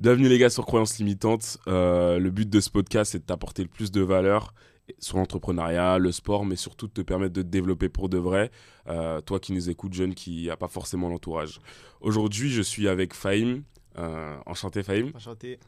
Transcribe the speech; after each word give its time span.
Bienvenue 0.00 0.28
les 0.28 0.38
gars 0.38 0.48
sur 0.48 0.64
Croyances 0.64 0.98
Limitantes. 0.98 1.58
Euh, 1.66 2.20
le 2.20 2.30
but 2.30 2.48
de 2.48 2.60
ce 2.60 2.70
podcast, 2.70 3.10
c'est 3.10 3.18
de 3.18 3.24
t'apporter 3.24 3.62
le 3.62 3.68
plus 3.68 3.90
de 3.90 4.00
valeur 4.00 4.54
sur 5.00 5.18
l'entrepreneuriat, 5.18 5.98
le 5.98 6.12
sport, 6.12 6.46
mais 6.46 6.54
surtout 6.54 6.86
de 6.86 6.92
te 6.92 7.00
permettre 7.00 7.32
de 7.32 7.42
te 7.42 7.48
développer 7.48 7.88
pour 7.88 8.08
de 8.08 8.16
vrai. 8.16 8.52
Euh, 8.86 9.20
toi 9.20 9.40
qui 9.40 9.52
nous 9.52 9.70
écoutes, 9.70 9.94
jeune, 9.94 10.14
qui 10.14 10.46
n'a 10.46 10.56
pas 10.56 10.68
forcément 10.68 11.08
l'entourage. 11.08 11.58
Aujourd'hui, 12.00 12.48
je 12.48 12.62
suis 12.62 12.86
avec 12.86 13.12
Fahim. 13.12 13.64
Euh, 13.98 14.36
enchanté 14.46 14.84
Fahim. 14.84 15.10
Enchanté. 15.16 15.58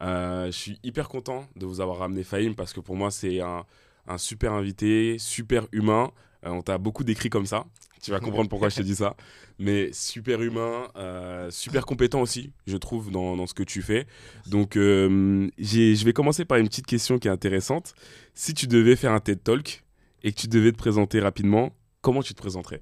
je 0.00 0.48
suis 0.52 0.80
hyper 0.82 1.10
content 1.10 1.46
de 1.54 1.66
vous 1.66 1.82
avoir 1.82 1.98
ramené 1.98 2.24
Fahim 2.24 2.54
parce 2.54 2.72
que 2.72 2.80
pour 2.80 2.96
moi, 2.96 3.10
c'est 3.10 3.42
un, 3.42 3.66
un 4.08 4.16
super 4.16 4.54
invité, 4.54 5.18
super 5.18 5.66
humain. 5.72 6.12
on 6.42 6.62
t'a 6.62 6.78
beaucoup 6.78 7.04
décrit 7.04 7.28
comme 7.28 7.44
ça. 7.44 7.66
Tu 8.06 8.12
vas 8.12 8.20
comprendre 8.20 8.48
pourquoi 8.48 8.68
je 8.68 8.76
te 8.76 8.82
dis 8.82 8.94
ça. 8.94 9.16
Mais 9.58 9.90
super 9.92 10.40
humain, 10.40 10.88
euh, 10.94 11.50
super 11.50 11.84
compétent 11.84 12.20
aussi, 12.20 12.52
je 12.68 12.76
trouve, 12.76 13.10
dans, 13.10 13.36
dans 13.36 13.48
ce 13.48 13.54
que 13.54 13.64
tu 13.64 13.82
fais. 13.82 14.06
Donc, 14.46 14.76
euh, 14.76 15.48
je 15.58 16.04
vais 16.04 16.12
commencer 16.12 16.44
par 16.44 16.58
une 16.58 16.68
petite 16.68 16.86
question 16.86 17.18
qui 17.18 17.26
est 17.26 17.32
intéressante. 17.32 17.94
Si 18.32 18.54
tu 18.54 18.68
devais 18.68 18.94
faire 18.94 19.10
un 19.10 19.18
TED 19.18 19.42
Talk 19.42 19.82
et 20.22 20.30
que 20.30 20.40
tu 20.40 20.46
devais 20.46 20.70
te 20.70 20.78
présenter 20.78 21.18
rapidement, 21.18 21.74
comment 22.00 22.22
tu 22.22 22.32
te 22.32 22.40
présenterais? 22.40 22.80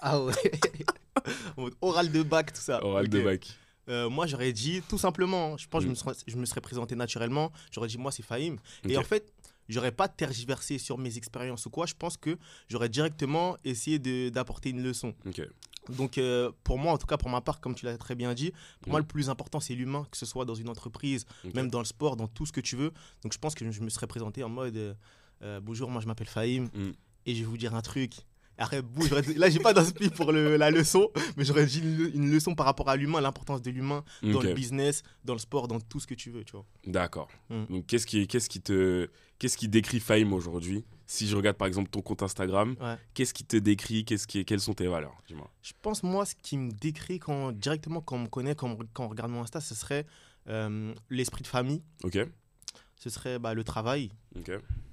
Ah 0.00 0.22
ouais 0.22 0.34
Oral 1.80 2.12
de 2.12 2.22
bac, 2.22 2.52
tout 2.52 2.60
ça. 2.60 2.84
Oral 2.84 3.08
de 3.08 3.20
bac. 3.20 3.48
Euh, 3.88 4.10
moi, 4.10 4.26
j'aurais 4.26 4.52
dit 4.52 4.82
tout 4.88 4.98
simplement, 4.98 5.56
je 5.56 5.66
pense 5.66 5.80
que 5.80 5.86
je, 5.86 5.90
me 5.90 5.94
serais, 5.94 6.12
je 6.26 6.36
me 6.36 6.44
serais 6.44 6.60
présenté 6.60 6.94
naturellement. 6.94 7.50
J'aurais 7.72 7.88
dit, 7.88 7.96
moi, 7.96 8.12
c'est 8.12 8.22
Fahim. 8.22 8.58
Et 8.86 8.98
en 8.98 9.02
fait, 9.02 9.32
j'aurais 9.68 9.92
pas 9.92 10.08
tergiversé 10.08 10.78
sur 10.78 10.98
mes 10.98 11.16
expériences 11.16 11.66
ou 11.66 11.70
quoi. 11.70 11.86
Je 11.86 11.94
pense 11.94 12.16
que 12.16 12.38
j'aurais 12.68 12.88
directement 12.88 13.56
essayé 13.64 13.98
d'apporter 14.30 14.70
une 14.70 14.82
leçon. 14.82 15.14
Donc, 15.88 16.18
euh, 16.18 16.52
pour 16.64 16.78
moi, 16.78 16.92
en 16.92 16.98
tout 16.98 17.06
cas, 17.06 17.16
pour 17.16 17.30
ma 17.30 17.40
part, 17.40 17.60
comme 17.60 17.74
tu 17.74 17.86
l'as 17.86 17.96
très 17.96 18.14
bien 18.14 18.34
dit, 18.34 18.52
pour 18.80 18.90
moi, 18.90 19.00
le 19.00 19.06
plus 19.06 19.30
important, 19.30 19.58
c'est 19.58 19.74
l'humain, 19.74 20.06
que 20.10 20.16
ce 20.16 20.26
soit 20.26 20.44
dans 20.44 20.54
une 20.54 20.68
entreprise, 20.68 21.24
même 21.54 21.70
dans 21.70 21.78
le 21.78 21.86
sport, 21.86 22.16
dans 22.16 22.28
tout 22.28 22.46
ce 22.46 22.52
que 22.52 22.60
tu 22.60 22.76
veux. 22.76 22.92
Donc, 23.22 23.32
je 23.32 23.38
pense 23.38 23.54
que 23.54 23.70
je 23.70 23.80
me 23.80 23.88
serais 23.88 24.06
présenté 24.06 24.42
en 24.42 24.48
mode 24.48 24.96
euh, 25.42 25.60
Bonjour, 25.60 25.90
moi, 25.90 26.02
je 26.02 26.06
m'appelle 26.06 26.26
Fahim 26.26 26.64
mm. 26.74 26.90
et 27.26 27.34
je 27.34 27.40
vais 27.40 27.46
vous 27.46 27.56
dire 27.56 27.74
un 27.74 27.82
truc. 27.82 28.14
Arrête, 28.58 28.84
bouge. 28.84 29.10
Là, 29.36 29.50
j'ai 29.50 29.60
pas 29.60 29.72
d'inspi 29.72 30.10
pour 30.10 30.32
la 30.32 30.70
leçon, 30.70 31.10
mais 31.36 31.44
j'aurais 31.44 31.66
dit 31.66 31.80
une, 32.14 32.30
leçon 32.30 32.54
par 32.54 32.66
rapport 32.66 32.88
à 32.88 32.96
l'humain, 32.96 33.20
l'importance 33.20 33.62
de 33.62 33.70
l'humain 33.70 34.04
dans 34.22 34.42
le 34.42 34.52
business, 34.52 35.02
dans 35.24 35.34
le 35.34 35.38
sport, 35.38 35.68
dans 35.68 35.80
tout 35.80 36.00
ce 36.00 36.06
que 36.06 36.14
tu 36.14 36.30
veux, 36.30 36.44
tu 36.44 36.52
vois. 36.52 36.66
D'accord. 36.86 37.28
Mm. 37.50 37.64
Donc, 37.70 37.86
qu'est-ce 37.86 38.06
qui, 38.06 38.26
qu'est-ce 38.26 38.48
qui 38.48 38.60
te, 38.60 39.08
qu'est-ce 39.38 39.56
qui 39.56 39.68
décrit 39.68 40.00
Fame 40.00 40.32
aujourd'hui? 40.32 40.84
Si 41.06 41.26
je 41.26 41.36
regarde 41.36 41.56
par 41.56 41.68
exemple 41.68 41.88
ton 41.88 42.02
compte 42.02 42.22
Instagram, 42.22 42.76
qu'est-ce 43.14 43.32
qui 43.32 43.44
te 43.44 43.56
décrit? 43.56 44.04
Qu'est-ce 44.04 44.26
qui, 44.26 44.44
quelles 44.44 44.60
sont 44.60 44.74
tes 44.74 44.88
valeurs? 44.88 45.16
Dis-moi. 45.28 45.50
Je 45.62 45.72
pense 45.80 46.02
moi, 46.02 46.26
ce 46.26 46.34
qui 46.34 46.58
me 46.58 46.70
décrit 46.70 47.18
quand 47.18 47.52
directement 47.52 48.00
quand 48.00 48.16
on 48.16 48.20
me 48.20 48.28
connaît, 48.28 48.54
quand 48.54 48.76
on, 48.98 49.08
regarde 49.08 49.30
mon 49.30 49.42
Insta, 49.42 49.60
ce 49.60 49.74
serait 49.74 50.04
euh, 50.48 50.92
l'esprit 51.10 51.42
de 51.42 51.46
famille. 51.46 51.82
Ok 52.02 52.18
ce 52.98 53.10
serait 53.10 53.38
bah, 53.38 53.54
le 53.54 53.64
travail, 53.64 54.10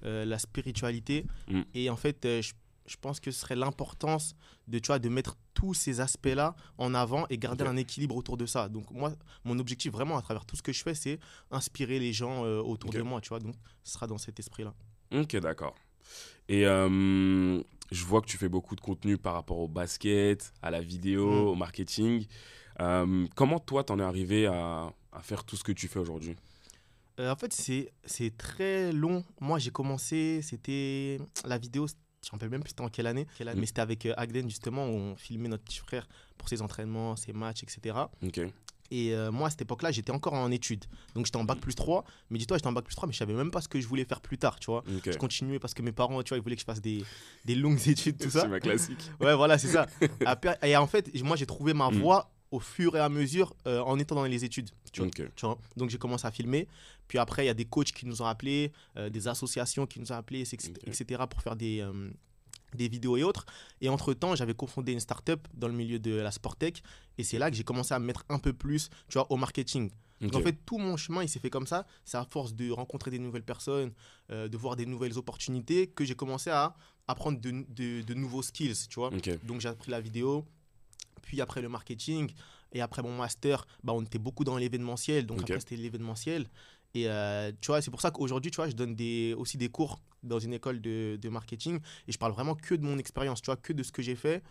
euh, 0.06 0.26
la 0.26 0.40
spiritualité. 0.40 1.26
Mm. 1.50 1.62
Et 1.74 1.90
en 1.90 1.96
fait, 1.96 2.26
euh, 2.26 2.42
je 2.42 2.54
je 2.86 2.96
pense 2.98 3.20
que 3.20 3.32
ce 3.32 3.40
serait 3.40 3.56
l'importance 3.56 4.36
de, 4.68 4.80
tu 4.80 4.88
vois, 4.88 5.00
de 5.00 5.10
mettre 5.10 5.38
tous 5.54 5.74
ces 5.74 6.02
aspects-là 6.02 6.56
en 6.78 6.94
avant 6.94 7.26
et 7.30 7.38
garder 7.38 7.66
un 7.66 7.78
équilibre 7.78 8.16
autour 8.16 8.38
de 8.38 8.46
ça. 8.46 8.70
Donc 8.70 8.92
moi, 8.92 9.14
mon 9.44 9.58
objectif 9.60 9.92
vraiment 9.92 10.18
à 10.18 10.22
travers 10.22 10.46
tout 10.46 10.56
ce 10.56 10.62
que 10.62 10.72
je 10.72 10.84
fais, 10.84 10.94
c'est 10.94 11.20
inspirer 11.52 12.00
les 12.00 12.14
gens 12.14 12.46
euh, 12.46 12.62
autour 12.62 12.92
de 12.92 13.02
moi, 13.02 13.22
tu 13.22 13.30
vois. 13.30 13.40
Donc 13.40 13.56
ce 13.84 13.94
sera 13.94 14.08
dans 14.08 14.18
cet 14.18 14.40
esprit-là. 14.40 14.74
Ok, 15.12 15.36
d'accord. 15.38 15.76
Et 16.48 16.68
euh, 16.68 17.62
je 17.92 18.06
vois 18.06 18.22
que 18.22 18.28
tu 18.28 18.38
fais 18.38 18.50
beaucoup 18.50 18.76
de 18.76 18.82
contenu 18.82 19.18
par 19.18 19.34
rapport 19.34 19.60
au 19.60 19.68
basket, 19.68 20.54
à 20.62 20.70
la 20.70 20.82
vidéo, 20.82 21.30
mm. 21.30 21.48
au 21.48 21.56
marketing. 21.56 22.26
Euh, 22.82 23.26
comment 23.36 23.60
toi, 23.60 23.84
t'en 23.84 24.00
es 24.00 24.04
arrivé 24.04 24.46
à, 24.46 24.92
à, 25.12 25.22
faire 25.22 25.44
tout 25.44 25.56
ce 25.56 25.64
que 25.64 25.72
tu 25.72 25.88
fais 25.88 26.00
aujourd'hui? 26.00 26.36
En 27.18 27.36
fait, 27.36 27.54
c'est 27.54 28.38
très 28.38 28.92
long. 28.92 29.24
Moi, 29.40 29.58
j'ai 29.58 29.72
commencé, 29.72 30.42
c'était 30.42 31.18
la 31.46 31.58
vidéo, 31.58 31.88
je 32.26 32.32
me 32.32 32.34
rappelle 32.34 32.50
même 32.50 32.62
plus 32.62 32.70
c'était 32.70 32.82
en 32.82 32.90
quelle 32.90 33.08
année, 33.08 33.28
mm. 33.40 33.52
mais 33.56 33.66
c'était 33.66 33.82
avec 33.82 34.06
euh, 34.06 34.14
Agden 34.18 34.50
justement 34.50 34.88
où 34.88 34.94
on 34.94 35.16
filmait 35.16 35.50
notre 35.50 35.64
petit 35.64 35.78
frère 35.78 36.08
pour 36.38 36.50
ses 36.50 36.62
entraînements, 36.62 37.16
ses 37.16 37.34
matchs, 37.34 37.64
etc. 37.64 37.96
Et 38.92 39.14
euh, 39.14 39.32
moi, 39.32 39.48
à 39.48 39.50
cette 39.50 39.64
époque-là, 39.64 39.92
j'étais 39.92 40.12
encore 40.12 40.34
en 40.34 40.52
études. 40.52 40.86
Donc, 41.16 41.26
j'étais 41.26 41.38
en 41.38 41.44
bac 41.44 41.60
plus 41.60 41.74
3. 41.74 42.06
Mais 42.30 42.38
dis-toi, 42.38 42.58
j'étais 42.58 42.68
en 42.68 42.72
bac 42.72 42.86
plus 42.86 42.96
3, 42.96 43.08
mais 43.08 43.14
je 43.14 43.18
savais 43.18 43.34
même 43.34 43.50
pas 43.50 43.62
ce 43.62 43.68
que 43.68 43.80
je 43.80 43.88
voulais 43.88 44.06
faire 44.06 44.22
plus 44.22 44.38
tard, 44.38 44.60
tu 44.60 44.68
vois. 44.68 44.84
Je 45.04 45.18
continuais 45.18 45.60
parce 45.60 45.74
que 45.74 45.82
mes 45.82 45.92
parents, 45.92 46.22
tu 46.22 46.30
vois, 46.30 46.38
ils 46.38 46.44
voulaient 46.44 46.56
que 46.56 46.62
je 46.62 46.66
fasse 46.66 46.82
des, 46.82 47.04
des 47.46 47.56
longues 47.56 47.80
études, 47.88 48.18
tout 48.18 48.30
ça. 48.30 48.42
C'est 48.42 48.48
ma 48.48 48.60
classique. 48.60 49.12
ouais, 49.20 49.36
voilà, 49.36 49.58
c'est 49.58 49.70
ça. 49.70 49.88
et 50.64 50.78
en 50.78 50.88
fait, 50.88 51.12
moi, 51.24 51.36
j'ai 51.36 51.46
trouvé 51.46 51.74
ma 51.74 51.90
mm. 51.90 52.00
voie 52.00 52.32
au 52.56 52.60
fur 52.60 52.96
et 52.96 53.02
à 53.02 53.10
mesure 53.10 53.54
euh, 53.68 53.82
en 53.82 54.00
étant 54.00 54.16
dans 54.16 54.24
les 54.24 54.46
études. 54.46 54.70
Tu 54.94 55.02
vois, 55.42 55.60
Donc 55.76 55.90
j'ai 55.90 55.98
commencé 55.98 56.26
à 56.26 56.32
filmer. 56.32 56.70
Puis 57.10 57.18
après, 57.18 57.44
il 57.44 57.48
y 57.48 57.50
a 57.50 57.54
des 57.54 57.66
coachs 57.66 57.92
qui 57.92 58.06
nous 58.06 58.22
ont 58.22 58.26
appelés, 58.26 58.72
euh, 58.96 59.10
des 59.10 59.28
associations 59.28 59.86
qui 59.86 60.00
nous 60.00 60.12
ont 60.14 60.16
appelés, 60.16 60.42
etc. 60.42 61.24
pour 61.30 61.42
faire 61.42 61.58
des, 61.58 61.82
euh, 61.82 62.10
des 62.74 62.88
vidéos 62.88 63.18
et 63.18 63.24
autres. 63.24 63.46
Et 63.82 63.90
entre-temps, 63.90 64.36
j'avais 64.36 64.54
confondé 64.54 64.94
une 64.94 65.02
startup 65.02 65.46
dans 65.54 65.68
le 65.68 65.74
milieu 65.74 66.00
de 66.00 66.16
la 66.16 66.32
Sportec. 66.32 66.82
Et 67.18 67.26
c'est 67.26 67.38
là 67.38 67.52
que 67.52 67.58
j'ai 67.58 67.66
commencé 67.66 67.94
à 67.94 68.00
me 68.00 68.06
mettre 68.06 68.24
un 68.30 68.40
peu 68.40 68.54
plus 68.54 68.90
tu 69.10 69.18
vois, 69.18 69.30
au 69.30 69.36
marketing. 69.36 69.92
Donc 70.22 70.34
en 70.34 70.42
fait, 70.42 70.58
tout 70.66 70.78
mon 70.78 70.96
chemin, 70.96 71.24
il 71.24 71.30
s'est 71.30 71.40
fait 71.40 71.50
comme 71.50 71.68
ça. 71.68 71.86
C'est 72.06 72.18
à 72.18 72.24
force 72.24 72.56
de 72.56 72.72
rencontrer 72.72 73.12
des 73.12 73.20
nouvelles 73.20 73.44
personnes, 73.44 73.92
de 74.30 74.58
voir 74.58 74.78
des 74.78 74.86
nouvelles 74.86 75.18
opportunités, 75.18 75.88
que 75.88 76.06
j'ai 76.06 76.16
commencé 76.16 76.50
à 76.50 76.74
apprendre 77.08 77.40
de, 77.40 77.52
de, 77.52 78.02
de, 78.02 78.14
nouveaux 78.14 78.42
skills, 78.42 78.88
tu 78.90 78.96
vois. 78.96 79.12
Donc 79.44 79.60
j'ai 79.60 79.68
appris 79.68 79.92
la 79.92 80.00
vidéo, 80.00 80.46
puis 81.36 81.42
après 81.42 81.62
le 81.62 81.70
marketing. 81.70 82.32
Et 82.72 82.82
après 82.82 83.02
mon 83.02 83.16
master, 83.16 83.68
bah, 83.84 83.94
on 83.94 84.02
était 84.02 84.20
beaucoup 84.20 84.44
dans 84.44 84.58
l'événementiel. 84.58 85.26
Donc 85.26 85.42
après, 85.42 85.60
c'était 85.60 85.76
l'événementiel. 85.76 86.48
Et 86.94 87.10
euh, 87.10 87.52
tu 87.60 87.68
vois, 87.68 87.82
c'est 87.82 87.92
pour 87.92 88.02
ça 88.02 88.12
qu'aujourd'hui, 88.12 88.52
tu 88.52 88.56
vois, 88.56 88.70
je 88.70 88.76
donne 88.76 88.96
des, 88.96 89.34
aussi 89.38 89.58
des 89.58 89.68
cours 89.68 90.00
dans 90.24 90.40
une 90.40 90.54
école 90.54 90.80
de, 90.80 91.18
de, 91.22 91.30
marketing. 91.30 91.80
Et 92.08 92.12
je 92.14 92.18
parle 92.18 92.32
vraiment 92.32 92.56
que 92.56 92.74
de 92.74 92.84
mon 92.84 92.98
expérience, 92.98 93.42
tu 93.42 93.48
vois, 93.48 93.58
que 93.58 93.74
de 93.74 93.84
ce 93.84 93.92
que 93.92 94.02
j'ai 94.02 94.16
fait. 94.16 94.44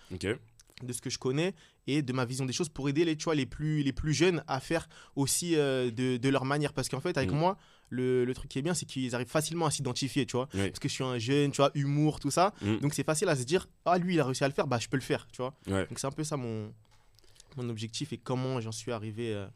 de 0.82 0.92
ce 0.92 1.00
que 1.00 1.08
je 1.08 1.18
connais 1.20 1.54
et 1.86 2.02
de 2.02 2.12
ma 2.12 2.24
vision 2.24 2.44
des 2.44 2.52
choses 2.52 2.68
pour 2.68 2.88
aider 2.88 3.04
les, 3.04 3.16
tu 3.16 3.24
vois, 3.24 3.36
les, 3.36 3.46
plus, 3.46 3.84
les 3.84 3.92
plus 3.92 4.12
jeunes 4.12 4.42
à 4.48 4.58
faire 4.58 4.88
aussi 5.14 5.54
euh, 5.54 5.90
de, 5.90 6.16
de, 6.16 6.28
leur 6.28 6.44
manière. 6.44 6.72
Parce 6.72 6.88
qu'en 6.88 7.00
fait, 7.00 7.16
avec 7.16 7.30
mm. 7.30 7.36
moi, 7.36 7.56
le, 7.90 8.24
le, 8.24 8.34
truc 8.34 8.50
qui 8.50 8.58
est 8.58 8.62
bien, 8.62 8.74
c'est 8.74 8.86
qu'ils 8.86 9.14
arrivent 9.14 9.28
facilement 9.28 9.66
à 9.66 9.70
s'identifier, 9.70 10.26
tu 10.26 10.36
vois. 10.36 10.46
Parce 10.46 10.78
que 10.78 10.88
je 10.88 10.94
suis 10.94 11.04
un 11.04 11.18
jeune, 11.18 11.50
tu 11.50 11.58
vois, 11.58 11.70
humour, 11.74 12.20
tout 12.20 12.30
ça. 12.30 12.54
Mm. 12.62 12.78
Donc 12.78 12.94
c'est 12.94 13.04
facile 13.04 13.28
à 13.28 13.36
se 13.36 13.44
dire, 13.44 13.68
ah 13.84 13.98
lui, 13.98 14.14
il 14.14 14.20
a 14.20 14.24
réussi 14.24 14.44
à 14.44 14.48
le 14.48 14.54
faire, 14.54 14.66
bah 14.66 14.78
je 14.78 14.88
peux 14.88 14.96
le 14.96 15.02
faire, 15.02 15.26
tu 15.32 15.42
vois. 15.42 15.54
Donc 15.66 15.98
c'est 15.98 16.06
un 16.06 16.12
peu 16.12 16.24
ça 16.24 16.36
mon, 16.36 16.72
mon 17.56 17.68
objectif 17.68 18.12
et 18.12 18.18
comment 18.18 18.60
j'en 18.60 18.72
suis 18.72 18.92
arrivé 18.92 19.34
euh, 19.34 19.46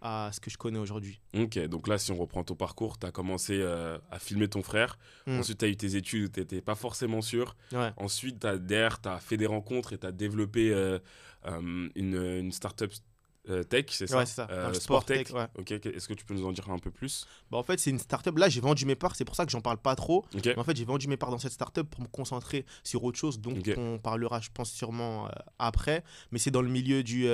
à 0.00 0.30
ce 0.32 0.40
que 0.40 0.50
je 0.50 0.58
connais 0.58 0.78
aujourd'hui. 0.78 1.20
Ok, 1.34 1.58
donc 1.66 1.88
là, 1.88 1.98
si 1.98 2.12
on 2.12 2.16
reprend 2.16 2.44
ton 2.44 2.54
parcours, 2.54 2.98
tu 2.98 3.06
as 3.06 3.12
commencé 3.12 3.58
euh, 3.60 3.98
à 4.10 4.18
filmer 4.18 4.48
ton 4.48 4.62
frère. 4.62 4.98
Mm. 5.26 5.38
Ensuite, 5.38 5.58
tu 5.58 5.64
as 5.64 5.68
eu 5.68 5.76
tes 5.76 5.96
études 5.96 6.24
où 6.24 6.28
tu 6.28 6.40
n'étais 6.40 6.60
pas 6.60 6.74
forcément 6.74 7.22
sûr. 7.22 7.56
Ensuite, 7.96 8.38
derrière, 8.38 9.00
tu 9.00 9.08
as 9.08 9.18
fait 9.18 9.36
des 9.36 9.46
rencontres 9.46 9.92
et 9.92 9.98
tu 9.98 10.06
as 10.06 10.12
développé 10.12 10.72
euh, 10.72 10.98
une, 11.44 12.16
une 12.16 12.52
startup 12.52 12.92
euh, 13.50 13.62
tech, 13.62 13.86
c'est 13.90 14.06
ça 14.06 14.18
Ouais, 14.18 14.26
c'est 14.26 14.34
ça. 14.34 14.46
Euh, 14.50 14.72
sport, 14.74 15.04
tech. 15.04 15.28
Ok, 15.58 15.70
est-ce 15.70 16.08
que 16.08 16.14
tu 16.14 16.24
peux 16.24 16.34
nous 16.34 16.46
en 16.46 16.52
dire 16.52 16.68
un 16.70 16.78
peu 16.78 16.90
plus? 16.90 17.26
Bah, 17.50 17.58
En 17.58 17.62
fait, 17.62 17.78
c'est 17.78 17.90
une 17.90 17.98
startup. 17.98 18.36
Là, 18.38 18.48
j'ai 18.48 18.60
vendu 18.60 18.86
mes 18.86 18.94
parts, 18.94 19.16
c'est 19.16 19.24
pour 19.24 19.36
ça 19.36 19.44
que 19.44 19.52
j'en 19.52 19.60
parle 19.60 19.78
pas 19.78 19.94
trop. 19.96 20.24
Mais 20.34 20.58
en 20.58 20.64
fait, 20.64 20.76
j'ai 20.76 20.84
vendu 20.84 21.08
mes 21.08 21.16
parts 21.16 21.30
dans 21.30 21.38
cette 21.38 21.52
startup 21.52 21.88
pour 21.88 22.00
me 22.00 22.08
concentrer 22.08 22.64
sur 22.82 23.04
autre 23.04 23.18
chose, 23.18 23.40
donc 23.40 23.58
on 23.76 23.98
parlera, 23.98 24.40
je 24.40 24.50
pense, 24.52 24.70
sûrement 24.70 25.26
euh, 25.26 25.30
après. 25.58 26.04
Mais 26.30 26.38
c'est 26.38 26.50
dans 26.50 26.62
le 26.62 26.70
milieu 26.70 27.02
du, 27.02 27.26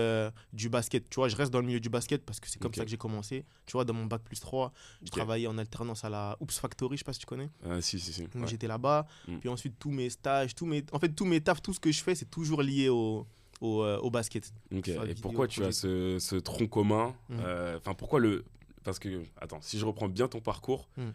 du 0.53 0.69
basket. 0.69 1.09
Tu 1.09 1.16
vois, 1.16 1.28
je 1.28 1.37
reste 1.37 1.53
dans 1.53 1.60
le 1.60 1.66
milieu 1.66 1.81
du 1.81 1.88
basket 1.88 2.25
parce 2.25 2.41
que 2.41 2.48
c'est 2.48 2.59
comme 2.59 2.75
ça 2.75 2.84
que 2.84 2.91
j'ai 2.91 2.97
commencé. 2.97 3.44
Tu 3.66 3.72
vois, 3.72 3.84
dans 3.84 3.94
mon 3.94 4.06
bac 4.06 4.22
plus 4.22 4.41
3, 4.41 4.72
je 5.04 5.10
travaillais 5.10 5.47
en 5.47 5.59
alternance 5.59 6.04
à 6.04 6.10
la 6.10 6.37
Oops 6.41 6.59
Factory, 6.59 6.97
je 6.97 7.00
sais 7.00 7.04
pas 7.04 7.12
si 7.12 7.21
tu 7.21 7.27
connais. 7.27 7.50
Ah, 7.65 7.81
si, 7.81 8.00
si, 8.00 8.12
si. 8.12 8.27
J'étais 8.47 8.66
là-bas. 8.66 9.06
Mm. 9.28 9.38
Puis 9.38 9.48
ensuite, 9.48 9.78
tous 9.78 9.91
mes 9.91 10.10
stages, 10.10 10.54
tous 10.54 10.66
mes... 10.66 10.84
en 10.92 10.98
fait, 10.98 11.10
tous 11.10 11.25
mes 11.25 11.41
tafs, 11.41 11.62
tout 11.62 11.72
ce 11.72 11.81
que 11.81 11.92
je 11.92 12.03
fais, 12.03 12.15
c'est 12.15 12.31
toujours 12.31 12.62
lié 12.62 12.88
au 12.88 13.27
au, 13.60 13.82
euh, 13.82 13.98
au 13.98 14.10
basket. 14.10 14.53
Et 14.72 15.15
pourquoi 15.21 15.47
tu 15.47 15.65
as 15.65 15.72
ce, 15.72 16.19
ce, 16.19 16.37
tronc 16.37 16.66
commun 16.69 17.15
mm. 17.28 17.38
euh, 17.41 17.76
Enfin, 17.76 17.94
pourquoi 17.94 18.21
le. 18.21 18.44
Parce 18.84 18.98
que, 18.98 19.22
attends, 19.41 19.60
si 19.60 19.78
je 19.78 19.84
reprends 19.84 20.09
bien 20.09 20.28
ton 20.28 20.41
parcours, 20.41 20.89
mm. 20.97 21.09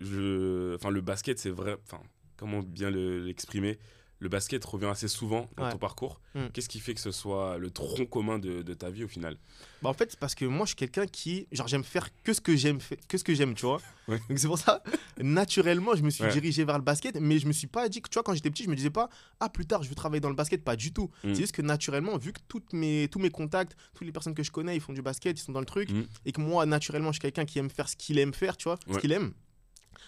je... 0.00 0.74
enfin, 0.74 0.90
le 0.90 1.00
basket, 1.00 1.38
c'est 1.38 1.50
vrai. 1.50 1.76
Enfin, 1.84 2.02
comment 2.36 2.62
bien 2.62 2.90
l'exprimer 2.90 3.78
le 4.24 4.30
basket 4.30 4.64
revient 4.64 4.86
assez 4.86 5.06
souvent 5.06 5.50
dans 5.58 5.70
ton 5.70 5.76
parcours. 5.76 6.18
Hmm. 6.34 6.46
Qu'est-ce 6.54 6.70
qui 6.70 6.80
fait 6.80 6.94
que 6.94 7.00
ce 7.00 7.10
soit 7.10 7.58
le 7.58 7.68
tronc 7.68 8.06
commun 8.06 8.38
de, 8.38 8.62
ta 8.72 8.88
vie 8.88 9.04
au 9.04 9.08
final 9.08 9.36
bah 9.82 9.90
En 9.90 9.92
fait, 9.92 10.12
c'est 10.12 10.18
parce 10.18 10.34
que 10.34 10.46
moi, 10.46 10.64
je 10.64 10.68
suis 10.68 10.76
quelqu'un 10.76 11.06
qui, 11.06 11.46
genre, 11.52 11.68
j'aime 11.68 11.84
faire 11.84 12.08
que 12.22 12.32
ce 12.32 12.40
que 12.40 12.56
j'aime, 12.56 12.78
que 13.06 13.18
ce 13.18 13.22
que 13.22 13.34
j'aime, 13.34 13.54
tu 13.54 13.66
vois. 13.66 13.82
Donc 14.08 14.38
c'est 14.38 14.46
pour 14.46 14.58
ça, 14.58 14.82
naturellement, 15.18 15.94
je 15.94 16.02
me 16.02 16.08
suis 16.08 16.26
dirigé 16.28 16.64
vers 16.64 16.78
le 16.78 16.84
basket, 16.84 17.20
mais 17.20 17.38
je 17.38 17.46
me 17.46 17.52
suis 17.52 17.66
pas 17.66 17.86
dit 17.90 18.00
que, 18.00 18.08
tu 18.08 18.14
vois, 18.14 18.22
quand 18.22 18.32
j'étais 18.32 18.50
petit, 18.50 18.64
je 18.64 18.70
me 18.70 18.76
disais 18.76 18.88
pas, 18.88 19.10
ah, 19.40 19.50
plus 19.50 19.66
tard, 19.66 19.82
je 19.82 19.90
veux 19.90 19.94
travailler 19.94 20.20
dans 20.20 20.30
le 20.30 20.34
basket, 20.34 20.64
pas 20.64 20.74
du 20.74 20.90
tout. 20.90 21.10
Hmm. 21.22 21.34
C'est 21.34 21.42
juste 21.42 21.52
que 21.52 21.62
naturellement, 21.62 22.16
vu 22.16 22.32
que 22.32 22.40
toutes 22.48 22.72
mes, 22.72 23.08
tous 23.08 23.18
mes 23.18 23.30
contacts, 23.30 23.76
toutes 23.92 24.06
les 24.06 24.12
personnes 24.12 24.34
que 24.34 24.42
je 24.42 24.50
connais, 24.50 24.74
ils 24.74 24.80
font 24.80 24.94
du 24.94 25.02
basket, 25.02 25.38
ils 25.38 25.42
sont 25.42 25.52
dans 25.52 25.60
le 25.60 25.66
truc, 25.66 25.90
hmm. 25.90 26.04
et 26.24 26.32
que 26.32 26.40
moi, 26.40 26.64
naturellement, 26.64 27.12
je 27.12 27.16
suis 27.16 27.20
quelqu'un 27.20 27.44
qui 27.44 27.58
aime 27.58 27.68
faire 27.68 27.90
ce 27.90 27.96
qu'il 27.96 28.18
aime 28.18 28.32
faire, 28.32 28.56
tu 28.56 28.64
vois, 28.64 28.78
ce 28.90 28.98
qu'il 28.98 29.12
aime. 29.12 29.34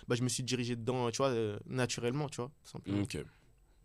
Bah, 0.09 0.15
je 0.15 0.23
me 0.23 0.29
suis 0.31 0.43
dirigé 0.43 0.75
dedans, 0.75 1.11
tu 1.11 1.19
vois, 1.19 1.29
euh, 1.29 1.59
naturellement, 1.67 2.31
tu 2.31 2.37
vois, 2.37 2.51
simplement. 2.65 3.03
Ok. 3.03 3.19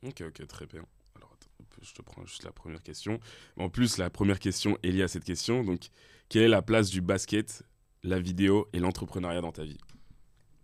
Ok, 0.05 0.23
ok, 0.27 0.47
très 0.47 0.65
bien. 0.65 0.83
Alors, 1.15 1.31
attends, 1.33 1.65
je 1.81 1.93
te 1.93 2.01
prends 2.01 2.25
juste 2.25 2.43
la 2.43 2.51
première 2.51 2.81
question. 2.81 3.19
En 3.57 3.69
plus, 3.69 3.97
la 3.97 4.09
première 4.09 4.39
question 4.39 4.77
est 4.83 4.91
liée 4.91 5.03
à 5.03 5.07
cette 5.07 5.23
question. 5.23 5.63
Donc, 5.63 5.89
quelle 6.29 6.43
est 6.43 6.47
la 6.47 6.61
place 6.61 6.89
du 6.89 7.01
basket, 7.01 7.63
la 8.03 8.19
vidéo 8.19 8.67
et 8.73 8.79
l'entrepreneuriat 8.79 9.41
dans 9.41 9.51
ta 9.51 9.63
vie? 9.63 9.77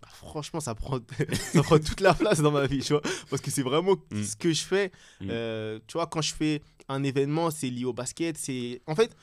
Bah, 0.01 0.07
Franchement, 0.12 0.60
ça 0.60 0.74
prend, 0.74 1.00
ça 1.34 1.62
prend 1.62 1.78
toute 1.78 2.01
la 2.01 2.13
place 2.13 2.42
dans 2.42 2.51
ma 2.51 2.66
vie, 2.66 2.80
tu 2.80 2.94
vois. 2.94 3.01
Parce 3.30 3.42
que 3.42 3.51
c'est 3.51 3.62
vraiment 3.62 3.95
mm. 4.12 4.24
ce 4.24 4.36
que 4.36 4.54
je 4.54 4.63
fais. 4.63 4.92
Mm. 5.22 5.28
Euh, 5.30 5.80
tu 5.86 5.94
vois, 5.94 6.07
quand 6.07 6.22
je 6.22 6.34
fais 6.34 6.62
un 6.89 7.04
événement, 7.04 7.51
c'est 7.51 7.69
lié 7.69 7.86
au 7.86 7.94
basket. 7.94 8.38
C'est 8.38 8.81
En 8.88 8.95
fait, 8.95 9.16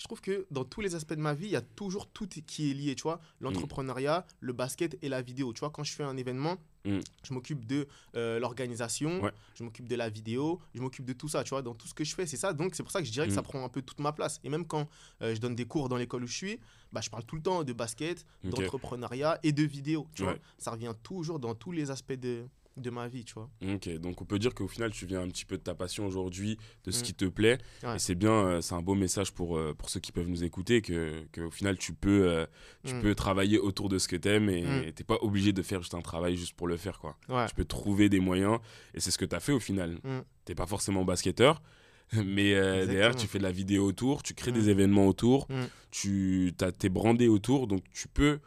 je 0.00 0.06
trouve 0.06 0.22
que 0.22 0.46
dans 0.50 0.64
tous 0.64 0.80
les 0.80 0.94
aspects 0.94 1.12
de 1.12 1.20
ma 1.20 1.34
vie, 1.34 1.44
il 1.44 1.50
y 1.50 1.56
a 1.56 1.60
toujours 1.60 2.08
tout 2.08 2.26
qui 2.26 2.70
est 2.70 2.74
lié, 2.74 2.94
tu 2.94 3.02
vois. 3.02 3.20
L'entrepreneuriat, 3.40 4.24
le 4.40 4.54
basket 4.54 4.96
et 5.02 5.10
la 5.10 5.20
vidéo. 5.20 5.52
Tu 5.52 5.60
vois, 5.60 5.68
quand 5.68 5.84
je 5.84 5.92
fais 5.92 6.04
un 6.04 6.16
événement, 6.16 6.56
mm. 6.86 7.00
je 7.22 7.34
m'occupe 7.34 7.66
de 7.66 7.86
euh, 8.16 8.40
l'organisation, 8.40 9.20
je 9.54 9.62
m'occupe 9.62 9.86
de 9.86 9.96
la 9.96 10.08
vidéo, 10.08 10.58
je 10.74 10.80
m'occupe 10.80 11.04
de 11.04 11.12
tout 11.12 11.28
ça, 11.28 11.44
tu 11.44 11.50
vois. 11.50 11.60
Dans 11.60 11.74
tout 11.74 11.86
ce 11.86 11.92
que 11.92 12.02
je 12.02 12.14
fais, 12.14 12.26
c'est 12.26 12.38
ça. 12.38 12.54
Donc, 12.54 12.74
c'est 12.74 12.82
pour 12.82 12.92
ça 12.92 13.00
que 13.00 13.06
je 13.06 13.12
dirais 13.12 13.26
que 13.26 13.34
ça 13.34 13.42
mm. 13.42 13.44
prend 13.44 13.62
un 13.62 13.68
peu 13.68 13.82
toute 13.82 14.00
ma 14.00 14.12
place. 14.12 14.40
Et 14.42 14.48
même 14.48 14.66
quand 14.66 14.88
euh, 15.20 15.34
je 15.34 15.40
donne 15.40 15.54
des 15.54 15.66
cours 15.66 15.90
dans 15.90 15.98
l'école 15.98 16.24
où 16.24 16.26
je 16.26 16.34
suis, 16.34 16.60
bah, 16.92 17.02
je 17.02 17.10
parle 17.10 17.24
tout 17.24 17.36
le 17.36 17.42
temps 17.42 17.62
de 17.62 17.72
basket, 17.74 18.24
d'entrepreneuriat 18.42 19.38
et 19.42 19.52
de 19.52 19.64
vidéo, 19.64 20.08
tu 20.14 20.22
vois. 20.22 20.36
Ça 20.56 20.70
revient 20.70 20.94
toujours 21.02 21.40
dans 21.40 21.54
tous 21.54 21.72
les 21.72 21.90
aspects 21.90 22.14
de, 22.14 22.46
de 22.80 22.90
ma 22.90 23.08
vie, 23.08 23.24
tu 23.24 23.34
vois. 23.34 23.50
Ok, 23.62 23.88
donc 23.98 24.20
on 24.20 24.24
peut 24.24 24.38
dire 24.38 24.54
qu'au 24.54 24.68
final, 24.68 24.90
tu 24.90 25.06
viens 25.06 25.22
un 25.22 25.28
petit 25.28 25.44
peu 25.44 25.56
de 25.56 25.62
ta 25.62 25.74
passion 25.74 26.06
aujourd'hui, 26.06 26.58
de 26.84 26.90
ce 26.90 27.00
mm. 27.00 27.02
qui 27.02 27.14
te 27.14 27.24
plaît. 27.24 27.58
Et 27.82 27.98
c'est 27.98 28.14
bien, 28.14 28.32
euh, 28.32 28.60
c'est 28.60 28.74
un 28.74 28.82
beau 28.82 28.94
message 28.94 29.32
pour, 29.32 29.56
euh, 29.56 29.74
pour 29.74 29.90
ceux 29.90 30.00
qui 30.00 30.12
peuvent 30.12 30.28
nous 30.28 30.44
écouter, 30.44 30.82
que, 30.82 31.24
que 31.32 31.42
au 31.42 31.50
final, 31.50 31.78
tu 31.78 31.92
peux, 31.92 32.28
euh, 32.28 32.46
tu 32.84 32.94
mm. 32.94 33.00
peux 33.02 33.14
travailler 33.14 33.58
autour 33.58 33.88
de 33.88 33.98
ce 33.98 34.08
que 34.08 34.16
tu 34.16 34.28
aimes 34.28 34.48
et 34.48 34.62
mm. 34.62 34.92
t'es 34.92 35.04
pas 35.04 35.18
obligé 35.20 35.52
de 35.52 35.62
faire 35.62 35.80
juste 35.80 35.94
un 35.94 36.02
travail 36.02 36.36
juste 36.36 36.54
pour 36.54 36.68
le 36.68 36.76
faire, 36.76 36.98
quoi. 36.98 37.16
Tu 37.48 37.54
peux 37.54 37.64
trouver 37.64 38.08
des 38.08 38.20
moyens 38.20 38.58
et 38.94 39.00
c'est 39.00 39.10
ce 39.10 39.18
que 39.18 39.24
tu 39.24 39.36
as 39.36 39.40
fait 39.40 39.52
au 39.52 39.60
final. 39.60 39.98
T'es 40.44 40.54
pas 40.54 40.66
forcément 40.66 41.04
basketteur, 41.04 41.62
mais 42.12 42.54
derrière, 42.86 43.14
tu 43.14 43.26
fais 43.26 43.38
de 43.38 43.44
la 43.44 43.52
vidéo 43.52 43.86
autour, 43.86 44.22
tu 44.22 44.34
crées 44.34 44.52
des 44.52 44.68
événements 44.68 45.06
autour, 45.06 45.46
tu 45.90 46.52
t'es 46.78 46.88
brandé 46.88 47.28
autour, 47.28 47.66
donc 47.66 47.84
tu 47.92 48.08
peux 48.08 48.40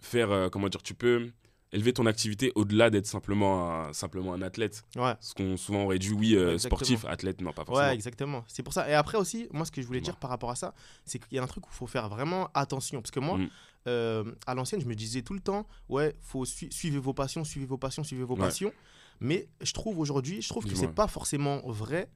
faire, 0.00 0.48
comment 0.50 0.68
dire, 0.68 0.82
tu 0.82 0.94
peux 0.94 1.30
élever 1.72 1.92
ton 1.92 2.06
activité 2.06 2.52
au-delà 2.54 2.90
d'être 2.90 3.06
simplement 3.06 3.70
un, 3.70 3.92
simplement 3.92 4.32
un 4.32 4.42
athlète. 4.42 4.84
Ouais. 4.96 5.14
Ce 5.20 5.34
qu'on 5.34 5.56
souvent 5.56 5.84
aurait 5.84 5.98
dit, 5.98 6.12
oui, 6.12 6.34
euh, 6.34 6.58
sportif, 6.58 7.04
athlète, 7.04 7.40
non, 7.40 7.52
pas 7.52 7.64
forcément. 7.64 7.88
Ouais, 7.88 7.94
exactement. 7.94 8.44
C'est 8.48 8.62
pour 8.62 8.72
ça. 8.72 8.88
Et 8.88 8.94
après 8.94 9.18
aussi, 9.18 9.48
moi, 9.52 9.64
ce 9.64 9.70
que 9.70 9.82
je 9.82 9.86
voulais 9.86 10.00
dire 10.00 10.16
par 10.16 10.30
rapport 10.30 10.50
à 10.50 10.56
ça, 10.56 10.74
c'est 11.04 11.18
qu'il 11.18 11.36
y 11.36 11.38
a 11.38 11.42
un 11.42 11.46
truc 11.46 11.66
où 11.66 11.70
il 11.72 11.76
faut 11.76 11.86
faire 11.86 12.08
vraiment 12.08 12.50
attention. 12.54 13.00
Parce 13.02 13.10
que 13.10 13.20
moi, 13.20 13.38
mm. 13.38 13.48
euh, 13.88 14.24
à 14.46 14.54
l'ancienne, 14.54 14.80
je 14.80 14.86
me 14.86 14.94
disais 14.94 15.22
tout 15.22 15.34
le 15.34 15.40
temps, 15.40 15.66
ouais, 15.88 16.16
faut 16.22 16.44
suivre 16.44 17.00
vos 17.00 17.14
passions, 17.14 17.44
suivre 17.44 17.66
vos 17.66 17.78
passions, 17.78 18.04
suivre 18.04 18.26
vos 18.26 18.36
passions. 18.36 18.72
Mais 19.20 19.48
je 19.60 19.72
trouve 19.72 19.98
aujourd'hui, 19.98 20.42
je 20.42 20.48
trouve 20.48 20.64
que 20.64 20.74
c'est 20.74 20.94
pas 20.94 21.08
forcément 21.08 21.60
vrai 21.66 22.08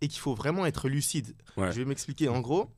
et 0.00 0.08
qu'il 0.08 0.20
faut 0.20 0.34
vraiment 0.34 0.66
être 0.66 0.88
lucide. 0.88 1.34
Je 1.56 1.62
vais 1.62 1.84
m'expliquer. 1.84 2.28
En 2.28 2.40
gros, 2.40 2.70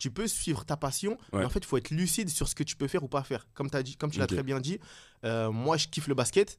tu 0.00 0.10
peux 0.10 0.26
suivre 0.26 0.64
ta 0.64 0.76
passion, 0.76 1.16
mais 1.32 1.44
en 1.44 1.50
fait, 1.50 1.60
il 1.60 1.66
faut 1.66 1.76
être 1.76 1.90
lucide 1.90 2.30
sur 2.30 2.48
ce 2.48 2.54
que 2.56 2.64
tu 2.64 2.74
peux 2.74 2.88
faire 2.88 3.04
ou 3.04 3.08
pas 3.08 3.22
faire. 3.22 3.46
Comme, 3.54 3.68
as 3.72 3.82
dit, 3.84 3.96
comme 3.96 4.10
tu 4.10 4.18
l'as 4.18 4.26
très 4.26 4.42
bien 4.42 4.58
dit, 4.58 4.80
euh, 5.24 5.52
moi, 5.52 5.76
je 5.76 5.86
kiffe 5.86 6.08
le 6.08 6.14
basket. 6.14 6.58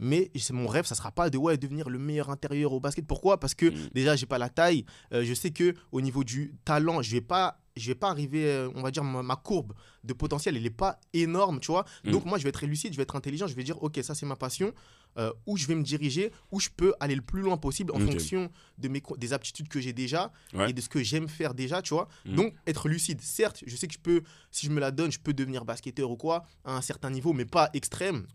Mais 0.00 0.30
c'est 0.34 0.52
mon 0.52 0.66
rêve, 0.66 0.84
ça 0.84 0.96
sera 0.96 1.12
pas 1.12 1.30
de 1.30 1.38
ouais, 1.38 1.56
devenir 1.56 1.88
le 1.88 1.98
meilleur 1.98 2.28
intérieur 2.28 2.72
au 2.72 2.80
basket. 2.80 3.06
Pourquoi? 3.06 3.38
Parce 3.38 3.54
que 3.54 3.66
déjà, 3.66 3.80
mm. 3.80 3.88
déjà, 3.94 4.16
j'ai 4.16 4.26
pas 4.26 4.38
la 4.38 4.48
taille. 4.48 4.84
Euh, 5.12 5.24
je 5.24 5.32
sais 5.34 5.52
que 5.52 5.74
au 5.92 6.00
niveau 6.00 6.24
du 6.24 6.52
talent, 6.64 7.00
je 7.00 7.12
vais 7.12 7.20
pas 7.20 7.60
je 7.76 7.88
vais 7.88 7.94
pas 7.94 8.10
arriver, 8.10 8.46
euh, 8.46 8.70
on 8.74 8.82
va 8.82 8.90
dire, 8.90 9.02
ma, 9.02 9.36
courbe 9.36 9.72
de 10.04 10.12
potentiel, 10.12 10.56
elle 10.56 10.62
n'est 10.62 10.70
pas 10.70 11.00
énorme, 11.12 11.58
tu 11.60 11.72
vois? 11.72 11.84
Mm. 12.04 12.10
Donc, 12.12 12.24
moi, 12.24 12.38
je 12.38 12.44
vais 12.44 12.50
être 12.50 12.64
lucide, 12.66 12.92
je 12.92 12.96
vais 12.96 13.02
être 13.02 13.16
intelligent, 13.16 13.46
je 13.46 13.54
vais 13.54 13.64
dire, 13.64 13.82
OK, 13.82 13.98
ça, 14.02 14.14
c'est 14.14 14.26
ma 14.26 14.36
passion, 14.36 14.72
euh, 15.18 15.32
où 15.46 15.56
je 15.56 15.66
vais 15.66 15.74
me 15.74 15.82
diriger, 15.82 16.32
où 16.50 16.60
je 16.60 16.68
peux 16.74 16.94
aller 17.00 17.14
le 17.14 17.22
plus 17.22 17.42
loin 17.42 17.56
possible 17.56 17.92
en 17.92 18.00
fonction 18.00 18.50
de 18.78 18.88
mes, 18.88 19.02
des 19.16 19.32
aptitudes 19.32 19.68
que 19.68 19.80
j'ai 19.80 19.92
déjà 19.92 20.32
et 20.66 20.72
de 20.72 20.80
ce 20.80 20.88
que 20.88 21.02
j'aime 21.02 21.28
faire 21.28 21.54
déjà, 21.54 21.82
tu 21.82 21.94
vois. 21.94 22.08
Mm. 22.24 22.34
Donc, 22.34 22.54
être 22.66 22.88
lucide. 22.88 23.20
Certes, 23.20 23.62
je 23.66 23.76
sais 23.76 23.86
que 23.86 23.94
je 23.94 23.98
peux, 23.98 24.22
si 24.50 24.66
je 24.66 24.70
me 24.70 24.80
la 24.80 24.90
donne, 24.90 25.12
je 25.12 25.20
peux 25.20 25.32
devenir 25.32 25.64
basketteur 25.64 26.10
ou 26.10 26.16
quoi, 26.16 26.44
à 26.64 26.76
un 26.76 26.80
certain 26.80 27.10
niveau, 27.10 27.32
mais 27.32 27.44
pas 27.44 27.70
extrême. 27.74 28.26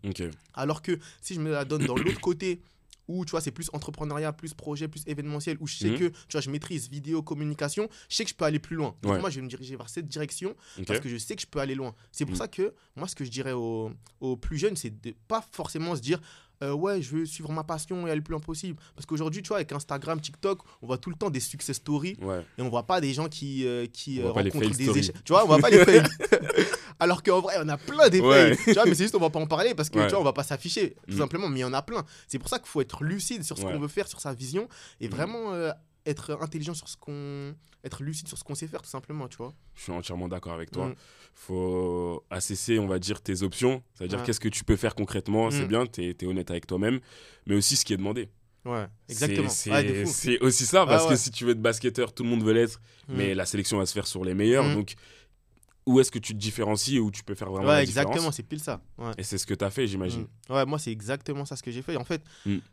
Alors 0.54 0.82
que 0.82 0.98
si 1.20 1.34
je 1.34 1.40
me 1.40 1.50
la 1.50 1.64
donne 1.64 1.84
dans 1.84 1.96
l'autre 1.96 2.20
côté, 2.20 2.60
où 3.10 3.24
tu 3.24 3.32
vois 3.32 3.40
c'est 3.40 3.50
plus 3.50 3.68
entrepreneuriat, 3.72 4.32
plus 4.32 4.54
projet, 4.54 4.88
plus 4.88 5.02
événementiel, 5.06 5.56
où 5.60 5.66
je 5.66 5.76
sais 5.76 5.90
mhm. 5.90 5.98
que 5.98 6.08
tu 6.08 6.32
vois 6.32 6.40
je 6.40 6.50
maîtrise 6.50 6.88
vidéo, 6.88 7.22
communication, 7.22 7.88
je 8.08 8.16
sais 8.16 8.24
que 8.24 8.30
je 8.30 8.34
peux 8.34 8.44
aller 8.44 8.58
plus 8.58 8.76
loin. 8.76 8.94
Donc 9.02 9.20
moi 9.20 9.30
je 9.30 9.36
vais 9.36 9.42
me 9.42 9.48
diriger 9.48 9.76
vers 9.76 9.88
cette 9.88 10.06
direction 10.06 10.54
parce 10.86 11.00
que 11.00 11.08
je 11.08 11.16
sais 11.16 11.34
que 11.34 11.42
je 11.42 11.46
peux 11.46 11.58
aller 11.58 11.74
loin. 11.74 11.94
C'est 12.12 12.24
pour 12.24 12.34
mhm. 12.34 12.38
ça 12.38 12.48
que 12.48 12.72
moi 12.96 13.08
ce 13.08 13.14
que 13.14 13.24
je 13.24 13.30
dirais 13.30 13.52
aux, 13.52 13.90
aux 14.20 14.36
plus 14.36 14.58
jeunes, 14.58 14.76
c'est 14.76 15.00
de 15.00 15.14
pas 15.28 15.44
forcément 15.52 15.96
se 15.96 16.00
dire 16.00 16.20
euh, 16.62 16.72
ouais, 16.72 17.00
je 17.00 17.16
veux 17.16 17.26
suivre 17.26 17.50
ma 17.52 17.64
passion 17.64 18.06
et 18.06 18.10
aller 18.10 18.16
le 18.16 18.22
plus 18.22 18.32
loin 18.32 18.40
possible. 18.40 18.78
Parce 18.94 19.06
qu'aujourd'hui, 19.06 19.42
tu 19.42 19.48
vois, 19.48 19.58
avec 19.58 19.72
Instagram, 19.72 20.20
TikTok, 20.20 20.60
on 20.82 20.86
voit 20.86 20.98
tout 20.98 21.10
le 21.10 21.16
temps 21.16 21.30
des 21.30 21.40
success 21.40 21.76
stories 21.76 22.16
et 22.58 22.62
on 22.62 22.68
voit 22.68 22.86
pas 22.86 23.00
des 23.00 23.14
gens 23.14 23.28
qui, 23.28 23.66
euh, 23.66 23.86
qui 23.86 24.20
euh, 24.20 24.30
rencontrent 24.30 24.70
des 24.70 24.98
échecs. 24.98 25.16
Tu 25.24 25.32
vois, 25.32 25.44
on 25.44 25.46
voit 25.46 25.58
pas 25.58 25.70
les 25.70 25.78
fails. 25.84 26.02
Alors 26.98 27.22
qu'en 27.22 27.40
vrai, 27.40 27.54
on 27.58 27.68
a 27.68 27.78
plein 27.78 28.10
des 28.10 28.18
Tu 28.18 28.72
vois, 28.74 28.84
mais 28.84 28.94
c'est 28.94 29.04
juste, 29.04 29.14
on 29.14 29.20
va 29.20 29.30
pas 29.30 29.40
en 29.40 29.46
parler 29.46 29.74
parce 29.74 29.88
que 29.88 29.98
tu 29.98 30.10
vois, 30.10 30.20
on 30.20 30.24
va 30.24 30.34
pas 30.34 30.42
s'afficher, 30.42 30.96
tout 31.08 31.14
mm. 31.14 31.18
simplement, 31.18 31.48
mais 31.48 31.60
il 31.60 31.62
y 31.62 31.64
en 31.64 31.72
a 31.72 31.82
plein. 31.82 32.04
C'est 32.28 32.38
pour 32.38 32.48
ça 32.48 32.58
qu'il 32.58 32.68
faut 32.68 32.82
être 32.82 33.04
lucide 33.04 33.42
sur 33.42 33.56
ce 33.56 33.62
qu'on 33.62 33.78
veut 33.78 33.88
faire, 33.88 34.06
sur 34.06 34.20
sa 34.20 34.34
vision 34.34 34.68
et 35.00 35.08
mm. 35.08 35.10
vraiment 35.10 35.72
être 36.06 36.38
intelligent 36.40 36.74
sur 36.74 36.88
ce 36.88 36.96
qu'on 36.96 37.54
être 37.84 38.02
lucide 38.02 38.28
sur 38.28 38.36
ce 38.36 38.44
qu'on 38.44 38.54
sait 38.54 38.66
faire 38.66 38.82
tout 38.82 38.90
simplement 38.90 39.28
tu 39.28 39.36
vois 39.36 39.54
je 39.74 39.82
suis 39.82 39.92
entièrement 39.92 40.28
d'accord 40.28 40.52
avec 40.52 40.70
toi 40.70 40.86
il 40.86 40.92
mm. 40.92 40.96
faut 41.34 42.24
assesser 42.30 42.78
on 42.78 42.86
va 42.86 42.98
dire 42.98 43.20
tes 43.22 43.42
options 43.42 43.82
c'est 43.94 44.04
à 44.04 44.06
dire 44.08 44.22
qu'est-ce 44.22 44.40
que 44.40 44.48
tu 44.48 44.64
peux 44.64 44.76
faire 44.76 44.94
concrètement? 44.94 45.50
C'est 45.50 45.64
mm. 45.64 45.68
bien 45.68 45.86
tu 45.86 46.02
es, 46.02 46.24
honnête 46.24 46.50
avec 46.50 46.66
toi-même 46.66 47.00
mais 47.46 47.54
aussi 47.54 47.76
ce 47.76 47.84
qui 47.84 47.92
est 47.92 47.98
demandé 47.98 48.28
Ouais, 48.64 48.86
exactement. 49.08 49.48
C'est 49.48 50.38
aussi 50.40 50.66
ça, 50.66 50.84
parce 50.84 51.06
que 51.06 51.16
si 51.16 51.30
tu 51.30 51.46
veux 51.46 51.52
être 51.52 51.62
basketteur, 51.62 52.12
tout 52.12 52.24
le 52.24 52.28
monde 52.28 52.42
veut 52.42 52.52
l'être, 52.52 52.78
mm. 53.08 53.16
mais 53.16 53.34
la 53.34 53.46
sélection 53.46 53.78
va 53.78 53.86
se 53.86 53.94
faire 53.94 54.06
sur 54.06 54.22
les 54.22 54.34
meilleurs. 54.34 54.74
Donc, 54.74 54.96
où 55.86 55.98
est-ce 55.98 56.10
que 56.10 56.18
tu 56.18 56.34
te 56.34 56.38
différencies 56.38 56.96
et 56.96 57.00
où 57.00 57.10
tu 57.10 57.24
peux 57.24 57.34
faire 57.34 57.50
vraiment 57.50 57.68
ouais, 57.68 57.76
la 57.76 57.82
exactement, 57.82 58.30
c'est 58.30 58.42
pile 58.42 58.60
ça. 58.60 58.80
Et 59.18 59.22
c'est 59.22 59.38
ce 59.38 59.46
que 59.46 59.54
tu 59.54 59.64
as 59.64 59.70
fait, 59.70 59.86
j'imagine. 59.86 60.26
Ouais, 60.48 60.64
moi, 60.66 60.78
c'est 60.78 60.92
exactement 60.92 61.44
ça 61.44 61.56
ce 61.56 61.62
que 61.62 61.70
j'ai 61.70 61.82
fait. 61.82 61.96
En 61.96 62.04
fait, 62.04 62.22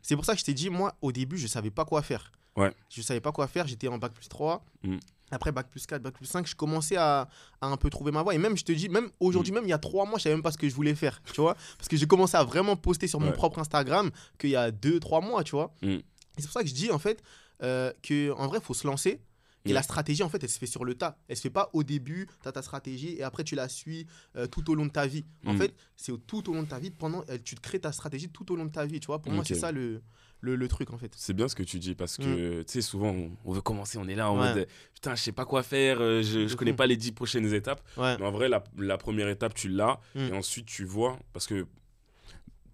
c'est 0.02 0.14
pour 0.14 0.24
ça 0.24 0.34
que 0.34 0.40
je 0.40 0.44
t'ai 0.44 0.54
dit, 0.54 0.70
moi, 0.70 0.94
au 1.00 1.12
début, 1.12 1.38
je 1.38 1.46
savais 1.46 1.70
pas 1.70 1.84
quoi 1.84 2.02
faire. 2.02 2.32
Ouais. 2.56 2.72
Je 2.90 3.02
savais 3.02 3.20
pas 3.20 3.32
quoi 3.32 3.46
faire, 3.46 3.66
j'étais 3.66 3.88
en 3.88 3.98
bac 3.98 4.12
plus 4.12 4.28
3. 4.28 4.64
Mm. 4.82 4.96
Après 5.30 5.52
bac 5.52 5.68
plus 5.68 5.86
4, 5.86 6.02
bac 6.02 6.14
plus 6.14 6.26
5, 6.26 6.46
je 6.46 6.56
commençais 6.56 6.96
à, 6.96 7.28
à, 7.60 7.66
un 7.66 7.76
peu 7.76 7.90
trouver 7.90 8.12
ma 8.12 8.22
voie. 8.22 8.34
Et 8.34 8.38
même, 8.38 8.56
je 8.56 8.64
te 8.64 8.72
dis, 8.72 8.88
même 8.88 9.10
aujourd'hui, 9.20 9.52
mm. 9.52 9.56
même 9.56 9.64
il 9.64 9.70
y 9.70 9.74
a 9.74 9.78
3 9.78 10.06
mois, 10.06 10.18
je 10.18 10.24
savais 10.24 10.34
même 10.34 10.42
pas 10.42 10.52
ce 10.52 10.58
que 10.58 10.68
je 10.68 10.74
voulais 10.74 10.94
faire, 10.94 11.22
tu 11.32 11.40
vois. 11.40 11.54
Parce 11.76 11.88
que 11.88 11.96
j'ai 11.96 12.06
commencé 12.06 12.36
à 12.36 12.44
vraiment 12.44 12.76
poster 12.76 13.06
sur 13.06 13.20
mon 13.20 13.32
propre 13.32 13.58
Instagram 13.58 14.10
qu'il 14.38 14.50
y 14.50 14.56
a 14.56 14.70
2-3 14.70 15.24
mois, 15.24 15.44
tu 15.44 15.52
vois. 15.52 15.74
Mm. 15.82 15.88
Et 15.88 16.02
c'est 16.38 16.44
pour 16.44 16.52
ça 16.52 16.62
que 16.62 16.68
je 16.68 16.74
dis, 16.74 16.90
en 16.90 16.98
fait, 16.98 17.22
euh, 17.62 17.92
qu'en 18.06 18.46
vrai, 18.46 18.58
il 18.58 18.64
faut 18.64 18.74
se 18.74 18.86
lancer. 18.86 19.20
Et 19.64 19.72
la 19.74 19.82
stratégie, 19.82 20.22
en 20.22 20.30
fait, 20.30 20.42
elle 20.42 20.48
se 20.48 20.58
fait 20.58 20.66
sur 20.66 20.84
le 20.84 20.94
tas. 20.94 21.18
Elle 21.28 21.36
se 21.36 21.42
fait 21.42 21.50
pas 21.50 21.68
au 21.74 21.82
début, 21.82 22.26
tu 22.42 22.48
as 22.48 22.52
ta 22.52 22.62
stratégie 22.62 23.16
et 23.18 23.22
après 23.22 23.44
tu 23.44 23.54
la 23.54 23.68
suis 23.68 24.06
euh, 24.36 24.46
tout 24.46 24.70
au 24.70 24.74
long 24.74 24.86
de 24.86 24.90
ta 24.90 25.06
vie. 25.06 25.26
En 25.44 25.54
fait, 25.56 25.74
c'est 25.94 26.12
tout 26.26 26.48
au 26.48 26.54
long 26.54 26.62
de 26.62 26.68
ta 26.68 26.78
vie, 26.78 26.90
pendant, 26.90 27.22
tu 27.44 27.54
te 27.54 27.60
crées 27.60 27.80
ta 27.80 27.92
stratégie 27.92 28.30
tout 28.30 28.50
au 28.50 28.56
long 28.56 28.64
de 28.64 28.70
ta 28.70 28.86
vie, 28.86 28.98
tu 28.98 29.08
vois. 29.08 29.20
Pour 29.20 29.32
moi, 29.32 29.44
c'est 29.44 29.54
ça 29.56 29.70
le, 29.70 30.00
le, 30.40 30.68
truc 30.68 30.92
en 30.92 30.98
fait. 30.98 31.12
C'est 31.16 31.34
bien 31.34 31.48
ce 31.48 31.54
que 31.54 31.62
tu 31.62 31.78
dis 31.78 31.94
parce 31.94 32.16
que 32.16 32.62
tu 32.62 32.64
sais, 32.66 32.80
souvent 32.80 33.14
on, 33.44 33.52
veut 33.52 33.60
commencer, 33.60 33.98
on 33.98 34.08
est 34.08 34.14
là 34.14 34.30
en 34.30 34.36
mode 34.36 34.66
putain, 34.94 35.14
je 35.14 35.22
sais 35.22 35.32
pas 35.32 35.44
quoi 35.44 35.62
faire, 35.62 35.98
euh, 36.00 36.22
je, 36.22 36.46
je 36.46 36.56
connais 36.56 36.72
pas 36.72 36.86
les 36.86 36.96
dix 36.96 37.12
prochaines 37.12 37.52
étapes. 37.52 37.82
Mais 37.96 38.22
en 38.22 38.30
vrai, 38.30 38.48
la, 38.48 38.62
la 38.78 38.98
première 38.98 39.28
étape, 39.28 39.54
tu 39.54 39.68
l'as 39.68 40.00
mm. 40.14 40.20
et 40.20 40.32
ensuite 40.32 40.66
tu 40.66 40.84
vois 40.84 41.18
parce 41.32 41.46
que 41.46 41.66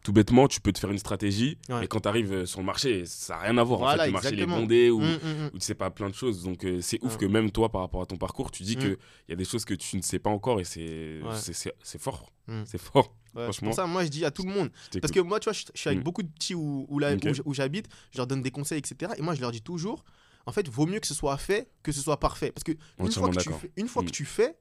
tout 0.04 0.12
bêtement, 0.12 0.46
tu 0.48 0.60
peux 0.60 0.70
te 0.70 0.78
faire 0.78 0.90
une 0.90 0.98
stratégie 0.98 1.58
et 1.82 1.88
quand 1.88 2.00
tu 2.00 2.08
arrives 2.08 2.32
euh, 2.32 2.46
sur 2.46 2.60
le 2.60 2.66
marché, 2.66 3.06
ça 3.06 3.34
n'a 3.34 3.40
rien 3.40 3.58
à 3.58 3.64
voir. 3.64 3.80
en 3.80 3.96
fait, 3.96 4.06
le 4.06 4.12
marché 4.12 4.38
est 4.38 4.46
bondé 4.46 4.90
ou, 4.90 5.00
mm, 5.00 5.50
ou, 5.54 5.58
tu 5.58 5.64
sais 5.64 5.74
pas 5.74 5.90
plein 5.90 6.10
de 6.10 6.14
choses. 6.14 6.44
Donc 6.44 6.64
euh, 6.64 6.80
c'est 6.82 7.02
ouf 7.02 7.16
que 7.16 7.24
même 7.24 7.50
toi, 7.50 7.72
par 7.72 7.80
rapport 7.80 8.02
à 8.02 8.06
ton 8.06 8.16
parcours, 8.16 8.50
tu 8.50 8.62
dis 8.62 8.76
qu'il 8.76 8.98
y 9.28 9.32
a 9.32 9.36
des 9.36 9.46
choses 9.46 9.64
que 9.64 9.74
tu 9.74 9.96
ne 9.96 10.02
sais 10.02 10.18
pas 10.18 10.30
encore 10.30 10.60
et 10.60 10.64
c'est 10.64 11.20
c'est 11.82 12.00
fort. 12.00 12.30
C'est 12.66 12.78
fort. 12.78 13.16
C'est 13.50 13.64
pour 13.64 13.74
ça, 13.74 13.86
moi, 13.86 14.04
je 14.04 14.10
dis 14.10 14.24
à 14.24 14.30
tout 14.30 14.44
le 14.44 14.52
monde. 14.52 14.70
Parce 15.00 15.12
que 15.12 15.20
moi, 15.20 15.40
tu 15.40 15.44
vois, 15.44 15.54
je, 15.54 15.64
suis 15.74 15.88
avec 15.88 16.00
mm. 16.00 16.04
beaucoup 16.04 16.22
de 16.22 16.28
petits 16.28 16.54
où, 16.54 16.86
où, 16.88 17.00
où, 17.44 17.54
j'habite, 17.54 17.88
je 18.12 18.18
leur 18.18 18.26
donne 18.26 18.42
des 18.42 18.50
conseils, 18.50 18.78
etc. 18.78 19.12
Et 19.16 19.22
moi, 19.22 19.34
je 19.34 19.40
leur 19.40 19.50
dis 19.50 19.62
toujours, 19.62 20.04
en 20.46 20.52
fait, 20.52 20.68
vaut 20.68 20.86
mieux 20.86 21.00
que 21.00 21.06
ce 21.06 21.14
soit 21.14 21.36
fait 21.38 21.68
que 21.82 21.92
ce 21.92 22.00
soit 22.00 22.20
parfait. 22.20 22.52
Parce 22.52 22.62
que 22.62 22.72
une 22.98 23.10
fois, 23.10 23.30
que 23.30 23.38
tu, 23.38 23.50
fais, 23.50 23.72
une 23.76 23.88
fois 23.88 24.02
que 24.02 24.08
mm. 24.08 24.12
tu 24.12 24.24
fais, 24.24 24.56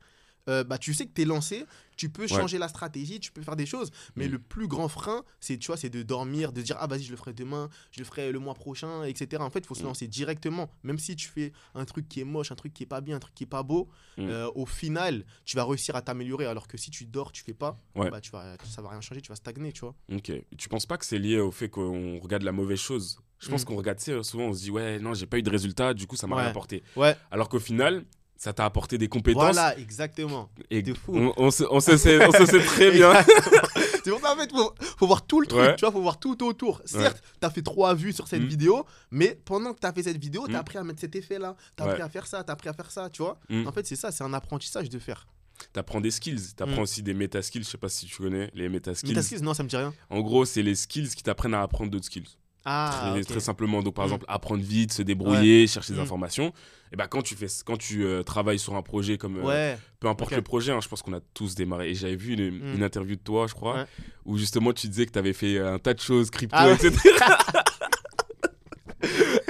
euh, 0.49 0.63
bah, 0.63 0.77
tu 0.77 0.93
sais 0.93 1.05
que 1.05 1.13
tu 1.13 1.21
es 1.21 1.25
lancé, 1.25 1.65
tu 1.95 2.09
peux 2.09 2.27
changer 2.27 2.57
la 2.57 2.67
stratégie, 2.67 3.19
tu 3.19 3.31
peux 3.31 3.41
faire 3.41 3.55
des 3.55 3.65
choses. 3.65 3.91
Mais 4.15 4.27
mm. 4.27 4.31
le 4.31 4.39
plus 4.39 4.67
grand 4.67 4.87
frein, 4.87 5.23
c'est 5.39 5.57
tu 5.57 5.67
vois, 5.67 5.77
c'est 5.77 5.89
de 5.89 6.03
dormir, 6.03 6.51
de 6.51 6.61
dire 6.61 6.75
ah 6.79 6.87
vas-y 6.87 7.03
je 7.03 7.11
le 7.11 7.17
ferai 7.17 7.33
demain, 7.33 7.69
je 7.91 7.99
le 7.99 8.05
ferai 8.05 8.31
le 8.31 8.39
mois 8.39 8.53
prochain, 8.53 9.03
etc. 9.03 9.41
En 9.41 9.49
fait, 9.49 9.59
il 9.59 9.65
faut 9.65 9.75
se 9.75 9.83
mm. 9.83 9.87
lancer 9.87 10.07
directement. 10.07 10.69
Même 10.83 10.99
si 10.99 11.15
tu 11.15 11.27
fais 11.27 11.53
un 11.75 11.85
truc 11.85 12.09
qui 12.09 12.21
est 12.21 12.25
moche, 12.25 12.51
un 12.51 12.55
truc 12.55 12.73
qui 12.73 12.83
est 12.83 12.87
pas 12.87 13.01
bien, 13.01 13.17
un 13.17 13.19
truc 13.19 13.35
qui 13.35 13.43
est 13.43 13.47
pas 13.47 13.63
beau, 13.63 13.89
mm. 14.17 14.27
euh, 14.27 14.49
au 14.55 14.65
final, 14.65 15.25
tu 15.45 15.55
vas 15.55 15.65
réussir 15.65 15.95
à 15.95 16.01
t'améliorer. 16.01 16.45
Alors 16.45 16.67
que 16.67 16.77
si 16.77 16.91
tu 16.91 17.05
dors, 17.05 17.31
tu 17.31 17.43
fais 17.43 17.53
pas, 17.53 17.79
bah, 17.95 18.21
tu 18.21 18.31
vas, 18.31 18.57
ça 18.63 18.81
va 18.81 18.89
rien 18.89 19.01
changer, 19.01 19.21
tu 19.21 19.29
vas 19.29 19.35
stagner, 19.35 19.71
tu 19.71 19.81
vois. 19.81 19.95
Ok. 20.11 20.31
Tu 20.57 20.69
penses 20.69 20.85
pas 20.85 20.97
que 20.97 21.05
c'est 21.05 21.19
lié 21.19 21.39
au 21.39 21.51
fait 21.51 21.69
qu'on 21.69 22.19
regarde 22.19 22.43
la 22.43 22.51
mauvaise 22.51 22.79
chose? 22.79 23.19
Je 23.39 23.49
pense 23.49 23.65
qu'on 23.65 23.75
regarde, 23.75 23.99
souvent 23.99 24.45
on 24.45 24.53
se 24.53 24.61
dit 24.61 24.71
ouais, 24.71 24.99
non, 24.99 25.13
j'ai 25.13 25.25
pas 25.25 25.37
eu 25.37 25.43
de 25.43 25.49
résultat, 25.49 25.93
du 25.93 26.07
coup 26.07 26.15
ça 26.15 26.27
m'a 26.27 26.37
rien 26.37 26.47
apporté. 26.47 26.81
Ouais. 26.95 27.15
Alors 27.29 27.49
qu'au 27.49 27.59
final, 27.59 28.05
ça 28.43 28.51
t'a 28.51 28.65
apporté 28.65 28.97
des 28.97 29.07
compétences. 29.07 29.53
Voilà, 29.53 29.79
exactement. 29.79 30.49
Et 30.69 30.83
fou. 30.93 31.13
On, 31.15 31.33
on, 31.37 31.49
se, 31.49 31.63
on, 31.71 31.79
se 31.79 31.95
sait, 31.95 32.27
on 32.27 32.31
se 32.33 32.45
sait 32.45 32.59
très 32.59 32.91
bien. 32.91 33.13
c'est 34.03 34.11
pour 34.11 34.19
ça, 34.19 34.33
en 34.33 34.37
fait, 34.37 34.51
faut, 34.51 34.75
faut 34.97 35.07
voir 35.07 35.25
tout 35.25 35.39
le 35.39 35.47
truc, 35.47 35.77
tu 35.77 35.85
vois, 35.85 35.93
faut 35.93 36.01
voir 36.01 36.19
tout 36.19 36.45
autour. 36.45 36.81
Certes, 36.83 37.21
tu 37.23 37.39
t'as 37.39 37.49
fait 37.49 37.61
trois 37.61 37.93
vues 37.93 38.11
sur 38.11 38.27
cette 38.27 38.41
mm. 38.41 38.47
vidéo, 38.47 38.85
mais 39.11 39.39
pendant 39.45 39.73
que 39.73 39.79
t'as 39.79 39.93
fait 39.93 40.03
cette 40.03 40.17
vidéo, 40.17 40.45
t'as 40.47 40.53
mm. 40.53 40.55
appris 40.57 40.77
à 40.77 40.83
mettre 40.83 40.99
cet 40.99 41.15
effet-là, 41.15 41.55
t'as 41.77 41.85
appris 41.85 42.01
à 42.01 42.09
faire 42.09 42.27
ça, 42.27 42.43
t'as 42.43 42.51
appris 42.51 42.67
à 42.67 42.73
faire 42.73 42.91
ça, 42.91 43.09
tu 43.09 43.21
vois. 43.21 43.39
Mm. 43.47 43.65
En 43.65 43.71
fait, 43.71 43.87
c'est 43.87 43.95
ça, 43.95 44.11
c'est 44.11 44.25
un 44.25 44.33
apprentissage 44.33 44.89
de 44.89 44.99
faire. 44.99 45.25
T'apprends 45.71 46.01
des 46.01 46.11
skills, 46.11 46.53
t'apprends 46.57 46.81
aussi 46.81 47.01
des 47.01 47.13
méta-skills, 47.13 47.63
je 47.63 47.69
sais 47.69 47.77
pas 47.77 47.87
si 47.87 48.07
tu 48.07 48.21
connais 48.21 48.51
les 48.53 48.67
méta-skills. 48.67 49.11
Méta-skills, 49.11 49.41
non, 49.41 49.53
ça 49.53 49.63
me 49.63 49.69
dit 49.69 49.77
rien. 49.77 49.93
En 50.09 50.19
gros, 50.19 50.43
c'est 50.43 50.63
les 50.63 50.75
skills 50.75 51.15
qui 51.15 51.23
t'apprennent 51.23 51.53
à 51.53 51.61
apprendre 51.61 51.91
d'autres 51.91 52.07
skills. 52.07 52.27
Ah, 52.65 53.15
très, 53.27 53.39
simplement. 53.39 53.83
Donc, 53.83 53.95
par 53.95 54.05
exemple, 54.05 54.25
apprendre 54.27 54.63
vite, 54.63 54.93
se 54.93 55.01
débrouiller, 55.01 55.67
chercher 55.67 55.93
des 55.93 55.99
informations. 55.99 56.53
Et 56.93 56.95
ben, 56.95 57.07
quand 57.07 57.21
tu, 57.21 57.35
fais, 57.35 57.47
quand 57.65 57.77
tu 57.77 58.05
euh, 58.05 58.23
travailles 58.23 58.59
sur 58.59 58.75
un 58.75 58.81
projet 58.81 59.17
comme. 59.17 59.41
Euh, 59.43 59.75
peu 59.99 60.07
importe 60.07 60.31
le 60.31 60.41
projet, 60.41 60.71
hein, 60.71 60.79
je 60.81 60.87
pense 60.87 61.01
qu'on 61.01 61.13
a 61.13 61.19
tous 61.33 61.55
démarré. 61.55 61.89
Et 61.89 61.95
j'avais 61.95 62.15
vu 62.15 62.33
une, 62.33 62.83
interview 62.83 63.15
de 63.15 63.21
toi, 63.21 63.47
je 63.47 63.53
crois, 63.53 63.85
où 64.25 64.37
justement 64.37 64.73
tu 64.73 64.87
disais 64.87 65.05
que 65.05 65.11
tu 65.11 65.19
avais 65.19 65.33
fait 65.33 65.59
un 65.59 65.79
tas 65.79 65.93
de 65.93 65.99
choses, 65.99 66.29
crypto, 66.29 66.55
ah 66.57 66.71
etc. 66.71 66.93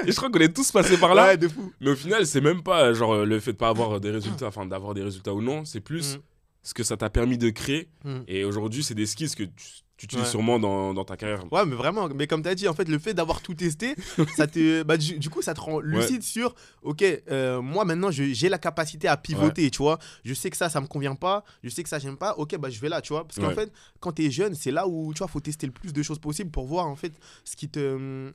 et 0.08 0.12
je 0.12 0.16
crois 0.16 0.32
qu'on 0.32 0.40
est 0.40 0.56
tous 0.56 0.72
passés 0.72 0.98
par 0.98 1.14
là. 1.14 1.38
de 1.38 1.48
fou. 1.48 1.72
Mais 1.82 1.92
au 1.92 1.96
final, 1.96 2.26
c'est 2.26 2.42
même 2.42 2.64
pas 2.64 2.94
genre 2.94 3.26
le 3.26 3.40
fait 3.40 3.54
de 3.54 3.58
pas 3.58 3.70
avoir 3.70 4.00
des 4.00 4.12
résultats, 4.12 4.48
enfin 4.48 4.66
d'avoir 4.66 4.94
des 4.94 5.04
résultats 5.04 5.34
ou 5.34 5.42
non, 5.42 5.66
c'est 5.66 5.82
plus 5.82 6.16
mm. 6.16 6.20
ce 6.64 6.74
que 6.74 6.84
ça 6.84 6.98
t'a 6.98 7.10
permis 7.10 7.38
de 7.38 7.50
créer. 7.50 7.90
Mm. 8.06 8.20
Et 8.28 8.46
aujourd'hui, 8.46 8.84
c'est 8.84 8.96
des 8.96 9.06
skills 9.06 9.36
que 9.36 9.44
tu, 9.44 9.83
utilises 10.02 10.28
sûrement 10.28 10.60
dans, 10.60 10.94
dans, 10.94 11.06
ta 11.06 11.18
carrière. 11.18 11.44
Ouais, 11.52 11.66
mais 11.66 11.76
vraiment, 11.76 12.10
mais 12.10 12.28
comme 12.28 12.42
tu 12.42 12.50
as 12.50 12.56
dit, 12.56 12.68
en 12.68 12.74
fait, 12.74 12.88
le 12.90 13.00
fait 13.00 13.14
d'avoir 13.14 13.42
tout 13.42 13.54
testé, 13.54 13.96
ça 14.36 14.48
te, 14.48 14.84
bah, 14.84 14.98
du, 14.98 15.30
coup, 15.30 15.42
ça 15.42 15.54
te 15.54 15.62
rend 15.62 15.80
lucide 15.80 16.24
sur, 16.24 16.56
ok, 16.82 17.04
euh, 17.04 17.62
moi 17.62 17.86
maintenant, 17.86 18.12
j'ai 18.12 18.50
la 18.50 18.58
capacité 18.58 19.08
à 19.08 19.18
pivoter, 19.18 19.70
tu 19.70 19.78
vois. 19.78 20.00
Je 20.24 20.34
sais 20.34 20.50
que 20.50 20.58
ça, 20.58 20.70
ça 20.70 20.82
me 20.82 20.88
convient 20.88 21.16
pas, 21.16 21.44
je 21.64 21.70
sais 21.70 21.84
que 21.84 21.90
ça, 21.90 22.00
j'aime 22.00 22.18
pas, 22.18 22.34
ok, 22.38 22.58
bah 22.58 22.70
je 22.70 22.80
vais 22.80 22.90
là, 22.90 23.02
tu 23.02 23.14
vois. 23.14 23.26
Parce 23.26 23.40
qu'en 23.40 23.54
fait, 23.54 23.72
quand 24.00 24.14
tu 24.14 24.26
es 24.26 24.32
jeune, 24.32 24.56
c'est 24.56 24.72
là 24.72 24.88
où, 24.88 25.14
tu 25.14 25.20
vois, 25.20 25.28
faut 25.28 25.40
tester 25.40 25.68
le 25.68 25.74
plus 25.74 25.94
de 25.94 26.04
choses 26.04 26.20
possible 26.20 26.52
pour 26.52 26.66
voir, 26.66 26.88
en 26.88 26.96
fait, 26.96 27.14
ce 27.46 27.56
qui 27.56 27.70
te 27.70 28.32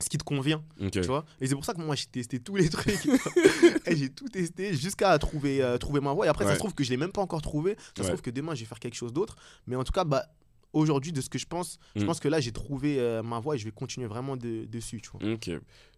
ce 0.00 0.08
qui 0.08 0.18
te 0.18 0.24
convient. 0.24 0.62
Tu 0.92 1.00
vois 1.02 1.24
et 1.40 1.46
c'est 1.46 1.54
pour 1.54 1.64
ça 1.64 1.72
que 1.72 1.80
moi 1.80 1.94
j'ai 1.94 2.06
testé 2.06 2.40
tous 2.40 2.56
les 2.56 2.68
trucs. 2.68 2.98
j'ai 3.90 4.10
tout 4.10 4.28
testé 4.28 4.74
jusqu'à 4.74 5.16
trouver, 5.18 5.62
euh, 5.62 5.78
trouver 5.78 6.00
ma 6.00 6.12
voie. 6.12 6.26
Et 6.26 6.28
après, 6.28 6.44
ça 6.44 6.54
se 6.54 6.58
trouve 6.58 6.74
que 6.74 6.84
je 6.84 6.90
l'ai 6.90 6.96
même 6.96 7.12
pas 7.12 7.22
encore 7.22 7.42
trouvé. 7.42 7.76
Ça 7.96 8.02
se 8.02 8.08
trouve 8.08 8.22
que 8.22 8.30
demain 8.30 8.54
je 8.54 8.60
vais 8.60 8.66
faire 8.66 8.80
quelque 8.80 8.96
chose 8.96 9.12
d'autre. 9.12 9.36
Mais 9.66 9.76
en 9.76 9.84
tout 9.84 9.92
cas, 9.92 10.04
bah, 10.04 10.26
aujourd'hui, 10.74 11.12
de 11.12 11.20
ce 11.20 11.28
que 11.28 11.38
je 11.38 11.46
pense, 11.46 11.78
je 11.96 12.02
mm. 12.02 12.06
pense 12.06 12.20
que 12.20 12.28
là, 12.28 12.40
j'ai 12.40 12.52
trouvé 12.52 12.98
euh, 12.98 13.22
ma 13.22 13.40
voie 13.40 13.54
et 13.54 13.58
je 13.58 13.64
vais 13.64 13.70
continuer 13.70 14.06
vraiment 14.06 14.36
dessus. 14.36 15.00
Tu 15.00 15.10
vois. 15.10 15.32
Ok. 15.32 15.50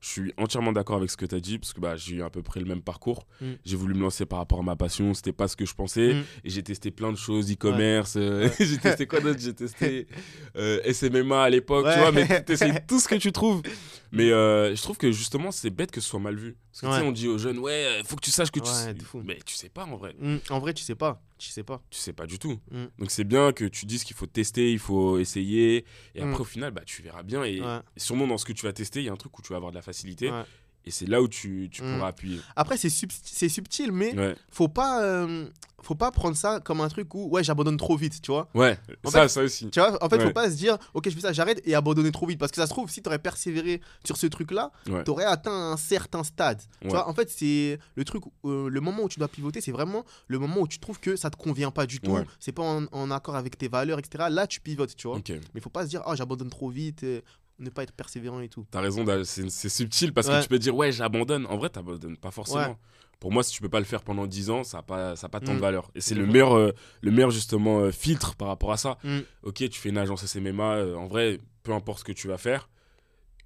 Je 0.07 0.13
suis 0.13 0.33
entièrement 0.37 0.71
d'accord 0.71 0.99
avec 0.99 1.11
ce 1.11 1.17
que 1.17 1.27
tu 1.27 1.35
as 1.35 1.41
dit 1.41 1.59
parce 1.59 1.73
que 1.73 1.81
bah, 1.81 1.97
j'ai 1.97 2.15
eu 2.15 2.23
à 2.23 2.31
peu 2.31 2.41
près 2.41 2.61
le 2.61 2.67
même 2.67 2.81
parcours. 2.81 3.27
Mm. 3.41 3.55
J'ai 3.65 3.77
voulu 3.77 3.95
me 3.95 4.03
lancer 4.03 4.25
par 4.25 4.39
rapport 4.39 4.61
à 4.61 4.63
ma 4.63 4.77
passion. 4.77 5.15
C'était 5.15 5.33
pas 5.33 5.49
ce 5.49 5.57
que 5.57 5.67
je 5.67 5.75
pensais. 5.75 6.15
Mm. 6.15 6.25
Et 6.45 6.51
j'ai 6.51 6.63
testé 6.63 6.93
plein 6.93 7.11
de 7.11 7.17
choses, 7.17 7.51
e-commerce. 7.51 8.15
Euh, 8.17 8.49
j'ai 8.61 8.79
testé 8.79 9.09
quoi 9.09 9.19
d'autre? 9.19 9.41
J'ai 9.41 9.53
testé 9.53 10.07
euh, 10.55 10.81
SMMA 10.93 11.43
à 11.43 11.51
l'époque. 11.51 11.87
Tu 11.93 11.99
vois, 11.99 12.13
mais 12.13 12.45
tu 12.47 12.53
essayes 12.53 12.79
tout 12.87 13.01
ce 13.01 13.09
que 13.09 13.17
tu 13.17 13.33
trouves. 13.33 13.63
Mais 14.13 14.29
je 14.29 14.81
trouve 14.81 14.97
que 14.97 15.11
justement, 15.11 15.51
c'est 15.51 15.71
bête 15.71 15.91
que 15.91 16.01
ce 16.01 16.09
soit 16.09 16.21
mal 16.21 16.37
vu. 16.37 16.57
Parce 16.71 16.83
que 16.83 16.87
tu 16.87 17.03
sais, 17.03 17.09
on 17.09 17.13
dit 17.13 17.27
aux 17.27 17.39
jeunes, 17.39 17.59
ouais, 17.59 18.03
faut 18.05 18.15
que 18.15 18.25
tu 18.25 18.31
saches 18.31 18.53
que 18.53 18.61
tu 18.61 18.71
sais. 18.71 18.95
Mais 19.25 19.39
tu 19.45 19.57
sais 19.57 19.71
pas 19.71 19.87
en 19.87 19.97
vrai. 19.97 20.15
En 20.51 20.61
vrai, 20.61 20.73
tu 20.73 20.85
sais 20.85 20.95
pas. 20.95 21.21
Tu 21.39 21.51
sais 21.51 21.63
pas. 21.63 21.83
Tu 21.91 21.99
sais 21.99 22.13
pas 22.13 22.27
du 22.27 22.39
tout. 22.39 22.59
Mm. 22.71 22.85
Donc 22.99 23.11
c'est 23.11 23.25
bien 23.25 23.53
que 23.53 23.67
tu 23.67 23.85
dises 23.85 24.05
qu'il 24.05 24.17
faut 24.17 24.27
tester, 24.27 24.73
il 24.73 24.79
faut 24.79 25.19
essayer. 25.19 25.85
Et 26.15 26.23
après, 26.23 26.39
mm. 26.39 26.41
au 26.41 26.45
final, 26.45 26.71
bah, 26.71 26.83
tu 26.87 27.03
verras 27.03 27.23
bien. 27.23 27.45
Et, 27.45 27.61
sûrement 27.97 28.27
dans 28.27 28.39
ce 28.39 28.45
que 28.45 28.53
tu 28.53 28.65
vas 28.65 28.73
tester, 28.73 29.01
il 29.01 29.07
y 29.07 29.09
a 29.09 29.13
un 29.13 29.17
truc 29.17 29.39
où 29.39 29.43
tu 29.43 29.53
vas 29.53 29.57
avoir 29.57 29.71
de 29.71 29.77
la 29.77 29.83
facilité. 29.83 29.96
Et 30.87 30.93
c'est 30.93 31.07
là 31.07 31.21
où 31.21 31.27
tu, 31.27 31.69
tu 31.71 31.83
mm. 31.83 31.95
pourras 31.95 32.09
appuyer. 32.09 32.41
Après, 32.55 32.77
c'est 32.77 32.89
subtil, 33.49 33.93
mais 33.93 34.15
faut 34.51 34.69
pas. 34.69 35.03
Euh, 35.03 35.47
faut 35.83 35.95
pas 35.95 36.11
prendre 36.11 36.37
ça 36.37 36.61
comme 36.61 36.81
un 36.81 36.89
truc 36.89 37.15
où 37.15 37.29
ouais 37.29 37.45
j'abandonne 37.45 37.77
trop 37.77 37.97
vite 37.97 38.21
tu 38.21 38.33
vois. 38.33 38.49
Ouais 38.55 38.79
ça 39.05 39.29
ça 39.29 39.43
aussi. 39.43 39.71
tu 39.71 39.79
vois 39.79 40.03
en 40.03 40.09
fait 40.09 40.21
faut 40.21 40.33
pas 40.33 40.51
se 40.51 40.57
dire 40.57 40.79
ok 40.95 41.09
je 41.09 41.15
fais 41.15 41.21
ça 41.21 41.33
j'arrête 41.33 41.63
et 41.65 41.75
abandonner 41.75 42.11
trop 42.11 42.27
vite. 42.27 42.39
Parce 42.39 42.51
que 42.51 42.57
ça 42.57 42.67
se 42.67 42.73
trouve 42.73 42.91
si 42.91 43.03
tu 43.03 43.09
aurais 43.09 43.21
persévéré 43.21 43.81
sur 44.05 44.17
ce 44.17 44.27
truc 44.27 44.51
là 44.51 44.73
tu 45.05 45.11
aurais 45.11 45.25
atteint 45.25 45.73
un 45.73 45.77
certain 45.77 46.25
stade. 46.25 46.61
Tu 46.81 46.89
vois 46.89 47.09
en 47.09 47.15
fait 47.15 47.31
c'est 47.31 47.79
le 47.95 48.05
truc 48.05 48.25
euh, 48.45 48.69
le 48.69 48.81
moment 48.81 49.05
où 49.05 49.09
tu 49.09 49.19
dois 49.19 49.29
pivoter 49.29 49.61
c'est 49.61 49.71
vraiment 49.71 50.05
le 50.27 50.39
moment 50.39 50.63
où 50.63 50.69
tu 50.69 50.79
trouves 50.79 50.99
que 50.99 51.15
ça 51.15 51.31
te 51.31 51.37
convient 51.37 51.71
pas 51.71 51.87
du 51.87 52.01
tout. 52.01 52.19
C'est 52.41 52.53
pas 52.53 52.63
en, 52.65 53.11
accord 53.11 53.37
avec 53.37 53.57
tes 53.57 53.69
valeurs 53.69 54.01
etc 54.01 54.25
là 54.29 54.47
tu 54.47 54.61
pivotes 54.61 54.97
tu 54.97 55.07
vois. 55.07 55.19
Okay. 55.19 55.41
mais 55.55 55.61
faut 55.61 55.71
pas 55.71 55.85
se 55.85 55.91
dire 55.91 56.03
oh 56.07 56.15
j'abandonne 56.17 56.51
trop 56.51 56.69
vite 56.69 57.05
euh, 57.05 57.21
ne 57.59 57.71
pas 57.71 57.83
être 57.83 57.93
persévérant 57.93 58.41
et 58.41 58.49
tout. 58.49 58.67
T'as 58.71 58.81
raison, 58.81 59.05
c'est 59.25 59.69
subtil 59.69 60.13
parce 60.13 60.29
que 60.29 60.43
tu 60.43 60.49
peux 60.49 60.59
dire 60.59 60.75
ouais, 60.75 60.93
j'abandonne. 60.93 61.47
En 61.47 61.57
vrai, 61.57 61.71
t'abandonnes 61.71 62.17
pas 62.17 62.31
forcément. 62.31 62.79
Pour 63.19 63.33
moi, 63.33 63.43
si 63.43 63.53
tu 63.53 63.63
peux 63.63 63.69
pas 63.69 63.79
le 63.79 63.87
faire 63.87 64.03
pendant 64.03 64.27
10 64.27 64.51
ans, 64.51 64.63
ça 64.63 64.79
n'a 64.79 64.83
pas, 64.83 65.17
ça 65.17 65.29
pas 65.29 65.41
tant 65.41 65.53
de 65.53 65.59
mm. 65.59 65.61
valeur. 65.61 65.91
Et 65.95 66.03
c'est 66.03 66.15
le 66.15 66.27
meilleur, 66.27 66.55
euh, 66.55 66.73
le 67.01 67.11
meilleur 67.11 67.31
justement 67.31 67.81
euh, 67.81 67.91
filtre 67.91 68.35
par 68.37 68.49
rapport 68.49 68.73
à 68.73 68.77
ça. 68.77 68.99
Mm. 69.05 69.21
Ok, 69.43 69.69
tu 69.71 69.81
fais 69.81 69.89
une 69.89 69.97
agence 69.97 70.27
SMMA, 70.27 70.75
euh, 70.75 70.97
en 70.97 71.07
vrai, 71.07 71.41
peu 71.63 71.73
importe 71.73 72.01
ce 72.01 72.05
que 72.05 72.13
tu 72.13 72.29
vas 72.29 72.37
faire, 72.37 72.69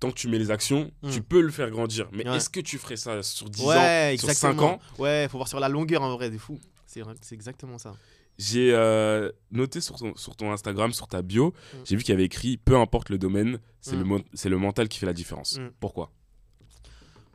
tant 0.01 0.11
que 0.11 0.17
tu 0.17 0.27
mets 0.27 0.39
les 0.39 0.51
actions, 0.51 0.91
mm. 1.03 1.11
tu 1.11 1.23
peux 1.23 1.41
le 1.41 1.53
faire 1.53 1.71
grandir. 1.71 2.09
Mais 2.13 2.25
est-ce 2.25 2.51
que 2.51 2.61
tu 2.61 2.79
ferais 2.79 2.97
ça 2.97 3.23
sur 3.23 3.49
10 3.49 3.63
ans, 3.63 4.17
sur 4.19 4.31
5 4.31 4.61
ans? 4.61 4.81
Ouais, 4.99 5.29
faut 5.31 5.39
voir 5.39 5.49
sur 5.49 5.61
la 5.61 5.69
longueur 5.69 6.03
en 6.03 6.17
vrai, 6.17 6.31
des 6.31 6.39
fous. 6.39 6.59
C'est 6.87 7.05
exactement 7.33 7.79
ça. 7.79 7.95
J'ai 8.41 8.73
euh, 8.73 9.31
noté 9.51 9.83
sur 9.83 9.97
ton, 9.97 10.17
sur 10.17 10.35
ton 10.35 10.51
Instagram, 10.51 10.93
sur 10.95 11.07
ta 11.07 11.21
bio, 11.21 11.49
mm. 11.51 11.77
j'ai 11.85 11.97
vu 11.97 12.03
qu'il 12.03 12.13
y 12.13 12.15
avait 12.15 12.25
écrit 12.25 12.57
peu 12.57 12.75
importe 12.79 13.11
le 13.11 13.19
domaine, 13.19 13.59
c'est 13.83 13.97
le, 13.97 14.05
mm. 14.05 14.23
le 14.47 14.57
mental 14.57 14.89
qui 14.89 14.99
fait 14.99 15.05
la 15.05 15.13
différence. 15.13 15.59
Mm. 15.59 15.69
Pourquoi? 15.79 16.11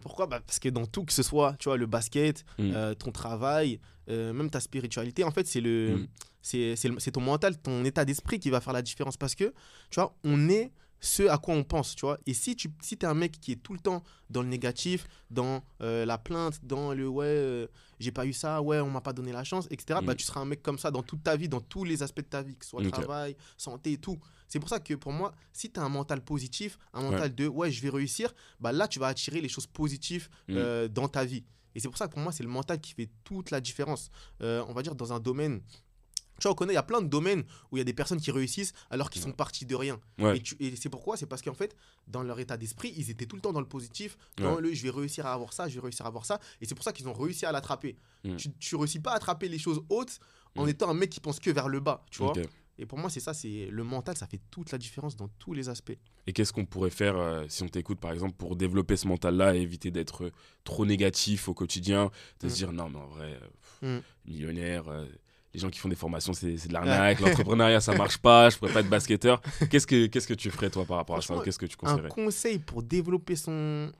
Pourquoi? 0.01 0.25
Bah 0.25 0.39
Parce 0.39 0.57
que 0.57 0.69
dans 0.69 0.87
tout, 0.87 1.05
que 1.05 1.13
ce 1.13 1.21
soit 1.21 1.55
tu 1.59 1.69
vois, 1.69 1.77
le 1.77 1.85
basket, 1.85 2.43
euh, 2.59 2.95
ton 2.95 3.11
travail, 3.11 3.79
euh, 4.09 4.33
même 4.33 4.49
ta 4.49 4.59
spiritualité, 4.59 5.23
en 5.23 5.29
fait, 5.29 5.45
c'est 5.45 5.61
le, 5.61 6.07
c'est 6.41 7.11
ton 7.11 7.21
mental, 7.21 7.55
ton 7.59 7.85
état 7.85 8.03
d'esprit 8.03 8.39
qui 8.39 8.49
va 8.49 8.59
faire 8.59 8.73
la 8.73 8.81
différence. 8.81 9.15
Parce 9.15 9.35
que, 9.35 9.53
tu 9.91 9.99
vois, 9.99 10.15
on 10.23 10.49
est 10.49 10.71
ce 10.99 11.23
à 11.23 11.37
quoi 11.37 11.53
on 11.53 11.63
pense, 11.63 11.95
tu 11.95 12.05
vois. 12.05 12.17
Et 12.25 12.33
si 12.33 12.55
tu 12.55 12.69
si 12.81 12.95
es 12.95 13.05
un 13.05 13.13
mec 13.13 13.39
qui 13.39 13.51
est 13.51 13.61
tout 13.61 13.73
le 13.73 13.79
temps 13.79 14.03
dans 14.29 14.41
le 14.41 14.47
négatif, 14.47 15.07
dans 15.29 15.63
euh, 15.81 16.05
la 16.05 16.17
plainte, 16.17 16.59
dans 16.63 16.93
le 16.93 17.07
ouais, 17.07 17.25
euh, 17.25 17.67
j'ai 17.99 18.11
pas 18.11 18.25
eu 18.25 18.33
ça, 18.33 18.61
ouais, 18.61 18.79
on 18.79 18.89
m'a 18.89 19.01
pas 19.01 19.13
donné 19.13 19.31
la 19.31 19.43
chance, 19.43 19.67
etc., 19.69 19.99
bah, 20.03 20.13
mm. 20.13 20.15
tu 20.15 20.25
seras 20.25 20.41
un 20.41 20.45
mec 20.45 20.61
comme 20.61 20.79
ça 20.79 20.91
dans 20.91 21.03
toute 21.03 21.23
ta 21.23 21.35
vie, 21.35 21.47
dans 21.47 21.61
tous 21.61 21.83
les 21.83 22.01
aspects 22.01 22.21
de 22.21 22.27
ta 22.27 22.41
vie, 22.41 22.55
que 22.55 22.65
ce 22.65 22.71
soit 22.71 22.89
travail, 22.89 23.35
santé 23.57 23.93
et 23.93 23.97
tout. 23.97 24.17
C'est 24.47 24.59
pour 24.59 24.69
ça 24.69 24.79
que 24.79 24.93
pour 24.93 25.11
moi, 25.11 25.33
si 25.53 25.71
tu 25.71 25.79
as 25.79 25.83
un 25.83 25.89
mental 25.89 26.23
positif, 26.23 26.77
un 26.93 27.01
mental 27.01 27.33
de 27.33 27.47
ouais, 27.47 27.71
je 27.71 27.81
vais 27.81 27.89
réussir, 27.89 28.33
bah 28.59 28.71
là, 28.71 28.87
tu 28.87 28.99
vas 28.99 29.07
attirer 29.07 29.41
les 29.41 29.49
choses 29.49 29.67
positives 29.67 30.29
mm. 30.47 30.53
euh, 30.55 30.87
dans 30.87 31.07
ta 31.07 31.25
vie. 31.25 31.43
Et 31.75 31.79
c'est 31.79 31.89
pour 31.89 31.97
ça 31.97 32.07
que 32.07 32.13
pour 32.13 32.21
moi, 32.21 32.31
c'est 32.31 32.43
le 32.43 32.49
mental 32.49 32.79
qui 32.79 32.93
fait 32.93 33.09
toute 33.25 33.51
la 33.51 33.59
différence. 33.59 34.09
on 34.39 34.73
va 34.73 34.81
dire 34.81 34.95
dans 34.95 35.11
un 35.11 35.19
domaine 35.19 35.61
tu 36.39 36.43
vois, 36.43 36.51
on 36.51 36.55
connaît, 36.55 36.73
il 36.73 36.75
y 36.75 36.79
a 36.79 36.83
plein 36.83 37.01
de 37.01 37.07
domaines 37.07 37.43
où 37.71 37.77
il 37.77 37.79
y 37.79 37.81
a 37.81 37.85
des 37.85 37.93
personnes 37.93 38.19
qui 38.19 38.31
réussissent 38.31 38.73
alors 38.89 39.09
qu'ils 39.09 39.21
sont 39.21 39.31
partis 39.31 39.65
de 39.65 39.75
rien. 39.75 39.99
Et, 40.59 40.75
c'est 40.75 40.89
pourquoi? 40.89 41.17
C'est 41.17 41.25
parce 41.25 41.41
qu'en 41.41 41.53
fait, 41.53 41.75
dans 42.07 42.23
leur 42.23 42.39
état 42.39 42.57
d'esprit, 42.57 42.93
ils 42.97 43.09
étaient 43.09 43.25
tout 43.25 43.35
le 43.35 43.41
temps 43.41 43.53
dans 43.53 43.61
le 43.61 43.67
positif, 43.67 44.17
dans 44.37 44.59
le 44.59 44.73
je 44.73 44.83
vais 44.83 44.89
réussir 44.89 45.25
à 45.25 45.33
avoir 45.33 45.53
ça, 45.53 45.67
je 45.67 45.75
vais 45.75 45.81
réussir 45.81 46.05
à 46.05 46.09
avoir 46.09 46.25
ça. 46.25 46.39
Et 46.61 46.65
c'est 46.65 46.75
pour 46.75 46.83
ça 46.83 46.91
qu'ils 46.91 47.07
ont 47.07 47.13
réussi 47.13 47.45
à 47.45 47.51
l'attraper. 47.51 47.95
Mm. 48.23 48.35
Tu, 48.35 48.49
ne 48.49 48.79
réussis 48.79 48.99
pas 48.99 49.11
à 49.11 49.15
attraper 49.15 49.47
les 49.47 49.59
choses 49.59 49.81
hautes 49.89 50.19
en 50.55 50.65
mm. 50.65 50.69
étant 50.69 50.89
un 50.89 50.93
mec 50.93 51.09
qui 51.09 51.19
pense 51.19 51.39
que 51.39 51.49
vers 51.49 51.69
le 51.69 51.79
bas, 51.79 52.03
tu 52.11 52.23
vois? 52.23 52.33
Et 52.77 52.85
pour 52.85 52.97
moi, 52.97 53.09
c'est 53.09 53.21
ça, 53.21 53.33
c'est 53.33 53.69
le 53.71 53.83
mental, 53.85 54.17
ça 54.17 54.27
fait 54.27 54.41
toute 54.51 54.71
la 54.71 54.77
différence 54.77 55.15
dans 55.15 55.29
tous 55.39 55.53
les 55.53 55.69
aspects. 55.69 55.97
Et 56.27 56.33
qu'est-ce 56.33 56.51
qu'on 56.51 56.65
pourrait 56.65 56.89
faire 56.89 57.15
euh, 57.15 57.45
si 57.47 57.63
on 57.63 57.69
t'écoute, 57.69 57.99
par 57.99 58.11
exemple, 58.11 58.33
pour 58.33 58.57
développer 58.57 58.97
ce 58.97 59.07
mental-là 59.07 59.55
et 59.55 59.61
éviter 59.61 59.91
d'être 59.91 60.29
trop 60.65 60.85
négatif 60.85 61.47
au 61.47 61.53
quotidien, 61.53 62.11
de 62.41 62.49
se 62.49 62.53
mm. 62.53 62.57
dire 62.57 62.71
non, 62.73 62.89
mais 62.89 62.99
en 62.99 63.07
vrai, 63.07 63.39
millionnaire, 64.25 64.89
euh, 64.89 65.05
les 65.55 65.61
gens 65.61 65.69
qui 65.69 65.79
font 65.79 65.89
des 65.89 65.95
formations, 65.95 66.33
c'est 66.33 66.67
de 66.67 66.73
l'arnaque. 66.73 67.19
L'entrepreneuriat, 67.21 67.79
ça 67.79 67.95
marche 67.95 68.17
pas. 68.17 68.49
Je 68.49 68.57
pourrais 68.57 68.73
pas 68.73 68.81
être 68.81 68.89
basketteur. 68.89 69.41
Qu'est-ce 69.69 69.87
que 69.87 70.07
qu'est-ce 70.07 70.27
que 70.27 70.33
tu 70.33 70.51
ferais 70.51 70.69
toi 70.69 70.85
par 70.85 70.97
rapport 70.97 71.17
à 71.17 71.21
ça? 71.21 71.33
Qu'est-ce 71.43 71.57
que 71.57 71.65
tu 71.65 71.77
conseillerais? 71.77 72.07
Un 72.07 72.09
conseil 72.09 72.59
pour 72.59 72.83
développer 72.83 73.35
son 73.35 73.91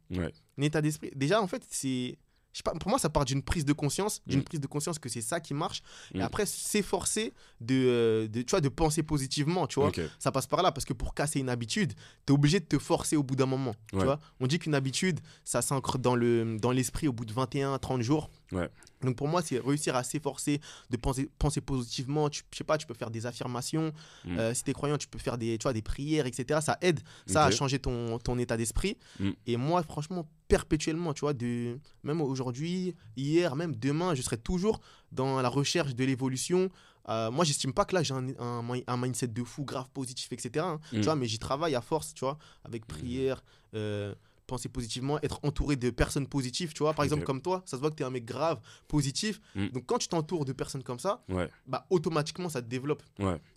état 0.58 0.82
d'esprit. 0.82 1.12
Déjà, 1.16 1.42
en 1.42 1.48
fait, 1.48 1.64
c'est 1.70 2.18
pas, 2.64 2.72
pour 2.74 2.90
moi, 2.90 3.00
ça 3.00 3.10
part 3.10 3.26
d'une 3.26 3.42
prise 3.42 3.66
de 3.66 3.74
conscience, 3.74 4.22
d'une 4.28 4.40
mm. 4.40 4.44
prise 4.44 4.60
de 4.60 4.68
conscience 4.68 5.00
que 5.00 5.10
c'est 5.10 5.22
ça 5.22 5.40
qui 5.40 5.54
marche. 5.54 5.82
Et 6.14 6.20
mm. 6.20 6.22
après, 6.22 6.46
s'efforcer 6.46 7.34
de, 7.62 7.76
euh, 7.76 8.28
de, 8.28 8.42
tu 8.42 8.52
vois, 8.52 8.62
de 8.62 8.70
penser 8.70 9.04
positivement, 9.04 9.68
tu 9.68 9.80
vois. 9.80 9.92
Ça 10.20 10.32
passe 10.32 10.48
par 10.48 10.62
là, 10.62 10.72
parce 10.72 10.86
que 10.86 10.94
pour 10.94 11.14
casser 11.14 11.40
une 11.40 11.50
habitude, 11.50 11.94
tu 12.26 12.32
es 12.32 12.36
obligé 12.36 12.60
de 12.60 12.66
te 12.66 12.80
forcer 12.80 13.16
au 13.16 13.24
bout 13.24 13.36
d'un 13.36 13.46
moment, 13.46 13.76
tu 13.92 13.98
vois. 13.98 14.20
On 14.40 14.48
dit 14.48 14.60
qu'une 14.60 14.76
habitude, 14.76 15.20
ça 15.44 15.62
s'ancre 15.62 15.98
dans 15.98 16.16
l'esprit 16.16 17.08
dans 17.08 17.12
au 17.12 17.14
bout 17.14 17.26
de 17.26 17.34
21, 17.34 17.78
30 17.78 18.02
jours. 18.02 18.30
Ouais. 18.52 18.70
Donc 19.02 19.16
pour 19.16 19.28
moi, 19.28 19.42
c'est 19.42 19.60
réussir 19.60 19.96
à 19.96 20.04
s'efforcer 20.04 20.60
de 20.90 20.98
penser, 20.98 21.30
penser 21.38 21.62
positivement. 21.62 22.30
Tu, 22.30 22.44
je 22.52 22.58
sais 22.58 22.64
pas, 22.64 22.78
tu 22.78 22.88
peux 22.88 22.94
faire 22.94 23.12
des 23.12 23.26
affirmations. 23.26 23.94
Mm. 24.26 24.40
Euh, 24.40 24.54
si 24.54 24.64
tu 24.64 24.72
es 24.72 24.74
croyant, 24.74 24.98
tu 24.98 25.08
peux 25.08 25.20
faire 25.20 25.38
des, 25.38 25.58
tu 25.58 25.64
vois, 25.64 25.74
des 25.74 25.82
prières, 25.82 26.26
etc. 26.26 26.60
Ça 26.62 26.78
aide 26.82 27.00
ça 27.26 27.46
à 27.46 27.52
changer 27.52 27.80
ton, 27.80 28.20
ton 28.20 28.38
état 28.40 28.58
d'esprit. 28.58 28.98
Et 29.46 29.58
moi, 29.58 29.84
franchement, 29.84 30.28
perpétuellement, 30.48 31.14
tu 31.14 31.22
vois, 31.22 31.34
de, 31.34 31.80
même 32.04 32.22
aujourd'hui, 32.22 32.96
hier, 33.16 33.56
même 33.56 33.76
demain, 33.76 34.16
je 34.16 34.22
serai 34.22 34.38
toujours 34.38 34.80
dans 35.12 35.42
la 35.42 35.50
recherche 35.50 35.96
de 35.96 36.04
l'évolution. 36.04 36.70
Euh, 37.10 37.32
moi, 37.32 37.46
j'estime 37.46 37.74
pas 37.74 37.86
que 37.86 37.96
là, 37.96 38.04
j'ai 38.04 38.14
un, 38.14 38.28
un, 38.40 38.98
mindset 38.98 39.28
de 39.28 39.44
fou, 39.44 39.64
grave, 39.64 39.90
positif, 39.94 40.32
etc. 40.32 40.66
Hein, 40.68 40.80
tu 40.90 40.98
mm. 40.98 41.02
vois, 41.02 41.16
mais 41.16 41.28
j'y 41.28 41.40
travaille 41.40 41.76
à 41.76 41.82
force, 41.82 42.14
tu 42.14 42.26
vois, 42.26 42.38
avec 42.64 42.86
prière. 42.86 43.44
Euh, 43.74 44.14
penser 44.46 44.70
positivement, 44.70 45.20
être 45.22 45.40
entouré 45.44 45.76
de 45.76 45.90
personnes 45.90 46.28
positives, 46.28 46.74
tu 46.74 46.84
vois. 46.84 46.94
Par 46.94 47.04
exemple, 47.04 47.24
comme 47.24 47.42
toi, 47.42 47.64
ça 47.66 47.78
se 47.78 47.82
voit 47.82 47.90
que 47.90 47.96
tu 47.96 48.04
es 48.04 48.06
un 48.06 48.10
mec 48.10 48.26
grave, 48.26 48.60
positif. 48.88 49.42
Mm. 49.56 49.68
Donc, 49.70 49.86
quand 49.86 49.98
tu 49.98 50.08
t'entoures 50.08 50.46
de 50.46 50.54
personnes 50.54 50.84
comme 50.84 51.00
ça, 51.00 51.24
bah, 51.68 51.86
automatiquement, 51.90 52.50
ça 52.50 52.62
te 52.62 52.68
développe. 52.68 53.04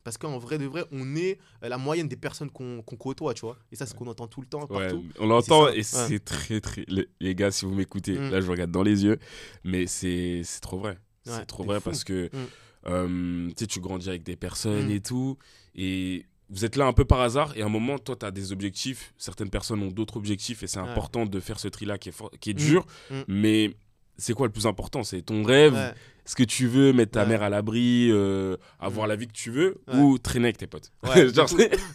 Parce 0.04 0.18
qu'en 0.18 0.38
vrai 0.38 0.58
de 0.58 0.66
vrai, 0.66 0.84
on 0.90 1.16
est 1.16 1.38
euh, 1.62 1.68
la 1.68 1.78
moyenne 1.78 2.08
des 2.08 2.16
personnes 2.16 2.50
qu'on 2.50 2.82
côtoie, 2.82 3.34
tu 3.34 3.42
vois. 3.42 3.58
Et 3.72 3.76
ça, 3.76 3.86
c'est 3.86 3.92
ce 3.92 3.98
qu'on 3.98 4.06
entend 4.06 4.26
tout 4.26 4.40
le 4.40 4.46
temps, 4.46 4.66
partout. 4.66 5.04
On 5.18 5.26
l'entend 5.26 5.68
et 5.68 5.82
c'est 5.82 6.24
très, 6.24 6.60
très. 6.60 6.84
Les, 7.20 7.34
gars, 7.34 7.50
si 7.50 7.64
vous 7.64 7.74
m'écoutez, 7.74 8.18
mm. 8.18 8.30
là, 8.30 8.40
je 8.40 8.50
regarde 8.50 8.70
dans 8.70 8.82
les 8.82 9.04
yeux, 9.04 9.18
mais 9.64 9.86
c'est 9.86 10.42
trop 10.60 10.78
vrai. 10.78 10.98
c'est 11.24 11.46
trop 11.46 11.64
vrai 11.64 11.80
parce 11.80 12.04
que 12.04 12.30
mm. 12.32 12.38
euh, 12.86 13.50
tu 13.68 13.80
grandis 13.80 14.08
avec 14.08 14.22
des 14.22 14.36
personnes 14.36 14.90
et 14.90 15.00
tout. 15.00 15.38
Et 15.74 16.26
vous 16.50 16.64
êtes 16.64 16.76
là 16.76 16.86
un 16.86 16.92
peu 16.92 17.04
par 17.04 17.20
hasard 17.20 17.56
et 17.56 17.62
à 17.62 17.66
un 17.66 17.70
moment, 17.70 17.98
toi, 17.98 18.16
tu 18.16 18.24
as 18.26 18.30
des 18.30 18.52
objectifs, 18.52 19.12
certaines 19.18 19.50
personnes 19.50 19.82
ont 19.82 19.90
d'autres 19.90 20.16
objectifs 20.16 20.62
et 20.62 20.66
c'est 20.66 20.78
important 20.78 21.26
de 21.26 21.40
faire 21.40 21.60
ce 21.60 21.68
tri-là 21.68 21.98
qui 21.98 22.08
est, 22.08 22.38
qui 22.40 22.50
est 22.50 22.54
mm. 22.54 22.56
dur, 22.56 22.86
mm. 23.10 23.14
mais 23.28 23.74
c'est 24.16 24.32
quoi 24.32 24.46
le 24.46 24.52
plus 24.52 24.66
important? 24.66 25.04
C'est 25.04 25.22
ton 25.22 25.42
rêve? 25.42 25.94
Ce 26.24 26.34
que 26.34 26.42
tu 26.42 26.66
veux, 26.66 26.92
mettre 26.92 27.12
ta 27.12 27.24
mère 27.24 27.42
à 27.42 27.48
l'abri, 27.48 28.08
euh, 28.10 28.56
avoir 28.78 29.06
mm. 29.06 29.08
la 29.08 29.16
vie 29.16 29.26
que 29.28 29.32
tu 29.32 29.50
veux, 29.50 29.80
ou 29.94 30.18
traîner 30.18 30.46
avec 30.46 30.58
tes 30.58 30.66
potes? 30.66 30.92
Genre, 31.34 31.48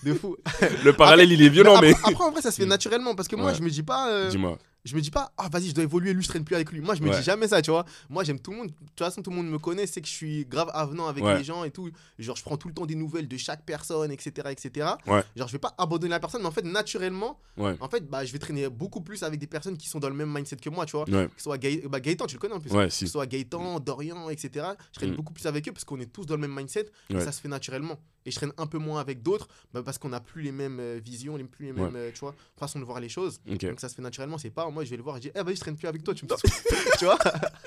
de, 0.03 0.13
fou, 0.13 0.38
le 0.83 0.93
parallèle, 0.93 1.31
il 1.31 1.41
est 1.41 1.50
violent, 1.50 1.79
mais. 1.79 1.93
Après, 2.03 2.24
en 2.24 2.31
vrai, 2.31 2.41
ça 2.41 2.50
se 2.50 2.62
fait 2.62 2.65
naturellement 2.67 3.13
parce 3.15 3.27
que 3.27 3.36
moi, 3.36 3.53
je 3.53 3.62
me 3.62 3.69
dis 3.69 3.83
pas. 3.83 4.10
Euh, 4.10 4.29
Dis-moi 4.29 4.57
je 4.86 4.96
me 4.96 5.02
dis 5.02 5.12
pas, 5.12 5.32
ah 5.38 5.48
vas-y, 5.50 5.70
je 5.70 5.74
dois 5.74 5.84
évoluer, 5.84 6.13
lui, 6.13 6.24
je 6.24 6.28
traîne 6.28 6.44
plus 6.44 6.56
avec 6.56 6.72
lui. 6.72 6.82
Moi, 6.82 6.96
je 6.96 7.02
me 7.02 7.10
dis 7.10 7.24
jamais 7.24 7.48
ça, 7.48 7.62
tu 7.62 7.72
vois. 7.72 7.86
Moi, 8.10 8.24
j'aime 8.24 8.40
tout 8.40 8.52
le 8.52 8.58
monde. 8.58 8.68
De 8.68 8.74
toute 8.74 9.00
façon, 9.00 9.22
tout 9.22 9.30
le 9.30 9.38
monde 9.38 9.48
me 9.48 9.58
connaît, 9.58 9.88
c'est 9.88 10.02
que 10.02 10.08
je 10.08 10.13
suis 10.13 10.46
grave 10.46 10.70
avenant 10.74 11.08
avec 11.08 11.24
les 11.24 11.44
gens 11.44 11.63
et 11.63 11.72
tout. 11.72 11.90
Genre, 12.20 12.36
je 12.36 12.44
prends 12.44 12.58
tout 12.58 12.68
le 12.68 12.74
temps 12.74 12.86
des 12.86 12.96
nouvelles 12.96 13.28
de 13.28 13.38
chaque 13.38 13.63
personne, 13.66 14.12
etc. 14.12 14.50
etc. 14.52 14.88
Genre, 15.36 15.48
je 15.48 15.54
vais 15.54 15.60
pas 15.60 15.74
abandonner 15.78 16.12
la 16.12 16.20
personne, 16.20 16.42
mais 16.42 16.48
en 16.48 16.52
fait, 16.52 16.66
naturellement, 16.66 17.40
en 17.58 17.90
fait, 17.90 18.10
bah, 18.10 18.25
je 18.25 18.34
vais 18.34 18.40
traîner 18.40 18.70
beaucoup 18.70 19.02
plus 19.02 19.24
avec 19.24 19.40
des 19.40 19.48
personnes 19.48 19.78
qui 19.78 19.88
sont 19.88 20.00
dans 20.00 20.10
le 20.10 20.16
même 20.16 20.34
mindset 20.34 20.58
que 20.58 20.70
moi, 20.70 20.86
tu 20.86 20.98
vois. 20.98 21.06
Que 21.06 21.30
ce 21.38 21.44
soit 21.44 21.58
bah, 21.88 22.00
Gaëtan, 22.00 22.25
tu 22.25 22.36
le 22.36 22.40
connais 22.40 22.56
en 22.56 22.60
plus. 22.60 22.72
Que 22.72 22.90
ce 22.90 23.08
soit 23.08 23.25
Gaëtan, 23.25 23.80
Dorian, 23.80 24.30
etc. 24.30 24.66
Je 24.92 25.00
traîne 25.00 25.12
mm. 25.12 25.16
beaucoup 25.16 25.34
plus 25.34 25.46
avec 25.46 25.68
eux 25.68 25.72
parce 25.72 25.86
qu'on 25.86 26.00
est 26.00 26.12
tous 26.12 26.25
dans 26.25 26.36
le 26.36 26.42
même 26.42 26.56
mindset 26.56 26.90
et 27.10 27.20
ça 27.20 27.32
se 27.32 27.42
fait 27.42 27.48
naturellement 27.48 27.98
et 28.25 28.32
je 28.32 28.36
traîne 28.36 28.53
un 28.58 28.68
peu 28.68 28.77
moins 28.77 29.00
avec 29.00 29.22
d'autres 29.22 29.48
bah, 29.74 29.82
parce 29.84 29.98
qu'on 29.98 30.10
n'a 30.10 30.20
plus 30.20 30.42
les 30.42 30.51
mêmes 30.51 30.80
euh, 30.80 31.00
visions, 31.03 31.36
les, 31.36 31.44
plus 31.44 31.65
les 31.68 31.74
mêmes 31.74 31.96
euh, 31.96 32.12
tu 32.13 32.20
vois, 32.20 32.36
façons 32.58 32.80
de 32.80 32.86
voir 32.86 33.00
les 33.00 33.10
choses. 33.10 33.42
Donc 33.46 33.80
ça 33.80 33.89
se 33.89 33.96
fait 33.96 34.01
naturellement. 34.01 34.38
C'est 34.38 34.50
pas 34.50 34.70
moi, 34.70 34.84
je 34.84 34.89
vais 34.89 34.98
le 34.98 35.03
voir 35.03 35.18
et 35.18 35.22
je 35.22 35.30
dis, 35.30 35.32
eh, 35.36 35.44
vas-y, 35.44 35.56
je 35.56 35.62
traîne 35.62 35.75
plus 35.75 35.88
avec 35.88 36.03
toi, 36.03 36.13
tu 36.13 36.25
me 36.25 36.30
Tu 37.00 37.06
vois 37.06 37.18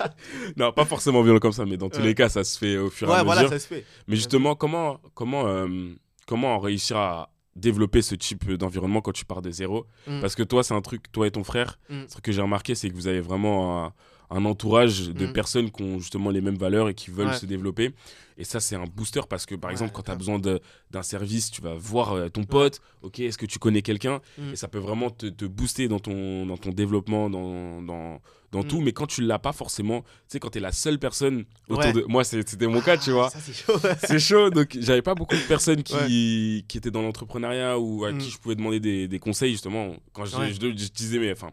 Non, 0.57 0.71
pas 0.71 0.85
forcément 0.85 1.21
violent 1.21 1.39
comme 1.39 1.51
ça, 1.51 1.65
mais 1.65 1.77
dans 1.77 1.89
tous 1.89 2.01
les 2.01 2.15
cas, 2.15 2.29
ça 2.29 2.43
se 2.43 2.57
fait 2.57 2.77
au 2.77 2.89
fur 2.89 3.07
et 3.07 3.11
à 3.11 3.23
mesure. 3.23 3.25
Voilà, 3.25 3.49
ça 3.49 3.59
se 3.59 3.67
fait. 3.67 3.85
Mais 4.07 4.15
justement, 4.15 4.55
comment, 4.55 4.99
comment, 5.13 5.47
euh, 5.47 5.93
comment 6.25 6.59
réussir 6.59 6.97
à 6.97 7.31
développer 7.55 8.01
ce 8.01 8.15
type 8.15 8.51
d'environnement 8.53 9.01
quand 9.01 9.13
tu 9.13 9.25
pars 9.25 9.41
de 9.41 9.51
zéro? 9.51 9.85
Mm. 10.07 10.21
Parce 10.21 10.35
que 10.35 10.43
toi, 10.43 10.63
c'est 10.63 10.73
un 10.73 10.81
truc, 10.81 11.11
toi 11.11 11.27
et 11.27 11.31
ton 11.31 11.43
frère, 11.43 11.79
mm. 11.89 12.03
ce 12.07 12.21
que 12.21 12.31
j'ai 12.31 12.41
remarqué, 12.41 12.75
c'est 12.75 12.89
que 12.89 12.95
vous 12.95 13.07
avez 13.07 13.21
vraiment 13.21 13.85
un, 13.85 13.93
un 14.29 14.45
entourage 14.45 15.09
de 15.09 15.25
mm. 15.25 15.33
personnes 15.33 15.71
qui 15.71 15.83
ont 15.83 15.99
justement 15.99 16.29
les 16.29 16.41
mêmes 16.41 16.57
valeurs 16.57 16.89
et 16.89 16.93
qui 16.93 17.11
veulent 17.11 17.33
se 17.33 17.45
développer. 17.45 17.93
Et 18.37 18.43
ça, 18.43 18.59
c'est 18.59 18.75
un 18.75 18.83
booster 18.83 19.21
parce 19.27 19.45
que, 19.45 19.55
par 19.55 19.71
exemple, 19.71 19.91
quand 19.93 20.03
tu 20.03 20.11
as 20.11 20.15
besoin 20.15 20.39
d'un 20.39 21.01
service, 21.01 21.49
tu 21.49 21.61
vas 21.61 21.73
voir 21.73 22.13
euh, 22.13 22.29
ton 22.29 22.43
pote, 22.43 22.81
ok, 23.01 23.19
est-ce 23.19 23.37
que 23.37 23.47
tu 23.47 23.57
connais 23.57 23.81
quelqu'un? 23.81 24.21
Mm. 24.37 24.53
Et 24.53 24.55
ça 24.55 24.67
peut 24.67 24.77
vraiment 24.77 25.09
te, 25.09 25.25
te, 25.25 25.45
booster 25.45 25.87
dans 25.87 25.99
ton, 25.99 26.45
dans 26.45 26.57
ton 26.57 26.69
développement, 26.69 27.29
dans, 27.31 27.81
dans, 27.81 28.21
dans 28.51 28.59
mm. 28.59 28.67
tout. 28.67 28.81
Mais 28.81 28.91
quand 28.91 29.07
tu 29.07 29.21
l'as 29.21 29.39
pas 29.39 29.53
forcément, 29.53 30.01
tu 30.01 30.07
sais, 30.27 30.39
quand 30.39 30.51
tu 30.51 30.59
es 30.59 30.61
la 30.61 30.71
seule 30.71 30.99
personne 30.99 31.45
autour 31.69 31.93
de. 31.93 32.03
Moi, 32.07 32.23
c'était 32.23 32.67
mon 32.67 32.81
cas, 32.81 32.97
tu 32.97 33.11
vois. 33.11 33.29
c'est 33.31 33.53
chaud. 33.55 33.79
c'est 34.03 34.19
chaud. 34.19 34.49
Donc, 34.51 34.77
j'avais 34.79 35.01
pas 35.01 35.15
beaucoup 35.15 35.35
de 35.35 35.47
personnes 35.47 35.81
qui, 35.81 36.65
qui 36.67 36.77
étaient 36.77 36.91
dans 36.91 37.01
l'entrepreneuriat 37.01 37.79
ou 37.79 38.05
à 38.05 38.13
qui 38.13 38.29
je 38.29 38.37
pouvais 38.37 38.55
demander 38.55 38.79
des, 38.79 39.07
des 39.07 39.19
conseils, 39.19 39.51
justement. 39.53 39.95
Quand 40.13 40.25
je, 40.25 40.35
je, 40.53 40.59
je 40.59 40.89
disais, 40.89 41.17
mais 41.17 41.31
enfin 41.31 41.51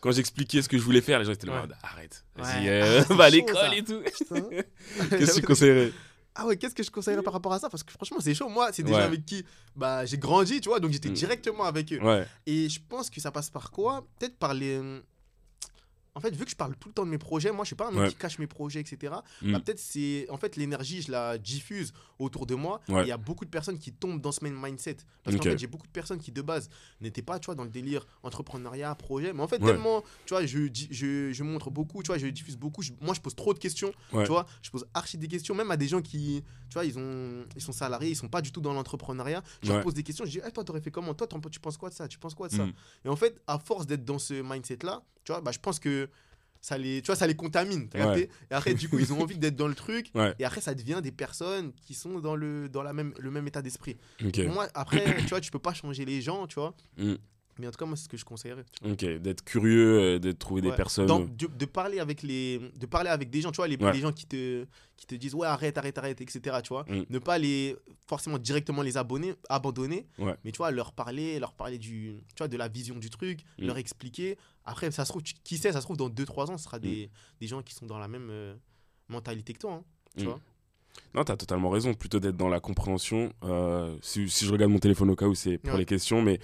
quand 0.00 0.12
j'expliquais 0.12 0.62
ce 0.62 0.68
que 0.68 0.78
je 0.78 0.82
voulais 0.82 1.00
faire, 1.00 1.18
les 1.18 1.24
gens 1.24 1.32
étaient 1.32 1.46
là, 1.46 1.66
arrête, 1.82 2.24
vas-y, 2.36 2.68
euh, 2.68 3.02
va 3.10 3.24
à 3.24 3.30
l'école 3.30 3.74
et 3.74 3.82
tout. 3.82 4.00
Qu'est-ce 5.10 5.34
que 5.34 5.40
tu 5.40 5.46
conseillerais? 5.46 5.92
Ah 6.40 6.46
ouais, 6.46 6.56
qu'est-ce 6.56 6.74
que 6.74 6.84
je 6.84 6.90
conseillerais 6.92 7.24
par 7.24 7.32
rapport 7.32 7.52
à 7.52 7.58
ça? 7.58 7.68
Parce 7.68 7.82
que 7.82 7.90
franchement, 7.90 8.18
c'est 8.20 8.32
chaud. 8.32 8.48
Moi, 8.48 8.70
c'est 8.72 8.84
des 8.84 8.92
gens 8.92 8.98
avec 8.98 9.26
qui 9.26 9.44
bah, 9.74 10.06
j'ai 10.06 10.18
grandi, 10.18 10.60
tu 10.60 10.68
vois, 10.68 10.78
donc 10.78 10.92
j'étais 10.92 11.08
mm. 11.08 11.14
directement 11.14 11.64
avec 11.64 11.92
eux. 11.92 11.98
Et 12.46 12.68
je 12.68 12.78
pense 12.88 13.10
que 13.10 13.20
ça 13.20 13.32
passe 13.32 13.50
par 13.50 13.72
quoi? 13.72 14.06
Peut-être 14.18 14.36
par 14.36 14.54
les 14.54 14.80
en 16.18 16.20
fait, 16.20 16.34
vu 16.34 16.44
que 16.44 16.50
je 16.50 16.56
parle 16.56 16.74
tout 16.74 16.88
le 16.88 16.94
temps 16.94 17.06
de 17.06 17.10
mes 17.10 17.18
projets, 17.18 17.52
moi, 17.52 17.62
je 17.62 17.68
suis 17.68 17.76
pas 17.76 17.86
un 17.86 17.92
mec 17.92 18.10
qui 18.10 18.16
cache 18.16 18.40
mes 18.40 18.48
projets, 18.48 18.80
etc. 18.80 19.14
Mm. 19.40 19.52
Bah, 19.52 19.60
peut-être 19.60 19.78
c'est. 19.78 20.26
En 20.30 20.36
fait, 20.36 20.56
l'énergie, 20.56 21.00
je 21.00 21.12
la 21.12 21.38
diffuse 21.38 21.92
autour 22.18 22.44
de 22.44 22.56
moi. 22.56 22.80
Il 22.88 23.06
y 23.06 23.12
a 23.12 23.16
beaucoup 23.16 23.44
de 23.44 23.50
personnes 23.50 23.78
qui 23.78 23.92
tombent 23.92 24.20
dans 24.20 24.32
ce 24.32 24.42
même 24.42 24.58
mindset. 24.60 24.96
Parce 25.22 25.36
qu'en 25.36 25.42
fait, 25.44 25.58
j'ai 25.58 25.68
beaucoup 25.68 25.86
de 25.86 25.92
personnes 25.92 26.18
qui, 26.18 26.32
de 26.32 26.42
base, 26.42 26.70
n'étaient 27.00 27.22
pas, 27.22 27.38
tu 27.38 27.46
vois, 27.46 27.54
dans 27.54 27.62
le 27.62 27.70
délire 27.70 28.04
entrepreneuriat, 28.24 28.92
projet. 28.96 29.32
Mais 29.32 29.42
en 29.42 29.46
fait, 29.46 29.60
tellement, 29.60 30.02
tu 30.26 30.34
vois, 30.34 30.44
je, 30.44 30.68
je, 30.90 31.32
je, 31.32 31.42
montre 31.44 31.70
beaucoup, 31.70 32.02
tu 32.02 32.08
vois, 32.08 32.18
je 32.18 32.26
diffuse 32.26 32.56
beaucoup. 32.56 32.82
moi, 33.00 33.14
je 33.14 33.20
pose 33.20 33.36
trop 33.36 33.54
de 33.54 33.60
questions, 33.60 33.92
tu 34.10 34.24
vois. 34.24 34.44
Je 34.62 34.70
pose 34.70 34.86
archi 34.94 35.18
des 35.18 35.28
questions, 35.28 35.54
même 35.54 35.70
à 35.70 35.76
des 35.76 35.86
gens 35.86 36.02
qui, 36.02 36.42
tu 36.68 36.74
vois, 36.74 36.84
ils, 36.84 36.98
ont, 36.98 37.44
ils 37.54 37.62
sont 37.62 37.72
salariés, 37.72 38.10
ils 38.10 38.16
sont 38.16 38.28
pas 38.28 38.42
du 38.42 38.50
tout 38.50 38.60
dans 38.60 38.72
l'entrepreneuriat. 38.72 39.44
Je 39.62 39.72
leur 39.72 39.82
pose 39.82 39.94
des 39.94 40.02
questions, 40.02 40.24
je 40.24 40.32
dis, 40.32 40.40
hey, 40.44 40.50
toi, 40.50 40.64
t'aurais 40.64 40.80
fait 40.80 40.90
comment? 40.90 41.14
Toi, 41.14 41.28
tu 41.48 41.60
penses 41.60 41.76
quoi 41.76 41.90
de 41.90 41.94
ça? 41.94 42.08
Tu 42.08 42.18
penses 42.18 42.34
quoi 42.34 42.48
de 42.48 42.54
ça? 42.54 42.66
Mm. 42.66 42.72
Et 43.04 43.08
en 43.08 43.16
fait, 43.16 43.40
à 43.46 43.60
force 43.60 43.86
d'être 43.86 44.04
dans 44.04 44.18
ce 44.18 44.34
mindset-là, 44.42 45.02
tu 45.28 45.32
vois, 45.32 45.42
bah, 45.42 45.50
je 45.52 45.58
pense 45.58 45.78
que 45.78 46.08
ça 46.62 46.78
les, 46.78 47.02
tu 47.02 47.08
vois, 47.08 47.16
ça 47.16 47.26
les 47.26 47.34
contamine. 47.34 47.90
Et 47.94 48.30
après, 48.50 48.72
du 48.72 48.88
coup, 48.88 48.98
ils 48.98 49.12
ont 49.12 49.20
envie 49.22 49.36
d'être 49.36 49.56
dans 49.56 49.68
le 49.68 49.74
truc. 49.74 50.10
Et 50.38 50.44
après, 50.46 50.62
ça 50.62 50.74
devient 50.74 51.00
des 51.02 51.12
personnes 51.12 51.72
qui 51.74 51.92
sont 51.92 52.18
dans 52.18 52.34
le, 52.34 52.70
dans 52.70 52.82
la 52.82 52.94
même, 52.94 53.12
le 53.18 53.30
même 53.30 53.46
état 53.46 53.60
d'esprit. 53.60 53.98
Moi, 54.48 54.68
après, 54.72 55.16
tu 55.18 55.28
vois, 55.28 55.42
tu 55.42 55.50
peux 55.50 55.58
pas 55.58 55.74
changer 55.74 56.06
les 56.06 56.22
gens, 56.22 56.46
tu 56.46 56.54
vois. 56.54 56.74
Mm. 56.96 57.16
Mais 57.58 57.66
en 57.66 57.70
tout 57.70 57.78
cas, 57.78 57.86
moi, 57.86 57.96
c'est 57.96 58.04
ce 58.04 58.08
que 58.08 58.16
je 58.16 58.24
conseillerais. 58.24 58.64
Ok, 58.84 59.04
d'être 59.04 59.44
curieux, 59.44 59.98
euh, 59.98 60.18
de 60.18 60.32
trouver 60.32 60.62
des 60.62 60.72
personnes. 60.72 61.06
Donc, 61.06 61.36
de, 61.36 61.64
parler 61.64 61.98
avec 61.98 62.22
les, 62.22 62.60
de 62.78 62.86
parler 62.86 63.10
avec 63.10 63.30
des 63.30 63.40
gens, 63.40 63.50
tu 63.50 63.56
vois, 63.56 63.68
les, 63.68 63.76
les 63.76 64.00
gens 64.00 64.12
qui 64.12 64.26
te, 64.26 64.64
qui 64.96 65.06
te 65.06 65.14
disent, 65.14 65.34
ouais, 65.34 65.46
arrête, 65.46 65.76
arrête, 65.78 65.96
arrête, 65.98 66.20
etc. 66.20 66.58
Tu 66.62 66.68
vois, 66.68 66.84
mm. 66.88 67.04
ne 67.10 67.18
pas 67.18 67.38
les, 67.38 67.76
forcément 68.06 68.38
directement 68.38 68.82
les 68.82 68.96
abonner, 68.96 69.34
abandonner, 69.48 70.06
mais 70.18 70.52
tu 70.52 70.58
vois, 70.58 70.70
leur 70.70 70.92
parler, 70.92 71.38
leur 71.38 71.52
parler 71.52 71.78
du, 71.78 72.16
tu 72.28 72.38
vois, 72.38 72.48
de 72.48 72.56
la 72.56 72.68
vision 72.68 72.96
du 72.96 73.10
truc, 73.10 73.40
mm. 73.58 73.66
leur 73.66 73.78
expliquer. 73.78 74.38
Après, 74.64 74.90
ça 74.90 75.04
se 75.04 75.10
trouve, 75.10 75.22
qui 75.22 75.56
sait, 75.56 75.72
ça 75.72 75.80
se 75.80 75.86
trouve, 75.86 75.96
dans 75.96 76.10
2-3 76.10 76.50
ans, 76.50 76.58
ce 76.58 76.64
sera 76.64 76.78
mm. 76.78 76.82
des, 76.82 77.10
des, 77.40 77.46
gens 77.46 77.62
qui 77.62 77.74
sont 77.74 77.86
dans 77.86 77.98
la 77.98 78.08
même 78.08 78.28
euh, 78.30 78.54
mentalité 79.08 79.52
que 79.52 79.58
toi, 79.58 79.74
hein, 79.74 79.84
tu 80.16 80.24
vois. 80.24 80.40
Non, 81.14 81.24
tu 81.24 81.32
as 81.32 81.36
totalement 81.36 81.70
raison. 81.70 81.94
Plutôt 81.94 82.20
d'être 82.20 82.36
dans 82.36 82.48
la 82.48 82.60
compréhension. 82.60 83.32
Euh, 83.44 83.94
si, 84.02 84.28
si, 84.28 84.46
je 84.46 84.52
regarde 84.52 84.70
mon 84.70 84.78
téléphone 84.78 85.10
au 85.10 85.16
cas 85.16 85.26
où 85.26 85.34
c'est 85.34 85.58
pour 85.58 85.78
les 85.78 85.84
questions, 85.84 86.22
mais 86.22 86.38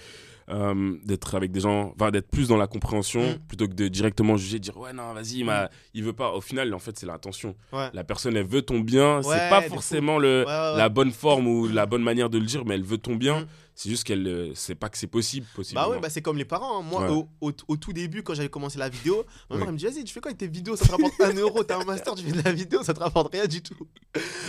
euh, 0.49 0.95
d'être 1.03 1.33
avec 1.33 1.51
des 1.51 1.61
gens, 1.61 1.93
enfin 1.95 2.11
d'être 2.11 2.29
plus 2.29 2.49
dans 2.49 2.57
la 2.57 2.67
compréhension 2.67 3.31
mm. 3.31 3.39
plutôt 3.47 3.67
que 3.67 3.73
de 3.73 3.87
directement 3.87 4.37
juger, 4.37 4.59
dire 4.59 4.77
ouais 4.77 4.93
non 4.93 5.11
vas-y, 5.13 5.43
mm. 5.43 5.69
il 5.95 6.03
veut 6.03 6.13
pas. 6.13 6.33
Au 6.33 6.41
final, 6.41 6.73
en 6.73 6.79
fait, 6.79 6.97
c'est 6.97 7.05
l'intention. 7.05 7.55
La 7.71 8.03
personne, 8.03 8.37
elle 8.37 8.45
veut 8.45 8.61
ton 8.61 8.79
bien. 8.79 9.21
c'est 9.23 9.49
pas 9.49 9.61
forcément 9.61 10.19
le, 10.19 10.43
la 10.45 10.89
bonne 10.89 11.11
forme 11.11 11.47
ou 11.47 11.67
la 11.67 11.85
bonne 11.85 12.03
manière 12.03 12.29
de 12.29 12.37
le 12.37 12.45
dire, 12.45 12.63
mais 12.65 12.75
elle 12.75 12.83
veut 12.83 12.97
ton 12.97 13.15
bien. 13.15 13.41
Mm. 13.41 13.47
C'est 13.75 13.89
juste 13.89 14.05
qu'elle 14.05 14.25
euh, 14.27 14.55
sait 14.55 14.75
pas 14.75 14.89
que 14.89 14.97
c'est 14.97 15.07
possible. 15.07 15.45
Bah 15.73 15.89
ouais, 15.89 15.99
bah 15.99 16.09
c'est 16.09 16.21
comme 16.21 16.37
les 16.37 16.45
parents. 16.45 16.79
Hein. 16.79 16.83
Moi, 16.83 17.11
au, 17.11 17.27
au, 17.41 17.77
tout 17.77 17.93
début, 17.93 18.23
quand 18.23 18.33
j'avais 18.33 18.49
commencé 18.49 18.79
la 18.79 18.89
vidéo, 18.89 19.25
ma 19.49 19.57
mère 19.57 19.71
me 19.71 19.77
dit 19.77 19.85
Vas-y, 19.85 20.03
tu 20.03 20.13
fais 20.13 20.21
quoi 20.21 20.29
avec 20.29 20.37
tes 20.37 20.47
vidéos? 20.47 20.75
Ça 20.75 20.85
te 20.85 20.91
rapporte 20.91 21.19
1 21.19 21.33
euro, 21.35 21.63
t'as 21.63 21.79
un 21.79 21.83
master, 21.83 22.15
tu 22.15 22.23
fais 22.23 22.31
de 22.31 22.41
la 22.41 22.53
vidéo, 22.53 22.83
ça 22.83 22.93
te 22.93 22.99
rapporte 22.99 23.33
rien 23.33 23.45
du 23.45 23.61
tout. 23.61 23.87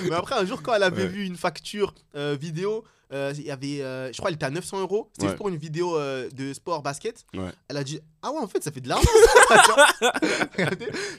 Mais 0.04 0.14
après, 0.14 0.36
un 0.36 0.44
jour, 0.44 0.62
quand 0.62 0.74
elle 0.74 0.84
avait 0.84 1.08
vu 1.08 1.24
une 1.24 1.36
facture 1.36 1.92
euh, 2.14 2.36
vidéo, 2.40 2.84
euh, 3.12 3.32
il 3.36 3.44
y 3.44 3.50
avait, 3.52 3.82
euh, 3.82 4.12
je 4.12 4.18
crois, 4.18 4.30
elle 4.30 4.34
était 4.34 4.46
à 4.46 4.50
900 4.50 4.80
euros. 4.80 5.10
C'était 5.18 5.34
pour 5.36 5.48
une 5.48 5.56
vidéo 5.56 5.96
euh, 5.96 6.28
de 6.30 6.52
sport 6.52 6.82
basket. 6.82 7.24
Elle 7.68 7.76
a 7.76 7.84
dit 7.84 8.00
Ah 8.22 8.32
ouais, 8.32 8.40
en 8.40 8.48
fait, 8.48 8.62
ça 8.62 8.72
fait 8.72 8.80
de 8.80 8.88
l'argent. 8.88 9.06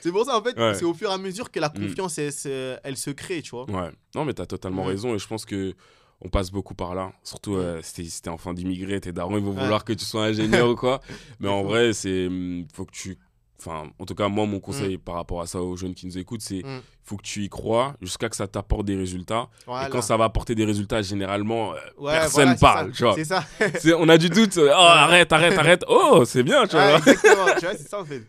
c'est 0.02 0.12
pour 0.12 0.26
ça, 0.26 0.38
en 0.38 0.43
fait, 0.43 0.56
c'est 0.76 0.86
au 0.86 0.93
fur 0.93 1.10
et 1.10 1.13
à 1.13 1.17
mesure 1.17 1.50
que 1.50 1.60
la 1.60 1.70
mm. 1.70 1.88
confiance, 1.88 2.17
elle, 2.17 2.98
se 2.98 3.10
crée, 3.12 3.41
tu 3.41 3.52
vois. 3.52 3.70
Ouais, 3.70 3.91
non, 4.15 4.26
mais 4.26 4.34
tu 4.34 4.41
as 4.41 4.46
totalement 4.46 4.84
raison. 4.84 5.15
Et 5.15 5.20
je 5.20 5.28
pense 5.28 5.46
que 5.46 5.74
on 6.22 6.30
passe 6.30 6.52
beaucoup 6.52 6.74
par 6.74 6.96
là. 6.96 7.12
Surtout, 7.24 7.58
si 7.82 8.22
t'es 8.22 8.30
enfant 8.30 8.54
d'immigré, 8.54 9.00
tes 9.00 9.12
darons, 9.12 9.38
ils 9.38 9.44
vont 9.44 9.52
vouloir 9.52 9.86
que 9.86 9.94
tu 9.94 10.06
sois 10.06 10.26
ingénieur 10.26 10.70
ou 10.70 10.76
quoi. 10.76 11.00
Mais 11.40 11.50
en 11.50 11.64
vrai, 11.64 11.94
c'est 11.94 12.28
mm, 12.30 12.68
faut 12.74 12.86
que 12.86 12.92
tu 12.92 13.18
enfin 13.60 13.90
en 13.98 14.06
tout 14.06 14.16
cas 14.16 14.28
moi 14.28 14.46
mon 14.46 14.60
conseil 14.60 14.98
mm. 14.98 15.00
par 15.00 15.16
rapport 15.16 15.42
à 15.42 15.48
ça 15.48 15.62
aux 15.62 15.76
jeunes 15.76 15.96
qui 15.96 16.06
nous 16.06 16.18
écoutent 16.18 16.42
c'est 16.42 16.64
mm. 16.64 16.82
faut 17.04 17.18
que 17.18 17.24
tu 17.24 17.44
y 17.44 17.50
crois 17.50 17.96
jusqu'à 18.02 18.30
que 18.30 18.36
ça 18.36 18.48
t'apporte 18.48 18.86
des 18.86 18.96
résultats. 18.96 19.50
Et 19.68 19.90
quand 19.90 20.02
ça 20.02 20.18
va 20.18 20.26
apporter 20.26 20.56
des 20.56 20.66
résultats 20.66 21.02
généralement 21.02 21.74
euh, 21.74 21.78
personne 22.00 22.58
parle 22.58 22.92
tu 22.92 23.04
vois. 23.04 23.16
C'est 23.16 23.26
ça. 23.26 23.44
On 23.98 24.10
a 24.10 24.18
du 24.18 24.30
doute 24.30 24.58
oh 24.58 24.70
arrête 24.70 25.32
arrête 25.32 25.58
arrête. 25.58 25.86
Oh 25.88 26.24
c'est 26.26 26.44
bien 26.44 26.66
tu 26.68 26.76
vois. 26.76 26.98
exactement 26.98 27.46
tu 27.60 27.66
vois 27.66 27.76
c'est 27.78 27.90
ça 27.90 28.00
en 28.00 28.06
fait. 28.06 28.24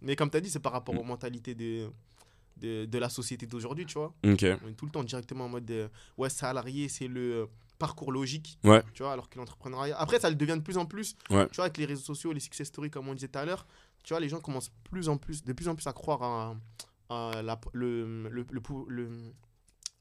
Mais 0.00 0.16
comme 0.16 0.30
tu 0.30 0.36
as 0.36 0.40
dit 0.40 0.50
c'est 0.50 0.60
par 0.62 0.72
rapport 0.72 0.98
aux 0.98 1.04
mentalités 1.04 1.54
de, 1.54 1.88
de, 2.62 2.86
de 2.86 2.98
la 2.98 3.08
société 3.08 3.46
d'aujourd'hui 3.46 3.86
tu 3.86 3.94
vois 3.94 4.14
on 4.24 4.32
est 4.34 4.74
tout 4.76 4.86
le 4.86 4.92
temps 4.92 5.04
directement 5.04 5.44
en 5.46 5.48
mode 5.48 5.66
de, 5.66 5.88
ouais 6.18 6.30
salarié 6.30 6.88
c'est 6.88 7.08
le 7.08 7.48
parcours 7.78 8.12
logique 8.12 8.58
tu 8.94 9.02
vois 9.02 9.12
alors 9.12 9.28
que 9.28 9.38
l'entrepreneuriat 9.38 9.98
après 9.98 10.20
ça 10.20 10.30
le 10.30 10.36
devient 10.36 10.56
de 10.56 10.62
plus 10.62 10.78
en 10.78 10.86
plus 10.86 11.16
tu 11.28 11.34
vois 11.34 11.64
avec 11.64 11.76
les 11.76 11.84
réseaux 11.84 12.04
sociaux 12.04 12.32
les 12.32 12.40
success 12.40 12.68
stories 12.68 12.90
comme 12.90 13.08
on 13.08 13.14
disait 13.14 13.28
tout 13.28 13.38
à 13.38 13.44
l'heure 13.44 13.66
tu 14.02 14.12
vois, 14.12 14.20
les 14.20 14.28
gens 14.28 14.40
commencent 14.40 14.72
plus 14.84 15.08
en 15.08 15.16
plus, 15.16 15.44
de 15.44 15.52
plus 15.52 15.68
en 15.68 15.74
plus 15.74 15.86
à 15.86 15.92
croire 15.92 16.22
à, 17.08 17.42
la, 17.42 17.60
le, 17.72 18.28
le, 18.28 18.46
le, 18.50 19.12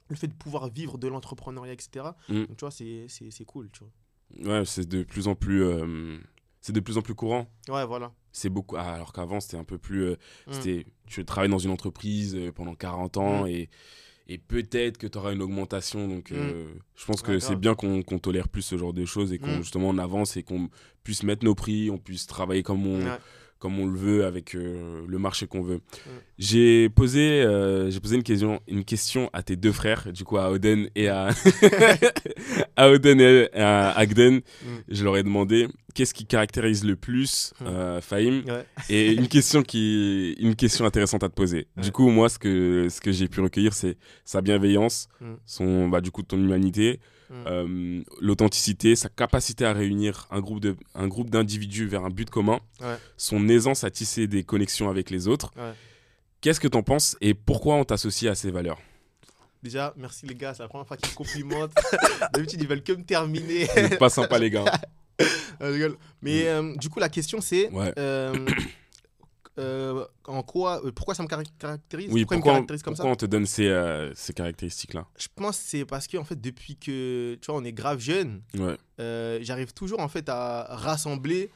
le, 0.09 0.15
fait 0.15 0.27
de 0.27 0.33
pouvoir 0.33 0.69
vivre 0.69 0.97
de 0.97 1.07
l'entrepreneuriat, 1.07 1.73
etc. 1.73 2.05
Mm. 2.29 2.45
Donc, 2.45 2.57
tu 2.57 2.65
vois, 2.65 2.71
c'est 2.71 3.45
cool, 3.45 3.69
tu 3.71 3.83
vois. 3.83 4.59
Ouais, 4.59 4.65
c'est 4.65 4.87
de 4.87 5.03
plus 5.03 5.27
en 5.27 5.35
plus. 5.35 5.63
Euh, 5.63 6.17
c'est 6.61 6.73
de 6.73 6.79
plus 6.79 6.97
en 6.97 7.01
plus 7.01 7.15
courant. 7.15 7.47
Ouais, 7.67 7.85
voilà. 7.85 8.13
C'est 8.31 8.49
beaucoup. 8.49 8.77
Ah, 8.77 8.93
alors 8.93 9.13
qu'avant, 9.13 9.39
c'était 9.39 9.57
un 9.57 9.63
peu 9.63 9.77
plus. 9.77 10.03
Euh, 10.03 10.15
mm. 10.47 10.53
c'était 10.53 10.85
Tu 11.07 11.25
travailles 11.25 11.49
dans 11.49 11.59
une 11.59 11.71
entreprise 11.71 12.35
euh, 12.35 12.51
pendant 12.51 12.75
40 12.75 13.17
ans 13.17 13.43
mm. 13.43 13.47
et, 13.47 13.69
et 14.27 14.37
peut-être 14.37 14.97
que 14.97 15.07
tu 15.07 15.17
auras 15.17 15.33
une 15.33 15.41
augmentation. 15.41 16.07
Donc, 16.07 16.31
euh, 16.31 16.65
mm. 16.65 16.79
je 16.95 17.05
pense 17.05 17.21
que 17.21 17.39
c'est 17.39 17.55
bien 17.55 17.75
qu'on 17.75 18.01
tolère 18.01 18.49
plus 18.49 18.61
ce 18.61 18.77
genre 18.77 18.93
de 18.93 19.05
choses 19.05 19.33
et 19.33 19.39
qu'on 19.39 19.57
justement 19.57 19.89
on 19.89 19.97
avance 19.97 20.37
et 20.37 20.43
qu'on 20.43 20.69
puisse 21.03 21.23
mettre 21.23 21.43
nos 21.45 21.55
prix, 21.55 21.89
on 21.89 21.97
puisse 21.97 22.27
travailler 22.27 22.63
comme 22.63 22.85
on 22.87 23.05
comme 23.61 23.79
on 23.79 23.85
le 23.85 23.97
veut 23.97 24.25
avec 24.25 24.55
euh, 24.55 25.05
le 25.07 25.19
marché 25.19 25.45
qu'on 25.45 25.61
veut. 25.61 25.81
J'ai 26.39 26.89
posé, 26.89 27.43
euh, 27.43 27.91
j'ai 27.91 27.99
posé 27.99 28.15
une 28.15 28.23
question, 28.23 28.59
une 28.67 28.83
question 28.83 29.29
à 29.33 29.43
tes 29.43 29.55
deux 29.55 29.71
frères, 29.71 30.11
du 30.11 30.23
coup 30.23 30.39
à 30.39 30.51
Oden 30.51 30.89
et 30.95 31.07
à, 31.07 31.29
à 32.75 32.89
Oden 32.89 33.21
et 33.21 33.49
à 33.53 33.91
Agden. 33.91 34.41
Je 34.89 35.03
leur 35.03 35.15
ai 35.15 35.21
demandé 35.21 35.67
qu'est-ce 35.93 36.13
qui 36.13 36.25
caractérise 36.25 36.83
le 36.83 36.95
plus 36.95 37.53
mm. 37.59 37.65
euh, 37.67 38.01
Fahim 38.01 38.43
et 38.89 39.11
une 39.11 39.27
question 39.27 39.63
qui, 39.63 40.33
une 40.39 40.55
question 40.55 40.85
intéressante 40.85 41.23
à 41.23 41.29
te 41.29 41.33
poser. 41.33 41.67
Du 41.77 41.91
coup 41.91 42.09
moi 42.09 42.29
ce 42.29 42.39
que 42.39 42.87
ce 42.89 43.01
que 43.01 43.11
j'ai 43.11 43.27
pu 43.27 43.41
recueillir 43.41 43.73
c'est 43.73 43.97
sa 44.25 44.41
bienveillance, 44.41 45.07
mm. 45.19 45.33
son 45.45 45.89
bah 45.89 46.01
du 46.01 46.11
coup 46.11 46.23
ton 46.23 46.37
humanité. 46.37 46.99
Mm. 47.29 47.33
Euh, 47.47 48.03
l'authenticité, 48.19 48.95
sa 48.97 49.07
capacité 49.07 49.65
à 49.65 49.71
réunir 49.71 50.27
un 50.31 50.41
groupe, 50.41 50.59
de, 50.59 50.75
un 50.95 51.07
groupe 51.07 51.29
d'individus 51.29 51.87
vers 51.87 52.03
un 52.03 52.09
but 52.09 52.29
commun, 52.29 52.59
son 53.15 53.47
aisance 53.47 53.85
à 53.85 53.89
tisser 53.89 54.27
des 54.27 54.43
connexions 54.43 54.89
avec 54.89 55.09
les 55.09 55.29
autres. 55.29 55.53
Qu'est-ce 56.41 56.59
que 56.59 56.67
tu 56.67 56.77
en 56.77 56.83
penses 56.83 57.15
et 57.21 57.33
pourquoi 57.33 57.75
on 57.75 57.85
t'associe 57.85 58.29
à 58.29 58.35
ces 58.35 58.51
valeurs? 58.51 58.79
Déjà, 59.63 59.93
merci 59.95 60.25
les 60.25 60.33
gars, 60.33 60.55
c'est 60.55 60.63
la 60.63 60.69
première 60.69 60.87
fois 60.87 60.97
qu'ils 60.97 61.11
me 61.11 61.15
complimentent. 61.15 61.75
D'habitude, 62.33 62.61
ils 62.61 62.67
veulent 62.67 62.83
que 62.83 62.93
me 62.93 63.03
terminer. 63.03 63.67
pas 63.99 64.09
sympa, 64.09 64.39
les 64.39 64.49
gars. 64.49 64.65
Mais 66.21 66.47
euh, 66.47 66.75
du 66.75 66.89
coup, 66.89 66.99
la 66.99 67.09
question, 67.09 67.41
c'est 67.41 67.69
euh, 67.73 68.45
euh, 69.59 70.05
en 70.25 70.43
quoi, 70.43 70.81
pourquoi 70.95 71.15
ça 71.15 71.23
me 71.23 71.27
caractérise? 71.27 72.11
Oui, 72.11 72.25
pourquoi, 72.25 72.53
on, 72.53 72.65
comme 72.65 72.77
pourquoi 72.83 73.11
on 73.11 73.15
te 73.15 73.25
donne 73.25 73.45
ces, 73.45 73.71
ces 74.15 74.33
caractéristiques-là? 74.33 75.07
Je 75.17 75.27
pense 75.35 75.57
que 75.57 75.63
c'est 75.65 75.85
parce 75.85 76.07
que 76.07 76.17
en 76.17 76.23
fait, 76.23 76.39
depuis 76.39 76.77
que 76.77 77.35
tu 77.35 77.51
vois, 77.51 77.59
on 77.59 77.63
est 77.63 77.73
grave 77.73 77.99
jeune, 77.99 78.41
j'arrive 78.97 79.73
toujours 79.73 79.99
en 79.99 80.07
fait 80.07 80.29
à 80.29 80.67
rassembler 80.69 81.51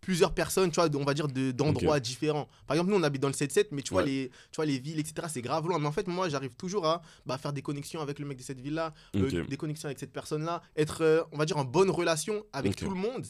plusieurs 0.00 0.34
personnes, 0.34 0.70
tu 0.70 0.80
vois, 0.80 0.88
on 0.94 1.04
va 1.04 1.14
dire 1.14 1.28
d'endroits 1.28 2.00
différents. 2.00 2.48
Par 2.66 2.76
exemple, 2.76 2.90
nous, 2.90 2.96
on 2.96 3.02
habite 3.02 3.22
dans 3.22 3.28
le 3.28 3.34
7-7, 3.34 3.68
mais 3.72 3.82
tu 3.82 3.92
vois, 3.92 4.02
les, 4.02 4.30
tu 4.50 4.56
vois, 4.56 4.66
les 4.66 4.78
villes, 4.78 4.98
etc., 4.98 5.28
c'est 5.30 5.42
grave 5.42 5.66
loin. 5.68 5.78
Mais 5.78 5.86
en 5.86 5.92
fait, 5.92 6.06
moi, 6.06 6.28
j'arrive 6.28 6.54
toujours 6.56 6.86
à 6.86 7.02
bah, 7.26 7.38
faire 7.38 7.52
des 7.52 7.62
connexions 7.62 8.00
avec 8.00 8.18
le 8.18 8.26
mec 8.26 8.38
de 8.38 8.42
cette 8.42 8.60
ville-là, 8.60 8.94
des 9.14 9.56
connexions 9.56 9.86
avec 9.86 9.98
cette 9.98 10.12
personne-là, 10.12 10.62
être, 10.76 11.28
on 11.32 11.38
va 11.38 11.44
dire, 11.44 11.56
en 11.56 11.64
bonne 11.64 11.90
relation 11.90 12.44
avec 12.52 12.76
tout 12.76 12.90
le 12.90 12.96
monde 12.96 13.26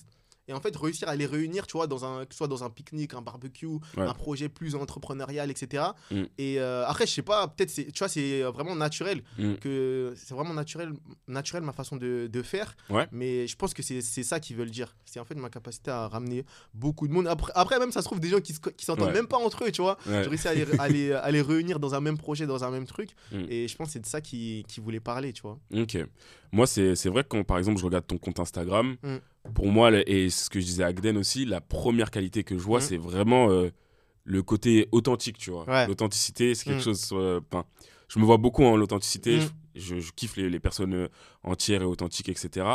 et 0.50 0.52
en 0.52 0.60
fait 0.60 0.76
réussir 0.76 1.08
à 1.08 1.16
les 1.16 1.26
réunir 1.26 1.66
tu 1.66 1.76
vois 1.76 1.86
dans 1.86 2.04
un 2.04 2.26
que 2.26 2.34
ce 2.34 2.38
soit 2.38 2.48
dans 2.48 2.64
un 2.64 2.70
pique-nique 2.70 3.14
un 3.14 3.22
barbecue 3.22 3.78
un 3.96 4.14
projet 4.14 4.48
plus 4.48 4.74
entrepreneurial 4.74 5.50
etc 5.50 5.84
mm. 6.10 6.22
et 6.38 6.60
euh, 6.60 6.84
après 6.86 7.06
je 7.06 7.12
sais 7.12 7.22
pas 7.22 7.48
peut-être 7.48 7.72
tu 7.72 7.98
vois 7.98 8.08
c'est 8.08 8.42
vraiment 8.42 8.74
naturel 8.74 9.22
mm. 9.38 9.54
que 9.54 10.12
c'est 10.16 10.34
vraiment 10.34 10.54
naturel 10.54 10.92
naturel 11.28 11.62
ma 11.62 11.72
façon 11.72 11.96
de, 11.96 12.28
de 12.30 12.42
faire. 12.42 12.76
Mais 13.12 13.46
je 13.46 13.56
pense 13.56 13.74
que 13.74 13.82
c'est 13.82 14.00
ça 14.22 14.40
qu'ils 14.40 14.56
veulent 14.56 14.70
dire. 14.70 14.96
C'est 15.04 15.20
en 15.20 15.24
fait 15.24 15.34
ma 15.34 15.50
capacité 15.50 15.90
à 15.90 16.08
ramener 16.08 16.44
beaucoup 16.74 17.08
de 17.08 17.12
monde. 17.12 17.26
Après, 17.26 17.52
après 17.54 17.78
même 17.78 17.92
ça 17.92 18.00
se 18.00 18.06
trouve 18.06 18.20
des 18.20 18.28
gens 18.28 18.40
qui 18.40 18.54
qui 18.76 18.84
s'entendent 18.84 19.12
même 19.12 19.26
pas 19.26 19.38
entre 19.38 19.64
eux 19.64 19.70
tu 19.70 19.82
vois. 19.82 19.98
J'ai 20.06 20.28
réussi 20.28 20.48
à 20.48 20.54
les, 20.54 21.12
à, 21.12 21.30
les, 21.30 21.42
réunir 21.42 21.80
dans 21.80 21.94
un 21.94 22.00
même 22.00 22.18
projet 22.18 22.46
dans 22.46 22.64
un 22.64 22.70
même 22.70 22.86
truc. 22.86 23.10
Mm. 23.32 23.44
et 23.48 23.68
je 23.68 23.76
pense 23.76 23.88
que 23.88 23.92
c'est 23.94 24.00
de 24.00 24.06
ça 24.06 24.20
qu'ils 24.20 24.64
qui 24.64 24.80
voulaient 24.80 25.00
parler 25.00 25.32
tu 25.32 25.42
vois. 25.42 25.58
Ok. 25.74 25.96
Moi 26.52 26.66
c'est 26.66 27.08
vrai 27.08 27.22
que 27.22 27.28
quand 27.28 27.44
par 27.44 27.58
exemple 27.58 27.78
je 27.78 27.84
regarde 27.84 28.06
ton 28.06 28.18
compte 28.18 28.40
Instagram 28.40 28.96
pour 29.54 29.68
moi, 29.68 29.90
et 30.06 30.30
ce 30.30 30.50
que 30.50 30.60
je 30.60 30.66
disais 30.66 30.82
à 30.82 30.88
Agden 30.88 31.16
aussi, 31.16 31.44
la 31.44 31.60
première 31.60 32.10
qualité 32.10 32.44
que 32.44 32.56
je 32.56 32.62
vois, 32.62 32.78
mm. 32.78 32.82
c'est 32.82 32.96
vraiment 32.96 33.50
euh, 33.50 33.70
le 34.24 34.42
côté 34.42 34.88
authentique, 34.92 35.38
tu 35.38 35.50
vois. 35.50 35.86
L'authenticité, 35.86 36.54
c'est 36.54 36.64
quelque 36.64 36.80
mm. 36.80 36.84
chose. 36.84 37.08
Euh, 37.12 37.40
je 38.08 38.18
me 38.18 38.24
vois 38.24 38.36
beaucoup 38.36 38.64
en 38.64 38.76
l'authenticité. 38.76 39.38
Mm. 39.38 39.50
Je, 39.76 40.10
kiffe 40.16 40.36
les, 40.36 40.50
les, 40.50 40.58
personnes 40.58 40.94
euh, 40.94 41.08
entières 41.44 41.82
et 41.82 41.84
authentiques, 41.84 42.28
etc. 42.28 42.66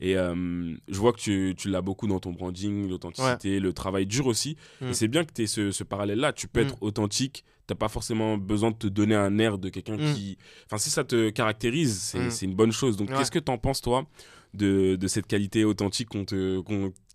Et 0.00 0.14
je 0.14 0.98
vois 0.98 1.12
que 1.12 1.18
tu, 1.18 1.54
tu 1.56 1.68
l'as 1.70 1.80
beaucoup 1.80 2.06
dans 2.06 2.20
ton 2.20 2.32
branding, 2.32 2.88
l'authenticité, 2.88 3.58
le 3.58 3.72
travail 3.72 4.06
dur 4.06 4.26
aussi. 4.26 4.56
Et 4.80 4.92
c'est 4.92 5.08
bien 5.08 5.24
que 5.24 5.32
tu 5.32 5.42
aies 5.42 5.46
ce, 5.46 5.70
ce 5.70 5.82
parallèle-là. 5.82 6.32
Tu 6.32 6.46
peux 6.48 6.60
être 6.60 6.76
authentique, 6.82 7.44
t'as 7.66 7.74
pas 7.74 7.88
forcément 7.88 8.36
besoin 8.36 8.70
de 8.70 8.76
te 8.76 8.86
donner 8.86 9.14
un 9.14 9.38
air 9.38 9.58
de 9.58 9.70
quelqu'un 9.70 9.96
qui. 9.96 10.38
Enfin, 10.66 10.78
si 10.78 10.90
ça 10.90 11.04
te 11.04 11.30
caractérise, 11.30 12.14
c'est 12.28 12.46
une 12.46 12.54
bonne 12.54 12.72
chose. 12.72 12.96
Donc, 12.96 13.08
qu'est-ce 13.08 13.32
que 13.32 13.40
tu 13.40 13.50
en 13.50 13.58
penses, 13.58 13.80
toi 13.80 14.06
de, 14.54 14.96
de 14.96 15.08
cette 15.08 15.26
qualité 15.26 15.64
authentique 15.64 16.08
qu'on 16.08 16.24
te, 16.24 16.60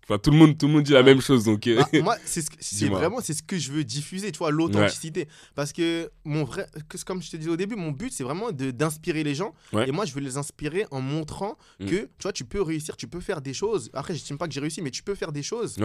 Enfin, 0.08 0.18
tout 0.18 0.30
le 0.30 0.38
monde, 0.38 0.56
tout 0.56 0.66
le 0.66 0.72
monde 0.72 0.84
dit 0.84 0.92
la 0.92 1.02
même 1.02 1.20
chose. 1.20 1.44
Donc, 1.44 1.66
euh, 1.66 1.82
bah, 1.92 2.00
moi, 2.02 2.16
c'est 2.24 2.40
ce 2.40 2.86
vraiment 2.86 3.20
c'est 3.20 3.34
ce 3.34 3.42
que 3.42 3.58
je 3.58 3.70
veux 3.70 3.84
diffuser, 3.84 4.32
tu 4.32 4.38
vois, 4.38 4.50
l'authenticité. 4.50 5.28
Parce 5.54 5.72
que 5.74 6.10
mon 6.24 6.44
vrai, 6.44 6.66
comme 7.04 7.22
je 7.22 7.30
te 7.30 7.36
disais 7.36 7.50
au 7.50 7.56
début, 7.56 7.76
mon 7.76 7.90
but 7.90 8.10
c'est 8.10 8.24
vraiment 8.24 8.50
d'inspirer 8.50 9.22
les 9.22 9.34
gens. 9.34 9.52
Et 9.86 9.92
moi, 9.92 10.06
je 10.06 10.14
veux 10.14 10.20
les 10.20 10.38
inspirer 10.38 10.86
en 10.90 11.02
montrant 11.02 11.58
mm. 11.80 11.86
que, 11.86 11.96
tu 11.96 12.22
vois, 12.22 12.32
tu 12.32 12.46
peux 12.46 12.62
réussir, 12.62 12.96
tu 12.96 13.06
peux 13.06 13.20
faire 13.20 13.42
des 13.42 13.52
choses. 13.52 13.90
Après, 13.92 14.14
je 14.14 14.34
pas 14.34 14.46
que 14.46 14.54
j'ai 14.54 14.60
réussi, 14.60 14.80
mais 14.80 14.90
tu 14.90 15.02
peux 15.02 15.14
faire 15.14 15.32
des 15.32 15.42
choses, 15.42 15.76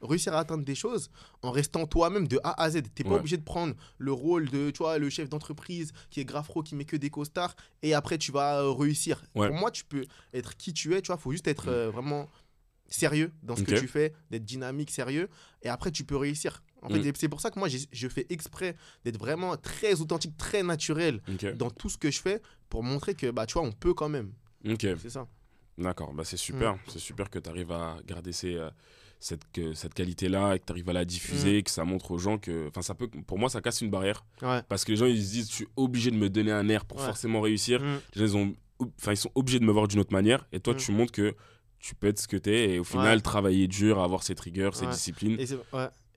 réussir 0.00 0.32
à 0.34 0.38
atteindre 0.38 0.64
des 0.64 0.74
choses 0.76 1.10
en 1.42 1.50
restant 1.50 1.86
toi-même 1.86 2.28
de 2.28 2.38
A 2.44 2.62
à 2.62 2.70
Z. 2.70 2.82
T'es 2.94 3.02
pas 3.02 3.16
obligé 3.16 3.36
de 3.36 3.42
prendre 3.42 3.74
le 3.98 4.12
rôle 4.12 4.48
de, 4.48 4.70
tu 4.70 4.78
vois, 4.78 4.98
le 4.98 5.10
chef 5.10 5.28
d'entreprise 5.28 5.92
qui 6.10 6.20
est 6.20 6.24
grafro, 6.24 6.62
qui 6.62 6.76
met 6.76 6.84
que 6.84 6.96
des 6.96 7.10
costards, 7.10 7.56
et 7.82 7.94
après 7.94 8.18
tu 8.18 8.30
vas 8.30 8.60
euh, 8.60 8.70
réussir. 8.70 9.24
Pour 9.34 9.52
moi, 9.52 9.72
tu 9.72 9.84
peux 9.84 10.04
être 10.32 10.56
qui 10.56 10.72
tu 10.72 10.94
es, 10.94 11.01
tu 11.02 11.08
vois, 11.08 11.16
faut 11.16 11.32
juste 11.32 11.48
être 11.48 11.66
mm. 11.66 11.74
euh, 11.74 11.90
vraiment 11.90 12.28
sérieux 12.88 13.32
dans 13.42 13.56
ce 13.56 13.62
que 13.62 13.74
tu 13.74 13.88
fais, 13.88 14.12
d'être 14.30 14.44
dynamique, 14.44 14.90
sérieux, 14.90 15.28
et 15.62 15.68
après 15.68 15.90
tu 15.90 16.04
peux 16.04 16.16
réussir. 16.16 16.62
En 16.82 16.88
fait, 16.88 16.98
mm. 16.98 17.12
c'est 17.16 17.28
pour 17.28 17.40
ça 17.40 17.50
que 17.50 17.58
moi 17.58 17.68
je 17.68 18.08
fais 18.08 18.26
exprès 18.28 18.76
d'être 19.04 19.18
vraiment 19.18 19.56
très 19.56 20.00
authentique, 20.00 20.36
très 20.36 20.62
naturel 20.62 21.20
dans 21.56 21.70
tout 21.70 21.88
ce 21.88 21.98
que 21.98 22.10
je 22.10 22.20
fais 22.20 22.40
pour 22.68 22.82
montrer 22.82 23.14
que 23.14 23.30
bah 23.30 23.46
tu 23.46 23.54
vois 23.54 23.62
on 23.62 23.72
peut 23.72 23.94
quand 23.94 24.08
même. 24.08 24.32
C'est 25.00 25.10
ça. 25.10 25.26
D'accord, 25.78 26.12
bah 26.12 26.24
c'est 26.24 26.36
super, 26.36 26.74
mm. 26.74 26.78
c'est 26.88 26.98
super 26.98 27.30
que 27.30 27.38
tu 27.38 27.48
arrives 27.48 27.72
à 27.72 27.96
garder 28.06 28.32
ces, 28.32 28.54
euh, 28.54 28.68
cette, 29.22 29.50
que, 29.52 29.72
cette 29.72 29.94
qualité-là 29.94 30.54
et 30.54 30.58
que 30.58 30.66
tu 30.66 30.72
arrives 30.72 30.88
à 30.90 30.92
la 30.92 31.04
diffuser, 31.04 31.60
mm. 31.60 31.62
que 31.62 31.70
ça 31.70 31.84
montre 31.84 32.10
aux 32.10 32.18
gens 32.18 32.38
que. 32.38 32.68
Enfin, 32.68 32.82
ça 32.82 32.94
peut. 32.94 33.08
Pour 33.26 33.38
moi, 33.38 33.48
ça 33.48 33.60
casse 33.60 33.80
une 33.80 33.90
barrière. 33.90 34.24
Parce 34.68 34.84
que 34.84 34.92
les 34.92 34.96
gens, 34.96 35.06
ils 35.06 35.24
se 35.24 35.30
disent, 35.32 35.48
je 35.48 35.54
suis 35.54 35.68
obligé 35.76 36.10
de 36.10 36.16
me 36.16 36.28
donner 36.28 36.52
un 36.52 36.68
air 36.68 36.84
pour 36.84 37.00
forcément 37.00 37.40
réussir. 37.40 37.80
Les 38.14 38.20
gens, 38.20 38.24
ils, 38.24 38.36
ont, 38.36 38.54
enfin, 38.98 39.12
ils 39.12 39.16
sont 39.16 39.30
obligés 39.34 39.58
de 39.58 39.64
me 39.64 39.72
voir 39.72 39.88
d'une 39.88 40.00
autre 40.00 40.12
manière. 40.12 40.46
Et 40.52 40.60
toi, 40.60 40.74
tu 40.74 40.92
montres 40.92 41.12
que 41.12 41.34
tu 41.78 41.94
peux 41.94 42.06
être 42.06 42.20
ce 42.20 42.28
que 42.28 42.36
tu 42.36 42.50
es 42.50 42.74
et 42.74 42.78
au 42.78 42.84
final 42.84 43.22
travailler 43.22 43.66
dur, 43.66 44.00
avoir 44.00 44.22
cette 44.22 44.40
rigueur, 44.40 44.74
cette 44.74 44.90
discipline. 44.90 45.36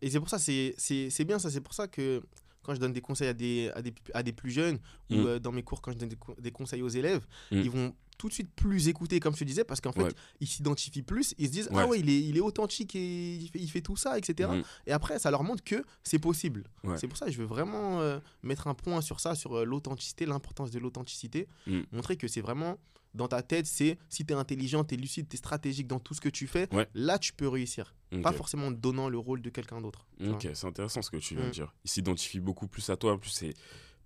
Et 0.02 0.10
c'est 0.10 0.20
pour 0.20 0.30
ça, 0.30 0.38
c'est 0.38 1.26
bien 1.26 1.40
ça, 1.40 1.50
c'est 1.50 1.62
pour 1.62 1.74
ça 1.74 1.88
que 1.88 2.22
quand 2.66 2.74
je 2.74 2.80
donne 2.80 2.94
des 2.94 3.02
conseils 3.02 3.28
à 3.28 3.34
des, 3.34 3.72
à 3.76 3.82
des, 3.82 3.94
à 4.14 4.24
des 4.24 4.34
plus 4.34 4.50
jeunes 4.50 4.80
ou 5.12 5.16
mm. 5.16 5.26
euh, 5.28 5.40
dans 5.40 5.52
mes 5.52 5.62
cours 5.62 5.82
quand 5.82 5.92
je 5.92 5.98
donne 5.98 6.10
des, 6.40 6.52
conseils 6.52 6.82
aux 6.82 6.90
élèves, 6.90 7.26
mm. 7.52 7.58
ils 7.58 7.70
vont 7.70 7.96
tout 8.18 8.30
de 8.30 8.34
suite 8.34 8.50
plus 8.56 8.88
écouter 8.88 9.20
comme 9.20 9.34
je 9.34 9.40
te 9.40 9.44
disais 9.44 9.64
parce 9.64 9.82
qu'en 9.82 9.92
fait 9.92 10.16
ils 10.40 10.48
s'identifient 10.48 11.02
plus 11.02 11.34
ils 11.38 11.48
se 11.48 11.52
disent 11.52 11.70
ah 11.74 11.88
ouais 11.88 12.00
il 12.00 12.10
est, 12.10 12.22
il 12.22 12.38
est 12.38 12.42
authentique 12.42 12.96
et 12.96 13.36
il 13.36 13.50
fait, 13.50 13.60
il 13.60 13.70
fait 13.70 13.82
tout 13.82 13.96
ça 13.98 14.18
etc 14.18 14.50
mm. 14.52 14.62
et 14.88 14.92
après 14.92 15.20
ça 15.20 15.32
leur 15.32 15.44
montre 15.44 15.64
que 15.64 15.84
c'est 16.04 16.20
possible 16.20 16.64
c'est 16.96 17.08
pour 17.08 17.18
ça 17.18 17.26
que 17.26 17.32
je 17.32 17.38
veux 17.38 17.46
vraiment 17.46 18.02
euh, 18.02 18.20
mettre 18.44 18.68
un 18.68 18.74
point 18.74 19.02
sur 19.02 19.20
ça 19.20 19.36
sur 19.36 19.58
euh, 19.58 19.66
l'authenticité 19.66 20.26
l'importance 20.26 20.72
de 20.72 20.80
l'authenticité 20.80 21.48
montrer 21.92 22.18
que 22.18 22.28
c'est 22.28 22.42
vraiment 22.42 22.78
dans 23.16 23.28
ta 23.28 23.42
tête, 23.42 23.66
c'est 23.66 23.98
si 24.10 24.26
tu 24.26 24.34
es 24.34 24.36
intelligent, 24.36 24.84
tu 24.84 24.96
es 24.96 24.98
lucide, 24.98 25.28
tu 25.28 25.36
es 25.36 25.38
stratégique 25.38 25.88
dans 25.88 26.00
tout 26.00 26.14
ce 26.14 26.22
que 26.22 26.30
tu 26.30 26.48
fais, 26.48 26.68
là 26.94 27.18
tu 27.18 27.34
peux 27.34 27.48
réussir. 27.48 27.96
Pas 28.22 28.32
forcément 28.32 28.68
en 28.68 28.72
donnant 28.72 29.10
le 29.10 29.18
rôle 29.18 29.42
de 29.42 29.50
quelqu'un 29.50 29.82
d'autre. 29.82 30.08
Ok, 30.26 30.48
c'est 30.54 30.68
intéressant 30.68 31.02
ce 31.02 31.10
que 31.10 31.18
tu 31.18 31.36
viens 31.36 31.46
de 31.46 31.50
mm. 31.50 31.54
dire. 31.54 31.74
Il 31.84 31.90
s'identifie 31.90 32.40
beaucoup 32.40 32.68
plus 32.68 32.90
à 32.90 32.98
toi. 32.98 33.20
plus, 33.20 33.30
c'est 33.32 33.54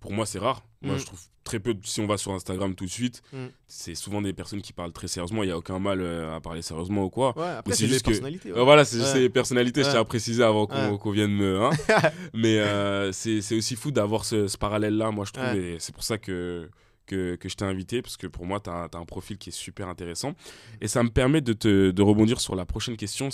pour 0.00 0.12
moi, 0.12 0.26
c'est 0.26 0.38
rare. 0.38 0.64
Moi, 0.82 0.94
mm. 0.94 0.98
je 0.98 1.06
trouve 1.06 1.20
très 1.44 1.60
peu. 1.60 1.76
Si 1.84 2.00
on 2.00 2.06
va 2.06 2.16
sur 2.16 2.32
Instagram 2.32 2.74
tout 2.74 2.84
de 2.84 2.90
suite, 2.90 3.22
mm. 3.32 3.46
c'est 3.68 3.94
souvent 3.94 4.22
des 4.22 4.32
personnes 4.32 4.62
qui 4.62 4.72
parlent 4.72 4.92
très 4.92 5.08
sérieusement. 5.08 5.42
Il 5.42 5.46
n'y 5.46 5.52
a 5.52 5.58
aucun 5.58 5.78
mal 5.78 6.00
euh, 6.00 6.34
à 6.34 6.40
parler 6.40 6.62
sérieusement 6.62 7.04
ou 7.04 7.10
quoi. 7.10 7.30
après, 7.58 7.74
c'est 7.74 7.86
juste 7.86 8.04
personnalités. 8.04 8.50
voilà, 8.52 8.84
c'est 8.84 8.98
juste 8.98 9.14
les 9.14 9.28
personnalités. 9.28 9.84
Je 9.84 9.90
tiens 9.90 10.00
à 10.00 10.04
préciser 10.04 10.42
avant 10.42 10.66
qu'on 10.66 11.10
vienne 11.10 11.32
me. 11.32 11.62
Hein. 11.62 11.70
Mais 12.34 12.58
euh, 12.58 13.12
c'est 13.12 13.54
aussi 13.54 13.76
fou 13.76 13.90
d'avoir 13.90 14.24
ce, 14.24 14.48
ce 14.48 14.58
parallèle-là, 14.58 15.10
moi, 15.10 15.24
je 15.24 15.32
trouve. 15.32 15.54
Et 15.56 15.76
c'est 15.78 15.94
pour 15.94 16.02
ça 16.02 16.18
que 16.18 16.68
que, 17.10 17.38
je 17.42 17.54
t'ai 17.54 17.64
invité, 17.64 18.02
parce 18.02 18.16
que 18.16 18.26
pour 18.26 18.46
moi, 18.46 18.60
tu 18.60 18.70
as, 18.70 18.88
un 18.92 19.04
profil 19.04 19.36
qui 19.36 19.48
est 19.48 19.52
super 19.52 19.88
intéressant. 19.88 20.34
Et 20.80 20.88
ça 20.88 21.02
me 21.02 21.10
permet 21.10 21.40
de, 21.40 21.52
te, 21.52 21.90
de 21.90 22.02
rebondir 22.02 22.40
sur 22.40 22.54
la 22.54 22.64
prochaine 22.64 22.96
question, 22.96 23.30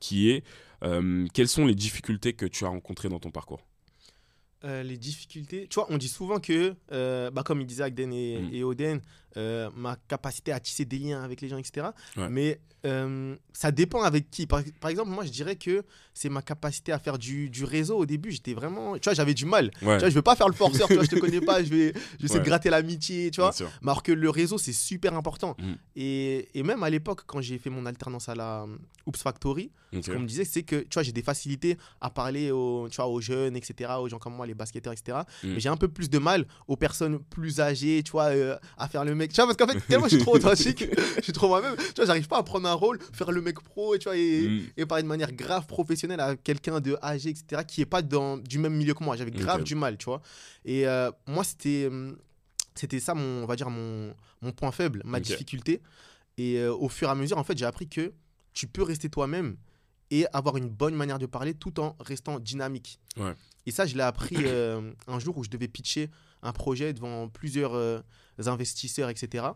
qui 0.00 0.30
est 0.30 0.44
euh, 0.82 1.26
quelles 1.32 1.48
sont 1.48 1.66
les 1.66 1.74
difficultés 1.74 2.34
que 2.34 2.46
tu 2.46 2.64
as 2.64 2.68
rencontrées 2.68 3.08
dans 3.08 3.18
ton 3.18 3.30
parcours? 3.30 3.66
Euh, 4.64 4.82
les 4.82 4.96
difficultés. 4.96 5.66
Tu 5.68 5.74
vois, 5.74 5.86
on 5.90 5.98
dit 5.98 6.08
souvent 6.08 6.40
que, 6.40 6.74
euh, 6.92 7.30
bah, 7.30 7.42
comme 7.44 7.60
il 7.60 7.66
disait 7.66 7.84
Agden 7.84 8.12
et, 8.12 8.40
mm. 8.40 8.54
et 8.54 8.64
Oden, 8.64 9.00
euh, 9.36 9.70
ma 9.76 9.96
capacité 10.08 10.52
à 10.52 10.60
tisser 10.60 10.84
des 10.84 10.98
liens 10.98 11.22
avec 11.22 11.40
les 11.40 11.48
gens, 11.48 11.58
etc. 11.58 11.88
Mais 12.30 12.60
ça 13.52 13.70
dépend 13.72 14.02
avec 14.02 14.30
qui. 14.30 14.46
Par, 14.46 14.60
exemple, 14.88 15.10
moi, 15.10 15.24
je 15.24 15.30
dirais 15.30 15.56
que 15.56 15.84
c'est 16.12 16.28
ma 16.28 16.42
capacité 16.42 16.92
à 16.92 16.98
faire 16.98 17.18
du, 17.18 17.48
du 17.48 17.64
réseau. 17.64 17.96
Au 17.96 18.06
début, 18.06 18.30
j'étais 18.30 18.54
vraiment. 18.54 18.94
Tu 18.98 19.04
vois, 19.04 19.14
j'avais 19.14 19.34
du 19.34 19.46
mal. 19.46 19.70
Tu 19.78 19.84
vois, 19.84 19.98
je 19.98 20.14
veux 20.14 20.22
pas 20.22 20.36
faire 20.36 20.48
le 20.48 20.54
forceur, 20.54 20.88
tu 20.88 20.94
vois, 20.94 21.04
je 21.04 21.10
te 21.10 21.18
connais 21.18 21.40
pas, 21.40 21.62
je 21.62 21.70
vais, 21.70 21.94
je 22.20 22.26
vais 22.26 22.38
de 22.38 22.44
gratter 22.44 22.70
l'amitié, 22.70 23.30
tu 23.30 23.40
vois. 23.40 23.52
Mais 23.82 23.90
alors 23.90 24.02
que 24.02 24.12
le 24.12 24.30
réseau, 24.30 24.58
c'est 24.58 24.72
super 24.72 25.14
important. 25.14 25.56
Mm. 25.58 25.72
Et, 25.96 26.48
et, 26.58 26.62
même 26.62 26.82
à 26.82 26.90
l'époque, 26.90 27.22
quand 27.26 27.40
j'ai 27.40 27.58
fait 27.58 27.70
mon 27.70 27.86
alternance 27.86 28.28
à 28.28 28.34
la 28.34 28.66
Oops 29.06 29.22
Factory, 29.22 29.70
ce 29.92 30.10
qu'on 30.10 30.20
me 30.20 30.26
disait, 30.26 30.44
c'est 30.44 30.62
que, 30.62 30.76
tu 30.76 30.94
vois, 30.94 31.02
j'ai 31.02 31.12
des 31.12 31.22
facilités 31.22 31.78
à 32.00 32.10
parler 32.10 32.50
aux, 32.50 32.88
tu 32.90 32.96
vois, 32.96 33.06
aux 33.06 33.20
jeunes, 33.20 33.56
etc., 33.56 33.92
aux 33.98 34.08
gens 34.08 34.18
comme 34.18 34.34
moi, 34.34 34.46
les 34.46 34.54
basketteurs, 34.54 34.92
etc. 34.92 35.18
Mm. 35.42 35.48
Mais 35.54 35.60
j'ai 35.60 35.68
un 35.68 35.76
peu 35.76 35.88
plus 35.88 36.10
de 36.10 36.18
mal 36.18 36.46
aux 36.68 36.76
personnes 36.76 37.18
plus 37.18 37.60
âgées, 37.60 38.02
tu 38.04 38.12
vois, 38.12 38.26
euh, 38.26 38.56
à 38.76 38.88
faire 38.88 39.04
le 39.04 39.14
mec. 39.24 39.32
Tu 39.32 39.40
vois, 39.40 39.46
parce 39.46 39.56
qu'en 39.56 39.72
fait, 39.72 39.80
tellement 39.86 40.06
je 40.06 40.16
suis 40.16 40.24
trop 40.24 40.36
authentique, 40.36 40.84
je 41.16 41.22
suis 41.22 41.32
trop 41.32 41.48
moi-même. 41.48 41.76
Tu 41.76 41.94
vois, 41.96 42.06
j'arrive 42.06 42.28
pas 42.28 42.38
à 42.38 42.42
prendre 42.42 42.68
un 42.68 42.74
rôle, 42.74 42.98
faire 43.12 43.32
le 43.32 43.40
mec 43.40 43.60
pro, 43.60 43.94
et, 43.94 43.98
tu 43.98 44.04
vois, 44.04 44.16
et, 44.16 44.48
mm. 44.48 44.62
et 44.76 44.86
parler 44.86 45.02
de 45.02 45.08
manière 45.08 45.32
grave 45.32 45.66
professionnelle 45.66 46.20
à 46.20 46.36
quelqu'un 46.36 46.80
de 46.80 46.96
âgé, 47.02 47.30
etc., 47.30 47.62
qui 47.66 47.80
est 47.80 47.86
pas 47.86 48.02
dans, 48.02 48.36
du 48.36 48.58
même 48.58 48.74
milieu 48.74 48.94
que 48.94 49.04
moi. 49.04 49.16
J'avais 49.16 49.30
grave 49.30 49.62
du 49.62 49.74
mal, 49.74 49.96
tu 49.96 50.06
vois. 50.06 50.22
Et 50.64 50.86
euh, 50.86 51.10
moi, 51.26 51.44
c'était 51.44 51.86
hum, 51.86 52.16
c'était 52.74 53.00
ça, 53.00 53.14
mon, 53.14 53.44
on 53.44 53.46
va 53.46 53.56
dire, 53.56 53.70
mon, 53.70 54.14
mon 54.42 54.52
point 54.52 54.72
faible, 54.72 55.02
ma 55.04 55.20
difficulté. 55.20 55.80
Et 56.36 56.58
euh, 56.58 56.74
au 56.74 56.88
fur 56.88 57.08
et 57.08 57.10
à 57.10 57.14
mesure, 57.14 57.38
en 57.38 57.44
fait, 57.44 57.56
j'ai 57.56 57.64
appris 57.64 57.88
que 57.88 58.12
tu 58.52 58.66
peux 58.66 58.82
rester 58.82 59.08
toi-même 59.08 59.56
et 60.10 60.26
avoir 60.32 60.56
une 60.56 60.68
bonne 60.68 60.94
manière 60.94 61.18
de 61.18 61.26
parler 61.26 61.54
tout 61.54 61.80
en 61.80 61.96
restant 62.00 62.38
dynamique. 62.38 62.98
Et 63.66 63.70
ça, 63.70 63.86
je 63.86 63.94
l'ai 63.94 64.02
appris 64.02 64.36
euh, 64.40 64.92
un 65.06 65.18
jour 65.18 65.38
où 65.38 65.44
je 65.44 65.50
devais 65.50 65.68
pitcher 65.68 66.10
un 66.44 66.52
projet 66.52 66.92
devant 66.92 67.28
plusieurs 67.28 67.74
euh, 67.74 68.00
investisseurs, 68.46 69.08
etc. 69.08 69.46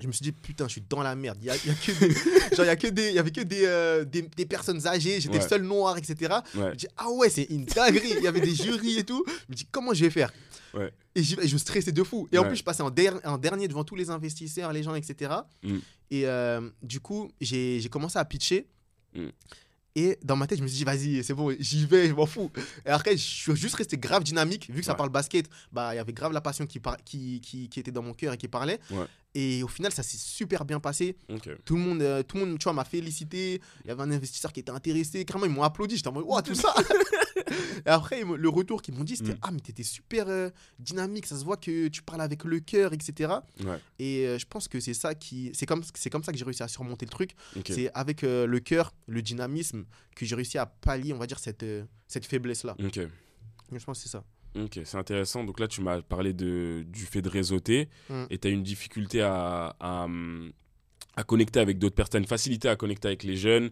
Je 0.00 0.06
me 0.06 0.12
suis 0.12 0.22
dit, 0.22 0.32
putain, 0.32 0.66
je 0.66 0.72
suis 0.72 0.80
dans 0.80 1.02
la 1.02 1.14
merde. 1.16 1.38
Il 1.40 1.46
y, 1.46 1.50
a, 1.50 1.56
y 1.56 1.70
a 1.70 1.74
que 1.74 1.92
des, 1.92 2.14
genre, 2.56 2.66
y 2.66 2.68
a 2.68 2.76
que 2.76 2.86
des, 2.86 3.12
y 3.12 3.18
avait 3.18 3.32
que 3.32 3.40
des, 3.40 3.64
euh, 3.66 4.04
des, 4.04 4.22
des, 4.22 4.46
personnes 4.46 4.86
âgées, 4.86 5.20
j'étais 5.20 5.38
le 5.38 5.48
seul 5.48 5.62
noir, 5.62 5.98
etc. 5.98 6.36
Je 6.54 6.60
me 6.60 6.74
dis, 6.74 6.86
ah 6.96 7.10
ouais, 7.10 7.28
c'est 7.28 7.44
une 7.44 7.64
dinguerie. 7.64 8.14
Il 8.16 8.22
y 8.22 8.28
avait 8.28 8.40
des 8.40 8.54
jurys 8.54 8.98
et 8.98 9.04
tout. 9.04 9.24
Je 9.26 9.32
me 9.50 9.54
dis, 9.54 9.66
comment 9.70 9.92
je 9.92 10.04
vais 10.04 10.10
faire? 10.10 10.32
Et, 11.14 11.22
je 11.22 11.56
stressais 11.56 11.92
de 11.92 12.02
fou. 12.04 12.28
Et 12.32 12.38
en 12.38 12.44
plus, 12.44 12.56
je 12.56 12.64
passais 12.64 12.82
en, 12.82 12.92
en, 13.24 13.38
dernier 13.38 13.68
devant 13.68 13.84
tous 13.84 13.96
les 13.96 14.08
investisseurs, 14.08 14.72
les 14.72 14.82
gens, 14.82 14.94
etc. 14.94 15.34
Et 16.10 16.26
mm. 16.26 16.72
du 16.82 17.00
coup, 17.00 17.30
j'ai 17.40 17.88
commencé 17.90 18.18
à 18.18 18.24
pitcher. 18.24 18.68
Mm. 19.14 19.28
Et 19.98 20.16
dans 20.22 20.36
ma 20.36 20.46
tête, 20.46 20.58
je 20.58 20.62
me 20.62 20.68
suis 20.68 20.78
dit, 20.78 20.84
vas-y, 20.84 21.24
c'est 21.24 21.34
bon, 21.34 21.52
j'y 21.58 21.84
vais, 21.84 22.06
je 22.06 22.14
m'en 22.14 22.24
fous. 22.24 22.52
Et 22.86 22.90
après, 22.90 23.16
je 23.16 23.22
suis 23.22 23.56
juste 23.56 23.74
resté 23.74 23.98
grave 23.98 24.22
dynamique. 24.22 24.70
Vu 24.70 24.78
que 24.78 24.86
ça 24.86 24.94
parle 24.94 25.08
basket, 25.10 25.50
bah, 25.72 25.92
il 25.92 25.96
y 25.96 25.98
avait 25.98 26.12
grave 26.12 26.32
la 26.32 26.40
passion 26.40 26.66
qui, 26.66 26.80
qui, 27.04 27.40
qui, 27.40 27.68
qui, 27.68 27.80
était 27.80 27.90
dans 27.90 28.02
mon 28.02 28.14
cœur 28.14 28.32
et 28.32 28.36
qui 28.36 28.46
parlait. 28.46 28.78
Et 29.34 29.62
au 29.62 29.68
final, 29.68 29.92
ça 29.92 30.02
s'est 30.02 30.16
super 30.16 30.64
bien 30.64 30.80
passé. 30.80 31.16
Tout 31.64 31.76
le 31.76 31.80
monde, 31.80 32.02
euh, 32.02 32.22
tout 32.22 32.36
le 32.38 32.46
monde 32.46 32.58
tu 32.58 32.64
vois, 32.64 32.72
m'a 32.72 32.84
félicité. 32.84 33.60
Il 33.84 33.88
y 33.88 33.90
avait 33.90 34.02
un 34.02 34.10
investisseur 34.10 34.52
qui 34.52 34.60
était 34.60 34.70
intéressé. 34.70 35.24
Carrément, 35.24 35.46
ils 35.46 35.52
m'ont 35.52 35.62
applaudi. 35.62 35.96
J'étais 35.96 36.08
en 36.08 36.12
mode, 36.12 36.24
wow, 36.24 36.40
tout 36.40 36.54
ça. 36.54 36.74
et 37.86 37.88
après, 37.88 38.22
le 38.24 38.48
retour 38.48 38.80
qu'ils 38.80 38.94
m'ont 38.94 39.04
dit, 39.04 39.16
c'était, 39.16 39.34
mm. 39.34 39.40
ah, 39.42 39.50
mais 39.50 39.60
t'étais 39.60 39.82
super 39.82 40.28
euh, 40.28 40.50
dynamique. 40.78 41.26
Ça 41.26 41.36
se 41.38 41.44
voit 41.44 41.58
que 41.58 41.88
tu 41.88 42.02
parles 42.02 42.22
avec 42.22 42.44
le 42.44 42.60
cœur, 42.60 42.92
etc. 42.92 43.34
Et 43.98 44.26
euh, 44.26 44.38
je 44.38 44.46
pense 44.46 44.66
que 44.66 44.80
c'est 44.80 44.94
ça 44.94 45.14
qui. 45.14 45.50
C'est 45.54 45.66
comme, 45.66 45.82
comme 46.10 46.24
ça 46.24 46.32
que 46.32 46.38
j'ai 46.38 46.44
réussi 46.44 46.62
à 46.62 46.68
surmonter 46.68 47.04
le 47.04 47.10
truc. 47.10 47.32
C'est 47.66 47.90
avec 47.94 48.22
le 48.22 48.58
cœur, 48.58 48.94
le 49.06 49.20
dynamisme, 49.20 49.84
que 50.16 50.24
j'ai 50.24 50.34
réussi 50.34 50.58
à 50.58 50.66
pallier, 50.66 51.12
on 51.12 51.18
va 51.18 51.26
dire, 51.26 51.38
cette, 51.38 51.64
cette 52.06 52.24
faiblesse-là. 52.24 52.76
Je 53.70 53.84
pense 53.84 53.98
que 53.98 54.04
c'est 54.04 54.08
ça. 54.08 54.24
Ok, 54.54 54.80
c'est 54.84 54.96
intéressant. 54.96 55.44
Donc 55.44 55.60
là, 55.60 55.68
tu 55.68 55.80
m'as 55.80 56.02
parlé 56.02 56.32
de, 56.32 56.84
du 56.86 57.04
fait 57.04 57.22
de 57.22 57.28
réseauter 57.28 57.88
mm. 58.08 58.24
et 58.30 58.38
tu 58.38 58.48
as 58.48 58.50
une 58.50 58.62
difficulté 58.62 59.20
à, 59.22 59.76
à, 59.80 60.06
à 61.16 61.24
connecter 61.24 61.58
avec 61.58 61.78
d'autres 61.78 61.96
personnes, 61.96 62.24
facilité 62.24 62.68
à 62.68 62.76
connecter 62.76 63.08
avec 63.08 63.24
les 63.24 63.36
jeunes, 63.36 63.70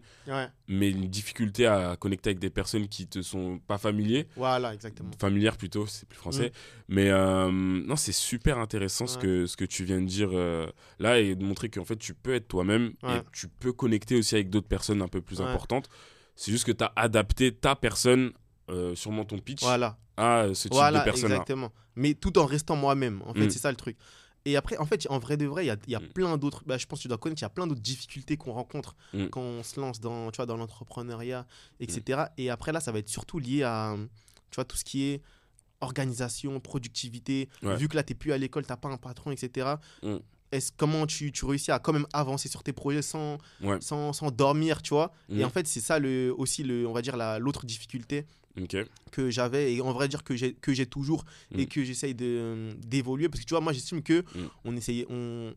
mais 0.67 0.89
une 0.89 1.07
difficulté 1.07 1.65
à 1.65 1.95
connecter 1.97 2.31
avec 2.31 2.39
des 2.39 2.49
personnes 2.49 2.89
qui 2.89 3.07
te 3.07 3.21
sont 3.21 3.59
pas 3.67 3.77
familiers. 3.77 4.27
Voilà, 4.35 4.73
exactement. 4.73 5.11
Familières 5.19 5.55
plutôt, 5.55 5.87
c'est 5.87 6.07
plus 6.07 6.17
français. 6.17 6.49
Mm. 6.49 6.51
Mais 6.89 7.09
euh, 7.09 7.49
non, 7.49 7.95
c'est 7.95 8.11
super 8.11 8.57
intéressant 8.59 9.07
ce, 9.07 9.17
que, 9.17 9.45
ce 9.45 9.55
que 9.55 9.65
tu 9.65 9.85
viens 9.85 10.01
de 10.01 10.05
dire 10.05 10.29
euh, 10.33 10.67
là 10.99 11.19
et 11.19 11.35
de 11.35 11.43
montrer 11.43 11.69
qu'en 11.69 11.85
fait, 11.85 11.97
tu 11.97 12.13
peux 12.13 12.33
être 12.33 12.47
toi-même 12.47 12.93
et 13.03 13.19
tu 13.31 13.47
peux 13.47 13.71
connecter 13.71 14.17
aussi 14.17 14.35
avec 14.35 14.49
d'autres 14.49 14.67
personnes 14.67 15.01
un 15.01 15.07
peu 15.07 15.21
plus 15.21 15.41
importantes. 15.41 15.89
C'est 16.35 16.51
juste 16.51 16.65
que 16.65 16.71
tu 16.71 16.83
as 16.83 16.91
adapté 16.95 17.51
ta 17.51 17.75
personne, 17.75 18.31
euh, 18.69 18.93
sûrement 18.93 19.25
ton 19.25 19.39
pitch, 19.39 19.63
voilà 19.63 19.97
à 20.17 20.43
euh, 20.43 20.53
ce 20.53 20.67
type 20.67 20.77
de 20.77 21.03
personne 21.03 21.31
Exactement. 21.31 21.71
Mais 21.95 22.13
tout 22.13 22.37
en 22.37 22.45
restant 22.45 22.75
moi-même. 22.75 23.21
En 23.25 23.33
fait, 23.33 23.45
mm. 23.45 23.49
c'est 23.51 23.59
ça 23.59 23.69
le 23.71 23.77
truc. 23.77 23.97
Et 24.45 24.55
après, 24.55 24.77
en 24.77 24.85
fait, 24.85 25.05
en 25.09 25.19
vrai 25.19 25.35
de 25.35 25.45
vrai, 25.45 25.65
il 25.65 25.67
y 25.67 25.71
a, 25.71 25.77
y 25.87 25.95
a 25.95 25.99
mm. 25.99 26.07
plein 26.09 26.37
d'autres. 26.37 26.63
Bah, 26.65 26.77
je 26.77 26.85
pense 26.85 26.99
que 26.99 27.03
tu 27.03 27.07
dois 27.07 27.17
connaître, 27.17 27.41
il 27.41 27.43
y 27.43 27.45
a 27.45 27.49
plein 27.49 27.67
d'autres 27.67 27.81
difficultés 27.81 28.37
qu'on 28.37 28.53
rencontre 28.53 28.95
mm. 29.13 29.27
quand 29.27 29.41
on 29.41 29.63
se 29.63 29.79
lance 29.79 29.99
dans, 29.99 30.31
tu 30.31 30.37
vois, 30.37 30.45
dans 30.45 30.57
l'entrepreneuriat, 30.57 31.45
etc. 31.79 32.23
Et 32.37 32.49
après, 32.49 32.71
là, 32.71 32.79
ça 32.79 32.91
va 32.91 32.99
être 32.99 33.09
surtout 33.09 33.39
lié 33.39 33.63
à 33.63 33.95
tu 34.49 34.55
vois, 34.55 34.65
tout 34.65 34.77
ce 34.77 34.85
qui 34.85 35.03
est 35.03 35.21
organisation, 35.81 36.59
productivité. 36.59 37.49
Vu 37.61 37.87
que 37.87 37.95
là, 37.95 38.03
tu 38.03 38.13
n'es 38.13 38.17
plus 38.17 38.31
à 38.31 38.37
l'école, 38.37 38.65
tu 38.65 38.71
n'as 38.71 38.77
pas 38.77 38.89
un 38.89 38.97
patron, 38.97 39.31
etc. 39.31 39.75
Est-ce, 40.51 40.71
comment 40.75 41.05
tu, 41.05 41.33
tu, 41.33 41.43
réussis 41.43 41.71
à 41.71 41.79
quand 41.79 41.91
même 41.91 42.07
avancer 42.13 42.47
sur 42.47 42.63
tes 42.63 42.71
projets 42.71 43.01
sans, 43.01 43.37
sans, 43.81 44.13
sans, 44.13 44.31
dormir, 44.31 44.81
tu 44.81 44.93
vois? 44.93 45.11
Et 45.29 45.43
en 45.43 45.49
fait, 45.49 45.67
c'est 45.67 45.81
ça 45.81 45.99
le, 45.99 46.33
aussi, 46.37 46.63
le, 46.63 46.87
on 46.87 46.93
va 46.93 47.01
dire, 47.01 47.17
l'autre 47.39 47.65
difficulté 47.65 48.25
que 49.11 49.29
j'avais 49.29 49.73
et 49.73 49.81
on 49.81 49.91
va 49.93 50.07
dire 50.07 50.23
que 50.23 50.35
j'ai 50.35 50.53
que 50.53 50.73
j'ai 50.73 50.85
toujours 50.85 51.25
et 51.55 51.63
mm. 51.63 51.67
que 51.67 51.83
j'essaye 51.83 52.15
de 52.15 52.75
d'évoluer 52.85 53.29
parce 53.29 53.41
que 53.41 53.45
tu 53.45 53.53
vois 53.53 53.61
moi 53.61 53.73
j'estime 53.73 54.01
que 54.01 54.21
mm. 54.21 54.47
on 54.65 54.75
essayait 54.75 55.05
on 55.09 55.53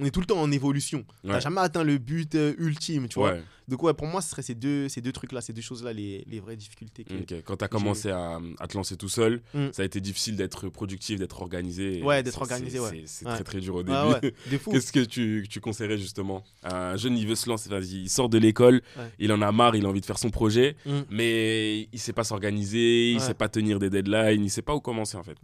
on 0.00 0.04
est 0.04 0.10
tout 0.10 0.20
le 0.20 0.26
temps 0.26 0.40
en 0.40 0.50
évolution. 0.50 1.04
On 1.24 1.28
n'a 1.28 1.40
jamais 1.40 1.60
atteint 1.60 1.84
le 1.84 1.98
but 1.98 2.34
euh, 2.34 2.54
ultime, 2.58 3.08
tu 3.08 3.18
vois. 3.18 3.36
Donc, 3.68 3.84
ouais, 3.84 3.94
pour 3.94 4.08
moi, 4.08 4.20
ce 4.20 4.30
serait 4.30 4.42
ces 4.42 4.56
deux, 4.56 4.88
ces 4.88 5.00
deux 5.00 5.12
trucs-là, 5.12 5.40
ces 5.40 5.52
deux 5.52 5.62
choses-là, 5.62 5.92
les, 5.92 6.24
les, 6.28 6.40
vraies 6.40 6.56
difficultés. 6.56 7.06
Quand 7.44 7.56
tu 7.56 7.64
as 7.64 7.68
commencé 7.68 8.10
à, 8.10 8.40
à, 8.58 8.66
te 8.66 8.76
lancer 8.76 8.96
tout 8.96 9.08
seul, 9.08 9.42
mm. 9.54 9.68
ça 9.72 9.82
a 9.82 9.84
été 9.84 10.00
difficile 10.00 10.34
d'être 10.34 10.68
productif, 10.68 11.20
d'être 11.20 11.40
organisé. 11.40 12.02
Ouais, 12.02 12.24
d'être 12.24 12.40
organisé, 12.40 12.80
ouais. 12.80 13.04
C'est 13.06 13.26
très, 13.26 13.44
très 13.44 13.60
dur 13.60 13.76
au 13.76 13.82
début. 13.84 14.32
Qu'est-ce 14.70 14.90
que 14.90 15.04
tu, 15.04 15.46
tu, 15.48 15.60
conseillerais 15.60 15.98
justement? 15.98 16.42
Un 16.64 16.96
jeune, 16.96 17.16
il 17.16 17.28
veut 17.28 17.36
se 17.36 17.48
lancer, 17.48 17.70
il 17.70 18.10
sort 18.10 18.28
de 18.28 18.38
l'école, 18.38 18.82
il 19.20 19.32
en 19.32 19.40
a 19.40 19.52
marre, 19.52 19.76
il 19.76 19.86
a 19.86 19.88
envie 19.88 20.00
de 20.00 20.06
faire 20.06 20.18
son 20.18 20.30
projet, 20.30 20.74
mm. 20.84 21.00
mais 21.10 21.88
il 21.92 21.98
sait 22.00 22.12
pas 22.12 22.24
s'organiser, 22.24 23.12
il 23.12 23.20
sait 23.20 23.34
pas 23.34 23.48
tenir 23.48 23.78
des 23.78 23.88
deadlines, 23.88 24.42
il 24.42 24.50
sait 24.50 24.62
pas 24.62 24.74
où 24.74 24.80
commencer, 24.80 25.16
en 25.16 25.22
fait. 25.22 25.36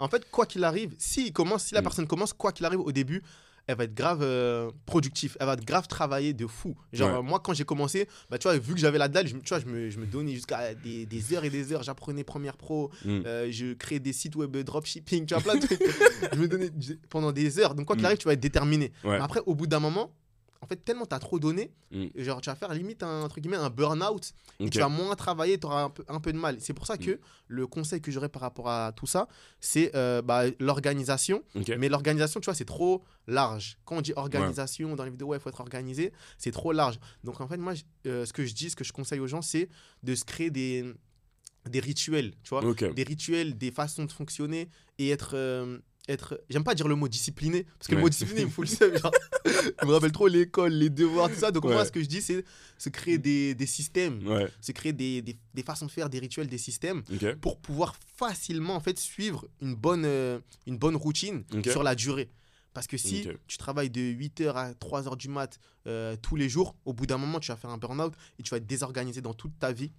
En 0.00 0.08
fait, 0.08 0.28
quoi 0.32 0.46
qu'il 0.46 0.64
arrive, 0.64 0.94
si, 0.98 1.32
commence, 1.32 1.66
si 1.66 1.74
la 1.74 1.80
mm. 1.80 1.84
personne 1.84 2.06
commence, 2.08 2.32
quoi 2.32 2.50
qu'il 2.50 2.66
arrive 2.66 2.80
au 2.80 2.90
début, 2.90 3.22
elle 3.68 3.76
va 3.76 3.84
être 3.84 3.94
grave 3.94 4.20
euh, 4.22 4.70
productive, 4.86 5.36
elle 5.38 5.46
va 5.46 5.52
être 5.52 5.64
grave 5.64 5.86
travailler 5.86 6.32
de 6.32 6.46
fou. 6.46 6.74
Genre, 6.92 7.22
moi, 7.22 7.38
quand 7.38 7.52
j'ai 7.52 7.64
commencé, 7.64 8.08
bah, 8.30 8.38
tu 8.38 8.48
vois, 8.48 8.56
vu 8.56 8.72
que 8.72 8.80
j'avais 8.80 8.96
la 8.96 9.08
dalle, 9.08 9.28
je, 9.28 9.36
tu 9.36 9.48
vois, 9.48 9.60
je, 9.60 9.66
me, 9.66 9.90
je 9.90 9.98
me 9.98 10.06
donnais 10.06 10.32
jusqu'à 10.32 10.74
des, 10.74 11.04
des, 11.04 11.34
heures 11.34 11.44
et 11.44 11.50
des 11.50 11.72
heures. 11.72 11.82
J'apprenais 11.82 12.24
Premiere 12.24 12.56
Pro, 12.56 12.90
mm. 13.04 13.22
euh, 13.26 13.48
je 13.50 13.74
créais 13.74 14.00
des 14.00 14.14
sites 14.14 14.36
web 14.36 14.56
dropshipping, 14.56 15.26
tu 15.26 15.34
vois, 15.34 15.42
plein 15.42 15.56
de 15.56 15.60
trucs. 15.66 15.82
je 16.32 16.38
me 16.38 16.48
donnais 16.48 16.70
pendant 17.10 17.30
des 17.30 17.58
heures. 17.58 17.74
Donc, 17.74 17.86
quoi 17.86 17.94
qu'il 17.94 18.04
mm. 18.04 18.06
arrive, 18.06 18.18
tu 18.18 18.26
vas 18.26 18.32
être 18.32 18.40
déterminé. 18.40 18.90
Après, 19.04 19.40
au 19.44 19.54
bout 19.54 19.66
d'un 19.66 19.80
moment, 19.80 20.14
en 20.60 20.66
fait, 20.66 20.76
tellement 20.84 21.06
tu 21.06 21.14
as 21.14 21.18
trop 21.18 21.38
donné, 21.38 21.72
mm. 21.92 22.06
genre 22.16 22.40
tu 22.40 22.50
vas 22.50 22.56
faire 22.56 22.72
limite 22.74 23.02
un, 23.02 23.22
entre 23.22 23.40
guillemets, 23.40 23.56
un 23.56 23.70
burn-out, 23.70 24.32
et 24.60 24.70
tu 24.70 24.78
vas 24.78 24.88
moins 24.88 25.14
travailler, 25.14 25.58
tu 25.58 25.66
auras 25.66 25.84
un 25.84 25.90
peu, 25.90 26.04
un 26.08 26.20
peu 26.20 26.32
de 26.32 26.38
mal. 26.38 26.56
C'est 26.60 26.74
pour 26.74 26.86
ça 26.86 26.98
que 26.98 27.12
mm. 27.12 27.18
le 27.48 27.66
conseil 27.66 28.00
que 28.00 28.10
j'aurais 28.10 28.28
par 28.28 28.42
rapport 28.42 28.68
à 28.68 28.92
tout 28.92 29.06
ça, 29.06 29.28
c'est 29.60 29.94
euh, 29.94 30.22
bah, 30.22 30.44
l'organisation. 30.58 31.42
Mais 31.78 31.88
l'organisation, 31.88 32.40
tu 32.40 32.46
vois, 32.46 32.54
c'est 32.54 32.64
trop 32.64 33.02
large. 33.26 33.78
Quand 33.84 33.96
on 33.96 34.00
dit 34.00 34.12
organisation 34.16 34.96
dans 34.96 35.04
les 35.04 35.10
vidéos, 35.10 35.34
il 35.34 35.40
faut 35.40 35.48
être 35.48 35.60
organisé, 35.60 36.12
c'est 36.38 36.52
trop 36.52 36.72
large. 36.72 36.98
Donc 37.24 37.40
en 37.40 37.48
fait, 37.48 37.58
moi, 37.58 37.74
euh, 38.06 38.24
ce 38.24 38.32
que 38.32 38.44
je 38.44 38.54
dis, 38.54 38.70
ce 38.70 38.76
que 38.76 38.84
je 38.84 38.92
conseille 38.92 39.20
aux 39.20 39.26
gens, 39.26 39.42
c'est 39.42 39.68
de 40.02 40.14
se 40.14 40.24
créer 40.24 40.50
des, 40.50 40.84
des 41.68 41.80
rituels, 41.80 42.34
tu 42.42 42.50
vois, 42.50 42.62
des 42.74 43.02
rituels, 43.04 43.56
des 43.56 43.70
façons 43.70 44.04
de 44.04 44.12
fonctionner 44.12 44.68
et 44.98 45.10
être... 45.10 45.32
Euh, 45.34 45.78
être. 46.08 46.40
J'aime 46.48 46.64
pas 46.64 46.74
dire 46.74 46.88
le 46.88 46.94
mot 46.94 47.08
discipliné, 47.08 47.64
parce 47.78 47.88
que 47.88 47.94
le 47.94 48.00
mot 48.00 48.08
discipliné, 48.08 48.42
il 48.42 48.50
faut 48.50 48.62
le 48.62 48.68
savoir. 48.68 49.12
je 49.44 49.86
me 49.86 49.92
rappelle 49.92 50.12
trop 50.12 50.28
l'école, 50.28 50.72
les 50.72 50.90
devoirs, 50.90 51.28
tout 51.30 51.38
ça. 51.38 51.50
Donc, 51.50 51.64
moi, 51.64 51.84
ce 51.84 51.92
que 51.92 52.02
je 52.02 52.06
dis, 52.06 52.22
c'est 52.22 52.44
se 52.78 52.88
créer 52.88 53.18
des, 53.18 53.54
des 53.54 53.66
systèmes, 53.66 54.20
se 54.60 54.72
créer 54.72 54.92
des, 54.92 55.22
des, 55.22 55.36
des, 55.54 55.62
façons 55.62 55.86
de 55.86 55.90
faire, 55.90 56.08
des 56.08 56.18
rituels, 56.18 56.48
des 56.48 56.58
systèmes, 56.58 57.02
pour 57.40 57.58
pouvoir 57.58 57.96
facilement, 58.16 58.74
en 58.74 58.80
fait, 58.80 58.98
suivre 58.98 59.46
une 59.60 59.74
bonne, 59.74 60.04
euh, 60.04 60.38
une 60.66 60.78
bonne 60.78 60.96
routine 60.96 61.44
sur 61.64 61.82
la 61.82 61.94
durée. 61.94 62.30
Parce 62.78 62.86
que 62.86 62.96
si 62.96 63.26
tu 63.48 63.58
travailles 63.58 63.90
de 63.90 64.00
8h 64.00 64.52
à 64.52 64.72
3h 64.72 65.16
du 65.16 65.28
mat 65.28 65.58
euh, 65.88 66.14
tous 66.22 66.36
les 66.36 66.48
jours, 66.48 66.76
au 66.84 66.92
bout 66.92 67.06
d'un 67.06 67.18
moment, 67.18 67.40
tu 67.40 67.50
vas 67.50 67.56
faire 67.56 67.70
un 67.70 67.76
burn-out 67.76 68.14
et 68.38 68.44
tu 68.44 68.50
vas 68.50 68.58
être 68.58 68.68
désorganisé 68.68 69.20
dans 69.20 69.34
toute 69.34 69.58
ta 69.58 69.72
vie. 69.72 69.90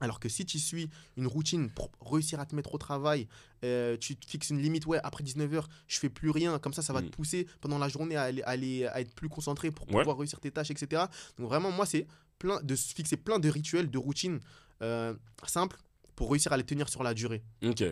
Alors 0.00 0.18
que 0.18 0.28
si 0.28 0.44
tu 0.44 0.58
suis 0.58 0.90
une 1.16 1.28
routine 1.28 1.70
pour 1.70 1.92
réussir 2.04 2.40
à 2.40 2.46
te 2.46 2.56
mettre 2.56 2.74
au 2.74 2.78
travail, 2.78 3.28
euh, 3.64 3.96
tu 3.96 4.16
te 4.16 4.28
fixes 4.28 4.50
une 4.50 4.60
limite, 4.60 4.86
ouais, 4.86 4.98
après 5.04 5.22
19h, 5.22 5.62
je 5.86 5.98
fais 6.00 6.08
plus 6.08 6.30
rien. 6.30 6.58
Comme 6.58 6.72
ça, 6.72 6.82
ça 6.82 6.92
va 6.92 7.00
te 7.00 7.06
mm. 7.06 7.10
pousser 7.10 7.46
pendant 7.60 7.78
la 7.78 7.88
journée 7.88 8.16
à, 8.16 8.22
aller, 8.22 8.86
à, 8.86 9.00
être 9.00 9.14
plus 9.14 9.28
concentré 9.28 9.70
pour 9.70 9.86
pouvoir 9.86 10.18
réussir 10.18 10.40
tes 10.40 10.50
tâches, 10.50 10.72
etc. 10.72 11.04
Donc 11.38 11.46
vraiment, 11.46 11.70
moi, 11.70 11.86
c'est 11.86 12.08
plein 12.40 12.60
de 12.60 12.74
se 12.74 12.92
fixer 12.92 13.18
plein 13.18 13.38
de 13.38 13.48
rituels, 13.48 13.88
de 13.88 13.98
routines 13.98 14.40
euh, 14.82 15.14
simples 15.46 15.76
pour 16.16 16.32
réussir 16.32 16.52
à 16.52 16.56
les 16.56 16.64
tenir 16.64 16.88
sur 16.88 17.04
la 17.04 17.14
durée. 17.14 17.44
Ok. 17.62 17.84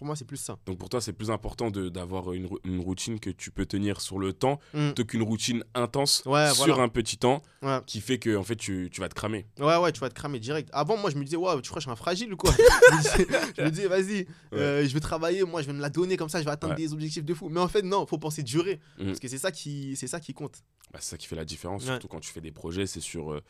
Pour 0.00 0.06
moi, 0.06 0.16
c'est 0.16 0.24
plus 0.24 0.38
ça. 0.38 0.56
Donc 0.64 0.78
pour 0.78 0.88
toi, 0.88 1.02
c'est 1.02 1.12
plus 1.12 1.30
important 1.30 1.70
d'avoir 1.70 2.32
une, 2.32 2.48
une, 2.64 2.80
routine 2.80 3.20
que 3.20 3.28
tu 3.28 3.50
peux 3.50 3.66
tenir 3.66 4.00
sur 4.00 4.18
le 4.18 4.32
temps 4.32 4.58
mm. 4.72 4.86
plutôt 4.86 5.04
qu'une 5.04 5.20
routine 5.20 5.62
intense 5.74 6.24
sur 6.54 6.80
un 6.80 6.88
petit 6.88 7.18
temps 7.18 7.42
qui 7.84 8.00
fait 8.00 8.18
que 8.18 8.34
en 8.34 8.42
fait, 8.42 8.56
tu, 8.56 8.88
tu, 8.90 9.02
vas 9.02 9.10
te 9.10 9.14
cramer. 9.14 9.44
Ouais, 9.58 9.76
ouais, 9.76 9.92
tu 9.92 10.00
vas 10.00 10.08
te 10.08 10.14
cramer 10.14 10.38
direct. 10.38 10.70
Avant, 10.72 10.96
moi, 10.96 11.10
je 11.10 11.16
me 11.16 11.22
disais, 11.22 11.36
waouh, 11.36 11.60
tu 11.60 11.68
crois 11.68 11.80
que 11.80 11.82
je 11.82 11.88
suis 11.88 11.92
un 11.92 11.96
fragile 11.96 12.32
ou 12.32 12.38
quoi? 12.38 12.50
Je 13.58 13.62
me 13.62 13.68
disais, 13.68 13.88
vas-y, 13.88 14.26
euh, 14.54 14.88
je 14.88 14.94
vais 14.94 15.00
travailler, 15.00 15.44
moi, 15.44 15.60
je 15.60 15.66
vais 15.66 15.74
me 15.74 15.82
la 15.82 15.90
donner 15.90 16.16
comme 16.16 16.30
ça, 16.30 16.38
je 16.38 16.46
vais 16.46 16.50
atteindre 16.50 16.76
des 16.76 16.94
objectifs 16.94 17.26
de 17.26 17.34
fou. 17.34 17.50
Mais 17.50 17.60
en 17.60 17.68
fait, 17.68 17.82
non, 17.82 18.06
faut 18.06 18.16
penser 18.16 18.42
durer. 18.42 18.80
Mm. 18.98 19.04
Parce 19.04 19.20
que 19.20 19.28
c'est 19.28 19.36
ça, 19.36 19.52
qui, 19.52 19.96
ça 19.96 20.18
qui 20.18 20.32
compte. 20.32 20.62
Bah, 20.94 20.98
c'est 21.02 21.10
ça 21.10 21.18
qui 21.18 21.26
fait 21.26 21.36
la 21.36 21.44
différence, 21.44 21.84
surtout 21.84 22.08
quand 22.08 22.20
tu 22.20 22.32
fais 22.32 22.40
des 22.40 22.52
projets, 22.52 22.86
c'est 22.86 23.00
sur. 23.00 23.32
Euh, 23.32 23.42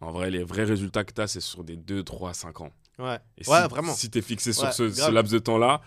en 0.00 0.10
vrai, 0.10 0.30
les 0.30 0.42
vrais 0.42 0.64
résultats 0.64 1.04
que 1.04 1.12
tu 1.12 1.20
as, 1.20 1.26
c'est 1.26 1.40
sur 1.40 1.64
des 1.64 1.76
2, 1.76 2.02
3, 2.02 2.32
5 2.32 2.62
ans. 2.62 2.70
Ouais, 2.98 3.18
ouais 3.46 3.68
vraiment. 3.68 3.92
Si 3.94 4.10
tu 4.10 4.18
es 4.18 4.22
fixé 4.22 4.52
sur 4.52 4.72
ce, 4.72 5.10
laps 5.10 5.32
de 5.32 5.38
temps-là 5.38 5.80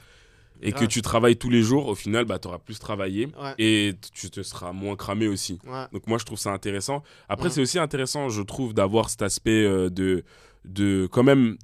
et 0.62 0.72
que 0.72 0.86
tu 0.86 1.02
travailles 1.02 1.38
tous 1.38 1.50
les 1.50 1.62
jours, 1.64 1.88
au 1.88 1.96
final, 1.96 2.26
bah, 2.26 2.40
tu 2.40 2.48
auras 2.48 2.60
plus 2.60 2.80
travaillé 2.80 3.30
et 3.58 3.96
tu 4.14 4.30
te 4.30 4.42
seras 4.44 4.72
moins 4.72 4.96
cramé 4.96 5.28
aussi. 5.28 5.60
Donc, 5.92 6.08
moi, 6.08 6.18
je 6.18 6.26
trouve 6.26 6.40
ça 6.40 6.52
intéressant. 6.52 7.04
Après, 7.30 7.50
c'est 7.50 7.62
aussi 7.62 7.80
intéressant, 7.80 8.30
je 8.30 8.42
trouve, 8.42 8.74
d'avoir 8.74 9.10
cet 9.10 9.22
aspect 9.22 9.64
euh, 9.64 9.90
de, 9.90 10.24
de 10.66 11.08
quand 11.12 11.24
même 11.24 11.58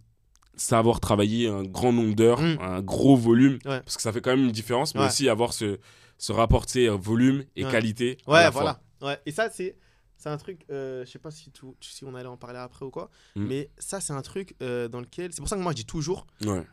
savoir 0.56 1.00
travailler 1.00 1.48
un 1.48 1.64
grand 1.64 1.94
nombre 1.94 2.16
d'heures, 2.16 2.42
mm. 2.42 2.58
un 2.60 2.82
gros 2.82 3.16
volume, 3.16 3.60
parce 3.64 3.96
que 3.96 4.02
ça 4.02 4.12
fait 4.12 4.22
quand 4.22 4.32
même 4.32 4.46
une 4.46 4.52
différence, 4.52 4.96
mais 4.96 5.06
aussi 5.06 5.30
avoir 5.30 5.54
ce, 5.54 5.78
ce 6.18 6.32
rapport, 6.32 6.66
volume 7.00 7.44
et 7.56 7.64
qualité. 7.64 8.18
Ouais, 8.28 8.50
voilà. 8.50 8.82
Ouais. 9.02 9.18
Et 9.26 9.32
ça, 9.32 9.50
c'est 9.52 9.76
c'est 10.18 10.30
un 10.30 10.38
truc, 10.38 10.66
euh, 10.70 11.06
je 11.06 11.12
sais 11.12 11.20
pas 11.20 11.32
si, 11.32 11.52
tout, 11.52 11.76
si 11.80 12.04
on 12.04 12.16
allait 12.16 12.28
en 12.28 12.38
parler 12.38 12.60
après 12.60 12.86
ou 12.86 12.90
quoi, 12.90 13.10
mm. 13.36 13.46
mais 13.46 13.70
ça, 13.78 14.00
c'est 14.02 14.14
un 14.14 14.22
truc 14.22 14.56
euh, 14.62 14.88
dans 14.88 15.00
lequel. 15.00 15.32
C'est 15.32 15.42
pour 15.42 15.50
ça 15.50 15.56
que 15.56 15.62
moi, 15.62 15.72
je 15.72 15.78
dis 15.78 15.86
toujours. 15.86 16.26
Ouais. 16.42 16.66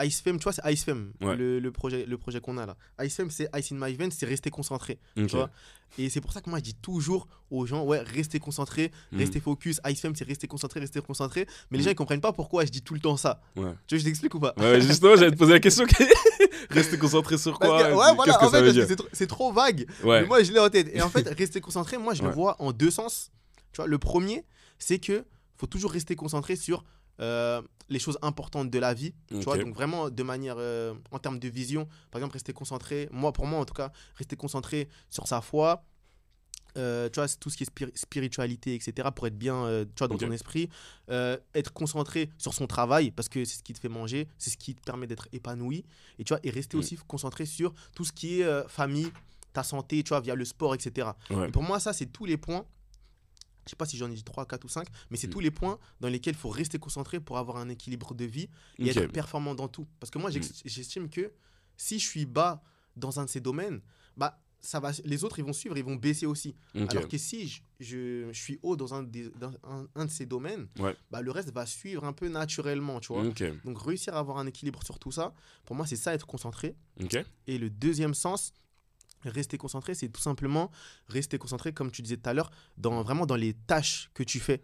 IceFem, 0.00 0.38
tu 0.38 0.44
vois, 0.44 0.52
c'est 0.52 0.72
IceFem, 0.72 1.12
le, 1.20 1.58
le, 1.58 1.72
projet, 1.72 2.04
le 2.06 2.18
projet 2.18 2.40
qu'on 2.40 2.58
a 2.58 2.66
là. 2.66 2.76
IceFem, 3.00 3.30
c'est 3.30 3.48
Ice 3.56 3.72
in 3.72 3.76
My 3.78 3.94
Veins, 3.94 4.10
c'est 4.10 4.26
rester 4.26 4.50
concentré. 4.50 4.98
Tu 5.16 5.26
vois 5.26 5.50
et 5.98 6.10
c'est 6.10 6.20
pour 6.20 6.32
ça 6.32 6.40
que 6.40 6.50
moi, 6.50 6.58
je 6.58 6.64
dis 6.64 6.74
toujours 6.74 7.26
aux 7.50 7.64
gens, 7.64 7.84
ouais, 7.84 8.00
restez 8.00 8.38
concentrés, 8.38 8.90
mm. 9.12 9.18
restez 9.18 9.40
focus. 9.40 9.80
IceFem, 9.86 10.14
c'est 10.14 10.26
rester 10.26 10.46
concentré, 10.46 10.80
rester 10.80 11.00
concentré. 11.00 11.46
Mais 11.70 11.78
les 11.78 11.82
mm. 11.82 11.84
gens, 11.84 11.90
ils 11.92 11.96
comprennent 11.96 12.20
pas 12.20 12.32
pourquoi 12.32 12.64
je 12.64 12.70
dis 12.70 12.82
tout 12.82 12.94
le 12.94 13.00
temps 13.00 13.16
ça. 13.16 13.40
Tu 13.54 13.62
veux, 13.62 13.98
je 14.00 14.04
t'explique 14.04 14.34
ou 14.34 14.40
pas? 14.40 14.54
Ouais, 14.58 14.80
justement, 14.80 15.16
j'allais 15.16 15.30
te 15.30 15.36
poser 15.36 15.54
la 15.54 15.60
question. 15.60 15.86
rester 16.70 16.98
concentré 16.98 17.38
sur 17.38 17.58
quoi? 17.58 17.88
Ouais, 17.88 17.94
voilà, 17.94 18.42
en 18.42 18.50
fait, 18.50 19.02
c'est 19.12 19.26
trop, 19.26 19.52
vague. 19.52 19.86
Mais 20.04 20.26
moi, 20.26 20.42
je 20.42 20.52
l'ai 20.52 20.58
en 20.58 20.68
tête. 20.68 20.90
Et 20.92 21.00
en 21.00 21.08
fait, 21.10 21.26
rester 21.28 21.60
concentré, 21.60 21.96
moi, 21.98 22.14
je 22.14 22.22
le 22.22 22.30
vois 22.30 22.60
en 22.60 22.72
deux 22.72 22.90
sens. 22.90 23.30
Tu 23.72 23.76
vois, 23.76 23.86
le 23.86 23.98
premier, 23.98 24.44
c'est 24.78 24.98
que 24.98 25.24
faut 25.56 25.66
toujours 25.66 25.92
rester 25.92 26.16
concentré 26.16 26.56
sur 26.56 26.84
euh, 27.20 27.62
les 27.88 27.98
choses 27.98 28.18
importantes 28.20 28.68
de 28.68 28.78
la 28.78 28.92
vie. 28.92 29.14
Tu 29.28 29.36
vois, 29.36 29.56
donc 29.56 29.74
vraiment 29.74 30.10
de 30.10 30.22
manière, 30.22 30.56
euh, 30.58 30.92
en 31.12 31.18
termes 31.18 31.38
de 31.38 31.48
vision, 31.48 31.86
par 32.10 32.18
exemple, 32.20 32.32
rester 32.32 32.52
concentré, 32.52 33.08
moi 33.12 33.32
pour 33.32 33.46
moi 33.46 33.60
en 33.60 33.64
tout 33.64 33.74
cas, 33.74 33.92
rester 34.16 34.36
concentré 34.36 34.88
sur 35.08 35.28
sa 35.28 35.40
foi. 35.40 35.84
Euh, 36.76 37.08
tu 37.08 37.20
vois, 37.20 37.28
tout 37.40 37.48
ce 37.48 37.56
qui 37.56 37.62
est 37.64 37.96
spiritualité, 37.96 38.74
etc., 38.74 39.08
pour 39.14 39.26
être 39.26 39.38
bien 39.38 39.84
tu 39.94 39.98
vois, 39.98 40.08
dans 40.08 40.18
ton 40.18 40.32
esprit. 40.32 40.68
être 41.08 41.72
concentré 41.72 42.30
sur 42.38 42.52
son 42.52 42.66
travail, 42.66 43.12
parce 43.12 43.28
que 43.28 43.44
c'est 43.44 43.58
ce 43.58 43.62
qui 43.62 43.72
te 43.72 43.78
fait 43.78 43.88
manger, 43.88 44.28
c'est 44.36 44.50
ce 44.50 44.56
qui 44.56 44.74
te 44.74 44.82
permet 44.82 45.06
d'être 45.06 45.28
épanoui. 45.32 45.84
Et, 46.18 46.24
tu 46.24 46.34
vois, 46.34 46.40
et 46.42 46.50
rester 46.50 46.76
mm. 46.76 46.80
aussi 46.80 46.96
concentré 47.06 47.46
sur 47.46 47.72
tout 47.94 48.04
ce 48.04 48.12
qui 48.12 48.40
est 48.40 48.68
famille, 48.68 49.10
ta 49.52 49.62
santé, 49.62 50.02
tu 50.02 50.08
vois, 50.08 50.20
via 50.20 50.34
le 50.34 50.44
sport, 50.44 50.74
etc. 50.74 51.10
pour 51.52 51.62
moi, 51.62 51.80
ça, 51.80 51.92
c'est 51.94 52.06
tous 52.06 52.26
les 52.26 52.36
points 52.36 52.66
je 53.66 53.70
sais 53.70 53.76
pas 53.76 53.86
si 53.86 53.96
j'en 53.96 54.10
ai 54.10 54.14
dit 54.14 54.24
3, 54.24 54.46
4 54.46 54.64
ou 54.64 54.68
5, 54.68 54.86
mais 55.10 55.16
c'est 55.16 55.26
mm. 55.26 55.30
tous 55.30 55.40
les 55.40 55.50
points 55.50 55.78
dans 56.00 56.08
lesquels 56.08 56.34
il 56.34 56.38
faut 56.38 56.48
rester 56.48 56.78
concentré 56.78 57.20
pour 57.20 57.38
avoir 57.38 57.58
un 57.58 57.68
équilibre 57.68 58.14
de 58.14 58.24
vie 58.24 58.48
et 58.78 58.88
être 58.88 59.12
performant 59.12 59.54
dans 59.54 59.68
tout. 59.68 59.86
Parce 60.00 60.10
que 60.10 60.18
moi, 60.18 60.30
mm. 60.30 60.40
j'estime 60.64 61.10
que 61.10 61.32
si 61.76 61.98
je 61.98 62.06
suis 62.06 62.26
bas 62.26 62.62
dans 62.96 63.20
un 63.20 63.24
de 63.24 63.30
ces 63.30 63.40
domaines, 63.40 63.80
bah, 64.16 64.40
ça 64.60 64.80
va, 64.80 64.90
les 65.04 65.24
autres, 65.24 65.38
ils 65.38 65.44
vont 65.44 65.52
suivre, 65.52 65.76
ils 65.76 65.84
vont 65.84 65.96
baisser 65.96 66.26
aussi. 66.26 66.54
Alors 66.74 67.08
que 67.08 67.18
si 67.18 67.48
je, 67.80 68.28
je, 68.30 68.32
suis 68.32 68.58
haut 68.62 68.76
dans 68.76 68.94
un, 68.94 69.02
dans 69.02 69.52
un, 69.94 70.04
de 70.04 70.10
ces 70.10 70.26
domaines, 70.26 70.68
bah, 71.10 71.22
le 71.22 71.30
reste 71.30 71.52
va 71.52 71.66
suivre 71.66 72.04
un 72.04 72.12
peu 72.12 72.28
naturellement, 72.28 73.00
tu 73.00 73.12
vois. 73.12 73.24
Donc, 73.64 73.82
réussir 73.82 74.14
à 74.14 74.18
avoir 74.18 74.38
un 74.38 74.46
équilibre 74.46 74.82
sur 74.84 74.98
tout 74.98 75.12
ça, 75.12 75.34
pour 75.64 75.76
moi, 75.76 75.86
c'est 75.86 75.96
ça, 75.96 76.14
être 76.14 76.26
concentré. 76.26 76.76
Et 77.46 77.58
le 77.58 77.70
deuxième 77.70 78.14
sens, 78.14 78.52
Rester 79.24 79.58
concentré, 79.58 79.94
c'est 79.94 80.08
tout 80.08 80.20
simplement 80.20 80.70
rester 81.08 81.38
concentré, 81.38 81.72
comme 81.72 81.90
tu 81.90 82.02
disais 82.02 82.16
tout 82.16 82.28
à 82.28 82.34
l'heure, 82.34 82.50
dans, 82.78 83.02
vraiment 83.02 83.26
dans 83.26 83.34
les 83.34 83.54
tâches 83.54 84.10
que 84.14 84.22
tu 84.22 84.38
fais 84.38 84.62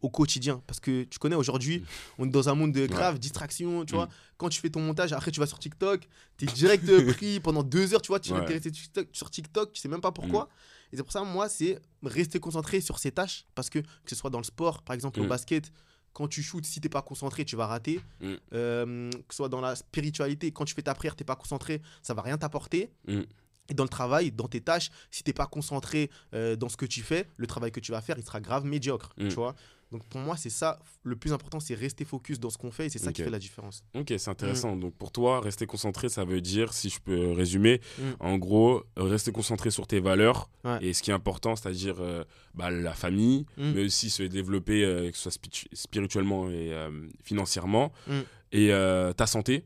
au 0.00 0.10
quotidien. 0.10 0.62
Parce 0.66 0.80
que 0.80 1.04
tu 1.04 1.18
connais, 1.18 1.36
aujourd'hui, 1.36 1.80
mm. 1.80 1.84
on 2.18 2.26
est 2.26 2.30
dans 2.30 2.48
un 2.48 2.54
monde 2.54 2.72
de 2.72 2.86
grave 2.86 3.18
distraction, 3.18 3.84
tu 3.84 3.94
vois. 3.94 4.06
Mm. 4.06 4.10
Quand 4.38 4.48
tu 4.48 4.60
fais 4.60 4.70
ton 4.70 4.80
montage, 4.80 5.12
après 5.12 5.30
tu 5.30 5.40
vas 5.40 5.46
sur 5.46 5.58
TikTok, 5.58 6.08
tu 6.36 6.44
es 6.44 6.48
direct 6.48 6.84
pris 7.12 7.38
pendant 7.40 7.62
deux 7.62 7.94
heures, 7.94 8.02
tu 8.02 8.08
vois, 8.08 8.18
tu 8.18 8.30
vas 8.30 8.40
rester 8.40 8.70
sur 9.12 9.30
TikTok, 9.30 9.72
tu 9.72 9.80
sais 9.80 9.88
même 9.88 10.00
pas 10.00 10.12
pourquoi. 10.12 10.44
Mm. 10.44 10.48
Et 10.92 10.96
c'est 10.96 11.02
pour 11.02 11.12
ça, 11.12 11.22
moi, 11.22 11.48
c'est 11.48 11.80
rester 12.02 12.38
concentré 12.38 12.80
sur 12.80 12.98
ces 12.98 13.12
tâches. 13.12 13.46
Parce 13.54 13.70
que, 13.70 13.78
que 13.78 13.86
ce 14.08 14.14
soit 14.14 14.30
dans 14.30 14.38
le 14.38 14.44
sport, 14.44 14.82
par 14.82 14.94
exemple, 14.94 15.20
au 15.20 15.26
basket, 15.26 15.72
quand 16.12 16.28
tu 16.28 16.42
shootes, 16.42 16.66
si 16.66 16.80
t'es 16.80 16.88
pas 16.88 17.02
concentré, 17.02 17.44
tu 17.44 17.56
vas 17.56 17.66
rater. 17.66 18.00
Euh, 18.52 19.10
que 19.10 19.34
ce 19.34 19.36
soit 19.36 19.48
dans 19.48 19.60
la 19.60 19.74
spiritualité, 19.76 20.52
quand 20.52 20.64
tu 20.64 20.74
fais 20.74 20.82
ta 20.82 20.94
prière, 20.94 21.16
t'es 21.16 21.24
pas 21.24 21.36
concentré, 21.36 21.80
ça 22.02 22.14
va 22.14 22.22
rien 22.22 22.36
t'apporter. 22.38 22.90
Et 23.68 23.74
dans 23.74 23.84
le 23.84 23.88
travail, 23.88 24.32
dans 24.32 24.48
tes 24.48 24.60
tâches, 24.60 24.90
si 25.10 25.22
tu 25.22 25.30
n'es 25.30 25.34
pas 25.34 25.46
concentré 25.46 26.10
euh, 26.34 26.56
dans 26.56 26.68
ce 26.68 26.76
que 26.76 26.86
tu 26.86 27.02
fais, 27.02 27.28
le 27.36 27.46
travail 27.46 27.70
que 27.70 27.80
tu 27.80 27.92
vas 27.92 28.00
faire, 28.00 28.18
il 28.18 28.24
sera 28.24 28.40
grave 28.40 28.64
médiocre. 28.64 29.14
Mm. 29.16 29.28
Tu 29.28 29.34
vois 29.36 29.54
Donc 29.92 30.04
pour 30.06 30.20
moi, 30.20 30.36
c'est 30.36 30.50
ça, 30.50 30.80
le 31.04 31.14
plus 31.14 31.32
important, 31.32 31.60
c'est 31.60 31.74
rester 31.74 32.04
focus 32.04 32.40
dans 32.40 32.50
ce 32.50 32.58
qu'on 32.58 32.72
fait 32.72 32.86
et 32.86 32.88
c'est 32.88 32.98
ça 32.98 33.12
qui 33.12 33.22
fait 33.22 33.30
la 33.30 33.38
différence. 33.38 33.84
Ok, 33.94 34.12
c'est 34.18 34.28
intéressant. 34.28 34.74
Mm. 34.74 34.80
Donc 34.80 34.94
pour 34.94 35.12
toi, 35.12 35.40
rester 35.40 35.66
concentré, 35.66 36.08
ça 36.08 36.24
veut 36.24 36.40
dire, 36.40 36.72
si 36.72 36.90
je 36.90 37.00
peux 37.00 37.30
résumer, 37.30 37.80
mm. 37.98 38.02
en 38.18 38.36
gros, 38.36 38.82
rester 38.96 39.30
concentré 39.30 39.70
sur 39.70 39.86
tes 39.86 40.00
valeurs 40.00 40.50
et 40.80 40.92
ce 40.92 41.02
qui 41.02 41.10
est 41.10 41.14
important, 41.14 41.54
c'est-à-dire 41.54 41.96
euh, 42.00 42.24
bah, 42.54 42.70
la 42.70 42.94
famille, 42.94 43.46
mais 43.56 43.84
aussi 43.84 44.10
se 44.10 44.24
développer, 44.24 44.84
euh, 44.84 45.10
que 45.10 45.16
ce 45.16 45.30
soit 45.30 45.38
spirituellement 45.72 46.50
et 46.50 46.72
financièrement, 47.22 47.92
et 48.50 48.70
ta 49.16 49.26
santé. 49.26 49.64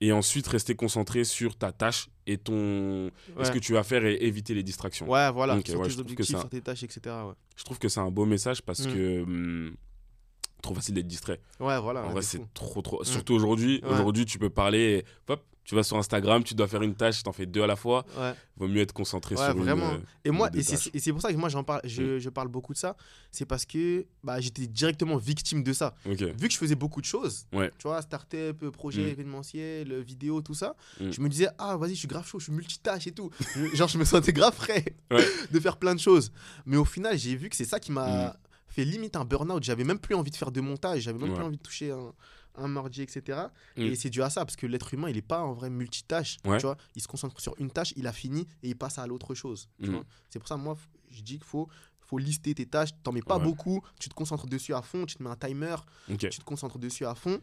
Et 0.00 0.12
ensuite, 0.12 0.46
rester 0.46 0.76
concentré 0.76 1.24
sur 1.24 1.56
ta 1.56 1.72
tâche 1.72 2.08
et 2.26 2.38
ton 2.38 3.10
ce 3.42 3.50
que 3.50 3.58
tu 3.58 3.72
vas 3.72 3.82
faire 3.82 4.04
et 4.04 4.14
éviter 4.20 4.54
les 4.54 4.62
distractions. 4.62 5.10
Ouais, 5.10 5.32
voilà, 5.32 5.54
sur 5.54 5.82
tes 5.82 5.98
objectifs, 5.98 6.38
sur 6.38 6.48
tes 6.48 6.60
tâches, 6.60 6.84
etc. 6.84 7.14
Je 7.56 7.64
trouve 7.64 7.78
que 7.78 7.88
c'est 7.88 8.00
un 8.00 8.10
beau 8.10 8.24
message 8.24 8.62
parce 8.62 8.86
mm. 8.86 8.92
que 8.92 9.22
hum, 9.22 9.76
trop 10.62 10.74
facile 10.74 10.94
d'être 10.94 11.08
distrait. 11.08 11.40
Ouais, 11.58 11.80
voilà. 11.80 12.04
En 12.04 12.10
vrai, 12.10 12.22
c'est 12.22 12.40
trop, 12.54 12.80
trop. 12.80 13.00
Mm. 13.00 13.04
Surtout 13.04 13.34
aujourd'hui. 13.34 13.80
Aujourd'hui, 13.84 14.24
tu 14.24 14.38
peux 14.38 14.50
parler 14.50 15.04
et 15.28 15.32
hop, 15.32 15.44
tu 15.68 15.74
vas 15.74 15.82
sur 15.82 15.98
Instagram, 15.98 16.42
tu 16.42 16.54
dois 16.54 16.66
faire 16.66 16.80
une 16.80 16.94
tâche, 16.94 17.22
tu 17.22 17.28
en 17.28 17.32
fais 17.34 17.44
deux 17.44 17.62
à 17.62 17.66
la 17.66 17.76
fois. 17.76 18.06
Ouais. 18.18 18.32
Vaut 18.56 18.68
mieux 18.68 18.80
être 18.80 18.94
concentré 18.94 19.36
sur 19.36 19.54
vraiment. 19.54 19.96
Une, 19.96 20.02
et 20.24 20.30
moi, 20.30 20.48
et 20.54 20.62
c'est 20.62 21.12
pour 21.12 21.20
ça 21.20 21.30
que 21.30 21.36
moi 21.36 21.50
j'en 21.50 21.62
parle, 21.62 21.82
je, 21.84 22.16
mm. 22.16 22.18
je, 22.20 22.30
parle 22.30 22.48
beaucoup 22.48 22.72
de 22.72 22.78
ça. 22.78 22.96
C'est 23.30 23.44
parce 23.44 23.66
que 23.66 24.06
bah, 24.24 24.40
j'étais 24.40 24.66
directement 24.66 25.18
victime 25.18 25.62
de 25.62 25.74
ça. 25.74 25.94
Vu 26.06 26.16
que 26.16 26.50
je 26.50 26.56
faisais 26.56 26.74
beaucoup 26.74 27.02
de 27.02 27.06
choses, 27.06 27.46
tu 27.52 27.82
vois, 27.82 28.00
start-up, 28.00 28.64
projet 28.70 29.02
mm. 29.02 29.08
événementiel, 29.08 30.00
vidéo, 30.00 30.40
tout 30.40 30.54
ça, 30.54 30.74
mm. 31.02 31.10
je 31.10 31.20
me 31.20 31.28
disais, 31.28 31.48
ah 31.58 31.76
vas-y, 31.76 31.90
je 31.90 31.98
suis 31.98 32.08
grave 32.08 32.26
chaud, 32.26 32.38
je 32.38 32.44
suis 32.44 32.52
multitâche 32.54 33.06
et 33.06 33.12
tout. 33.12 33.30
Genre, 33.74 33.88
je 33.88 33.98
me 33.98 34.06
sentais 34.06 34.32
grave 34.32 34.54
frais 34.54 34.96
de 35.50 35.60
faire 35.60 35.76
plein 35.76 35.94
de 35.94 36.00
choses. 36.00 36.32
Mais 36.64 36.78
au 36.78 36.86
final, 36.86 37.18
j'ai 37.18 37.36
vu 37.36 37.50
que 37.50 37.56
c'est 37.56 37.66
ça 37.66 37.78
qui 37.78 37.92
m'a 37.92 38.34
fait 38.68 38.86
limite 38.86 39.16
un 39.16 39.26
burn-out. 39.26 39.62
J'avais 39.62 39.84
même 39.84 39.98
plus 39.98 40.14
envie 40.14 40.30
de 40.30 40.36
faire 40.36 40.50
de 40.50 40.62
montage, 40.62 41.02
j'avais 41.02 41.18
même 41.18 41.34
plus 41.34 41.44
envie 41.44 41.58
de 41.58 41.62
toucher 41.62 41.90
un 41.90 42.14
un 42.58 42.68
mardi, 42.68 43.02
etc. 43.02 43.40
Mm. 43.76 43.82
Et 43.82 43.94
c'est 43.94 44.10
dû 44.10 44.22
à 44.22 44.30
ça, 44.30 44.44
parce 44.44 44.56
que 44.56 44.66
l'être 44.66 44.92
humain, 44.94 45.08
il 45.08 45.16
n'est 45.16 45.22
pas 45.22 45.42
en 45.42 45.52
vrai 45.52 45.70
multitâche. 45.70 46.38
Tu 46.42 46.48
vois 46.48 46.76
il 46.94 47.02
se 47.02 47.08
concentre 47.08 47.40
sur 47.40 47.54
une 47.58 47.70
tâche, 47.70 47.92
il 47.96 48.06
a 48.06 48.12
fini 48.12 48.46
et 48.62 48.68
il 48.68 48.76
passe 48.76 48.98
à 48.98 49.06
l'autre 49.06 49.34
chose. 49.34 49.68
Mm. 49.78 49.98
C'est 50.30 50.38
pour 50.38 50.48
ça, 50.48 50.56
moi, 50.56 50.76
je 51.10 51.22
dis 51.22 51.34
qu'il 51.34 51.44
faut, 51.44 51.68
faut 52.00 52.18
lister 52.18 52.54
tes 52.54 52.66
tâches. 52.66 52.90
Tu 52.90 52.98
n'en 53.06 53.12
mets 53.12 53.22
pas 53.22 53.38
beaucoup, 53.38 53.82
tu 53.98 54.08
te 54.08 54.14
concentres 54.14 54.46
dessus 54.46 54.74
à 54.74 54.82
fond, 54.82 55.06
tu 55.06 55.16
te 55.16 55.22
mets 55.22 55.30
un 55.30 55.36
timer, 55.36 55.76
tu 56.08 56.28
te 56.28 56.44
concentres 56.44 56.78
dessus 56.78 57.06
à 57.06 57.14
fond. 57.14 57.40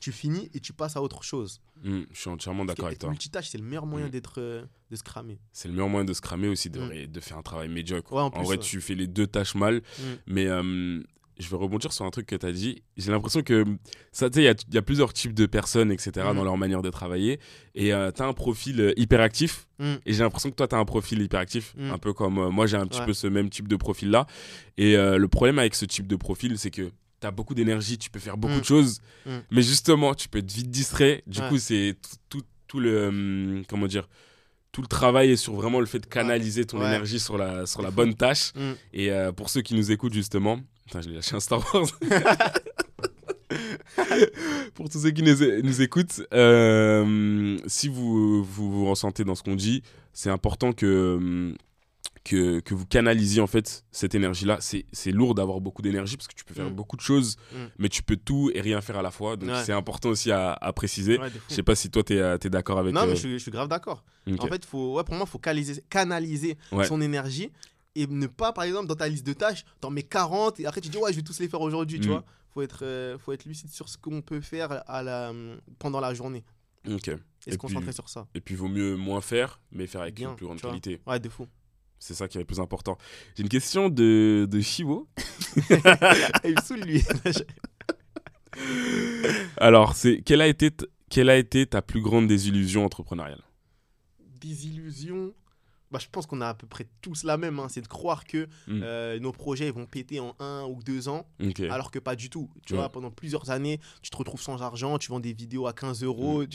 Tu 0.00 0.10
finis 0.10 0.50
et 0.54 0.58
tu 0.58 0.72
passes 0.72 0.96
à 0.96 1.02
autre 1.02 1.22
chose. 1.22 1.60
Mm, 1.84 2.00
je 2.10 2.18
suis 2.18 2.30
entièrement 2.30 2.64
d'accord 2.64 2.86
avec 2.86 2.98
toi. 2.98 3.10
Multitâche, 3.10 3.50
c'est 3.50 3.58
le 3.58 3.64
meilleur 3.64 3.86
moyen 3.86 4.08
d'être 4.08 4.40
euh, 4.40 4.64
de 4.90 4.96
se 4.96 5.02
cramer. 5.02 5.38
C'est 5.52 5.68
le 5.68 5.74
meilleur 5.74 5.90
moyen 5.90 6.04
de 6.04 6.14
se 6.14 6.20
cramer 6.20 6.48
aussi, 6.48 6.70
de, 6.70 7.04
de 7.06 7.20
faire 7.20 7.36
un 7.36 7.42
travail 7.42 7.68
médiocre. 7.68 8.12
en, 8.12 8.42
vrai, 8.42 8.58
tu 8.58 8.80
fais 8.80 8.94
les 8.94 9.06
deux 9.06 9.26
tâches 9.26 9.54
mal, 9.54 9.82
mais 10.26 10.46
euh, 10.46 11.02
je 11.42 11.50
vais 11.50 11.56
rebondir 11.56 11.92
sur 11.92 12.04
un 12.04 12.10
truc 12.10 12.26
que 12.26 12.36
tu 12.36 12.46
as 12.46 12.52
dit. 12.52 12.82
J'ai 12.96 13.10
l'impression 13.10 13.42
que, 13.42 13.64
ça, 14.12 14.28
il 14.34 14.40
y, 14.40 14.74
y 14.74 14.78
a, 14.78 14.82
plusieurs 14.82 15.12
types 15.12 15.34
de 15.34 15.46
personnes, 15.46 15.90
etc., 15.90 16.10
mm. 16.16 16.36
dans 16.36 16.44
leur 16.44 16.56
manière 16.56 16.82
de 16.82 16.90
travailler. 16.90 17.40
Et 17.74 17.92
euh, 17.92 18.10
tu 18.12 18.22
as 18.22 18.26
un 18.26 18.32
profil 18.32 18.80
euh, 18.80 18.92
hyperactif. 18.96 19.66
Mm. 19.78 19.94
Et 20.06 20.12
j'ai 20.12 20.22
l'impression 20.22 20.50
que 20.50 20.54
toi, 20.54 20.68
tu 20.68 20.74
as 20.74 20.78
un 20.78 20.84
profil 20.84 21.20
hyperactif. 21.20 21.74
Mm. 21.76 21.90
Un 21.90 21.98
peu 21.98 22.12
comme 22.12 22.38
euh, 22.38 22.50
moi, 22.50 22.66
j'ai 22.66 22.76
un 22.76 22.86
petit 22.86 23.02
peu 23.02 23.12
ce 23.12 23.26
même 23.26 23.50
type 23.50 23.68
de 23.68 23.76
profil-là. 23.76 24.26
Et 24.78 24.96
le 24.96 25.26
problème 25.28 25.58
avec 25.58 25.74
ce 25.74 25.84
type 25.84 26.06
de 26.06 26.16
profil, 26.16 26.58
c'est 26.58 26.70
que 26.70 26.90
tu 27.20 27.26
as 27.26 27.30
beaucoup 27.30 27.54
d'énergie, 27.54 27.98
tu 27.98 28.10
peux 28.10 28.18
faire 28.18 28.36
beaucoup 28.36 28.60
de 28.60 28.64
choses. 28.64 29.00
Mais 29.50 29.62
justement, 29.62 30.14
tu 30.14 30.28
peux 30.28 30.38
être 30.38 30.52
vite 30.52 30.70
distrait. 30.70 31.22
Du 31.26 31.40
coup, 31.42 31.58
c'est 31.58 31.96
tout, 32.28 32.42
tout, 32.66 32.80
le. 32.80 33.08
Hum, 33.08 33.62
comment 33.68 33.86
dire 33.86 34.08
tout 34.72 34.80
le 34.80 34.88
travail 34.88 35.32
est 35.32 35.36
sur 35.36 35.52
vraiment 35.52 35.80
le 35.80 35.86
fait 35.86 35.98
de 35.98 36.06
canaliser 36.06 36.64
ton 36.64 36.78
énergie 36.78 37.20
sur 37.20 37.36
la, 37.36 37.66
sur 37.66 37.82
la 37.82 37.90
bonne 37.90 38.14
tâche. 38.14 38.52
Et 38.94 39.10
pour 39.36 39.50
ceux 39.50 39.60
qui 39.60 39.74
nous 39.74 39.92
écoutent 39.92 40.14
justement, 40.14 40.60
Putain, 40.92 41.00
je 41.00 41.08
l'ai 41.08 41.14
lâché 41.14 41.34
un 41.34 41.40
Star 41.40 41.62
Wars. 41.72 41.86
pour 44.74 44.90
tous 44.90 45.00
ceux 45.00 45.10
qui 45.10 45.22
nous, 45.22 45.80
écoutent, 45.80 46.20
euh, 46.34 47.56
si 47.66 47.88
vous, 47.88 48.44
vous 48.44 48.70
vous 48.70 48.90
ressentez 48.90 49.24
dans 49.24 49.34
ce 49.34 49.42
qu'on 49.42 49.56
dit, 49.56 49.82
c'est 50.12 50.28
important 50.28 50.74
que 50.74 51.54
que, 52.24 52.60
que, 52.60 52.74
vous 52.74 52.86
canalisiez 52.86 53.40
en 53.40 53.46
fait 53.46 53.84
cette 53.90 54.14
énergie-là. 54.14 54.58
C'est 54.60 55.10
lourd 55.10 55.34
d'avoir 55.34 55.60
beaucoup 55.60 55.82
d'énergie 55.82 56.16
parce 56.16 56.28
que 56.28 56.34
tu 56.34 56.44
peux 56.44 56.54
faire 56.54 56.70
mm. 56.70 56.74
beaucoup 56.74 56.96
de 56.96 57.00
choses, 57.00 57.36
mm. 57.52 57.56
mais 57.78 57.88
tu 57.88 58.02
peux 58.02 58.16
tout 58.16 58.50
et 58.54 58.60
rien 58.60 58.80
faire 58.82 58.98
à 58.98 59.02
la 59.02 59.10
fois. 59.10 59.36
Donc 59.36 59.50
c'est 59.64 59.72
important 59.72 60.10
aussi 60.10 60.30
à, 60.30 60.52
à 60.52 60.72
préciser. 60.74 61.18
je 61.48 61.54
sais 61.54 61.62
pas 61.62 61.74
si 61.74 61.90
toi 61.90 62.04
tu 62.04 62.14
es, 62.14 62.18
es 62.18 62.50
d'accord 62.50 62.78
avec 62.78 62.92
Non, 62.92 63.06
mais 63.06 63.12
euh, 63.12 63.16
je, 63.16 63.38
suis 63.38 63.50
grave 63.50 63.68
d'accord. 63.68 64.04
En 64.38 64.46
fait, 64.46 64.64
faut, 64.64 64.96
ouais, 64.96 65.04
pour 65.04 65.14
moi, 65.14 65.24
il 65.26 65.30
faut 65.30 65.38
canaliser, 65.38 65.82
canaliser 65.88 66.58
son 66.84 67.00
énergie 67.00 67.50
et 67.94 68.06
ne 68.06 68.26
pas, 68.26 68.52
par 68.52 68.64
exemple, 68.64 68.86
dans 68.86 68.94
ta 68.94 69.08
liste 69.08 69.26
de 69.26 69.32
tâches, 69.32 69.64
t'en 69.80 69.90
mets 69.90 70.02
40 70.02 70.60
et 70.60 70.66
après 70.66 70.80
tu 70.80 70.88
dis 70.88 70.98
ouais, 70.98 71.12
je 71.12 71.16
vais 71.16 71.22
tous 71.22 71.38
les 71.40 71.48
faire 71.48 71.60
aujourd'hui. 71.60 72.00
Tu 72.00 72.08
mm. 72.08 72.12
vois, 72.12 72.24
faut 72.52 72.62
être, 72.62 72.84
euh, 72.84 73.18
faut 73.18 73.32
être 73.32 73.44
lucide 73.44 73.70
sur 73.70 73.88
ce 73.88 73.98
qu'on 73.98 74.22
peut 74.22 74.40
faire 74.40 74.82
à 74.88 75.02
la, 75.02 75.32
pendant 75.78 76.00
la 76.00 76.14
journée. 76.14 76.44
Ok. 76.88 77.10
Et, 77.46 77.52
se 77.52 77.56
concentrer 77.56 77.92
sur 77.92 78.08
ça. 78.08 78.26
Et 78.34 78.40
puis, 78.40 78.54
vaut 78.54 78.68
mieux 78.68 78.96
moins 78.96 79.20
faire, 79.20 79.60
mais 79.72 79.86
faire 79.86 80.02
avec 80.02 80.18
une 80.20 80.34
plus 80.36 80.46
grande 80.46 80.60
qualité. 80.60 81.00
Ouais, 81.06 81.18
de 81.18 81.28
fou. 81.28 81.46
C'est 81.98 82.14
ça 82.14 82.26
qui 82.28 82.38
est 82.38 82.40
le 82.40 82.46
plus 82.46 82.60
important. 82.60 82.98
J'ai 83.36 83.42
une 83.42 83.48
question 83.48 83.88
de, 83.88 84.48
de 84.50 84.60
Chivo. 84.60 85.08
Il 86.44 86.60
saoule 86.60 86.80
lui. 86.80 87.02
Alors, 89.56 89.94
c'est 89.94 90.22
quelle 90.22 90.40
a 90.40 90.48
été 90.48 90.70
quelle 91.08 91.30
a 91.30 91.36
été 91.36 91.66
ta 91.66 91.82
plus 91.82 92.00
grande 92.00 92.26
désillusion 92.26 92.84
entrepreneuriale? 92.84 93.42
Désillusion 94.40 95.32
bah, 95.92 95.98
je 96.00 96.08
pense 96.10 96.26
qu'on 96.26 96.40
a 96.40 96.48
à 96.48 96.54
peu 96.54 96.66
près 96.66 96.86
tous 97.02 97.22
la 97.22 97.36
même. 97.36 97.58
Hein. 97.58 97.66
C'est 97.68 97.82
de 97.82 97.86
croire 97.86 98.24
que 98.24 98.48
mm. 98.66 98.80
euh, 98.82 99.18
nos 99.20 99.30
projets 99.30 99.70
vont 99.70 99.84
péter 99.84 100.20
en 100.20 100.34
un 100.40 100.64
ou 100.64 100.82
deux 100.82 101.08
ans, 101.08 101.26
alors 101.70 101.90
que 101.90 101.98
pas 101.98 102.16
du 102.16 102.30
tout. 102.30 102.50
Tu 102.66 102.74
vois, 102.74 102.88
pendant 102.88 103.10
plusieurs 103.10 103.50
années, 103.50 103.78
tu 104.00 104.10
te 104.10 104.16
retrouves 104.16 104.40
sans 104.40 104.62
argent, 104.62 104.98
tu 104.98 105.10
vends 105.10 105.20
des 105.20 105.34
vidéos 105.34 105.66
à 105.66 105.74
15 105.74 106.02
euros, 106.02 106.42
mm. 106.42 106.48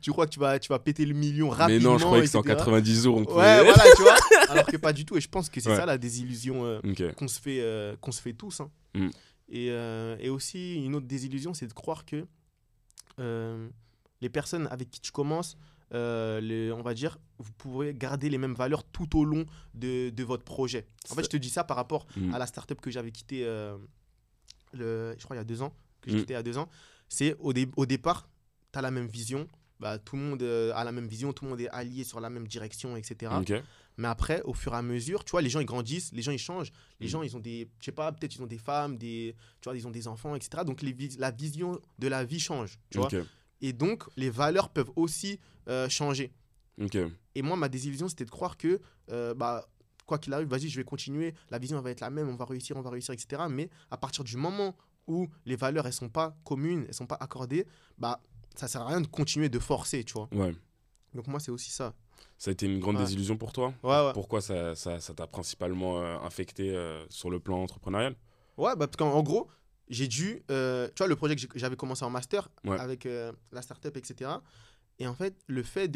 tu, 0.00 0.12
crois 0.12 0.26
que 0.26 0.32
tu 0.32 0.38
vas, 0.38 0.58
tu 0.60 0.68
vas 0.68 0.78
péter 0.78 1.04
le 1.04 1.14
million 1.14 1.50
rapidement. 1.50 1.90
Mais 1.90 1.92
non, 1.94 1.98
je 1.98 2.04
croyais 2.04 2.22
que 2.22 2.28
c'était 2.28 2.38
en 2.38 2.42
90 2.42 3.02
jours. 3.02 3.16
Ouais, 3.18 3.64
voilà, 3.64 3.84
tu 3.96 4.02
vois. 4.02 4.16
Alors 4.48 4.66
que 4.66 4.76
pas 4.76 4.92
du 4.92 5.04
tout. 5.04 5.16
Et 5.16 5.20
je 5.20 5.28
pense 5.28 5.48
que 5.48 5.60
c'est 5.60 5.74
ça 5.74 5.86
la 5.86 5.98
désillusion 5.98 6.64
euh, 6.64 6.80
qu'on 7.16 7.28
se, 7.28 7.40
fait, 7.40 7.58
euh, 7.60 7.96
qu'on 8.00 8.12
se 8.12 8.22
fait 8.22 8.34
tous. 8.34 8.60
Hein. 8.60 8.70
Mm. 8.94 9.08
Et, 9.48 9.66
et, 10.20 10.28
aussi, 10.30 10.84
une 10.84 10.94
autre 10.94 11.06
désillusion, 11.06 11.52
c'est 11.52 11.66
de 11.66 11.72
croire 11.72 12.04
que 12.06 12.24
les 13.18 14.28
personnes 14.28 14.68
avec 14.70 14.90
qui 14.90 15.00
tu 15.00 15.10
commences, 15.10 15.58
euh, 15.92 16.72
on 16.72 16.82
va 16.82 16.94
dire, 16.94 17.18
vous 17.38 17.52
pourrez 17.52 17.94
garder 17.94 18.30
les 18.30 18.38
mêmes 18.38 18.54
valeurs 18.54 18.84
tout 18.84 19.18
au 19.18 19.24
long 19.24 19.44
de, 19.74 20.10
de 20.10 20.24
votre 20.24 20.44
projet. 20.44 20.86
En 21.10 21.14
fait, 21.14 21.24
je 21.24 21.28
te 21.28 21.36
dis 21.36 21.50
ça 21.50 21.64
par 21.64 21.76
rapport 21.76 22.06
mm. 22.16 22.34
à 22.34 22.38
la 22.38 22.46
startup 22.46 22.80
que 22.80 22.90
j'avais 22.90 23.12
quittée, 23.12 23.44
euh, 23.44 23.76
le, 24.72 25.14
je 25.18 25.24
crois, 25.24 25.36
il 25.36 25.38
y 25.38 25.42
a 25.42 25.44
deux 25.44 25.62
ans, 25.62 25.74
que 26.00 26.10
j'ai 26.10 26.16
mm. 26.16 26.20
quitté 26.20 26.32
il 26.32 26.36
y 26.36 26.40
a 26.40 26.42
deux 26.42 26.58
ans. 26.58 26.68
C'est 27.08 27.36
au, 27.38 27.52
au 27.76 27.86
départ, 27.86 28.28
tu 28.72 28.78
as 28.78 28.82
la 28.82 28.90
même 28.90 29.06
vision, 29.06 29.46
bah, 29.80 29.98
tout 29.98 30.16
le 30.16 30.22
monde 30.22 30.42
euh, 30.42 30.72
a 30.74 30.84
la 30.84 30.92
même 30.92 31.06
vision, 31.06 31.32
tout 31.32 31.44
le 31.44 31.50
monde 31.50 31.60
est 31.60 31.68
allié 31.68 32.04
sur 32.04 32.20
la 32.20 32.30
même 32.30 32.46
direction, 32.48 32.96
etc. 32.96 33.32
Mais 33.96 34.08
après, 34.08 34.42
au 34.42 34.54
fur 34.54 34.72
et 34.72 34.76
à 34.76 34.82
mesure, 34.82 35.24
tu 35.24 35.32
vois, 35.32 35.42
les 35.42 35.50
gens 35.50 35.60
ils 35.60 35.66
grandissent, 35.66 36.12
les 36.12 36.22
gens 36.22 36.32
ils 36.32 36.38
changent, 36.38 36.72
les 37.00 37.06
mm. 37.06 37.10
gens 37.10 37.22
ils 37.22 37.36
ont 37.36 37.40
des, 37.40 37.68
je 37.80 37.84
sais 37.84 37.92
pas, 37.92 38.10
peut-être 38.10 38.34
ils 38.34 38.42
ont 38.42 38.46
des 38.46 38.58
femmes, 38.58 38.96
des, 38.96 39.36
tu 39.60 39.68
vois, 39.68 39.76
ils 39.76 39.86
ont 39.86 39.90
des 39.90 40.08
enfants, 40.08 40.34
etc. 40.34 40.64
Donc 40.64 40.82
les, 40.82 40.96
la 41.18 41.30
vision 41.30 41.80
de 41.98 42.08
la 42.08 42.24
vie 42.24 42.40
change, 42.40 42.78
tu 42.90 42.98
vois. 42.98 43.08
Et 43.64 43.72
donc, 43.72 44.04
les 44.18 44.28
valeurs 44.28 44.68
peuvent 44.68 44.90
aussi 44.94 45.40
euh, 45.70 45.88
changer. 45.88 46.34
Et 47.34 47.40
moi, 47.40 47.56
ma 47.56 47.70
désillusion, 47.70 48.08
c'était 48.08 48.26
de 48.26 48.30
croire 48.30 48.58
que, 48.58 48.78
euh, 49.10 49.32
bah, 49.32 49.66
quoi 50.04 50.18
qu'il 50.18 50.34
arrive, 50.34 50.48
vas-y, 50.48 50.68
je 50.68 50.76
vais 50.76 50.84
continuer, 50.84 51.32
la 51.48 51.58
vision 51.58 51.80
va 51.80 51.90
être 51.90 52.00
la 52.00 52.10
même, 52.10 52.28
on 52.28 52.36
va 52.36 52.44
réussir, 52.44 52.76
on 52.76 52.82
va 52.82 52.90
réussir, 52.90 53.14
etc. 53.14 53.44
Mais 53.48 53.70
à 53.90 53.96
partir 53.96 54.22
du 54.22 54.36
moment 54.36 54.76
où 55.06 55.28
les 55.46 55.56
valeurs, 55.56 55.86
elles 55.86 55.94
sont 55.94 56.10
pas 56.10 56.36
communes, 56.44 56.84
elles 56.88 56.92
sont 56.94 57.06
pas 57.06 57.16
accordées, 57.18 57.66
bah, 57.96 58.20
ça 58.54 58.68
sert 58.68 58.82
à 58.82 58.88
rien 58.88 59.00
de 59.00 59.06
continuer 59.06 59.48
de 59.48 59.58
forcer, 59.58 60.04
tu 60.04 60.12
vois. 60.12 60.28
Ouais. 60.32 60.54
Donc 61.14 61.26
moi, 61.26 61.40
c'est 61.40 61.50
aussi 61.50 61.70
ça. 61.70 61.94
Ça 62.36 62.50
a 62.50 62.52
été 62.52 62.66
une 62.66 62.80
grande 62.80 62.98
désillusion 62.98 63.38
pour 63.38 63.54
toi? 63.54 63.72
Ouais, 63.82 64.06
ouais. 64.06 64.12
Pourquoi 64.12 64.42
ça 64.42 64.74
t'a 64.74 65.00
ça, 65.00 65.14
t'a 65.14 65.26
principalement 65.26 66.02
euh, 66.02 66.18
infecté 66.18 66.76
sur 67.08 67.30
le 67.30 67.40
plan 67.40 67.62
entrepreneurial? 67.62 68.14
Ouais, 68.58 68.76
bah, 68.76 68.86
parce 68.88 68.96
qu'en 68.96 69.22
gros, 69.22 69.48
j'ai 69.88 70.08
dû. 70.08 70.42
Euh, 70.50 70.88
tu 70.88 70.98
vois, 70.98 71.08
le 71.08 71.16
projet 71.16 71.36
que 71.36 71.58
j'avais 71.58 71.76
commencé 71.76 72.04
en 72.04 72.10
master 72.10 72.48
avec 72.66 73.06
euh, 73.06 73.32
la 73.52 73.62
startup, 73.62 73.96
etc. 73.96 74.30
Et 75.00 75.08
en 75.08 75.14
fait, 75.14 75.34
le 75.48 75.62
fait 75.64 75.88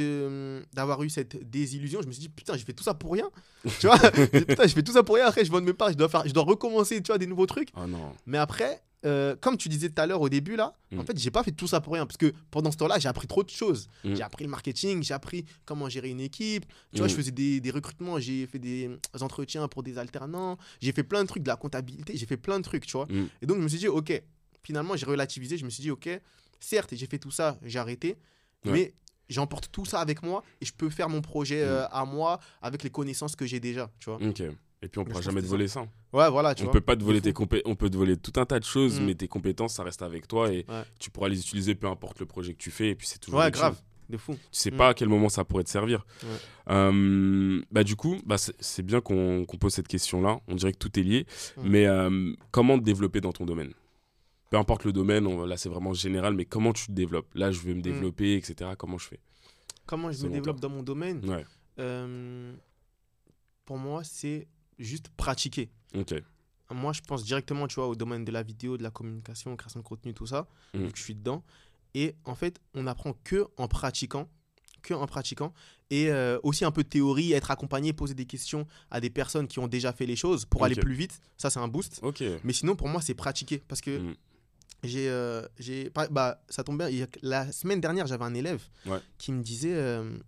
d'avoir 0.72 1.02
eu 1.04 1.10
cette 1.10 1.48
désillusion, 1.48 2.02
je 2.02 2.08
me 2.08 2.12
suis 2.12 2.22
dit, 2.22 2.28
putain, 2.28 2.56
j'ai 2.56 2.64
fait 2.64 2.72
tout 2.72 2.82
ça 2.82 2.94
pour 2.94 3.12
rien. 3.12 3.30
tu 3.78 3.86
vois, 3.86 3.98
putain, 4.10 4.64
j'ai 4.64 4.74
fait 4.74 4.82
tout 4.82 4.92
ça 4.92 5.02
pour 5.02 5.14
rien. 5.14 5.26
Après, 5.26 5.44
je 5.44 5.52
vends 5.52 5.60
mes 5.60 5.72
parts, 5.72 5.92
je 5.92 5.96
dois, 5.96 6.08
faire, 6.08 6.26
je 6.26 6.32
dois 6.32 6.42
recommencer, 6.42 7.00
tu 7.00 7.08
vois, 7.08 7.18
des 7.18 7.26
nouveaux 7.26 7.46
trucs. 7.46 7.68
Oh 7.76 7.86
non. 7.86 8.12
Mais 8.26 8.38
après, 8.38 8.82
euh, 9.06 9.36
comme 9.40 9.56
tu 9.56 9.68
disais 9.68 9.88
tout 9.88 10.00
à 10.00 10.06
l'heure 10.06 10.20
au 10.20 10.28
début 10.28 10.56
là, 10.56 10.74
en 10.92 11.02
mm. 11.02 11.06
fait, 11.06 11.18
j'ai 11.18 11.30
pas 11.30 11.44
fait 11.44 11.52
tout 11.52 11.68
ça 11.68 11.80
pour 11.80 11.92
rien 11.92 12.04
parce 12.04 12.16
que 12.16 12.32
pendant 12.50 12.72
ce 12.72 12.76
temps-là, 12.78 12.98
j'ai 12.98 13.08
appris 13.08 13.28
trop 13.28 13.44
de 13.44 13.50
choses. 13.50 13.88
Mm. 14.04 14.14
J'ai 14.16 14.22
appris 14.22 14.44
le 14.44 14.50
marketing, 14.50 15.02
j'ai 15.02 15.14
appris 15.14 15.44
comment 15.64 15.88
gérer 15.88 16.10
une 16.10 16.20
équipe. 16.20 16.66
Tu 16.92 16.98
vois, 16.98 17.08
je 17.08 17.14
mm. 17.14 17.16
faisais 17.16 17.30
des, 17.30 17.60
des 17.60 17.70
recrutements, 17.70 18.18
j'ai 18.18 18.46
fait 18.46 18.58
des 18.58 18.90
entretiens 19.20 19.68
pour 19.68 19.82
des 19.82 19.98
alternants, 19.98 20.58
j'ai 20.80 20.92
fait 20.92 21.04
plein 21.04 21.22
de 21.22 21.28
trucs 21.28 21.42
de 21.42 21.48
la 21.48 21.56
comptabilité, 21.56 22.16
j'ai 22.16 22.26
fait 22.26 22.36
plein 22.36 22.58
de 22.58 22.64
trucs, 22.64 22.86
tu 22.86 22.96
vois. 22.96 23.06
Et 23.40 23.46
donc, 23.46 23.58
je 23.58 23.62
me 23.62 23.68
suis 23.68 23.78
dit, 23.78 23.88
ok, 23.88 24.20
finalement, 24.62 24.96
j'ai 24.96 25.06
relativisé, 25.06 25.56
je 25.56 25.64
me 25.64 25.70
suis 25.70 25.82
dit, 25.82 25.90
ok, 25.90 26.08
certes, 26.58 26.94
j'ai 26.94 27.06
fait 27.06 27.18
tout 27.18 27.30
ça, 27.30 27.58
j'ai 27.62 27.78
arrêté, 27.78 28.16
mais 28.64 28.94
j'emporte 29.28 29.70
tout 29.70 29.84
ça 29.84 30.00
avec 30.00 30.22
moi 30.22 30.42
et 30.60 30.64
je 30.64 30.72
peux 30.72 30.90
faire 30.90 31.08
mon 31.08 31.20
projet 31.20 31.62
euh, 31.62 31.86
à 31.88 32.04
moi 32.04 32.40
avec 32.62 32.82
les 32.82 32.90
connaissances 32.90 33.36
que 33.36 33.46
j'ai 33.46 33.60
déjà, 33.60 33.90
tu 34.00 34.10
vois. 34.10 34.18
Ok. 34.20 34.42
Et 34.82 34.88
puis 34.88 35.00
on 35.00 35.04
ne 35.04 35.08
pourra 35.08 35.22
jamais 35.22 35.42
te 35.42 35.46
voler 35.46 35.66
ça. 35.66 35.86
Ouais, 36.12 36.30
voilà, 36.30 36.54
tu 36.54 36.64
on 36.64 36.70
Peut 36.70 36.80
pas 36.80 36.96
te 36.96 37.02
voler 37.02 37.20
tes 37.20 37.34
on 37.64 37.74
peut 37.74 37.90
te 37.90 37.96
voler 37.96 38.16
tout 38.16 38.32
un 38.36 38.46
tas 38.46 38.60
de 38.60 38.64
choses, 38.64 39.00
mm. 39.00 39.04
mais 39.04 39.14
tes 39.14 39.28
compétences, 39.28 39.74
ça 39.74 39.82
reste 39.82 40.02
avec 40.02 40.28
toi 40.28 40.52
et 40.52 40.64
tu 40.98 41.10
pourras 41.10 41.28
les 41.28 41.40
utiliser 41.40 41.74
peu 41.74 41.88
importe 41.88 42.20
le 42.20 42.26
projet 42.26 42.52
que 42.52 42.58
tu 42.58 42.70
fais. 42.70 42.90
Et 42.90 42.94
puis 42.94 43.06
c'est 43.06 43.18
toujours. 43.18 43.40
Ouais, 43.40 43.50
grave. 43.50 43.76
De 44.08 44.16
fou. 44.16 44.32
Tu 44.34 44.40
sais 44.52 44.70
mm. 44.70 44.76
pas 44.76 44.88
à 44.88 44.94
quel 44.94 45.08
moment 45.08 45.28
ça 45.28 45.44
pourrait 45.44 45.64
te 45.64 45.70
servir. 45.70 46.06
Euh, 46.70 47.60
bah, 47.70 47.84
du 47.84 47.94
coup, 47.94 48.16
bah, 48.24 48.36
c'est 48.38 48.82
bien 48.82 49.02
qu'on 49.02 49.44
pose 49.60 49.74
cette 49.74 49.88
question-là. 49.88 50.40
On 50.48 50.54
dirait 50.54 50.72
que 50.72 50.78
tout 50.78 50.98
est 50.98 51.02
lié. 51.02 51.26
Mm. 51.56 51.62
Mais 51.64 51.86
euh, 51.86 52.32
comment 52.50 52.78
te 52.78 52.84
développer 52.84 53.20
dans 53.20 53.32
ton 53.32 53.44
domaine? 53.44 53.72
Peu 54.50 54.56
importe 54.56 54.84
le 54.84 54.92
domaine, 54.92 55.44
là 55.44 55.58
c'est 55.58 55.68
vraiment 55.68 55.92
général, 55.92 56.32
mais 56.32 56.46
comment 56.46 56.72
tu 56.72 56.86
te 56.86 56.92
développes? 56.92 57.28
Là, 57.34 57.50
je 57.50 57.60
veux 57.60 57.74
me 57.74 57.82
développer, 57.82 58.34
etc. 58.34 58.70
Comment 58.78 58.96
je 58.96 59.08
fais? 59.08 59.20
Comment 59.84 60.10
je 60.10 60.24
me 60.26 60.32
développe 60.32 60.60
dans 60.60 60.70
mon 60.70 60.82
domaine? 60.82 61.22
Ouais. 61.28 61.44
Euh, 61.78 62.54
pour 63.66 63.76
moi, 63.76 64.04
c'est 64.04 64.48
juste 64.78 65.08
pratiquer. 65.16 65.70
Moi, 66.70 66.92
je 66.92 67.00
pense 67.00 67.24
directement, 67.24 67.66
tu 67.66 67.76
vois, 67.76 67.88
au 67.88 67.96
domaine 67.96 68.24
de 68.24 68.32
la 68.32 68.42
vidéo, 68.42 68.76
de 68.76 68.82
la 68.82 68.90
communication, 68.90 69.56
création 69.56 69.80
de 69.80 69.84
contenu, 69.84 70.12
tout 70.12 70.26
ça, 70.26 70.46
que 70.72 70.90
je 70.94 71.02
suis 71.02 71.14
dedans. 71.14 71.42
Et 71.94 72.14
en 72.24 72.34
fait, 72.34 72.60
on 72.74 72.86
apprend 72.86 73.14
que 73.24 73.46
en 73.56 73.68
pratiquant, 73.68 74.28
que 74.82 74.92
en 74.92 75.06
pratiquant, 75.06 75.54
et 75.90 76.10
euh, 76.10 76.38
aussi 76.42 76.64
un 76.66 76.70
peu 76.70 76.82
de 76.82 76.88
théorie, 76.88 77.32
être 77.32 77.50
accompagné, 77.50 77.94
poser 77.94 78.14
des 78.14 78.26
questions 78.26 78.66
à 78.90 79.00
des 79.00 79.08
personnes 79.08 79.48
qui 79.48 79.58
ont 79.58 79.66
déjà 79.66 79.92
fait 79.92 80.04
les 80.04 80.16
choses 80.16 80.44
pour 80.44 80.64
aller 80.64 80.76
plus 80.76 80.94
vite. 80.94 81.20
Ça, 81.38 81.48
c'est 81.48 81.58
un 81.58 81.68
boost. 81.68 82.00
Mais 82.44 82.52
sinon, 82.52 82.76
pour 82.76 82.88
moi, 82.88 83.00
c'est 83.00 83.14
pratiquer, 83.14 83.62
parce 83.66 83.80
que 83.80 83.98
mm. 83.98 84.14
j'ai, 84.84 85.08
euh, 85.08 85.46
j'ai, 85.58 85.90
bah, 86.10 86.42
ça 86.50 86.62
tombe 86.64 86.78
bien. 86.78 87.06
La 87.22 87.50
semaine 87.50 87.80
dernière, 87.80 88.06
j'avais 88.06 88.24
un 88.24 88.34
élève 88.34 88.62
qui 89.16 89.32
me 89.32 89.42
disait, 89.42 89.74
euh, 89.74 90.18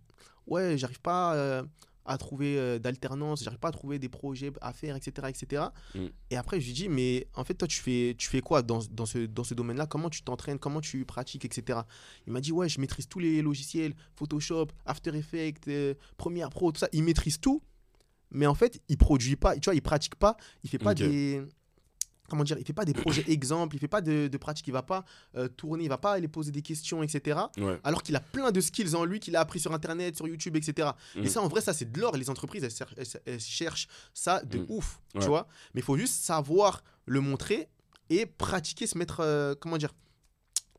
ouais, 0.46 0.78
j'arrive 0.78 1.01
pas 1.01 1.62
à 2.11 2.18
trouver 2.18 2.58
euh, 2.58 2.80
d'alternance, 2.80 3.44
j'arrive 3.44 3.61
pas 3.61 3.68
à 3.68 3.72
trouver 3.72 4.00
des 4.00 4.08
projets 4.08 4.50
à 4.61 4.72
faire, 4.72 4.96
etc. 4.96 5.28
etc. 5.28 5.62
Mm. 5.94 6.06
Et 6.30 6.36
après, 6.36 6.61
je 6.61 6.66
lui 6.66 6.72
dis, 6.72 6.88
mais 6.88 7.28
en 7.34 7.44
fait, 7.44 7.54
toi, 7.54 7.68
tu 7.68 7.80
fais, 7.80 8.16
tu 8.18 8.28
fais 8.28 8.40
quoi 8.40 8.62
dans, 8.62 8.80
dans 8.90 9.06
ce, 9.06 9.26
dans 9.26 9.44
ce 9.44 9.54
domaine-là? 9.54 9.86
Comment 9.86 10.11
tu 10.11 10.22
t'entraînes? 10.22 10.58
Comment 10.58 10.80
tu 10.80 11.04
pratiques, 11.04 11.44
etc. 11.44 11.80
Il 12.26 12.32
m'a 12.32 12.40
dit, 12.40 12.50
ouais, 12.50 12.68
je 12.68 12.80
maîtrise 12.80 13.06
tous 13.06 13.20
les 13.20 13.42
logiciels, 13.42 13.94
Photoshop, 14.16 14.66
After 14.86 15.16
Effects, 15.16 15.68
euh, 15.68 15.94
Premiere 16.16 16.50
Pro, 16.50 16.72
tout 16.72 16.80
ça. 16.80 16.88
Il 16.92 17.04
maîtrise 17.04 17.38
tout, 17.38 17.62
mais 18.32 18.46
en 18.46 18.54
fait, 18.54 18.82
il 18.88 18.98
produit 18.98 19.36
pas, 19.36 19.54
tu 19.54 19.66
vois, 19.66 19.76
il 19.76 19.82
pratique 19.82 20.16
pas, 20.16 20.36
il 20.64 20.70
fait 20.70 20.78
pas 20.78 20.94
des 20.94 21.42
comment 22.30 22.44
dire, 22.44 22.56
il 22.58 22.64
fait 22.64 22.72
pas 22.72 22.84
des 22.84 22.94
projets 22.94 23.24
exemples, 23.28 23.76
il 23.76 23.78
fait 23.78 23.88
pas 23.88 24.00
de, 24.00 24.28
de 24.28 24.38
pratiques, 24.38 24.68
il 24.68 24.72
va 24.72 24.82
pas 24.82 25.04
euh, 25.36 25.48
tourner, 25.48 25.84
il 25.84 25.88
va 25.88 25.98
pas 25.98 26.12
aller 26.12 26.28
poser 26.28 26.52
des 26.52 26.62
questions, 26.62 27.02
etc. 27.02 27.38
Alors 27.84 28.02
qu'il 28.02 28.16
a 28.16 28.20
plein 28.20 28.52
de 28.52 28.60
skills 28.60 28.94
en 28.94 29.04
lui 29.04 29.20
qu'il 29.20 29.36
a 29.36 29.40
appris 29.40 29.60
sur 29.60 29.74
Internet, 29.74 30.16
sur 30.16 30.26
YouTube, 30.26 30.56
etc. 30.56 30.90
Et 31.16 31.22
mm. 31.22 31.26
ça, 31.26 31.42
en 31.42 31.48
vrai, 31.48 31.60
ça, 31.60 31.74
c'est 31.74 31.90
de 31.90 32.00
l'or. 32.00 32.16
Les 32.16 32.30
entreprises, 32.30 32.64
elles, 33.26 33.40
cherchent 33.40 33.88
ça 34.14 34.42
de 34.42 34.58
mm. 34.58 34.66
ouf, 34.68 35.00
tu 35.18 35.26
vois. 35.26 35.48
Mais 35.74 35.80
il 35.80 35.84
faut 35.84 35.96
juste 35.96 36.24
savoir 36.24 36.82
le 37.04 37.20
montrer 37.20 37.68
et 38.08 38.26
pratiquer, 38.26 38.86
se 38.86 38.96
mettre, 38.96 39.20
euh, 39.20 39.54
comment 39.58 39.76
dire, 39.76 39.92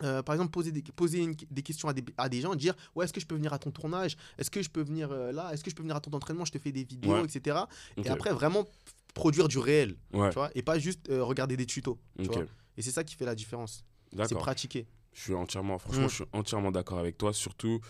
euh, 0.03 0.23
par 0.23 0.33
exemple, 0.33 0.51
poser 0.51 0.71
des, 0.71 0.81
poser 0.81 1.35
des 1.51 1.61
questions 1.61 1.87
à 1.87 1.93
des, 1.93 2.03
à 2.17 2.27
des, 2.27 2.41
gens, 2.41 2.55
dire 2.55 2.73
ouais, 2.95 3.05
est-ce 3.05 3.13
que 3.13 3.21
je 3.21 3.27
peux 3.27 3.35
venir 3.35 3.53
à 3.53 3.59
ton 3.59 3.69
tournage? 3.69 4.17
Est-ce 4.39 4.49
que 4.49 4.61
je 4.63 4.69
peux 4.69 4.81
venir 4.81 5.09
là? 5.09 5.51
Est-ce 5.53 5.63
que 5.63 5.69
je 5.69 5.75
peux 5.75 5.83
venir 5.83 5.95
à 5.95 6.01
ton 6.01 6.11
entraînement? 6.11 6.43
Je 6.43 6.51
te 6.51 6.57
fais 6.57 6.71
des 6.71 6.83
vidéos, 6.83 7.23
etc. 7.23 7.59
Et 7.97 8.09
après, 8.09 8.33
vraiment 8.33 8.65
produire 9.13 9.47
du 9.47 9.57
réel, 9.57 9.95
tu 10.11 10.17
vois, 10.17 10.49
et 10.55 10.61
pas 10.61 10.79
juste 10.79 11.09
euh, 11.09 11.23
regarder 11.23 11.57
des 11.57 11.65
tutos. 11.65 11.99
Tu 12.17 12.25
vois 12.25 12.45
et 12.77 12.81
c'est 12.81 12.91
ça 12.91 13.03
qui 13.03 13.15
fait 13.15 13.25
la 13.25 13.35
différence. 13.35 13.85
C'est 14.27 14.35
pratiquer. 14.35 14.87
Je 15.13 15.21
suis 15.21 15.33
entièrement, 15.33 15.77
franchement, 15.77 16.05
mm. 16.05 16.09
je 16.09 16.15
suis 16.15 16.25
entièrement 16.31 16.71
d'accord 16.71 16.97
avec 16.97 17.17
toi, 17.17 17.33
surtout 17.33 17.81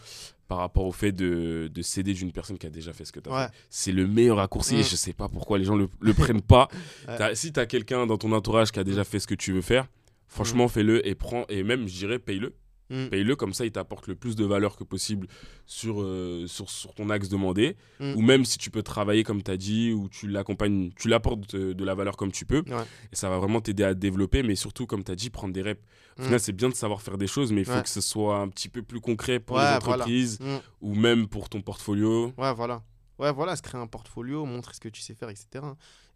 par 0.48 0.58
rapport 0.58 0.86
au 0.86 0.92
fait 0.92 1.12
de, 1.12 1.70
de 1.74 1.82
céder 1.82 2.14
d'une 2.14 2.32
personne 2.32 2.58
qui 2.58 2.66
a 2.66 2.70
déjà 2.70 2.94
fait 2.94 3.06
ce 3.06 3.12
que 3.12 3.20
tu 3.20 3.30
as 3.30 3.48
fait. 3.48 3.54
C'est 3.70 3.92
le 3.92 4.08
meilleur 4.08 4.38
raccourci 4.38 4.76
et 4.76 4.80
mm. 4.80 4.84
je 4.84 4.96
sais 4.96 5.14
pas 5.14 5.30
pourquoi 5.30 5.60
les 5.60 5.64
gens 5.64 5.76
le, 5.76 5.88
le 6.00 6.14
prennent 6.14 6.42
pas. 6.42 6.68
si 7.36 7.54
tu 7.54 7.60
as 7.60 7.68
quelqu'un 7.68 8.08
dans 8.08 8.18
ton 8.18 8.32
entourage 8.32 8.72
qui 8.72 8.80
a 8.80 8.84
déjà 8.84 9.04
fait 9.04 9.20
ce 9.20 9.28
que 9.28 9.36
tu 9.36 9.54
veux 9.54 9.62
faire, 9.62 9.88
franchement, 10.28 10.66
mm. 10.66 10.70
fais-le 10.70 11.08
et 11.08 11.16
prends, 11.16 11.46
et 11.48 11.64
même, 11.64 11.88
je 11.88 11.96
dirais, 11.96 12.20
paye-le. 12.20 12.56
Mm. 12.92 13.08
Paye-le, 13.08 13.36
comme 13.36 13.54
ça, 13.54 13.66
il 13.66 13.72
t'apporte 13.72 14.08
le 14.08 14.16
plus 14.16 14.36
de 14.36 14.46
valeur 14.46 14.76
que 14.76 14.84
possible 14.84 15.28
sur, 15.66 16.02
euh, 16.02 16.46
sur, 16.48 16.70
sur, 16.70 16.94
ton 16.94 17.10
axe 17.10 17.30
demandé. 17.30 17.78
Mm. 18.00 18.14
Ou 18.16 18.22
même 18.22 18.46
si 18.46 18.58
tu 18.58 18.70
peux 18.70 18.84
travailler 18.84 19.24
comme 19.24 19.42
tu 19.42 19.50
as 19.50 19.58
dit, 19.58 19.94
ou 19.94 20.10
tu 20.10 20.28
l'accompagnes, 20.28 20.92
tu 20.98 21.08
l'apportes 21.08 21.56
de, 21.56 21.84
la 21.84 21.96
valeur 21.96 22.18
comme 22.18 22.32
tu 22.32 22.46
peux. 22.46 22.64
Et 23.12 23.16
ça 23.16 23.30
va 23.30 23.40
vraiment 23.40 23.62
t'aider 23.62 23.84
à 23.84 23.94
développer, 23.94 24.44
mais 24.44 24.56
surtout, 24.56 24.86
comme 24.86 25.04
tu 25.04 25.12
as 25.12 25.16
dit, 25.16 25.30
prendre 25.30 25.54
des 25.54 25.62
reps. 25.62 25.82
Au 26.18 26.22
mm. 26.22 26.26
final, 26.26 26.40
c'est 26.40 26.52
bien 26.52 26.70
de 26.70 26.76
savoir 26.76 27.02
faire 27.02 27.18
des 27.18 27.28
choses, 27.28 27.52
mais 27.52 27.62
il 27.62 27.66
faut 27.66 27.82
que 27.82 27.90
ce 27.90 28.02
soit 28.02 28.38
un 28.38 28.50
petit 28.50 28.70
peu 28.70 28.84
plus 28.84 29.00
concret 29.00 29.40
pour 29.40 29.58
les 29.58 29.66
entreprises 29.66 30.38
ou 30.82 30.94
même 30.94 31.28
pour 31.28 31.50
ton 31.50 31.62
portfolio. 31.62 32.34
Ouais, 32.38 32.54
voilà. 32.54 32.84
Ouais, 33.22 33.32
voilà, 33.32 33.56
se 33.56 33.62
créer 33.62 33.80
un 33.80 33.86
portfolio, 33.86 34.46
montrer 34.46 34.74
ce 34.74 34.80
que 34.80 34.90
tu 34.90 35.00
sais 35.00 35.14
faire, 35.14 35.30
etc. 35.30 35.64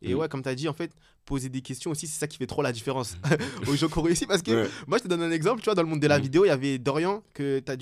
Et 0.06 0.16
ouais, 0.16 0.28
comme 0.30 0.42
tu 0.42 0.50
as 0.50 0.56
dit, 0.56 0.68
en 0.68 0.74
fait, 0.74 0.92
poser 1.26 1.50
des 1.50 1.62
questions 1.62 1.92
aussi, 1.92 2.08
c'est 2.08 2.20
ça 2.20 2.28
qui 2.28 2.38
fait 2.38 2.48
trop 2.48 2.62
la 2.62 2.72
différence 2.72 3.18
aux 3.68 3.76
gens 3.76 3.88
qui 3.88 3.98
ont 3.98 4.04
réussi. 4.04 4.26
Parce 4.26 4.42
que 4.42 4.68
moi, 4.88 4.98
je 4.98 5.04
te 5.04 5.08
donne 5.08 5.24
un 5.24 5.32
exemple, 5.32 5.62
tu 5.62 5.66
vois, 5.66 5.76
dans 5.76 5.84
le 5.84 5.90
monde 5.90 6.00
de 6.00 6.08
la 6.08 6.20
vidéo, 6.20 6.46
il 6.46 6.50
y 6.50 6.52
avait 6.52 6.78
Dorian, 6.78 7.24
que 7.34 7.60
tu 7.60 7.72
as, 7.72 7.76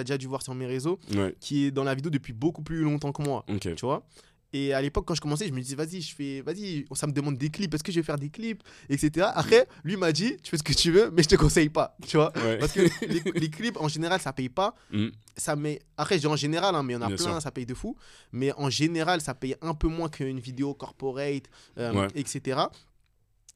as, 0.00 0.04
déjà 0.04 0.18
dû 0.18 0.26
voir 0.26 0.42
sur 0.42 0.54
mes 0.54 0.66
réseaux, 0.66 0.98
qui 1.40 1.66
est 1.66 1.70
dans 1.70 1.84
la 1.84 1.94
vidéo 1.94 2.10
depuis 2.10 2.32
beaucoup 2.32 2.62
plus 2.62 2.82
longtemps 2.82 3.12
que 3.12 3.22
moi. 3.22 3.44
Tu 3.60 3.74
vois 3.82 4.06
et 4.56 4.72
à 4.72 4.80
l'époque, 4.80 5.04
quand 5.06 5.14
je 5.14 5.20
commençais, 5.20 5.46
je 5.46 5.52
me 5.52 5.60
disais, 5.60 5.76
vas-y, 5.76 6.00
je 6.00 6.14
fais, 6.14 6.40
vas-y, 6.40 6.86
ça 6.94 7.06
me 7.06 7.12
demande 7.12 7.36
des 7.36 7.50
clips, 7.50 7.74
est-ce 7.74 7.84
que 7.84 7.92
je 7.92 8.00
vais 8.00 8.04
faire 8.04 8.18
des 8.18 8.30
clips, 8.30 8.62
etc. 8.88 9.28
Après, 9.34 9.68
lui 9.84 9.96
m'a 9.96 10.12
dit, 10.12 10.36
tu 10.42 10.50
fais 10.50 10.56
ce 10.56 10.62
que 10.62 10.72
tu 10.72 10.90
veux, 10.90 11.10
mais 11.10 11.22
je 11.22 11.28
te 11.28 11.36
conseille 11.36 11.68
pas, 11.68 11.96
tu 12.06 12.16
vois. 12.16 12.32
Parce 12.32 12.72
que 12.72 12.80
les, 13.06 13.50
clips, 13.50 13.76
en 13.78 13.88
général, 13.88 14.20
ça 14.20 14.32
paye 14.32 14.48
pas. 14.48 14.74
Mm. 14.90 15.08
Ça 15.36 15.56
met... 15.56 15.80
Après, 15.96 16.16
je 16.16 16.20
dis 16.20 16.26
en 16.26 16.36
général, 16.36 16.74
hein, 16.74 16.82
mais 16.82 16.94
il 16.94 16.96
y 16.96 16.98
en 16.98 17.02
a 17.02 17.10
plein, 17.10 17.40
ça 17.40 17.50
paye 17.50 17.66
de 17.66 17.74
fou. 17.74 17.96
Mais 18.32 18.52
en 18.54 18.70
général, 18.70 19.20
ça 19.20 19.34
paye 19.34 19.56
un 19.60 19.74
peu 19.74 19.88
moins 19.88 20.08
qu'une 20.08 20.40
vidéo 20.40 20.72
corporate, 20.72 21.44
euh, 21.78 22.08
etc. 22.14 22.60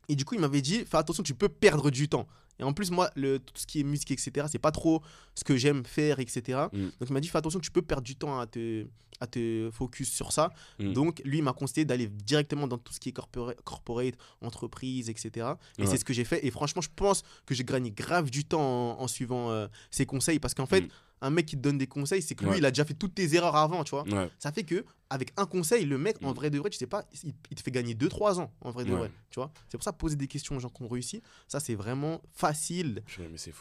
Et 0.08 0.16
du 0.16 0.24
coup, 0.24 0.34
il 0.34 0.40
m'avait 0.40 0.60
dit, 0.60 0.84
fais 0.84 0.98
attention, 0.98 1.22
tu 1.22 1.34
peux 1.34 1.48
perdre 1.48 1.90
du 1.90 2.08
temps. 2.08 2.26
Et 2.58 2.62
en 2.62 2.74
plus, 2.74 2.90
moi, 2.90 3.10
le, 3.16 3.38
tout 3.38 3.54
ce 3.54 3.66
qui 3.66 3.80
est 3.80 3.84
musique, 3.84 4.10
etc., 4.10 4.46
c'est 4.52 4.58
pas 4.58 4.72
trop 4.72 5.02
ce 5.34 5.44
que 5.44 5.56
j'aime 5.56 5.84
faire, 5.86 6.18
etc. 6.18 6.66
Mm. 6.72 6.78
Donc, 6.78 7.08
il 7.08 7.12
m'a 7.12 7.20
dit, 7.20 7.28
fais 7.28 7.38
attention, 7.38 7.60
tu 7.60 7.70
peux 7.70 7.80
perdre 7.80 8.02
du 8.02 8.16
temps 8.16 8.38
à 8.38 8.46
te, 8.46 8.86
à 9.20 9.26
te 9.26 9.70
focus 9.72 10.10
sur 10.10 10.32
ça. 10.32 10.50
Mm. 10.78 10.92
Donc, 10.92 11.22
lui, 11.24 11.38
il 11.38 11.44
m'a 11.44 11.52
conseillé 11.52 11.84
d'aller 11.84 12.08
directement 12.08 12.66
dans 12.66 12.78
tout 12.78 12.92
ce 12.92 13.00
qui 13.00 13.10
est 13.10 13.12
corporate, 13.12 14.16
entreprise, 14.40 15.08
etc. 15.10 15.52
Et 15.78 15.86
c'est 15.86 15.98
ce 15.98 16.04
que 16.04 16.12
j'ai 16.12 16.24
fait. 16.24 16.44
Et 16.46 16.50
franchement, 16.50 16.82
je 16.82 16.90
pense 16.94 17.22
que 17.46 17.54
j'ai 17.54 17.64
gagné 17.64 17.90
grave 17.90 18.30
du 18.30 18.44
temps 18.44 19.00
en, 19.00 19.08
suivant 19.08 19.50
euh, 19.50 19.66
ses 19.90 20.06
conseils 20.06 20.38
parce 20.38 20.54
qu'en 20.54 20.66
fait, 20.66 20.82
mm 20.82 20.88
un 21.22 21.30
mec 21.30 21.46
qui 21.46 21.56
te 21.56 21.60
donne 21.60 21.78
des 21.78 21.86
conseils, 21.86 22.22
c'est 22.22 22.34
que 22.34 22.44
lui, 22.44 22.58
il 22.58 22.64
a 22.64 22.70
déjà 22.70 22.84
fait 22.84 22.94
toutes 22.94 23.14
tes 23.14 23.34
erreurs 23.34 23.56
avant, 23.56 23.84
tu 23.84 23.90
vois. 23.90 24.04
Ça 24.38 24.52
fait 24.52 24.64
que 24.64 24.84
avec 25.10 25.32
un 25.36 25.46
conseil, 25.46 25.84
le 25.84 25.98
mec, 25.98 26.16
en 26.22 26.30
mm. 26.30 26.34
vrai 26.34 26.50
de 26.50 26.58
vrai, 26.58 26.70
tu 26.70 26.78
sais 26.78 26.86
pas, 26.86 27.04
il, 27.24 27.32
te 27.32 27.62
fait 27.62 27.72
gagner 27.72 27.94
2-3 27.94 28.38
ans, 28.40 28.52
en 28.60 28.70
vrai 28.70 28.84
de 28.84 28.92
vrai, 28.92 29.10
tu 29.30 29.40
vois. 29.40 29.52
C'est 29.68 29.76
pour 29.76 29.84
ça, 29.84 29.92
poser 29.92 30.16
des 30.16 30.28
questions 30.28 30.56
aux 30.56 30.60
gens 30.60 30.68
qui 30.68 30.82
ont 30.82 30.88
réussi, 30.88 31.22
ça, 31.48 31.60
c'est 31.60 31.74
vraiment 31.74 32.22
facile. 32.32 33.02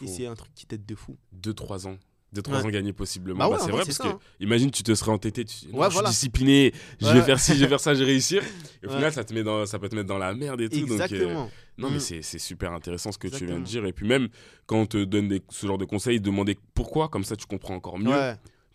Et 0.02 0.08
c'est 0.08 0.28
un 0.28 0.36
truc 0.36 0.54
qui 0.54 0.66
t'aide 0.66 0.86
de 0.86 0.96
fou. 0.96 1.18
2-3 1.42 1.88
ans 1.88 1.98
de 2.32 2.42
3 2.42 2.66
ans 2.66 2.70
gagnés 2.70 2.94
possiblement. 2.94 3.40
Bah 3.40 3.50
bah, 3.50 3.58
c'est 3.64 3.72
vrai, 3.72 3.84
parce 3.86 3.98
que 3.98 4.08
hein. 4.08 4.20
imagine, 4.40 4.72
tu 4.72 4.84
te 4.84 4.94
serais 4.94 5.12
entêté, 5.12 5.46
tu 5.46 5.56
je 5.56 5.90
suis 5.90 6.06
discipliné, 6.06 6.74
je 7.00 7.08
vais 7.08 7.22
faire 7.22 7.40
ci, 7.40 7.56
je 7.56 7.62
vais 7.62 7.68
faire 7.68 7.80
ça, 7.80 7.94
je 7.94 8.00
vais 8.00 8.06
réussir. 8.06 8.44
Et 8.84 8.88
au 8.88 8.92
final, 8.92 9.12
ça, 9.12 9.24
te 9.24 9.34
met 9.34 9.44
dans, 9.44 9.66
ça 9.66 9.80
peut 9.80 9.90
te 9.90 9.96
mettre 9.96 10.08
dans 10.08 10.18
la 10.18 10.34
merde 10.34 10.62
et 10.62 10.70
tout. 10.70 10.78
Euh, 10.78 10.82
Exactement. 10.82 11.50
non, 11.78 11.90
mais 11.90 11.98
mm. 11.98 12.22
c'est 12.22 12.40
super 12.40 12.74
intéressant 12.74 13.12
ce 13.12 13.18
que 13.18 13.28
tu 13.28 13.46
viens 13.46 13.60
de 13.60 13.66
dire. 13.66 13.86
Et 13.86 13.94
puis 13.94 14.08
même, 14.08 14.30
quand 14.66 14.78
on 14.78 14.86
te 14.86 15.04
donne 15.04 15.28
des, 15.28 15.42
ce 15.50 15.66
genre 15.66 15.78
de 15.78 15.86
conseils, 15.86 16.20
demander 16.20 16.58
pourquoi, 16.74 17.10
comme 17.10 17.24
ça 17.24 17.36
tu 17.36 17.46
comprends 17.46 17.76
encore 17.76 18.00
mieux. 18.00 18.16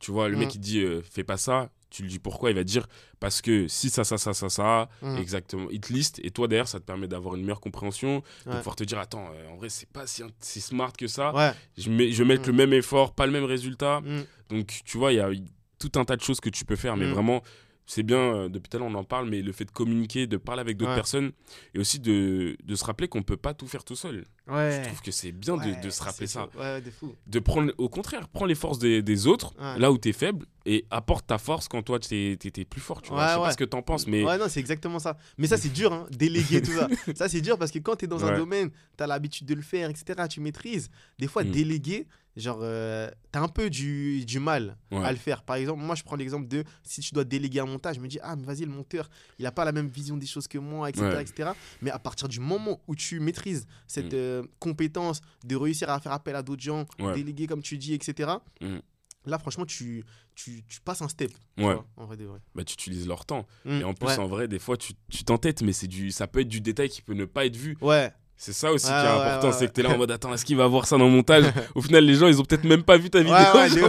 Tu 0.01 0.11
vois, 0.11 0.29
le 0.29 0.37
mec 0.37 0.49
mm. 0.49 0.57
il 0.57 0.61
dit 0.61 0.81
euh, 0.81 1.01
fais 1.03 1.25
pas 1.25 1.37
ça, 1.37 1.71
tu 1.95 2.03
lui 2.03 2.11
dis 2.11 2.19
pourquoi, 2.19 2.51
il 2.51 2.57
va 2.57 2.65
dire 2.65 2.89
parce 3.21 3.41
que 3.41 3.69
si 3.69 3.89
ça, 3.89 4.03
ça, 4.03 4.19
ça, 4.19 4.35
ça, 4.35 4.49
ça, 4.49 4.89
mm. 5.01 5.17
exactement. 5.17 5.69
Il 5.71 5.81
te 5.81 5.93
liste 5.93 6.21
et 6.25 6.31
toi 6.33 6.49
derrière, 6.49 6.67
ça 6.67 6.81
te 6.81 6.85
permet 6.85 7.07
d'avoir 7.07 7.37
une 7.37 7.43
meilleure 7.43 7.61
compréhension, 7.61 8.23
de 8.47 8.53
pouvoir 8.57 8.75
te 8.75 8.83
dire 8.83 8.99
attends, 8.99 9.29
euh, 9.33 9.49
en 9.49 9.57
vrai, 9.57 9.69
c'est 9.69 9.89
pas 9.89 10.05
si, 10.07 10.25
si, 10.41 10.61
smart 10.61 10.93
que 10.93 11.07
ça. 11.07 11.55
Je, 11.79 11.91
mets, 11.91 12.11
je 12.11 12.23
vais 12.25 12.29
mettre 12.29 12.49
mm. 12.49 12.51
le 12.51 12.53
même 12.53 12.73
effort, 12.73 13.15
pas 13.15 13.27
le 13.27 13.33
même 13.33 13.45
résultat. 13.45 14.01
Mm. 14.01 14.25
Donc 14.51 14.81
tu 14.85 14.99
vois, 14.99 15.13
il 15.13 15.17
y 15.17 15.21
a 15.21 15.31
tout 15.79 15.93
un 15.99 16.05
tas 16.05 16.17
de 16.17 16.23
choses 16.23 16.41
que 16.41 16.51
tu 16.51 16.65
peux 16.65 16.77
faire, 16.77 16.97
mais 16.97 17.07
vraiment 17.07 17.43
c'est 17.87 18.03
bien, 18.03 18.19
euh, 18.19 18.49
depuis 18.49 18.69
tout 18.69 18.77
à 18.77 18.81
l'heure 18.81 18.89
on 18.89 18.95
en 18.95 19.05
parle, 19.05 19.29
mais 19.29 19.43
le 19.43 19.53
fait 19.53 19.65
de 19.65 19.71
communiquer, 19.71 20.27
de 20.27 20.37
parler 20.37 20.61
avec 20.61 20.77
d'autres 20.77 20.95
personnes, 20.95 21.33
et 21.75 21.79
aussi 21.79 21.99
de, 21.99 22.57
de 22.63 22.75
se 22.75 22.85
rappeler 22.85 23.09
qu'on 23.09 23.19
ne 23.19 23.25
peut 23.25 23.37
pas 23.37 23.55
tout 23.55 23.67
faire 23.67 23.85
tout 23.85 23.97
seul. 23.97 24.25
Je 24.47 24.85
trouve 24.85 25.03
que 25.03 25.11
c'est 25.11 25.33
bien 25.33 25.57
de, 25.57 25.83
de, 25.83 25.91
se 25.91 26.03
rappeler 26.03 26.27
ça. 26.27 26.49
De, 26.85 26.91
fou. 26.91 27.15
de 27.27 27.39
prendre, 27.39 27.73
au 27.79 27.89
contraire, 27.89 28.29
prends 28.29 28.47
les 28.47 28.55
forces 28.55 28.79
des, 28.79 29.03
des 29.03 29.27
autres, 29.27 29.55
là 29.79 29.93
où 29.93 29.99
tu 29.99 30.09
es 30.09 30.13
faible, 30.13 30.47
et 30.67 30.87
apporte 30.91 31.27
ta 31.27 31.39
force 31.39 31.69
quand 31.69 31.83
toi 31.83 31.99
tu 31.99 32.15
es, 32.15 32.65
plus 32.65 32.81
fort. 32.81 33.03
Tu 33.03 33.11
vois. 33.11 33.29
Je 33.29 33.35
sais 33.35 33.39
pas 33.39 33.51
ce 33.53 33.57
que 33.57 33.65
tu 33.65 33.77
en 33.77 33.83
penses, 33.83 34.07
mais. 34.07 34.25
Ouais, 34.25 34.39
non, 34.39 34.47
c'est 34.49 34.61
exactement 34.61 34.99
ça. 34.99 35.17
Mais 35.39 35.47
ça, 35.47 35.57
c'est 35.57 35.73
dur, 35.73 35.93
hein, 35.93 36.07
déléguer 36.11 36.63
tout 36.63 36.73
ça. 36.73 36.89
ça, 37.15 37.29
c'est 37.29 37.41
dur 37.41 37.59
parce 37.59 37.71
que 37.71 37.79
quand 37.79 37.97
tu 37.97 38.07
es 38.07 38.09
dans 38.09 38.25
un 38.25 38.37
domaine, 38.37 38.71
tu 38.97 39.05
as 39.05 39.07
l'habitude 39.07 39.47
de 39.47 39.55
le 39.55 39.63
faire, 39.63 39.91
etc., 39.91 40.23
tu 40.29 40.41
maîtrises. 40.41 40.91
Des 41.19 41.27
fois, 41.27 41.45
mm. 41.45 41.51
déléguer, 41.51 42.07
genre, 42.37 42.61
euh, 42.63 43.11
tu 43.33 43.39
as 43.39 43.43
un 43.43 43.49
peu 43.49 43.71
du, 43.71 44.25
du 44.25 44.39
mal 44.41 44.77
à 44.91 45.11
le 45.13 45.19
faire. 45.19 45.43
Par 45.43 45.57
exemple, 45.57 45.83
moi, 45.83 45.95
je 45.95 46.03
prends 46.03 46.17
l'exemple 46.17 46.49
de 46.49 46.65
si 46.83 47.01
tu 47.01 47.15
dois 47.15 47.25
déléguer 47.25 47.61
un 47.61 47.67
montage, 47.67 47.97
je 47.97 48.01
me 48.01 48.09
dis, 48.09 48.19
ah, 48.23 48.37
mais 48.37 48.45
vas-y, 48.45 48.61
le 48.61 48.73
monteur, 48.73 49.09
il 49.39 49.47
a 49.47 49.53
pas 49.53 49.65
la 49.65 49.73
même 49.73 49.89
vision 49.89 50.17
des 50.17 50.27
choses 50.27 50.49
que 50.49 50.59
moi, 50.59 50.89
etc., 50.89 51.19
etc. 51.21 51.51
Mais 51.83 51.91
à 51.91 51.99
partir 51.99 52.29
du 52.29 52.41
moment 52.41 52.81
où 52.87 52.95
tu 52.95 53.21
maîtrises 53.21 53.67
cette 53.87 54.13
mm. 54.13 54.17
euh, 54.17 54.43
compétence 54.59 55.21
de 55.45 55.57
réussir 55.57 55.91
à 55.91 56.01
faire 56.01 56.13
appel 56.13 56.37
à 56.37 56.43
d'autres 56.43 56.63
gens, 56.63 56.87
déléguer, 57.15 57.47
comme 57.47 57.63
tu 57.63 57.79
dis, 57.79 57.95
etc., 57.95 58.33
mm. 58.61 58.79
là, 59.27 59.39
franchement, 59.39 59.67
tu, 59.67 60.05
tu, 60.35 60.65
tu, 60.69 60.81
passes 60.81 61.03
un 61.03 61.09
step. 61.09 61.33
Ouais. 61.59 61.77
en 61.97 62.07
vrai, 62.07 62.17
vrai. 62.17 62.41
Bah, 62.55 62.65
tu 62.65 62.75
utilises 62.75 63.07
leur 63.07 63.27
temps. 63.27 63.47
Mm. 63.65 63.81
Et 63.81 63.85
en 63.85 63.95
plus, 63.95 64.19
en 64.19 64.27
vrai, 64.27 64.49
des 64.49 64.59
fois, 64.59 64.77
tu 64.77 64.95
t'entêtes, 65.25 65.63
mais 65.63 65.73
c'est 65.73 65.89
du, 65.89 66.11
ça 66.11 66.27
peut 66.27 66.41
être 66.41 66.49
du 66.49 66.61
détail 66.61 66.89
qui 66.89 67.03
peut 67.03 67.15
ne 67.15 67.25
pas 67.27 67.47
être 67.47 67.57
vu. 67.57 67.77
Ouais. 67.81 68.13
C'est 68.37 68.53
ça 68.53 68.73
aussi 68.73 68.87
qui 68.87 68.93
est 68.93 68.95
important, 68.95 69.53
c'est 69.53 69.69
que 69.69 69.73
tu 69.73 69.81
es 69.81 69.83
là 69.85 69.91
en 69.91 69.99
mode 69.99 70.11
attends, 70.11 70.33
est-ce 70.35 70.45
qu'il 70.45 70.57
va 70.57 70.67
voir 70.67 70.87
ça 70.87 70.99
dans 70.99 71.05
le 71.05 71.11
montage? 71.11 71.45
Au 71.75 71.81
final, 71.81 72.05
les 72.05 72.15
gens, 72.15 72.27
ils 72.27 72.41
ont 72.41 72.45
peut-être 72.45 72.65
même 72.65 72.83
pas 72.83 72.97
vu 72.97 73.11
ta 73.11 73.21
vidéo. 73.21 73.89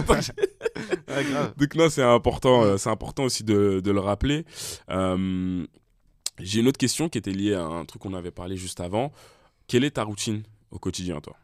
Donc 1.56 1.74
non, 1.74 1.88
c'est 1.88 2.02
important, 2.02 2.62
euh, 2.62 2.76
c'est 2.76 2.90
important 2.90 3.24
aussi 3.24 3.44
de, 3.44 3.80
de 3.80 3.90
le 3.90 4.00
rappeler. 4.00 4.44
Euh, 4.90 5.66
j'ai 6.38 6.60
une 6.60 6.68
autre 6.68 6.78
question 6.78 7.08
qui 7.08 7.18
était 7.18 7.32
liée 7.32 7.54
à 7.54 7.64
un 7.64 7.84
truc 7.84 8.02
qu'on 8.02 8.14
avait 8.14 8.30
parlé 8.30 8.56
juste 8.56 8.80
avant. 8.80 9.12
Quelle 9.66 9.84
est 9.84 9.92
ta 9.92 10.04
routine 10.04 10.42
au 10.70 10.78
quotidien, 10.78 11.20
toi? 11.20 11.34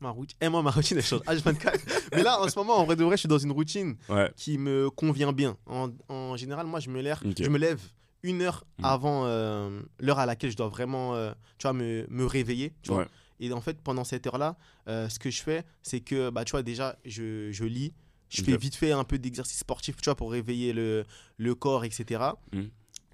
Ma 0.00 0.10
routine. 0.10 0.36
Et 0.40 0.46
eh, 0.46 0.48
moi, 0.48 0.62
ma 0.62 0.70
routine, 0.70 0.98
elle 0.98 1.04
change 1.04 1.20
H24. 1.20 1.80
Mais 2.12 2.22
là, 2.22 2.40
en 2.40 2.48
ce 2.48 2.58
moment, 2.58 2.76
en 2.76 2.84
vrai 2.84 2.96
de 2.96 3.04
vrai, 3.04 3.16
je 3.16 3.20
suis 3.20 3.28
dans 3.28 3.38
une 3.38 3.52
routine 3.52 3.96
qui 4.36 4.58
me 4.58 4.90
convient 4.90 5.32
bien. 5.32 5.56
En, 5.66 5.90
en 6.08 6.36
général, 6.36 6.66
moi, 6.66 6.80
je 6.80 6.90
me, 6.90 7.00
lève, 7.00 7.18
je 7.22 7.48
me 7.48 7.58
lève 7.58 7.80
une 8.22 8.42
heure 8.42 8.64
mm. 8.78 8.84
avant 8.84 9.26
euh, 9.26 9.82
l'heure 9.98 10.18
à 10.18 10.26
laquelle 10.26 10.50
je 10.50 10.56
dois 10.56 10.68
vraiment 10.68 11.14
euh, 11.14 11.32
tu 11.58 11.64
vois, 11.64 11.72
me, 11.72 12.06
me 12.08 12.24
réveiller. 12.24 12.72
Tu 12.82 12.92
vois. 12.92 13.06
Et 13.40 13.52
en 13.52 13.60
fait, 13.60 13.80
pendant 13.82 14.04
cette 14.04 14.26
heure-là, 14.26 14.56
euh, 14.88 15.08
ce 15.08 15.18
que 15.18 15.30
je 15.30 15.42
fais, 15.42 15.64
c'est 15.82 16.00
que 16.00 16.30
bah, 16.30 16.44
tu 16.44 16.52
vois, 16.52 16.62
déjà, 16.62 16.96
je, 17.04 17.50
je 17.50 17.64
lis. 17.64 17.92
Je 18.28 18.42
fais 18.42 18.56
vite 18.56 18.76
fait 18.76 18.92
un 18.92 19.04
peu 19.04 19.18
d'exercice 19.18 19.58
sportif 19.58 19.96
tu 19.96 20.06
vois, 20.06 20.14
pour 20.14 20.32
réveiller 20.32 20.72
le, 20.72 21.04
le 21.36 21.54
corps, 21.54 21.84
etc. 21.84 22.22
Mm. 22.52 22.62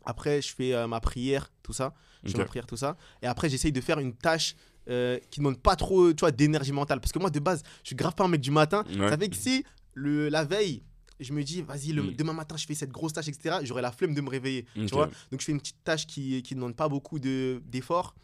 Après, 0.05 0.41
je 0.41 0.55
fais 0.55 0.87
ma 0.87 1.01
prière, 1.01 1.51
tout 1.63 1.73
ça. 1.73 1.93
Je 2.23 2.31
fais 2.31 2.39
ma 2.39 2.45
prière, 2.45 2.67
tout 2.67 2.77
ça. 2.77 2.97
Et 3.21 3.27
après, 3.27 3.49
j'essaye 3.49 3.73
de 3.73 3.81
faire 3.81 3.99
une 3.99 4.15
tâche 4.15 4.55
qui 4.87 4.93
ne 4.93 5.37
demande 5.39 5.59
pas 5.61 5.75
trop 5.75 6.13
d'énergie 6.13 6.73
mentale. 6.73 7.01
Parce 7.01 7.11
que 7.11 7.19
moi, 7.19 7.31
de 7.31 7.41
base, 7.41 7.65
je 7.83 7.89
suis 7.89 7.97
grave 7.97 8.15
pas 8.15 8.25
un 8.25 8.29
mec 8.29 8.41
du 8.41 8.53
matin. 8.53 8.85
Ça 8.97 9.19
fait 9.19 9.29
que 9.29 9.37
si 9.37 9.65
le, 9.95 10.29
la 10.29 10.45
veille, 10.45 10.83
je 11.21 11.33
me 11.33 11.43
dis, 11.43 11.62
vas-y, 11.62 11.93
mm. 11.93 12.14
demain 12.14 12.33
matin, 12.33 12.57
je 12.57 12.66
fais 12.66 12.75
cette 12.75 12.93
grosse 12.93 13.12
tâche, 13.12 13.29
etc. 13.29 13.57
J'aurai 13.62 13.83
la 13.83 13.93
flemme 13.93 14.14
de 14.14 14.21
me 14.21 14.29
réveiller. 14.29 14.66
Tu 14.75 14.87
vois 14.87 15.11
Donc, 15.31 15.41
je 15.41 15.45
fais 15.45 15.53
une 15.53 15.61
petite 15.61 15.83
tâche 15.85 16.07
qui 16.07 16.43
ne 16.51 16.55
demande 16.55 16.77
pas 16.77 16.89
beaucoup 16.89 17.19
d'efforts. 17.19 18.14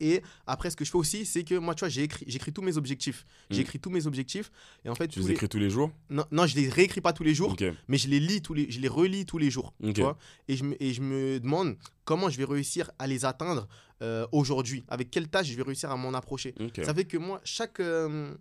Et 0.00 0.22
après, 0.46 0.70
ce 0.70 0.76
que 0.76 0.84
je 0.84 0.90
fais 0.90 0.98
aussi, 0.98 1.26
c'est 1.26 1.44
que 1.44 1.56
moi, 1.56 1.74
tu 1.74 1.80
vois, 1.80 1.88
j'écris 1.88 2.52
tous 2.52 2.62
mes 2.62 2.76
objectifs. 2.76 3.24
Mm. 3.50 3.54
J'écris 3.54 3.80
tous 3.80 3.90
mes 3.90 4.06
objectifs. 4.06 4.50
Et 4.84 4.88
en 4.88 4.94
fait, 4.94 5.08
tu 5.08 5.20
les 5.20 5.32
écris 5.32 5.48
tous 5.48 5.58
les 5.58 5.70
jours? 5.70 5.90
Non, 6.10 6.24
non, 6.30 6.46
je 6.46 6.56
les 6.56 6.68
réécris 6.68 7.00
pas 7.00 7.12
tous 7.12 7.24
les 7.24 7.34
jours, 7.34 7.56
mais 7.88 7.98
je 7.98 8.08
les 8.08 8.20
lis 8.20 8.42
tous 8.42 8.54
les, 8.54 8.70
je 8.70 8.80
les 8.80 8.88
relis 8.88 9.26
tous 9.26 9.38
les 9.38 9.50
jours. 9.50 9.74
Tu 9.82 10.00
vois 10.00 10.16
et, 10.48 10.56
je 10.56 10.64
me, 10.64 10.82
et 10.82 10.92
je 10.92 11.02
me 11.02 11.40
demande 11.40 11.76
comment 12.04 12.30
je 12.30 12.38
vais 12.38 12.44
réussir 12.44 12.90
à 12.98 13.06
les 13.06 13.24
atteindre 13.24 13.68
euh, 14.02 14.26
aujourd'hui. 14.32 14.84
Avec 14.88 15.10
quelle 15.10 15.28
tâche 15.28 15.48
je 15.48 15.56
vais 15.56 15.62
réussir 15.62 15.90
à 15.90 15.96
m'en 15.96 16.14
approcher. 16.14 16.54
Ça 16.82 16.94
fait 16.94 17.04
que 17.04 17.16
moi, 17.16 17.40
chaque 17.44 17.80
euh, 17.80 18.34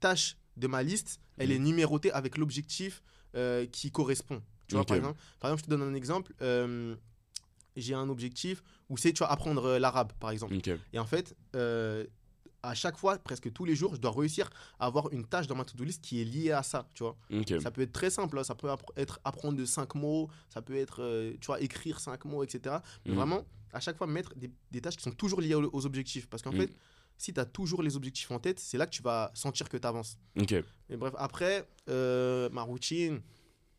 tâche 0.00 0.36
de 0.56 0.66
ma 0.66 0.82
liste, 0.82 1.20
elle 1.38 1.52
est 1.52 1.58
mm. 1.58 1.64
numérotée 1.64 2.12
avec 2.12 2.38
l'objectif 2.38 3.02
euh, 3.36 3.66
qui 3.66 3.90
correspond. 3.90 4.42
Tu 4.68 4.76
vois, 4.76 4.84
par, 4.84 4.96
exemple, 4.96 5.20
par 5.40 5.50
exemple, 5.50 5.62
je 5.62 5.66
te 5.66 5.70
donne 5.70 5.82
un 5.82 5.94
exemple. 5.94 6.32
Euh, 6.40 6.94
j'ai 7.76 7.94
un 7.94 8.08
objectif 8.08 8.62
où 8.88 8.96
c'est, 8.96 9.12
tu 9.12 9.18
vois, 9.18 9.30
apprendre 9.30 9.64
euh, 9.64 9.78
l'arabe, 9.78 10.12
par 10.20 10.30
exemple. 10.30 10.56
Et 10.92 10.98
en 10.98 11.04
fait, 11.04 11.36
à 12.62 12.74
chaque 12.74 12.96
fois, 12.96 13.18
presque 13.18 13.52
tous 13.52 13.64
les 13.64 13.76
jours, 13.76 13.94
je 13.94 14.00
dois 14.00 14.12
réussir 14.12 14.48
à 14.78 14.86
avoir 14.86 15.12
une 15.12 15.26
tâche 15.26 15.46
dans 15.46 15.54
ma 15.54 15.64
to-do 15.64 15.84
list 15.84 16.02
qui 16.02 16.22
est 16.22 16.24
liée 16.24 16.52
à 16.52 16.62
ça, 16.62 16.88
tu 16.94 17.02
vois. 17.02 17.16
Ça 17.60 17.70
peut 17.70 17.82
être 17.82 17.92
très 17.92 18.10
simple, 18.10 18.38
hein. 18.38 18.44
ça 18.44 18.54
peut 18.54 18.68
être 18.96 19.20
apprendre 19.24 19.58
de 19.58 19.64
5 19.64 19.94
mots, 19.96 20.30
ça 20.48 20.62
peut 20.62 20.76
être, 20.76 21.34
tu 21.40 21.46
vois, 21.46 21.60
écrire 21.60 22.00
5 22.00 22.24
mots, 22.24 22.42
etc. 22.42 22.76
Mais 23.04 23.12
mm. 23.12 23.16
vraiment, 23.16 23.44
à 23.72 23.80
chaque 23.80 23.98
fois, 23.98 24.06
mettre 24.06 24.32
des, 24.36 24.80
tâches 24.80 24.96
qui 24.96 25.02
sont 25.02 25.10
toujours 25.10 25.40
liées 25.40 25.54
aux, 25.54 25.86
objectifs. 25.86 26.26
Parce 26.28 26.42
qu'en 26.42 26.52
mm. 26.52 26.60
fait, 26.60 26.76
si 27.16 27.32
tu 27.32 27.40
as 27.40 27.44
toujours 27.44 27.82
les 27.82 27.96
objectifs 27.96 28.30
en 28.30 28.38
tête, 28.38 28.58
c'est 28.60 28.76
là 28.78 28.86
que 28.86 28.92
tu 28.92 29.02
vas 29.02 29.30
sentir 29.34 29.68
que 29.68 29.76
tu 29.76 29.86
avances. 29.86 30.18
Ok. 30.38 30.54
Mais 30.88 30.96
bref, 30.96 31.14
après, 31.18 31.68
euh, 31.88 32.48
ma 32.50 32.62
routine, 32.62 33.20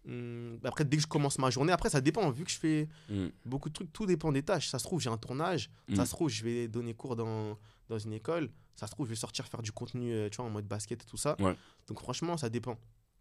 Hum, 0.07 0.59
après, 0.63 0.85
dès 0.85 0.97
que 0.97 1.01
je 1.03 1.07
commence 1.07 1.39
ma 1.39 1.49
journée, 1.49 1.71
après, 1.73 1.89
ça 1.89 1.99
dépend. 1.99 2.29
Vu 2.29 2.43
que 2.43 2.51
je 2.51 2.59
fais 2.59 2.87
Mm. 3.09 3.29
beaucoup 3.43 3.69
de 3.69 3.73
trucs, 3.73 3.91
tout 3.91 4.05
dépend 4.05 4.31
des 4.31 4.43
tâches. 4.43 4.67
Ça 4.69 4.77
se 4.77 4.83
trouve, 4.83 5.01
j'ai 5.01 5.09
un 5.09 5.17
tournage. 5.17 5.71
Mm. 5.87 5.95
Ça 5.95 6.05
se 6.05 6.11
trouve, 6.11 6.29
je 6.29 6.43
vais 6.43 6.67
donner 6.67 6.93
cours 6.93 7.15
dans, 7.15 7.57
dans 7.89 7.97
une 7.97 8.13
école. 8.13 8.51
Ça 8.75 8.85
se 8.85 8.91
trouve, 8.91 9.07
je 9.07 9.11
vais 9.13 9.15
sortir 9.15 9.47
faire 9.47 9.63
du 9.63 9.71
contenu, 9.71 10.13
euh, 10.13 10.29
tu 10.29 10.35
vois, 10.37 10.45
en 10.45 10.51
mode 10.51 10.67
basket 10.67 11.01
et 11.01 11.05
tout 11.07 11.17
ça. 11.17 11.35
Ouais. 11.39 11.55
Donc, 11.87 11.99
franchement, 11.99 12.37
ça 12.37 12.49
dépend. 12.49 12.77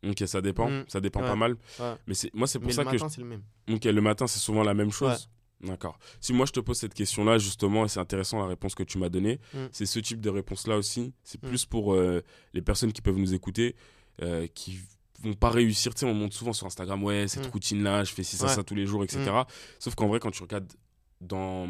Ok, 0.06 0.22
ça 0.26 0.42
dépend. 0.42 0.68
Mm. 0.68 0.84
Ça 0.88 1.00
dépend 1.00 1.22
Ouais. 1.22 1.28
pas 1.28 1.36
mal. 1.36 1.56
Ouais. 1.80 1.94
Mais 2.06 2.12
c'est 2.12 2.34
moi, 2.34 2.46
c'est 2.46 2.58
pour 2.58 2.66
Mais 2.66 2.74
ça 2.74 2.82
le 2.84 2.90
que. 2.90 2.94
matin, 2.96 3.08
c'est 3.08 3.20
le 3.22 3.26
même. 3.28 3.42
je- 3.66 3.74
Ok, 3.76 3.84
le 3.84 4.00
matin, 4.02 4.26
c'est 4.26 4.38
souvent 4.40 4.62
la 4.62 4.74
même 4.74 4.90
chose. 4.90 5.30
D'accord. 5.64 5.98
Si 6.20 6.32
moi 6.32 6.46
je 6.46 6.52
te 6.52 6.60
pose 6.60 6.76
cette 6.78 6.94
question-là, 6.94 7.38
justement, 7.38 7.84
et 7.84 7.88
c'est 7.88 8.00
intéressant 8.00 8.38
la 8.40 8.46
réponse 8.46 8.74
que 8.74 8.82
tu 8.82 8.98
m'as 8.98 9.08
donnée, 9.08 9.40
Mm. 9.54 9.58
c'est 9.72 9.86
ce 9.86 9.98
type 9.98 10.20
de 10.20 10.30
réponse-là 10.30 10.76
aussi. 10.76 11.12
C'est 11.22 11.42
Mm. 11.42 11.48
plus 11.48 11.64
pour 11.66 11.94
euh, 11.94 12.22
les 12.52 12.62
personnes 12.62 12.92
qui 12.92 13.00
peuvent 13.02 13.16
nous 13.18 13.34
écouter, 13.34 13.74
euh, 14.22 14.46
qui 14.54 14.78
vont 15.22 15.34
pas 15.34 15.50
réussir. 15.50 15.94
Tu 15.94 16.00
sais, 16.00 16.06
on 16.06 16.14
monte 16.14 16.34
souvent 16.34 16.52
sur 16.52 16.66
Instagram, 16.66 17.02
ouais, 17.02 17.28
cette 17.28 17.46
Mm. 17.46 17.50
routine-là, 17.50 18.04
je 18.04 18.12
fais 18.12 18.22
ci, 18.24 18.36
ça, 18.36 18.46
Ouais. 18.46 18.52
ça 18.54 18.62
tous 18.62 18.74
les 18.74 18.84
jours, 18.86 19.04
etc. 19.04 19.24
Sauf 19.78 19.94
qu'en 19.94 20.06
vrai, 20.08 20.20
quand 20.20 20.30
tu 20.30 20.42
regardes 20.42 20.70
dans. 21.20 21.66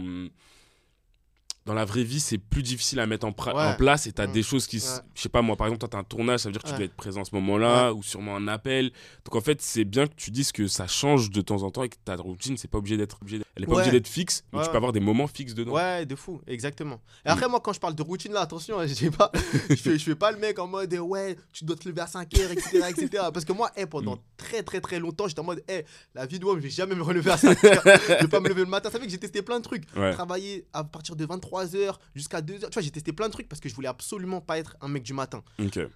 Dans 1.67 1.73
la 1.75 1.85
vraie 1.87 2.03
vie, 2.05 2.21
c'est 2.21 2.37
plus 2.37 2.63
difficile 2.63 3.01
à 3.01 3.07
mettre 3.07 3.27
en, 3.27 3.31
pra- 3.31 3.55
Ouais. 3.55 3.73
en 3.73 3.75
place 3.75 4.07
et 4.07 4.13
tu 4.13 4.21
as 4.21 4.27
Mm. 4.27 4.33
des 4.33 4.43
choses 4.43 4.67
qui. 4.67 4.77
Ouais. 4.79 4.83
Je 5.15 5.23
sais 5.23 5.29
pas, 5.31 5.41
moi, 5.41 5.57
par 5.57 5.67
exemple, 5.69 5.81
toi, 5.81 5.89
tu 5.89 5.97
as 5.97 6.01
un 6.01 6.05
tournage, 6.05 6.41
ça 6.41 6.49
veut 6.51 6.53
dire 6.53 6.63
que 6.63 6.69
tu 6.69 6.75
dois 6.75 6.85
être 6.85 6.95
présent 6.95 7.23
à 7.23 7.25
ce 7.25 7.35
moment-là 7.37 7.93
ou 7.95 8.03
sûrement 8.03 8.37
un 8.37 8.49
appel. 8.49 8.93
Donc 9.25 9.35
en 9.37 9.41
fait, 9.41 9.63
c'est 9.63 9.85
bien 9.85 10.07
que 10.07 10.13
tu 10.15 10.31
dises 10.31 10.53
que 10.53 10.67
ça 10.67 10.87
change 10.87 11.31
de 11.31 11.41
temps 11.41 11.63
en 11.63 11.71
temps 11.71 11.83
et 11.83 11.89
que 11.89 11.97
ta 12.05 12.17
routine, 12.17 12.57
c'est 12.59 12.69
pas 12.69 12.79
obligé 12.79 12.97
d'être. 12.99 13.19
Elle 13.57 13.63
est 13.63 13.67
pas 13.67 13.75
obligée 13.75 13.93
d'être 13.93 14.09
fixe, 14.09 14.45
mais 14.53 14.63
tu 14.63 14.71
peux 14.71 14.77
avoir 14.77 14.93
des 14.93 15.01
moments 15.01 15.27
fixes 15.27 15.55
dedans. 15.55 15.73
Ouais, 15.73 16.05
de 16.05 16.15
fou, 16.17 16.41
exactement. 16.47 17.01
Et 17.25 17.29
après, 17.31 17.49
moi, 17.49 17.61
quand 17.61 17.73
je 17.73 17.81
parle 17.81 17.95
de 17.95 18.03
routine, 18.03 18.33
là, 18.33 18.41
attention, 18.43 18.79
hein, 18.81 18.87
je 18.87 19.09
pas, 19.09 19.31
je 19.71 19.75
fais, 19.99 20.15
pas 20.17 20.33
le 20.33 20.39
mec 20.39 20.59
en 20.59 20.67
mode, 20.67 20.93
euh, 20.93 20.99
ouais, 20.99 21.37
tu 21.53 21.65
dois 21.65 21.77
te 21.77 21.89
lever 21.89 22.01
à 22.03 22.07
5h, 22.07 22.51
etc., 22.53 22.83
etc. 22.91 23.23
Parce 23.33 23.45
que 23.47 23.53
moi, 23.53 23.71
eh, 23.77 23.87
pendant 23.87 24.17
Mm. 24.17 24.21
très, 24.37 24.63
très, 24.63 24.81
très 24.81 24.99
longtemps, 24.99 25.29
j'étais 25.29 25.41
en 25.41 25.45
mode, 25.45 25.63
eh, 25.69 25.85
la 26.15 26.27
vie 26.27 26.39
de 26.39 26.45
homme, 26.45 26.59
je 26.59 26.65
vais 26.65 26.71
jamais 26.71 26.95
me 26.95 27.03
relever 27.03 27.31
à 27.31 27.37
5h. 27.37 27.81
je 28.19 28.23
vais 28.23 28.29
pas 28.29 28.41
me 28.41 28.49
lever 28.49 28.63
le 28.65 28.69
matin. 28.69 28.91
Ça 28.91 28.99
fait 28.99 29.07
que 29.07 29.11
j'ai 29.11 29.19
testé 29.19 29.41
plein 29.41 29.59
de 29.61 29.65
trucs. 29.65 29.87
Travailler 30.13 30.67
à 30.73 30.85
partir 30.85 31.17
de 31.17 31.25
23h 31.55 31.99
jusqu'à 32.15 32.41
2h. 32.41 32.61
Tu 32.69 32.73
vois, 32.73 32.83
j'ai 32.83 32.91
testé 32.91 33.13
plein 33.13 33.27
de 33.29 33.33
trucs 33.33 33.49
parce 33.49 33.61
que 33.61 33.69
je 33.69 33.75
voulais 33.75 33.89
absolument 33.89 34.41
pas 34.41 34.59
être 34.59 34.77
un 34.81 34.89
mec 34.89 35.03
du 35.03 35.13
matin. 35.15 35.43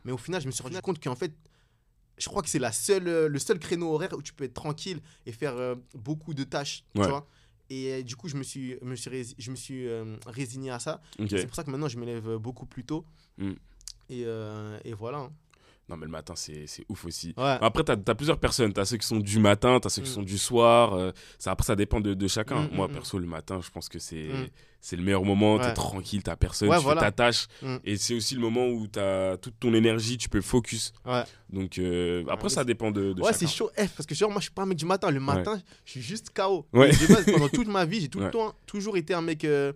Mais 0.05 0.13
au 0.13 0.17
final, 0.19 0.41
je 0.41 0.47
me 0.47 0.53
suis 0.53 0.63
rendu 0.63 0.81
compte 0.81 1.03
qu'en 1.03 1.17
fait, 1.17 1.33
je 2.19 2.29
crois 2.29 2.43
que 2.43 2.49
c'est 2.49 2.59
la 2.59 2.73
seule, 2.73 3.07
euh, 3.09 3.29
le 3.29 3.39
seul 3.39 3.59
créneau 3.59 3.93
horaire 3.95 4.13
où 4.17 4.23
tu 4.23 4.33
peux 4.33 4.45
être 4.45 4.55
tranquille 4.55 5.01
et 5.27 5.33
faire 5.33 5.57
euh, 5.57 5.75
beaucoup 5.95 6.35
de 6.35 6.45
tâches. 6.45 6.85
Ouais. 6.95 7.05
Tu 7.05 7.11
vois 7.11 7.27
et 7.71 7.93
euh, 7.93 8.03
du 8.03 8.17
coup, 8.17 8.29
je 8.29 8.37
me 8.37 8.43
suis, 8.43 8.77
me 8.83 8.95
suis, 8.97 9.11
rési- 9.11 9.35
je 9.39 9.51
me 9.51 9.57
suis 9.57 9.87
euh, 9.87 10.17
résigné 10.27 10.71
à 10.71 10.79
ça. 10.79 11.03
Ok. 11.19 11.27
C'est 11.31 11.47
pour 11.47 11.55
ça 11.55 11.65
que 11.65 11.71
maintenant, 11.71 11.87
je 11.89 11.99
me 11.99 12.07
lève 12.07 12.37
beaucoup 12.37 12.65
plus 12.65 12.83
tôt. 12.85 13.05
Mm. 13.37 13.51
Et, 14.09 14.23
euh, 14.25 14.79
et 14.85 14.95
voilà. 14.95 15.19
hein. 15.19 15.33
Non, 15.89 15.97
mais 15.97 16.05
le 16.05 16.11
matin, 16.12 16.34
c'est 16.36 16.66
c'est 16.66 16.84
ouf 16.89 17.05
aussi. 17.07 17.32
Ouais. 17.39 17.57
Après, 17.61 17.82
tu 17.82 17.93
as, 17.93 18.14
plusieurs 18.14 18.39
personnes. 18.39 18.72
Tu 18.74 18.80
as 18.80 18.84
ceux 18.84 18.99
qui 18.99 19.07
sont 19.07 19.18
du 19.20 19.39
matin, 19.39 19.78
tu 19.80 19.86
as 19.86 19.91
ceux 19.91 20.03
qui 20.03 20.11
Mm. 20.11 20.14
sont 20.14 20.22
du 20.22 20.36
soir. 20.39 20.93
euh, 20.95 21.12
ça, 21.39 21.51
après, 21.53 21.64
ça 21.64 21.76
dépend 21.76 22.01
de, 22.01 22.12
de 22.14 22.28
chacun. 22.28 22.62
Mm, 22.64 22.68
Moi, 22.72 22.89
mm, 22.89 22.93
perso, 22.93 23.18
le 23.18 23.26
matin, 23.26 23.61
je 23.62 23.70
pense 23.70 23.89
que 23.89 23.99
c'est 23.99 24.28
c'est 24.80 24.97
le 24.97 25.03
meilleur 25.03 25.24
moment. 25.24 25.59
Tu 25.59 25.64
es 25.66 25.72
tranquille, 25.74 26.22
tu 26.22 26.30
personne, 26.39 26.68
Ouais, 26.68 26.76
tu 26.76 26.82
voilà. 26.84 27.01
fais 27.01 27.07
ta 27.07 27.12
tâche. 27.12 27.47
Et 27.84 27.97
c'est 27.97 28.14
aussi 28.14 28.34
le 28.34 28.41
moment 28.43 28.66
où 28.68 28.86
tu 28.86 28.99
as 28.99 29.36
toute 29.39 29.59
ton 29.59 29.72
énergie, 29.74 30.18
tu 30.18 30.28
peux 30.28 30.41
focus. 30.43 30.93
Donc, 31.51 31.78
euh, 31.78 32.22
après, 32.28 32.49
ça 32.51 32.64
dépend 32.64 32.91
de, 32.91 33.12
de 33.14 33.22
Ouais, 33.22 33.32
c'est 33.32 33.47
chaud. 33.49 33.70
Eh, 33.78 33.86
parce 33.89 34.07
que 34.07 34.14
genre, 34.14 34.30
moi, 34.30 34.41
je 34.41 34.45
suis 34.45 34.53
pas 34.53 34.62
un 34.62 34.66
mec 34.66 34.76
du 34.78 34.84
matin. 34.84 35.11
Le 35.11 35.20
matin, 35.20 35.61
je 35.86 35.91
suis 35.93 36.03
juste 36.03 36.30
KO. 36.34 36.66
Base, 36.72 37.24
pendant 37.32 37.49
toute 37.49 37.66
ma 37.78 37.84
vie, 37.86 38.01
j'ai 38.03 38.09
tout 38.09 38.18
Ouais. 38.18 38.26
le 38.26 38.30
temps 38.30 38.55
toujours 38.66 38.97
été 38.99 39.14
un 39.14 39.22
mec 39.22 39.45
euh, 39.45 39.72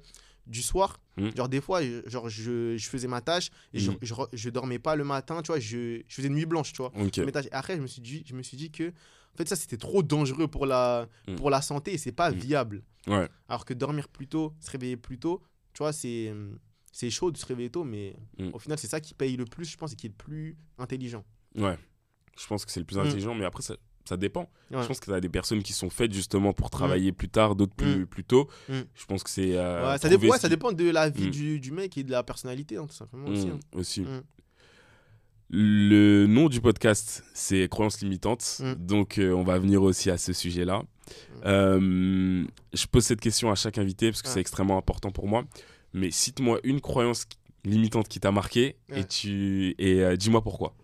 du 0.47 0.63
soir. 0.63 1.01
Mm. 1.17 1.29
Genre, 1.37 1.49
des 1.49 1.61
fois, 1.61 1.83
je- 1.83 2.03
genre, 2.09 2.29
je, 2.29 2.77
je 2.77 2.89
faisais 2.89 3.09
ma 3.09 3.21
tâche 3.21 3.51
et 3.73 3.79
je, 3.79 3.91
Mm. 3.93 4.27
je, 4.33 4.51
dormais 4.51 4.79
pas 4.79 4.97
le 4.97 5.05
matin. 5.05 5.43
Tu 5.43 5.49
vois, 5.49 5.61
je, 5.61 6.03
je 6.09 6.15
faisais 6.15 6.29
nuit 6.29 6.47
blanche, 6.47 6.73
tu 6.73 6.79
vois. 6.79 6.93
Ok. 6.97 7.19
mes 7.19 7.33
tâches. 7.33 7.47
Et 7.47 7.53
après, 7.53 7.77
je 7.77 7.83
me 7.83 7.87
suis 7.87 8.03
dit, 8.03 8.23
je 8.27 8.35
me 8.35 8.43
suis 8.43 8.57
dit 8.57 8.71
que 8.71 8.89
en 8.89 9.37
fait, 9.37 9.49
ça, 9.49 9.57
c'était 9.57 9.79
trop 9.79 10.03
dangereux 10.03 10.47
pour 10.49 10.67
la, 10.67 11.09
Mm. 11.29 11.37
pour 11.37 11.49
la 11.51 11.63
santé 11.63 11.95
et 11.95 11.99
c'est 11.99 12.13
pas 12.13 12.31
viable. 12.31 12.83
Ouais. 13.07 13.29
Alors 13.49 13.65
que 13.65 13.75
dormir 13.75 14.09
plus 14.09 14.27
tôt, 14.29 14.55
se 14.61 14.71
réveiller 14.71 14.97
plus 14.97 15.19
tôt, 15.19 15.43
tu 15.73 15.79
vois, 15.79 15.93
c'est, 15.93 16.33
c'est 16.93 17.09
chaud 17.11 17.31
de 17.31 17.37
se 17.39 17.47
réveiller 17.47 17.71
tôt, 17.71 17.85
mais 17.85 18.15
au 18.53 18.59
final, 18.59 18.79
c'est 18.79 18.87
ça 18.89 19.01
qui 19.01 19.15
paye 19.15 19.37
le 19.37 19.45
plus, 19.47 19.65
je 19.71 19.77
pense, 19.77 19.93
et 19.93 19.97
qui 19.97 20.07
est 20.07 20.11
le 20.11 20.15
plus 20.15 20.57
intelligent. 20.79 21.25
Ouais. 21.57 21.79
Je 22.39 22.47
pense 22.47 22.65
que 22.65 22.71
c'est 22.71 22.81
le 22.81 22.87
plus 22.87 22.99
intelligent, 22.99 23.35
mais 23.35 23.45
après, 23.45 23.63
ça, 23.63 23.75
ça 24.05 24.17
dépend. 24.17 24.49
Ouais. 24.71 24.83
Je 24.83 24.87
pense 24.89 25.01
que 25.01 25.05
tu 25.07 25.13
as 25.13 25.21
des 25.21 25.29
personnes 25.29 25.63
qui 25.63 25.73
sont 25.73 25.91
faites 25.91 26.13
justement 26.13 26.53
pour 26.53 26.71
travailler 26.71 27.13
plus 27.13 27.29
tard, 27.29 27.55
d'autres 27.55 27.75
plus, 27.75 28.01
Mm. 28.01 28.07
plus 28.07 28.25
tôt. 28.25 28.49
Mm. 28.69 28.73
Je 28.95 29.05
pense 29.07 29.23
que 29.23 29.31
c'est. 29.31 29.57
euh, 29.57 29.93
Ouais, 29.93 29.99
ça, 29.99 30.09
ouais, 30.09 30.31
ce 30.37 30.39
ça 30.43 30.49
dépend 30.49 30.73
de 30.73 30.91
la 30.91 31.09
vie 31.11 31.29
Mm. 31.29 31.31
du, 31.31 31.61
du 31.61 31.71
mec 31.73 31.97
et 31.99 32.03
de 32.05 32.11
la 32.11 32.23
personnalité, 32.23 32.77
hein, 32.77 32.87
tout 32.89 32.95
simplement. 32.97 33.29
Aussi, 33.29 33.47
Mm, 33.47 33.51
hein. 33.51 33.59
aussi. 33.75 34.01
Mm. 34.03 34.23
Le 35.55 36.27
nom 36.27 36.49
du 36.49 36.61
podcast, 36.63 37.25
c'est 37.35 37.69
Croyances 37.69 38.01
limitantes. 38.01 38.61
Mm. 38.61 38.73
Donc, 38.87 39.19
euh, 39.19 39.33
on 39.33 39.43
va 39.45 39.59
venir 39.59 39.83
aussi 39.83 40.11
à 40.11 40.17
ce 40.17 40.33
sujet-là. 40.33 40.83
Euh, 41.45 42.45
je 42.73 42.87
pose 42.87 43.05
cette 43.05 43.21
question 43.21 43.51
à 43.51 43.55
chaque 43.55 43.77
invité 43.77 44.11
parce 44.11 44.23
que 44.23 44.29
c'est 44.29 44.41
extrêmement 44.41 44.79
important 44.79 45.11
pour 45.11 45.29
moi. 45.29 45.45
Mais 45.93 46.11
cite-moi 46.11 46.59
une 46.65 46.81
croyance 46.81 47.27
limitante 47.65 48.09
qui 48.09 48.19
t'a 48.19 48.33
marqué 48.33 48.77
et, 48.95 49.05
tu, 49.05 49.75
et 49.79 50.17
dis-moi 50.17 50.41
pourquoi. 50.43 50.75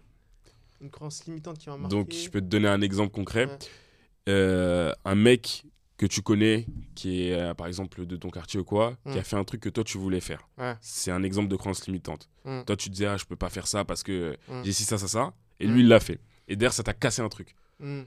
Une 0.80 0.90
croyance 0.90 1.24
limitante 1.26 1.58
qui 1.58 1.68
m'a 1.68 1.76
marqué. 1.76 1.96
Donc, 1.96 2.12
je 2.12 2.28
peux 2.30 2.40
te 2.40 2.46
donner 2.46 2.68
un 2.68 2.80
exemple 2.80 3.12
concret. 3.12 3.46
Ouais. 3.46 3.58
Euh, 4.28 4.92
un 5.04 5.14
mec 5.14 5.64
que 5.96 6.06
tu 6.06 6.22
connais, 6.22 6.66
qui 6.94 7.22
est 7.24 7.32
euh, 7.32 7.54
par 7.54 7.66
exemple 7.66 8.06
de 8.06 8.16
ton 8.16 8.30
quartier 8.30 8.60
ou 8.60 8.64
quoi, 8.64 8.96
qui 9.10 9.18
a 9.18 9.22
fait 9.24 9.34
un 9.36 9.42
truc 9.42 9.60
que 9.62 9.68
toi 9.68 9.82
tu 9.82 9.98
voulais 9.98 10.20
faire. 10.20 10.48
Ouais. 10.58 10.74
C'est 10.80 11.10
un 11.10 11.22
exemple 11.24 11.48
de 11.48 11.56
croyance 11.56 11.84
limitante. 11.86 12.28
Mm. 12.44 12.62
Toi, 12.64 12.76
tu 12.76 12.88
te 12.88 12.92
disais, 12.94 13.06
ah, 13.06 13.16
je 13.16 13.24
peux 13.24 13.34
pas 13.36 13.48
faire 13.50 13.66
ça 13.66 13.84
parce 13.84 14.02
que 14.04 14.36
Mm. 14.48 14.62
j'ai 14.64 14.72
ci, 14.72 14.84
ça, 14.84 14.98
ça, 14.98 15.08
ça. 15.08 15.32
Et 15.58 15.66
lui, 15.66 15.80
il 15.80 15.88
l'a 15.88 15.98
fait. 15.98 16.20
Et 16.46 16.54
derrière, 16.54 16.72
ça 16.72 16.84
t'a 16.84 16.94
cassé 16.94 17.20
un 17.22 17.28
truc. 17.28 17.56
Mm. 17.80 18.02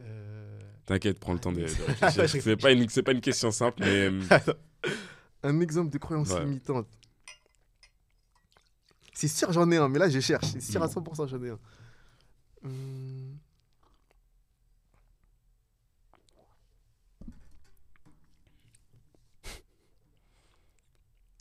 Euh, 0.00 0.60
T'inquiète, 0.86 1.18
prends 1.18 1.32
le 1.32 1.38
temps 1.38 1.52
de, 1.52 1.62
réfléchir. 1.62 2.42
c'est 2.42 2.56
pas 2.56 2.72
une, 2.72 2.86
pas 2.86 3.12
une 3.12 3.20
question 3.20 3.50
simple, 3.50 3.80
mais 3.80 4.08
Un 5.42 5.60
exemple 5.60 5.90
de 5.92 5.98
croyance 5.98 6.30
Ouais. 6.30 6.40
limitante. 6.44 6.86
C'est 9.14 9.28
sûr, 9.28 9.52
j'en 9.52 9.70
ai 9.70 9.76
un, 9.76 9.88
mais 9.88 9.98
là, 9.98 10.08
je 10.08 10.20
cherche. 10.20 10.46
C'est 10.52 10.60
sûr 10.60 10.82
à 10.82 10.86
Mm. 10.86 10.90
100%, 10.90 11.26
j'en 11.26 11.42
ai 11.42 11.50
un. 11.50 11.58
Hum. 12.64 13.38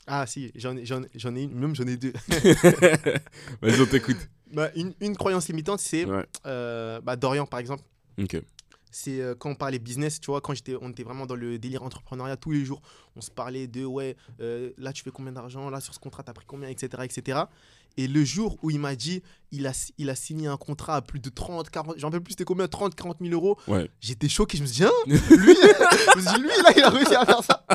Ah, 0.06 0.26
si, 0.28 0.52
j'en 0.56 0.76
ai, 0.76 0.86
j'en 0.86 1.02
ai- 1.36 1.44
une, 1.44 1.54
même 1.58 1.76
j'en 1.76 1.88
ai 1.88 1.96
deux. 1.96 2.12
vas-y, 3.62 3.80
on 3.82 3.86
t'écoute. 3.86 4.18
Bah, 4.52 4.70
une, 4.76 4.94
une 5.00 5.16
croyance 5.16 5.48
limitante, 5.48 5.80
c'est 5.80 6.04
Ouais. 6.06 6.26
euh, 6.46 7.00
bah, 7.02 7.16
Dorian, 7.16 7.46
par 7.46 7.60
exemple. 7.60 7.84
Ok. 8.22 8.42
C'est 8.96 9.20
euh, 9.20 9.34
quand 9.34 9.50
on 9.50 9.56
parlait 9.56 9.80
business, 9.80 10.20
tu 10.20 10.28
vois, 10.28 10.40
quand 10.40 10.54
j'étais, 10.54 10.76
on 10.80 10.90
était 10.92 11.02
vraiment 11.04 11.26
dans 11.26 11.36
le 11.36 11.58
délire 11.58 11.82
entrepreneuriat 11.84 12.38
tous 12.38 12.52
les 12.52 12.64
jours, 12.64 12.82
on 13.16 13.22
se 13.22 13.32
parlait 13.32 13.66
de 13.68 13.84
ouais, 13.84 14.16
euh, 14.40 14.70
là 14.78 14.94
tu 14.94 15.02
fais 15.04 15.10
combien 15.12 15.32
d'argent, 15.32 15.70
là 15.72 15.82
sur 15.82 15.94
ce 15.96 16.00
contrat 16.00 16.22
t'as 16.24 16.34
pris 16.34 16.46
combien, 16.48 16.70
etc., 16.70 17.04
etc. 17.04 17.40
Et 17.98 18.08
le 18.08 18.24
jour 18.24 18.58
où 18.64 18.70
il 18.72 18.80
m'a 18.80 18.96
dit, 18.96 19.22
il 19.52 19.68
a, 19.68 19.72
il 20.00 20.10
a 20.10 20.16
signé 20.16 20.48
un 20.48 20.58
contrat 20.58 20.96
à 20.98 21.02
plus 21.02 21.20
de 21.20 21.30
30, 21.30 21.70
40, 21.70 21.96
j'en 21.98 22.10
peux 22.12 22.20
plus, 22.20 22.32
c'était 22.34 22.44
combien, 22.44 22.68
30, 22.68 22.96
40 22.96 23.18
000 23.22 23.34
euros, 23.34 23.58
Ouais. 23.68 23.90
j'étais 24.00 24.30
choqué, 24.30 24.58
je 24.58 24.64
me 24.64 24.68
suis 24.68 24.78
dit, 24.78 24.84
hein, 24.84 24.92
lui, 25.08 25.18
je 25.30 26.18
me 26.18 26.22
suis 26.22 26.34
dit, 26.36 26.42
lui 26.42 26.48
là, 26.64 26.72
il 26.76 26.84
a 26.84 26.90
réussi 26.90 27.16
à 27.16 27.26
faire 27.26 27.44
ça. 27.44 27.66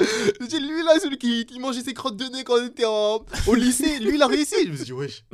je 0.00 0.44
me 0.44 0.48
suis 0.48 0.60
dit, 0.60 0.66
lui 0.66 0.82
là, 0.82 0.98
celui 1.00 1.18
qui, 1.18 1.44
qui 1.46 1.58
mangeait 1.58 1.82
ses 1.82 1.94
crottes 1.94 2.16
de 2.16 2.24
nez 2.24 2.44
quand 2.44 2.54
on 2.58 2.66
était 2.66 2.84
en- 2.86 3.24
au 3.46 3.54
lycée, 3.54 3.98
lui 3.98 4.14
il 4.14 4.22
a 4.22 4.26
réussi. 4.26 4.54
Je 4.66 4.70
me 4.70 4.76
suis 4.76 4.84
dit, 4.86 4.92
wesh. 4.92 5.24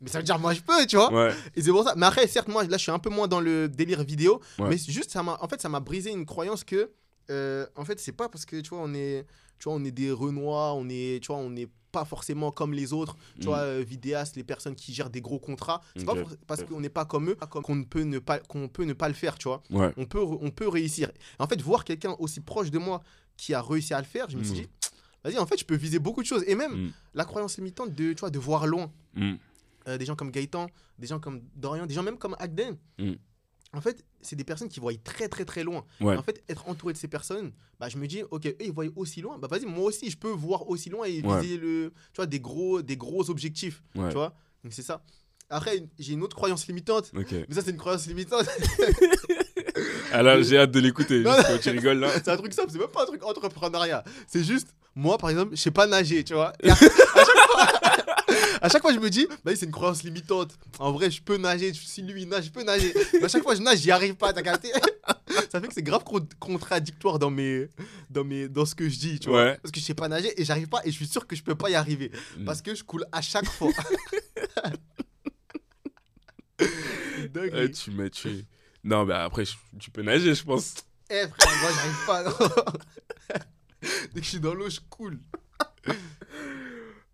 Mais 0.00 0.08
ça 0.10 0.18
veut 0.18 0.24
dire, 0.24 0.38
moi 0.38 0.54
je 0.54 0.60
peux, 0.60 0.86
tu 0.86 0.96
vois. 0.96 1.12
Ouais. 1.12 1.34
Et 1.56 1.62
c'est 1.62 1.70
pour 1.70 1.82
ça. 1.84 1.94
Mais 1.96 2.06
après, 2.06 2.26
certes, 2.28 2.48
moi, 2.48 2.62
là, 2.64 2.76
je 2.76 2.82
suis 2.82 2.92
un 2.92 2.98
peu 3.00 3.10
moins 3.10 3.26
dans 3.28 3.40
le 3.40 3.68
délire 3.68 4.04
vidéo. 4.04 4.40
Ouais. 4.58 4.68
Mais 4.70 4.78
juste, 4.78 5.10
ça 5.10 5.22
m'a, 5.22 5.36
en 5.40 5.48
fait, 5.48 5.60
ça 5.60 5.68
m'a 5.68 5.80
brisé 5.80 6.10
une 6.10 6.24
croyance 6.26 6.62
que, 6.64 6.90
euh, 7.30 7.66
en 7.76 7.84
fait, 7.84 7.98
c'est 7.98 8.12
pas 8.12 8.28
parce 8.28 8.44
que, 8.46 8.60
tu 8.60 8.70
vois, 8.70 8.80
on 8.82 8.94
est, 8.94 9.26
tu 9.58 9.64
vois, 9.64 9.74
on 9.74 9.84
est 9.84 9.90
des 9.90 10.12
renois, 10.12 10.72
on 10.74 10.88
est, 10.88 11.20
tu 11.22 11.28
vois, 11.28 11.36
on 11.38 11.50
n'est 11.50 11.68
pas 11.90 12.04
forcément 12.04 12.52
comme 12.52 12.74
les 12.74 12.92
autres, 12.92 13.16
tu 13.40 13.46
Mm. 13.46 13.48
vois, 13.48 13.58
euh, 13.60 13.82
vidéastes, 13.86 14.36
les 14.36 14.44
personnes 14.44 14.74
qui 14.76 14.92
gèrent 14.94 15.10
des 15.10 15.20
gros 15.22 15.38
contrats. 15.38 15.80
C'est 15.96 16.04
pas 16.04 16.14
parce 16.46 16.62
qu'on 16.62 16.80
n'est 16.80 16.90
pas 16.90 17.04
comme 17.06 17.30
eux 17.30 17.36
qu'on 17.50 17.74
ne 17.74 17.84
peut 17.84 18.02
ne 18.02 18.18
pas, 18.20 18.38
qu'on 18.40 18.68
peut 18.68 18.84
ne 18.84 18.92
pas 18.92 19.08
le 19.08 19.14
faire, 19.14 19.36
tu 19.38 19.48
vois. 19.48 19.62
Ouais. 19.70 19.92
On 19.96 20.04
peut, 20.04 20.20
on 20.20 20.50
peut 20.50 20.68
réussir. 20.68 21.10
En 21.38 21.46
fait, 21.48 21.60
voir 21.62 21.84
quelqu'un 21.84 22.14
aussi 22.18 22.40
proche 22.40 22.70
de 22.70 22.78
moi 22.78 23.02
qui 23.36 23.54
a 23.54 23.62
réussi 23.62 23.94
à 23.94 23.98
le 24.00 24.06
faire, 24.06 24.28
je 24.30 24.36
me 24.36 24.44
suis 24.44 24.52
Mm. 24.52 24.56
dit, 24.62 24.68
vas-y, 25.24 25.38
en 25.38 25.46
fait, 25.46 25.58
je 25.58 25.64
peux 25.64 25.76
viser 25.76 25.98
beaucoup 25.98 26.20
de 26.22 26.26
choses. 26.26 26.44
Et 26.46 26.54
même 26.54 26.72
Mm. 26.86 26.92
la 27.14 27.24
croyance 27.24 27.56
limitante 27.56 27.94
de, 27.94 28.12
tu 28.12 28.20
vois, 28.20 28.30
de 28.30 28.38
voir 28.38 28.66
loin. 28.66 28.92
Euh, 29.88 29.98
des 29.98 30.04
gens 30.04 30.14
comme 30.14 30.30
Gaëtan, 30.30 30.68
des 30.98 31.06
gens 31.08 31.18
comme 31.18 31.42
Dorian, 31.56 31.86
des 31.86 31.94
gens 31.94 32.02
même 32.04 32.18
comme 32.18 32.36
Agden. 32.38 32.76
Mm. 32.98 33.14
En 33.74 33.80
fait, 33.82 34.02
c'est 34.22 34.36
des 34.36 34.44
personnes 34.44 34.68
qui 34.68 34.80
voient 34.80 34.92
très 35.04 35.28
très 35.28 35.44
très 35.44 35.62
loin. 35.64 35.84
Ouais. 36.00 36.16
En 36.16 36.22
fait, 36.22 36.42
être 36.48 36.68
entouré 36.68 36.92
de 36.94 36.98
ces 36.98 37.08
personnes, 37.08 37.52
bah, 37.78 37.88
je 37.90 37.98
me 37.98 38.06
dis, 38.06 38.22
ok, 38.30 38.46
eux 38.46 38.56
ils 38.60 38.72
voient 38.72 38.86
aussi 38.96 39.20
loin. 39.20 39.36
Bah 39.38 39.46
vas-y, 39.50 39.66
moi 39.66 39.84
aussi, 39.84 40.08
je 40.10 40.16
peux 40.16 40.30
voir 40.30 40.68
aussi 40.70 40.88
loin 40.88 41.04
et 41.06 41.20
Ouais. 41.22 41.40
viser 41.42 41.58
le, 41.58 41.92
tu 42.12 42.16
vois, 42.16 42.26
des 42.26 42.40
gros, 42.40 42.80
des 42.80 42.96
gros 42.96 43.28
objectifs. 43.28 43.82
Ouais. 43.94 44.08
Tu 44.08 44.14
vois 44.14 44.34
Donc 44.64 44.72
c'est 44.72 44.82
ça. 44.82 45.02
Après, 45.50 45.82
j'ai 45.98 46.12
une 46.14 46.22
autre 46.22 46.36
croyance 46.36 46.66
limitante. 46.66 47.10
Mais 47.14 47.24
ça, 47.54 47.62
c'est 47.62 47.70
une 47.70 47.76
croyance 47.78 48.06
limitante. 48.06 48.46
Alors, 50.12 50.42
j'ai 50.42 50.58
hâte 50.58 50.70
de 50.70 50.80
l'écouter. 50.80 51.24
Tu 51.62 51.70
rigoles 51.70 51.98
là. 51.98 52.10
c'est 52.14 52.28
un 52.28 52.36
truc 52.36 52.52
simple, 52.52 52.70
c'est 52.70 52.78
même 52.78 52.88
pas 52.88 53.02
un 53.02 53.06
truc 53.06 53.22
entrepreneuriat. 53.24 54.02
C'est 54.26 54.42
juste, 54.44 54.68
moi 54.94 55.18
par 55.18 55.30
exemple, 55.30 55.54
je 55.56 55.60
sais 55.60 55.70
pas 55.70 55.86
nager, 55.86 56.24
tu 56.24 56.34
vois. 56.34 56.52
Et 56.62 56.70
à, 56.70 56.72
à 56.72 56.76
chaque 56.76 56.86
fois, 57.50 58.07
à 58.60 58.68
chaque 58.68 58.82
fois, 58.82 58.92
je 58.92 58.98
me 58.98 59.10
dis, 59.10 59.26
bah, 59.44 59.54
c'est 59.54 59.66
une 59.66 59.72
croyance 59.72 60.02
limitante. 60.02 60.58
En 60.78 60.92
vrai, 60.92 61.10
je 61.10 61.22
peux 61.22 61.36
nager, 61.36 61.72
si 61.74 62.02
lui 62.02 62.22
il 62.22 62.28
nage, 62.28 62.44
je 62.46 62.50
peux 62.50 62.62
nager. 62.62 62.92
Mais 63.14 63.24
à 63.24 63.28
chaque 63.28 63.42
fois, 63.42 63.54
je 63.54 63.62
nage, 63.62 63.78
j'y 63.78 63.90
arrive 63.90 64.14
pas, 64.14 64.32
t'as 64.32 64.42
capté? 64.42 64.72
Ça 65.50 65.60
fait 65.60 65.68
que 65.68 65.74
c'est 65.74 65.82
grave 65.82 66.04
contradictoire 66.38 67.18
dans, 67.18 67.30
mes, 67.30 67.68
dans, 68.10 68.24
mes, 68.24 68.48
dans 68.48 68.64
ce 68.66 68.74
que 68.74 68.88
je 68.88 68.98
dis, 68.98 69.18
tu 69.18 69.28
vois. 69.30 69.54
Parce 69.62 69.72
que 69.72 69.80
je 69.80 69.84
sais 69.84 69.94
pas 69.94 70.08
nager 70.08 70.38
et 70.40 70.44
j'arrive 70.44 70.68
pas 70.68 70.80
et 70.84 70.90
je 70.90 70.96
suis 70.96 71.06
sûr 71.06 71.26
que 71.26 71.34
je 71.36 71.42
peux 71.42 71.54
pas 71.54 71.70
y 71.70 71.74
arriver. 71.74 72.10
Mm. 72.36 72.44
Parce 72.44 72.60
que 72.60 72.74
je 72.74 72.84
coule 72.84 73.06
à 73.12 73.22
chaque 73.22 73.46
fois. 73.46 73.70
tu 77.72 77.90
m'as 77.92 78.10
tué. 78.10 78.44
Non, 78.84 79.04
mais 79.04 79.14
après, 79.14 79.44
tu 79.78 79.90
peux 79.90 80.02
nager, 80.02 80.34
je 80.34 80.44
pense. 80.44 80.74
Eh 81.10 81.26
frère, 81.26 81.56
moi 81.62 81.70
j'arrive 81.74 82.06
pas. 82.06 82.24
Dès 84.12 84.20
que 84.20 84.24
je 84.24 84.30
suis 84.30 84.40
dans 84.40 84.54
l'eau, 84.54 84.68
je 84.68 84.80
coule. 84.90 85.18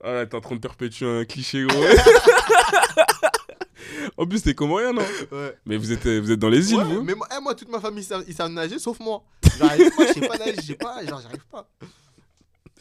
Ah, 0.04 0.26
t'es 0.26 0.36
en 0.36 0.40
train 0.40 0.56
de 0.56 0.60
perpétuer 0.60 1.06
un 1.06 1.24
cliché, 1.24 1.64
gros. 1.64 1.82
en 4.18 4.26
plus, 4.26 4.42
t'es 4.42 4.54
comorien, 4.54 4.92
non? 4.92 5.02
Ouais. 5.32 5.56
Mais 5.64 5.78
vous 5.78 5.92
êtes, 5.92 6.06
vous 6.06 6.30
êtes 6.30 6.38
dans 6.38 6.50
les 6.50 6.72
îles, 6.72 6.82
vous 6.82 7.02
Mais 7.02 7.14
moi, 7.14 7.26
eh, 7.34 7.40
moi, 7.40 7.54
toute 7.54 7.70
ma 7.70 7.80
famille, 7.80 8.06
ils 8.28 8.34
savent 8.34 8.52
nager, 8.52 8.78
sauf 8.78 9.00
moi. 9.00 9.24
J'arrive 9.58 9.90
pas, 9.96 10.06
je 10.08 10.12
sais 10.12 10.28
pas 10.28 10.36
nager, 10.36 10.56
je 10.56 10.62
sais 10.62 10.74
pas, 10.74 11.06
genre, 11.06 11.22
j'arrive 11.22 11.46
pas. 11.50 11.66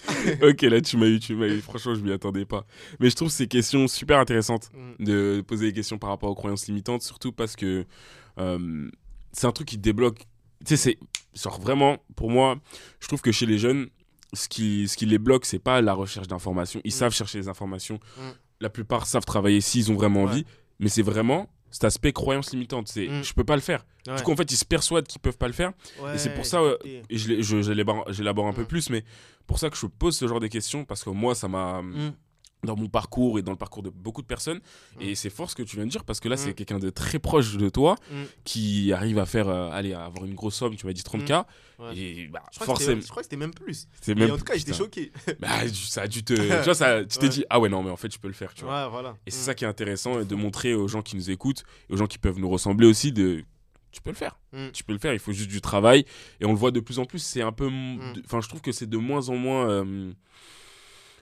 ok, 0.41 0.61
là, 0.63 0.81
tu 0.81 0.97
m'as 0.97 1.07
eu, 1.07 1.19
tu 1.19 1.35
m'as 1.35 1.47
eu. 1.47 1.61
Franchement, 1.61 1.95
je 1.95 2.01
m'y 2.01 2.11
attendais 2.11 2.45
pas. 2.45 2.65
Mais 2.99 3.09
je 3.09 3.15
trouve 3.15 3.29
ces 3.29 3.47
questions 3.47 3.87
super 3.87 4.19
intéressantes 4.19 4.69
mm. 4.73 5.03
de 5.03 5.43
poser 5.47 5.67
des 5.67 5.73
questions 5.73 5.97
par 5.97 6.09
rapport 6.09 6.29
aux 6.29 6.35
croyances 6.35 6.67
limitantes, 6.67 7.03
surtout 7.03 7.31
parce 7.31 7.55
que 7.55 7.85
euh, 8.37 8.89
c'est 9.31 9.47
un 9.47 9.51
truc 9.51 9.67
qui 9.67 9.77
débloque. 9.77 10.19
Tu 10.65 10.75
sais, 10.75 10.77
c'est. 10.77 10.97
Genre, 11.33 11.59
vraiment, 11.59 11.97
pour 12.15 12.29
moi, 12.29 12.57
je 12.99 13.07
trouve 13.07 13.21
que 13.21 13.31
chez 13.31 13.45
les 13.45 13.57
jeunes, 13.57 13.87
ce 14.33 14.47
qui, 14.47 14.87
ce 14.87 14.97
qui 14.97 15.05
les 15.05 15.17
bloque, 15.17 15.45
c'est 15.45 15.59
pas 15.59 15.81
la 15.81 15.93
recherche 15.93 16.27
d'informations. 16.27 16.81
Ils 16.83 16.89
mm. 16.89 16.91
savent 16.91 17.13
chercher 17.13 17.37
les 17.37 17.47
informations. 17.47 17.99
Mm. 18.17 18.21
La 18.61 18.69
plupart 18.69 19.05
savent 19.05 19.25
travailler 19.25 19.61
s'ils 19.61 19.91
ont 19.91 19.95
vraiment 19.95 20.23
envie. 20.23 20.45
Mais 20.79 20.89
c'est 20.89 21.01
vraiment 21.01 21.49
cet 21.69 21.85
aspect 21.85 22.11
croyance 22.13 22.51
limitante. 22.51 22.87
C'est 22.87 23.07
mm. 23.07 23.23
je 23.23 23.33
peux 23.33 23.43
pas 23.43 23.55
le 23.55 23.61
faire. 23.61 23.85
Du 24.05 24.21
coup, 24.23 24.31
en 24.31 24.35
fait, 24.35 24.51
ils 24.51 24.57
se 24.57 24.65
persuadent 24.65 25.07
qu'ils 25.07 25.21
peuvent 25.21 25.37
pas 25.37 25.47
le 25.47 25.53
faire. 25.53 25.71
et 26.13 26.17
c'est 26.17 26.33
pour 26.33 26.45
ça, 26.45 26.59
et 26.83 27.17
je, 27.17 27.61
j'élabore 28.09 28.47
un 28.47 28.53
peu 28.53 28.65
plus, 28.65 28.89
mais 28.89 29.03
pour 29.47 29.59
ça 29.59 29.69
que 29.69 29.77
je 29.77 29.85
pose 29.85 30.17
ce 30.17 30.27
genre 30.27 30.39
de 30.39 30.47
questions, 30.47 30.83
parce 30.83 31.03
que 31.03 31.09
moi, 31.09 31.35
ça 31.35 31.47
m'a 31.47 31.81
dans 32.63 32.75
mon 32.75 32.87
parcours 32.87 33.39
et 33.39 33.41
dans 33.41 33.51
le 33.51 33.57
parcours 33.57 33.83
de 33.83 33.89
beaucoup 33.89 34.21
de 34.21 34.27
personnes. 34.27 34.59
Et 34.99 35.11
mm. 35.11 35.15
c'est 35.15 35.29
fort 35.29 35.49
ce 35.49 35.55
que 35.55 35.63
tu 35.63 35.75
viens 35.75 35.85
de 35.85 35.91
dire 35.91 36.03
parce 36.03 36.19
que 36.19 36.29
là, 36.29 36.37
c'est 36.37 36.51
mm. 36.51 36.55
quelqu'un 36.55 36.79
de 36.79 36.89
très 36.89 37.19
proche 37.19 37.57
de 37.57 37.69
toi 37.69 37.95
mm. 38.11 38.15
qui 38.43 38.93
arrive 38.93 39.19
à 39.19 39.25
faire, 39.25 39.49
euh, 39.49 39.69
allez, 39.71 39.93
à 39.93 40.05
avoir 40.05 40.25
une 40.25 40.35
grosse 40.35 40.55
somme, 40.55 40.75
tu 40.75 40.85
m'as 40.85 40.93
dit 40.93 41.01
30K. 41.01 41.45
Et 41.95 42.27
bah, 42.27 42.43
je 42.51 42.63
forcément. 42.63 43.01
Je 43.01 43.07
crois 43.07 43.21
que 43.21 43.25
c'était 43.25 43.35
même 43.35 43.53
plus. 43.53 43.87
Même 44.07 44.31
en 44.31 44.37
tout 44.37 44.43
cas, 44.43 44.55
j'étais 44.55 44.73
choqué. 44.73 45.11
bah, 45.39 45.67
ça 45.73 46.03
a 46.03 46.07
dû 46.07 46.23
te. 46.23 46.33
tu 46.33 46.41
vois, 46.63 46.75
ça, 46.75 47.03
tu 47.03 47.17
t'es 47.17 47.29
dit, 47.29 47.45
ah 47.49 47.59
ouais, 47.59 47.69
non, 47.69 47.83
mais 47.83 47.89
en 47.91 47.97
fait, 47.97 48.13
je 48.13 48.19
peux 48.19 48.27
le 48.27 48.33
faire, 48.33 48.53
tu 48.53 48.63
vois. 48.63 48.87
Voilà. 48.87 49.17
Et 49.25 49.31
c'est 49.31 49.43
ça 49.43 49.55
qui 49.55 49.65
est 49.65 49.67
intéressant 49.67 50.23
de 50.23 50.35
montrer 50.35 50.73
aux 50.73 50.87
gens 50.87 51.01
qui 51.01 51.15
nous 51.15 51.29
écoutent 51.29 51.63
et 51.89 51.93
aux 51.93 51.97
gens 51.97 52.07
qui 52.07 52.17
peuvent 52.17 52.39
nous 52.39 52.49
ressembler 52.49 52.87
aussi 52.87 53.11
de 53.11 53.43
tu 53.93 54.01
peux 54.01 54.09
le 54.09 54.15
faire. 54.15 54.39
Tu 54.73 54.83
peux 54.83 54.93
le 54.93 54.99
faire, 54.99 55.13
il 55.13 55.19
faut 55.19 55.31
juste 55.31 55.49
du 55.49 55.61
travail. 55.61 56.05
Et 56.41 56.45
on 56.45 56.51
le 56.51 56.57
voit 56.57 56.71
de 56.71 56.79
plus 56.79 56.99
en 56.99 57.05
plus, 57.05 57.19
c'est 57.19 57.41
un 57.41 57.51
peu. 57.51 57.69
Enfin, 58.25 58.41
je 58.41 58.49
trouve 58.49 58.61
que 58.61 58.71
c'est 58.71 58.89
de 58.89 58.97
moins 58.97 59.29
en 59.29 59.35
moins. 59.35 59.69
Euh, 59.69 60.11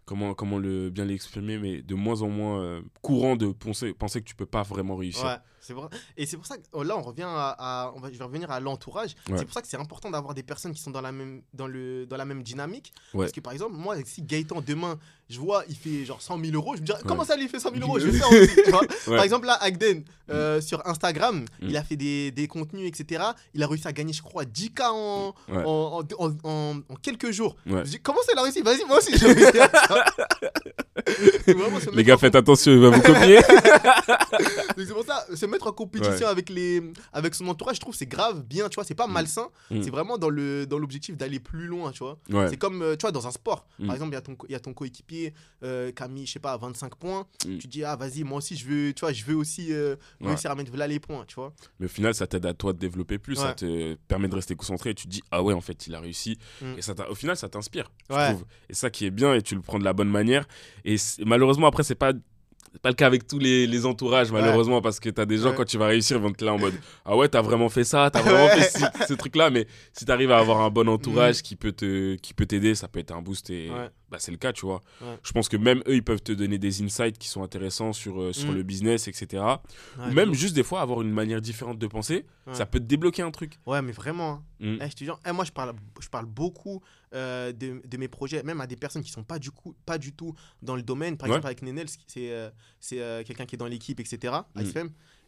comment, 0.06 0.34
comment 0.34 0.58
le, 0.58 0.90
bien 0.90 1.06
l'exprimer, 1.06 1.58
mais 1.58 1.82
de 1.82 1.96
moins 1.96 2.22
en 2.22 2.30
moins 2.30 2.62
euh, 2.62 2.82
courant 3.02 3.36
de 3.36 3.52
penser, 3.52 3.94
penser 3.94 4.22
que 4.22 4.28
tu 4.28 4.36
peux 4.36 4.46
pas 4.46 4.64
vraiment 4.64 4.96
réussir. 4.96 5.40
Ouais. 5.70 5.76
Et 6.18 6.26
c'est 6.26 6.38
pour 6.38 6.46
ça 6.46 6.58
que 6.58 6.64
oh, 6.74 6.84
là, 6.84 6.98
on 6.98 7.02
revient 7.02 7.28
à, 7.28 7.92
on 7.96 8.00
va, 8.00 8.12
je 8.12 8.18
vais 8.18 8.24
revenir 8.24 8.52
à 8.52 8.60
l'entourage. 8.60 9.16
C'est 9.36 9.46
pour 9.46 9.54
ça 9.54 9.62
que 9.62 9.68
c'est 9.68 9.78
important 9.78 10.10
d'avoir 10.10 10.34
des 10.34 10.44
personnes 10.44 10.74
qui 10.74 10.82
sont 10.82 10.92
dans 10.92 11.02
la 11.02 11.12
même, 11.12 11.42
dans 11.54 11.68
le, 11.68 12.06
dans 12.06 12.18
la 12.18 12.26
même 12.26 12.44
dynamique. 12.44 12.94
Parce 13.14 13.32
que 13.32 13.40
par 13.40 13.54
exemple, 13.54 13.76
moi, 13.76 13.96
si 14.06 14.22
Gaëtan 14.22 14.62
demain, 14.62 14.98
je 15.32 15.40
vois, 15.40 15.64
il 15.70 15.76
fait 15.76 16.04
genre 16.04 16.22
100 16.22 16.40
000 16.44 16.56
euros, 16.56 16.76
je 16.76 16.82
me 16.82 16.86
dis, 16.86 16.92
comment 17.08 17.24
ça 17.24 17.38
lui 17.38 17.48
fait 17.48 17.60
100 17.60 17.72
000 17.74 17.82
euros? 17.82 18.00
Je 18.02 18.08
vais 18.08 18.18
faire 18.18 18.30
aussi. 18.32 19.06
Par 19.06 19.24
exemple, 19.24 19.46
là, 19.46 19.58
Agden, 19.62 20.04
euh, 20.30 20.58
mm. 20.58 20.62
sur 20.62 20.86
Instagram, 20.86 21.46
mm. 21.62 21.70
il 21.70 21.78
a 21.78 21.84
fait 21.84 21.96
des, 21.96 22.32
des, 22.32 22.48
contenus, 22.48 22.88
etc. 22.88 23.24
Il 23.54 23.64
a 23.64 23.68
réussi 23.68 23.88
à 23.88 23.94
gagner, 23.94 24.12
je 24.12 24.22
crois, 24.22 24.44
10K 24.44 24.82
en, 24.90 25.34
en, 25.50 26.02
en, 26.20 26.34
en, 26.44 26.96
quelques 27.02 27.32
jours. 27.32 27.56
Je 27.66 27.74
me 27.74 27.84
dis, 27.84 28.00
comment 28.02 28.20
ça, 28.24 28.34
il 28.34 28.40
a 28.40 28.44
réussi 28.44 28.62
Vas-y, 28.62 28.86
moi 28.86 28.98
aussi, 28.98 29.18
je 29.18 29.26
vais 29.26 29.52
Les 31.94 32.04
gars, 32.04 32.18
faites 32.18 32.36
attention, 32.36 32.72
il 32.72 32.80
va 32.80 32.90
vous 32.90 33.02
copier. 33.02 33.40
c'est 34.78 34.94
pour 34.94 35.06
ça, 35.06 35.26
se 35.34 35.46
mettre 35.46 35.68
en 35.68 35.72
compétition 35.72 36.28
avec, 36.28 36.50
les, 36.50 36.82
avec 37.14 37.36
son 37.36 37.48
entourage, 37.48 37.76
je 37.76 37.82
trouve 37.82 37.96
c'est 37.96 38.06
grave 38.06 38.44
bien, 38.44 38.70
tu 38.70 38.76
vois, 38.76 38.84
c'est 38.84 38.96
pas 38.96 39.08
mm. 39.08 39.12
malsain, 39.12 39.48
mm. 39.70 39.84
c'est 39.84 39.90
vraiment 39.90 40.18
dans 40.18 40.30
le 40.30 40.66
dans 40.66 40.78
l'objectif 40.78 41.18
d'aller 41.18 41.40
plus 41.40 41.68
loin, 41.68 41.92
tu 41.92 42.00
vois. 42.00 42.18
C'est 42.50 42.58
comme, 42.58 42.82
euh, 42.82 42.96
tu 42.96 43.02
vois, 43.02 43.12
dans 43.12 43.28
un 43.28 43.32
sport. 43.32 43.68
Mm. 43.80 43.86
Par 43.88 43.96
exemple, 43.96 44.12
il 44.48 44.52
y 44.52 44.56
a 44.56 44.60
ton, 44.60 44.72
ton 44.72 44.74
coéquipier 44.74 45.34
euh, 45.64 45.92
mis, 46.10 46.26
je 46.26 46.34
sais 46.34 46.40
pas, 46.40 46.58
25 46.58 46.96
points. 46.96 47.28
Tu 47.40 47.68
dis, 47.68 47.84
ah, 47.84 47.96
vas-y, 47.96 48.24
moi 48.24 48.40
aussi, 48.40 48.56
je 48.56 48.66
veux, 48.66 48.94
tu 48.94 49.02
vois, 49.02 49.14
je 49.14 49.24
veux 49.24 49.36
aussi 49.36 49.72
euh, 49.72 49.96
réussir 50.22 50.52
à 50.52 50.56
mettre 50.56 50.76
là 50.76 50.88
les 50.88 51.00
points, 51.00 51.26
tu 51.28 51.36
vois. 51.36 51.54
Mais 51.80 51.86
au 51.86 51.90
final, 51.90 52.14
ça 52.14 52.28
t'aide 52.28 52.46
à 52.46 52.54
toi 52.54 52.74
de 52.74 52.80
développer 52.80 53.18
plus, 53.18 53.36
ça 53.36 53.54
te 53.54 53.96
permet 54.08 54.28
de 54.28 54.36
rester 54.36 54.56
concentré 54.56 54.92
et 54.92 54.96
tu 54.96 55.06
te 55.06 55.12
dis, 55.12 55.24
ah 55.32 55.44
ouais, 55.44 55.54
en 55.54 55.62
fait, 55.62 55.88
il 55.88 55.96
a 55.96 56.00
réussi. 56.00 56.38
Et 56.78 56.82
ça 56.82 56.94
au 57.10 57.16
final, 57.16 57.36
ça 57.36 57.50
t'inspire, 57.50 57.92
je 58.10 58.16
trouve. 58.16 58.46
Et 58.70 58.74
ça 58.74 58.90
qui 58.90 59.06
est 59.06 59.12
bien, 59.12 59.34
et 59.34 59.42
tu 59.42 59.56
le 59.56 59.62
prends 59.62 59.80
de 59.80 59.84
la 59.84 59.94
bonne 59.94 60.10
manière. 60.10 60.48
Et 60.86 60.91
malheureusement, 61.26 61.68
après, 61.68 61.84
c'est 61.84 61.96
pas 61.96 62.14
pas 62.82 62.90
le 62.90 62.96
cas 62.96 63.06
avec 63.06 63.28
tous 63.28 63.40
les, 63.40 63.68
les 63.68 63.86
entourages, 63.86 64.32
malheureusement, 64.32 64.82
parce 64.82 65.00
que 65.00 65.10
t'as 65.10 65.26
des 65.26 65.38
gens, 65.38 65.54
quand 65.54 65.66
tu 65.66 65.78
vas 65.78 65.88
réussir, 65.88 66.18
ils 66.18 66.24
vont 66.24 66.32
te 66.32 66.46
là 66.46 66.54
en 66.54 66.58
mode 66.58 66.74
Ah 67.06 67.18
ouais, 67.18 67.28
t'as 67.28 67.42
vraiment 67.42 67.68
fait 67.70 67.84
ça, 67.84 68.10
t'as 68.10 68.22
vraiment 68.22 68.48
fait 68.48 68.70
ce, 69.08 69.14
truc-là. 69.14 69.50
Mais 69.50 69.68
si 69.92 70.06
t'arrives 70.06 70.32
à 70.32 70.38
avoir 70.38 70.62
un 70.62 70.70
bon 70.70 70.88
entourage 70.88 71.40
mm. 71.40 71.42
qui 71.42 71.56
peut 71.56 71.74
te 71.74 72.16
qui 72.16 72.34
peut 72.34 72.46
t'aider, 72.46 72.76
ça 72.76 72.88
peut 72.88 73.00
être 73.00 73.12
un 73.12 73.22
boost. 73.22 73.50
Et 73.50 73.70
bah, 74.12 74.18
c'est 74.20 74.32
le 74.32 74.38
cas, 74.38 74.52
tu 74.52 74.66
vois. 74.66 74.82
Je 75.24 75.32
pense 75.32 75.48
que 75.48 75.56
même 75.56 75.82
eux, 75.88 75.96
ils 75.96 76.04
peuvent 76.04 76.22
te 76.22 76.34
donner 76.34 76.58
des 76.58 76.84
insights 76.84 77.18
qui 77.18 77.30
sont 77.30 77.44
intéressants 77.44 77.94
sur, 77.94 78.22
euh, 78.22 78.34
sur 78.34 78.52
mm. 78.52 78.56
le 78.56 78.64
business, 78.64 79.08
etc. 79.08 79.42
Ou 79.98 80.12
même 80.12 80.34
juste 80.34 80.54
des 80.54 80.64
fois 80.64 80.82
avoir 80.82 81.02
une 81.02 81.12
manière 81.12 81.42
différente 81.42 81.80
de 81.80 81.88
penser, 81.88 82.26
ça 82.52 82.66
peut 82.66 82.80
te 82.80 82.86
débloquer 82.86 83.22
un 83.22 83.32
truc. 83.32 83.58
Ouais, 83.66 83.82
mais 83.82 83.94
vraiment. 83.94 84.32
Hein. 84.32 84.44
Mm. 84.60 84.78
Eh, 84.82 84.90
je 84.90 84.96
te 84.96 85.12
eh, 85.26 85.32
moi, 85.32 85.46
je 85.46 85.52
parle, 85.52 85.74
je 86.02 86.10
parle 86.10 86.26
beaucoup 86.26 86.82
euh, 87.14 87.54
de, 87.54 87.82
de, 87.88 87.98
mes 87.98 88.10
projets, 88.10 88.44
même 88.44 88.60
à 88.60 88.68
des 88.68 88.76
personnes 88.76 89.02
qui 89.02 89.12
sont 89.12 89.24
pas 89.24 89.40
du, 89.40 89.52
coup, 89.52 89.74
pas 89.86 89.98
du 89.98 90.14
tout 90.14 90.36
dans 90.62 90.76
le 90.76 90.84
domaine. 90.84 91.16
Par 91.16 91.28
exemple, 91.28 91.46
avec 91.46 91.62
Nenel, 91.62 91.88
c'est 92.08 92.32
euh, 92.32 92.50
c'est 92.82 92.98
quelqu'un 93.26 93.46
qui 93.46 93.56
est 93.56 93.58
dans 93.58 93.68
l'équipe, 93.68 94.00
etc. 94.02 94.34
Mm. 94.56 94.88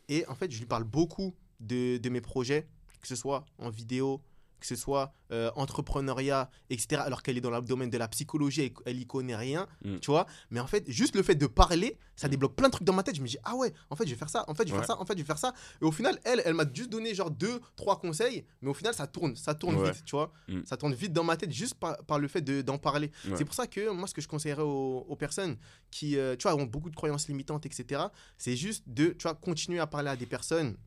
Et 0.09 0.27
en 0.27 0.35
fait, 0.35 0.51
je 0.51 0.59
lui 0.59 0.65
parle 0.65 0.83
beaucoup 0.83 1.33
de, 1.61 1.97
de 1.97 2.09
mes 2.09 2.19
projets, 2.19 2.67
que 3.01 3.07
ce 3.07 3.15
soit 3.15 3.45
en 3.57 3.69
vidéo, 3.69 4.21
que 4.63 4.67
ce 4.67 4.77
soit 4.77 5.11
euh, 5.33 5.51
entrepreneuriat, 5.55 6.49
etc., 6.69 7.01
alors 7.05 7.21
qu'elle 7.21 7.37
est 7.37 7.41
dans 7.41 7.51
le 7.51 7.61
domaine 7.61 7.89
de 7.89 7.97
la 7.97 8.07
psychologie, 8.07 8.73
elle, 8.85 8.97
y 8.97 9.05
connaît 9.05 9.35
rien, 9.35 9.67
mm. 9.83 9.97
tu 9.99 10.09
vois. 10.09 10.25
Mais 10.51 10.61
en 10.61 10.67
fait, 10.67 10.89
juste 10.89 11.17
le 11.17 11.21
fait 11.21 11.35
de 11.35 11.47
parler, 11.47 11.97
ça 12.15 12.29
débloque 12.29 12.55
plein 12.55 12.69
de 12.69 12.71
trucs 12.71 12.87
dans 12.87 12.93
ma 12.93 13.03
tête. 13.03 13.15
Je 13.15 13.21
me 13.21 13.27
dis, 13.27 13.37
ah 13.43 13.55
ouais, 13.55 13.73
en 13.89 13.97
fait, 13.97 14.05
je 14.05 14.11
vais 14.11 14.15
faire 14.15 14.29
ça, 14.29 14.45
en 14.47 14.55
fait, 14.55 14.65
je 14.65 14.71
vais 14.71 14.77
faire 14.77 14.87
ça, 14.87 15.01
en 15.01 15.05
fait, 15.05 15.15
je 15.15 15.17
vais 15.19 15.25
faire 15.25 15.37
ça. 15.37 15.53
Et 15.81 15.85
au 15.85 15.91
final, 15.91 16.17
elle, 16.23 16.41
elle 16.45 16.53
m'a 16.53 16.63
juste 16.73 16.89
donné 16.89 17.13
genre 17.13 17.29
deux, 17.29 17.59
trois 17.75 17.99
conseils, 17.99 18.45
mais 18.61 18.69
au 18.69 18.73
final, 18.73 18.93
ça 18.93 19.05
tourne, 19.05 19.35
ça 19.35 19.53
tourne 19.53 19.83
vite, 19.83 20.05
tu 20.05 20.15
vois. 20.15 20.31
Mm. 20.47 20.61
Ça 20.63 20.77
tourne 20.77 20.93
vite 20.93 21.11
dans 21.11 21.25
ma 21.25 21.35
tête 21.35 21.51
juste 21.51 21.73
par, 21.73 21.97
par 22.05 22.19
le 22.19 22.29
fait 22.29 22.41
d'en 22.41 22.77
parler. 22.77 23.11
C'est 23.35 23.43
pour 23.43 23.55
ça 23.55 23.67
que 23.67 23.89
moi, 23.89 24.07
ce 24.07 24.13
que 24.13 24.21
je 24.21 24.29
conseillerais 24.29 24.63
aux, 24.63 25.17
personnes 25.19 25.57
qui, 25.91 26.17
euh, 26.17 26.37
tu 26.37 26.47
vois, 26.47 26.55
ont 26.55 26.63
beaucoup 26.63 26.89
de 26.89 26.95
croyances 26.95 27.27
limitantes, 27.27 27.65
etc., 27.65 28.03
c'est 28.37 28.55
juste 28.55 28.85
de, 28.87 29.07
tu 29.07 29.23
vois, 29.23 29.35
continuer 29.35 29.79
à 29.79 29.87
parler 29.87 30.09
à 30.09 30.15
des 30.15 30.25
personnes 30.25 30.77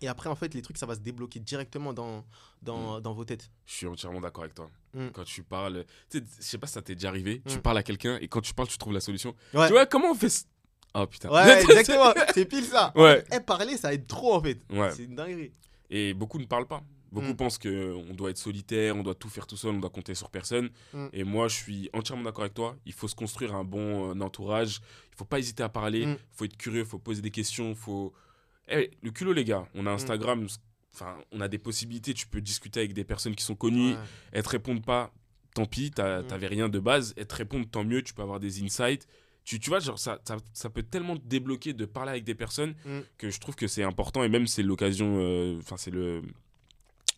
et 0.00 0.08
après, 0.08 0.28
en 0.28 0.34
fait, 0.34 0.54
les 0.54 0.62
trucs, 0.62 0.78
ça 0.78 0.86
va 0.86 0.94
se 0.94 1.00
débloquer 1.00 1.38
directement 1.38 1.92
dans, 1.92 2.24
dans, 2.62 2.98
mm. 2.98 3.02
dans 3.02 3.12
vos 3.12 3.24
têtes. 3.24 3.50
Je 3.66 3.74
suis 3.74 3.86
entièrement 3.86 4.20
d'accord 4.20 4.44
avec 4.44 4.54
toi. 4.54 4.68
Mm. 4.94 5.08
Quand 5.08 5.24
tu 5.24 5.42
parles, 5.42 5.84
tu 6.10 6.18
sais, 6.18 6.24
je 6.38 6.44
sais 6.44 6.58
pas 6.58 6.66
si 6.66 6.72
ça 6.74 6.82
t'est 6.82 6.94
déjà 6.94 7.08
arrivé, 7.08 7.42
tu 7.46 7.58
mm. 7.58 7.62
parles 7.62 7.78
à 7.78 7.82
quelqu'un 7.82 8.18
et 8.20 8.28
quand 8.28 8.40
tu 8.40 8.54
parles, 8.54 8.68
tu 8.68 8.78
trouves 8.78 8.94
la 8.94 9.00
solution. 9.00 9.34
Tu 9.52 9.56
vois, 9.56 9.86
comment 9.86 10.10
on 10.10 10.14
fait 10.14 10.46
Oh 10.94 11.06
putain. 11.06 11.30
Ouais, 11.30 11.62
exactement. 11.62 12.12
c'est 12.34 12.44
pile 12.44 12.64
ça. 12.64 12.92
Ouais. 12.94 13.24
Et 13.32 13.40
parler, 13.40 13.76
ça 13.78 13.94
aide 13.94 14.06
trop 14.06 14.34
en 14.34 14.42
fait. 14.42 14.60
Ouais. 14.70 14.90
C'est 14.90 15.04
une 15.04 15.14
dinguerie. 15.14 15.52
Et 15.88 16.12
beaucoup 16.12 16.38
ne 16.38 16.44
parlent 16.44 16.66
pas. 16.66 16.82
Beaucoup 17.12 17.34
pensent 17.34 17.58
qu'on 17.58 18.14
doit 18.14 18.30
être 18.30 18.38
solitaire, 18.38 18.96
on 18.96 19.02
doit 19.02 19.14
tout 19.14 19.28
faire 19.28 19.46
tout 19.46 19.58
seul, 19.58 19.72
on 19.72 19.78
doit 19.78 19.90
compter 19.90 20.14
sur 20.14 20.30
personne. 20.30 20.70
Et 21.12 21.24
moi, 21.24 21.48
je 21.48 21.56
suis 21.56 21.90
entièrement 21.92 22.24
d'accord 22.24 22.44
avec 22.44 22.54
toi. 22.54 22.76
Il 22.86 22.94
faut 22.94 23.06
se 23.06 23.14
construire 23.14 23.54
un 23.54 23.64
bon 23.64 24.10
euh, 24.10 24.24
entourage. 24.24 24.80
Il 25.12 25.16
faut 25.16 25.26
pas 25.26 25.38
hésiter 25.38 25.62
à 25.62 25.68
parler. 25.68 26.00
Il 26.02 26.16
faut 26.32 26.46
être 26.46 26.56
curieux, 26.56 26.80
il 26.80 26.86
faut 26.86 26.98
poser 26.98 27.20
des 27.20 27.30
questions. 27.30 27.70
Il 27.70 27.76
faut 27.76 28.14
eh, 28.68 28.90
le 29.02 29.10
culot, 29.10 29.32
les 29.32 29.44
gars, 29.44 29.66
on 29.74 29.86
a 29.86 29.90
mm. 29.90 29.94
Instagram, 29.94 30.46
enfin, 30.94 31.16
on 31.32 31.40
a 31.40 31.48
des 31.48 31.58
possibilités. 31.58 32.14
Tu 32.14 32.26
peux 32.26 32.40
discuter 32.40 32.80
avec 32.80 32.94
des 32.94 33.04
personnes 33.04 33.34
qui 33.34 33.44
sont 33.44 33.54
connues. 33.54 33.94
Elles 34.32 34.42
te 34.42 34.48
répondent 34.48 34.84
pas, 34.84 35.12
tant 35.54 35.66
pis, 35.66 35.90
mm. 35.90 36.26
t'avais 36.26 36.46
rien 36.46 36.68
de 36.68 36.78
base. 36.78 37.14
Elles 37.16 37.26
te 37.26 37.34
répondent, 37.34 37.70
tant 37.70 37.84
mieux, 37.84 38.02
tu 38.02 38.14
peux 38.14 38.22
avoir 38.22 38.40
des 38.40 38.62
insights. 38.62 39.06
Tu, 39.44 39.58
tu 39.58 39.70
vois, 39.70 39.80
genre, 39.80 39.98
ça, 39.98 40.20
ça, 40.52 40.70
peut 40.70 40.84
tellement 40.84 41.16
te 41.16 41.26
débloquer 41.26 41.72
de 41.72 41.84
parler 41.84 42.12
avec 42.12 42.24
des 42.24 42.36
personnes 42.36 42.74
mm. 42.84 43.00
que 43.18 43.30
je 43.30 43.40
trouve 43.40 43.56
que 43.56 43.66
c'est 43.66 43.82
important 43.82 44.22
et 44.22 44.28
même 44.28 44.46
c'est 44.46 44.62
l'occasion, 44.62 45.16
euh, 45.18 45.58
enfin, 45.58 45.76
c'est 45.76 45.90
le. 45.90 46.22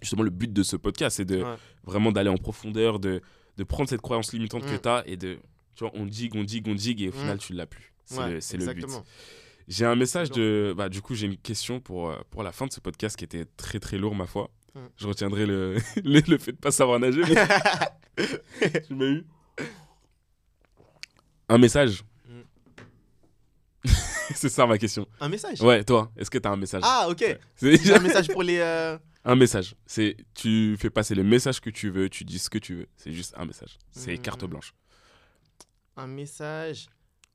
Justement, 0.00 0.22
le 0.22 0.30
but 0.30 0.52
de 0.52 0.62
ce 0.62 0.76
podcast, 0.76 1.18
c'est 1.18 1.24
de 1.24 1.44
vraiment 1.84 2.12
d'aller 2.12 2.28
en 2.28 2.36
profondeur, 2.36 2.98
de, 2.98 3.22
de 3.56 3.64
prendre 3.64 3.88
cette 3.88 4.02
croyance 4.02 4.32
limitante 4.32 4.64
que 4.66 4.76
tu 4.76 4.88
as 4.88 5.02
et 5.06 5.16
de. 5.16 5.38
Tu 5.74 5.84
vois, 5.84 5.92
on 5.94 6.04
digue, 6.06 6.34
on 6.36 6.44
digue, 6.44 6.68
on 6.68 6.74
digue 6.74 7.02
et 7.02 7.08
au 7.08 7.12
final, 7.12 7.38
tu 7.38 7.52
l'as 7.52 7.66
plus. 7.66 7.92
C'est 8.04 8.56
le, 8.56 8.66
le 8.66 8.74
but. 8.74 8.86
J'ai 9.68 9.86
un 9.86 9.96
message 9.96 10.30
de. 10.30 10.74
Bah, 10.76 10.88
du 10.88 11.00
coup, 11.00 11.14
j'ai 11.14 11.26
une 11.26 11.36
question 11.36 11.80
pour, 11.80 12.10
euh, 12.10 12.18
pour 12.30 12.42
la 12.42 12.52
fin 12.52 12.66
de 12.66 12.72
ce 12.72 12.80
podcast 12.80 13.16
qui 13.16 13.24
était 13.24 13.46
très 13.56 13.80
très 13.80 13.96
lourd, 13.98 14.14
ma 14.14 14.26
foi. 14.26 14.50
Hmm. 14.74 14.86
Je 14.96 15.06
retiendrai 15.06 15.46
le, 15.46 15.78
le, 16.04 16.38
fait 16.38 16.52
de 16.52 16.56
pas 16.56 16.70
savoir 16.70 16.98
nager, 17.00 17.22
mais. 17.22 17.46
tu 18.86 18.94
m'as 18.94 19.06
eu. 19.06 19.26
Un 21.48 21.58
message. 21.58 22.04
Hmm. 22.28 23.88
c'est 24.34 24.48
ça 24.48 24.66
ma 24.66 24.78
question. 24.78 25.06
Un 25.20 25.28
message? 25.28 25.60
Ouais, 25.62 25.82
toi, 25.82 26.12
est-ce 26.16 26.30
que 26.30 26.38
tu 26.38 26.48
as 26.48 26.52
un 26.52 26.56
message? 26.56 26.82
Ah, 26.84 27.06
ok. 27.08 27.24
C'est 27.56 27.94
un 27.94 28.00
message 28.00 28.28
pour 28.28 28.42
les. 28.42 28.58
Euh, 28.58 28.98
un 29.24 29.36
message. 29.36 29.74
C'est 29.86 30.16
tu 30.34 30.76
fais 30.78 30.90
passer 30.90 31.14
le 31.14 31.24
message 31.24 31.60
que 31.60 31.70
tu 31.70 31.88
veux, 31.88 32.10
tu 32.10 32.24
dis 32.24 32.38
ce 32.38 32.50
que 32.50 32.58
tu 32.58 32.74
veux. 32.74 32.86
C'est 32.96 33.12
juste 33.12 33.34
un 33.38 33.46
message. 33.46 33.78
C'est 33.90 34.18
carte 34.18 34.42
hmm. 34.42 34.48
blanche. 34.48 34.74
Un 35.96 36.06
message. 36.06 36.88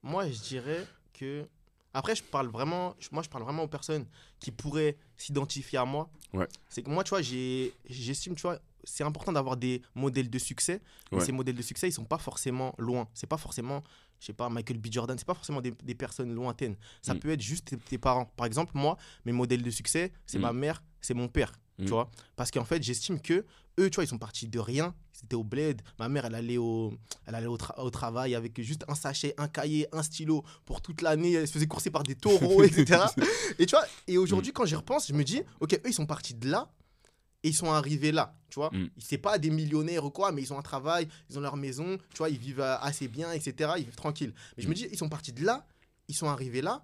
Moi, 0.04 0.30
je 0.30 0.40
dirais 0.40 0.86
que. 1.14 1.48
Après, 1.94 2.16
je 2.16 2.24
parle 2.24 2.48
vraiment. 2.48 2.96
Moi, 3.12 3.24
je 3.24 3.30
parle 3.30 3.44
vraiment 3.44 3.64
aux 3.64 3.68
personnes 3.68 4.06
qui 4.40 4.52
pourraient 4.52 4.98
s'identifier 5.18 5.80
à 5.80 5.86
moi. 5.86 6.10
Ouais. 6.34 6.48
C'est 6.70 6.84
que 6.84 6.90
moi, 6.90 7.04
tu 7.04 7.10
vois, 7.10 7.22
j'estime, 7.22 8.36
tu 8.36 8.44
vois, 8.44 8.60
c'est 8.84 9.04
important 9.04 9.32
d'avoir 9.32 9.58
des 9.58 9.82
modèles 9.96 10.30
de 10.30 10.40
succès. 10.40 10.82
Mais 11.12 11.20
ces 11.22 11.32
modèles 11.32 11.56
de 11.56 11.62
succès, 11.62 11.90
ils 11.90 11.92
sont 11.92 12.06
pas 12.06 12.18
forcément 12.18 12.76
loin. 12.78 13.08
C'est 13.14 13.28
pas 13.28 13.38
forcément, 13.38 13.84
je 14.20 14.28
sais 14.28 14.34
pas, 14.34 14.50
Michael 14.50 14.78
B. 14.78 14.88
Jordan. 14.92 15.18
C'est 15.18 15.28
pas 15.28 15.34
forcément 15.34 15.62
des, 15.62 15.72
des, 15.72 15.96
personnes 15.96 16.34
lointaines. 16.34 16.76
Ça 17.02 17.14
mm. 17.14 17.20
peut 17.20 17.30
être 17.32 17.42
juste 17.42 17.76
tes, 17.86 17.98
parents. 17.98 18.26
Par 18.38 18.46
exemple, 18.46 18.72
moi, 18.76 18.98
mes 19.26 19.32
modèles 19.32 19.64
de 19.64 19.72
succès, 19.72 20.14
c'est 20.26 20.38
mm. 20.38 20.42
ma 20.42 20.54
mère, 20.54 20.84
c'est 21.02 21.14
mon 21.14 21.28
père. 21.28 21.52
Tu 21.80 21.86
mm. 21.86 21.90
vois 21.90 22.12
Parce 22.36 22.52
qu'en 22.52 22.66
fait, 22.66 22.84
j'estime 22.84 23.20
que 23.20 23.46
eux, 23.80 23.90
tu 23.90 23.96
vois, 23.96 24.04
ils 24.04 24.08
sont 24.08 24.18
partis 24.18 24.48
de 24.48 24.60
rien. 24.60 24.94
C'était 25.14 25.36
au 25.36 25.44
bled. 25.44 25.82
Ma 25.98 26.10
mère, 26.10 26.26
elle 26.26 26.36
allait 26.36 26.58
au, 26.58 26.94
elle 27.26 27.36
allait 27.36 27.48
au, 27.48 27.58
au, 27.78 27.90
travail 27.90 28.36
avec 28.36 28.62
juste 28.62 28.86
un 28.88 28.96
sachet, 28.96 29.34
un 29.38 29.48
cahier, 29.48 29.88
un 29.92 30.04
stylo 30.04 30.44
pour 30.66 30.82
toute 30.82 31.02
l'année. 31.02 31.34
Elle 31.34 31.48
se 31.48 31.54
faisait 31.54 31.68
courser 31.68 31.90
par 31.90 32.04
des 32.04 32.16
taureaux, 32.16 32.64
etc. 32.64 33.02
et 33.58 33.66
tu 33.66 33.76
vois, 33.76 33.86
et 34.08 34.18
aujourd'hui, 34.18 34.52
quand 34.54 34.66
j'y 34.66 34.76
repense, 34.76 35.08
je 35.08 35.14
me 35.14 35.24
dis, 35.24 35.42
ok, 35.60 35.74
eux, 35.74 35.90
ils 35.90 35.94
sont 35.94 36.06
partis 36.06 36.34
de 36.34 36.50
là 36.50 36.72
et 37.44 37.50
ils 37.50 37.56
sont 37.56 37.72
arrivés 37.72 38.12
là, 38.12 38.36
tu 38.50 38.56
vois. 38.56 38.70
Mm. 38.74 38.90
C'est 38.98 39.18
pas 39.18 39.38
des 39.38 39.50
millionnaires 39.50 40.06
ou 40.06 40.10
quoi, 40.10 40.32
mais 40.32 40.42
ils 40.42 40.54
ont 40.54 40.60
un 40.60 40.64
travail, 40.64 41.08
ils 41.30 41.38
ont 41.38 41.42
leur 41.42 41.56
maison, 41.56 41.98
tu 42.14 42.18
vois, 42.18 42.30
ils 42.30 42.38
vivent 42.38 42.60
euh, 42.60 42.78
assez 42.80 43.08
bien, 43.08 43.32
etc. 43.32 43.72
Ils 43.78 43.86
vivent 43.86 43.96
tranquilles. 43.96 44.34
Mais 44.58 44.64
je 44.64 44.68
me 44.68 44.74
mm. 44.74 44.76
dis, 44.76 44.88
ils 44.92 44.98
sont 44.98 45.10
partis 45.10 45.34
de 45.34 45.44
là, 45.46 45.66
ils 46.08 46.16
sont 46.16 46.28
arrivés 46.28 46.62
là. 46.62 46.84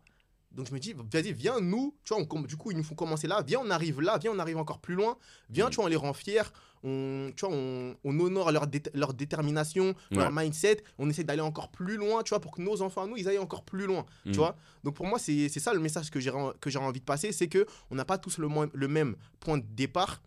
Donc 0.56 0.68
je 0.68 0.74
me 0.74 0.80
dis, 0.80 0.94
vas-y, 1.12 1.34
viens, 1.34 1.60
nous, 1.60 1.94
tu 2.04 2.14
vois, 2.14 2.26
du 2.44 2.56
coup, 2.56 2.72
ils 2.72 2.78
nous 2.78 2.84
font 2.84 2.96
commencer 2.96 3.28
là, 3.28 3.44
viens, 3.46 3.60
on 3.60 3.70
arrive 3.70 4.02
là, 4.02 4.18
viens, 4.18 4.32
on 4.32 4.40
arrive 4.40 4.58
encore 4.58 4.80
plus 4.80 4.96
loin, 4.96 5.18
viens, 5.50 5.68
mm. 5.68 5.70
tu 5.70 5.76
vois, 5.76 5.86
on 5.86 5.88
les 5.90 5.96
rend 5.98 6.14
fiers, 6.14 6.44
on, 6.84 7.32
tu 7.36 7.46
vois, 7.46 7.54
on, 7.54 7.96
honore 8.04 8.52
leur, 8.52 8.66
leur 8.94 9.14
détermination, 9.14 9.96
leur 10.12 10.32
mindset, 10.32 10.82
on 10.98 11.10
essaie 11.10 11.26
d'aller 11.26 11.42
encore 11.42 11.72
plus 11.72 11.98
loin, 11.98 12.24
tu 12.24 12.30
vois, 12.30 12.40
pour 12.40 12.52
que 12.52 12.62
nos 12.62 12.82
enfants, 12.82 13.06
nous, 13.06 13.18
ils 13.18 13.28
aillent 13.28 13.38
encore 13.38 13.66
plus 13.66 13.86
loin, 13.86 14.06
tu 14.24 14.34
vois. 14.34 14.56
Donc 14.84 14.96
pour 14.96 15.06
moi, 15.06 15.20
c'est 15.20 15.50
ça 15.50 15.74
le 15.74 15.80
message 15.80 16.10
que 16.10 16.20
j'ai 16.20 16.30
envie 16.80 17.00
de 17.00 17.06
passer, 17.06 17.32
c'est 17.32 17.48
que 17.48 17.66
on 17.92 17.96
n'a 17.96 18.06
pas 18.06 18.18
tous 18.18 18.38
le, 18.38 18.48
le 18.74 18.88
même 18.88 19.16
point 19.40 19.58
de 19.58 19.66
départ, 19.68 20.22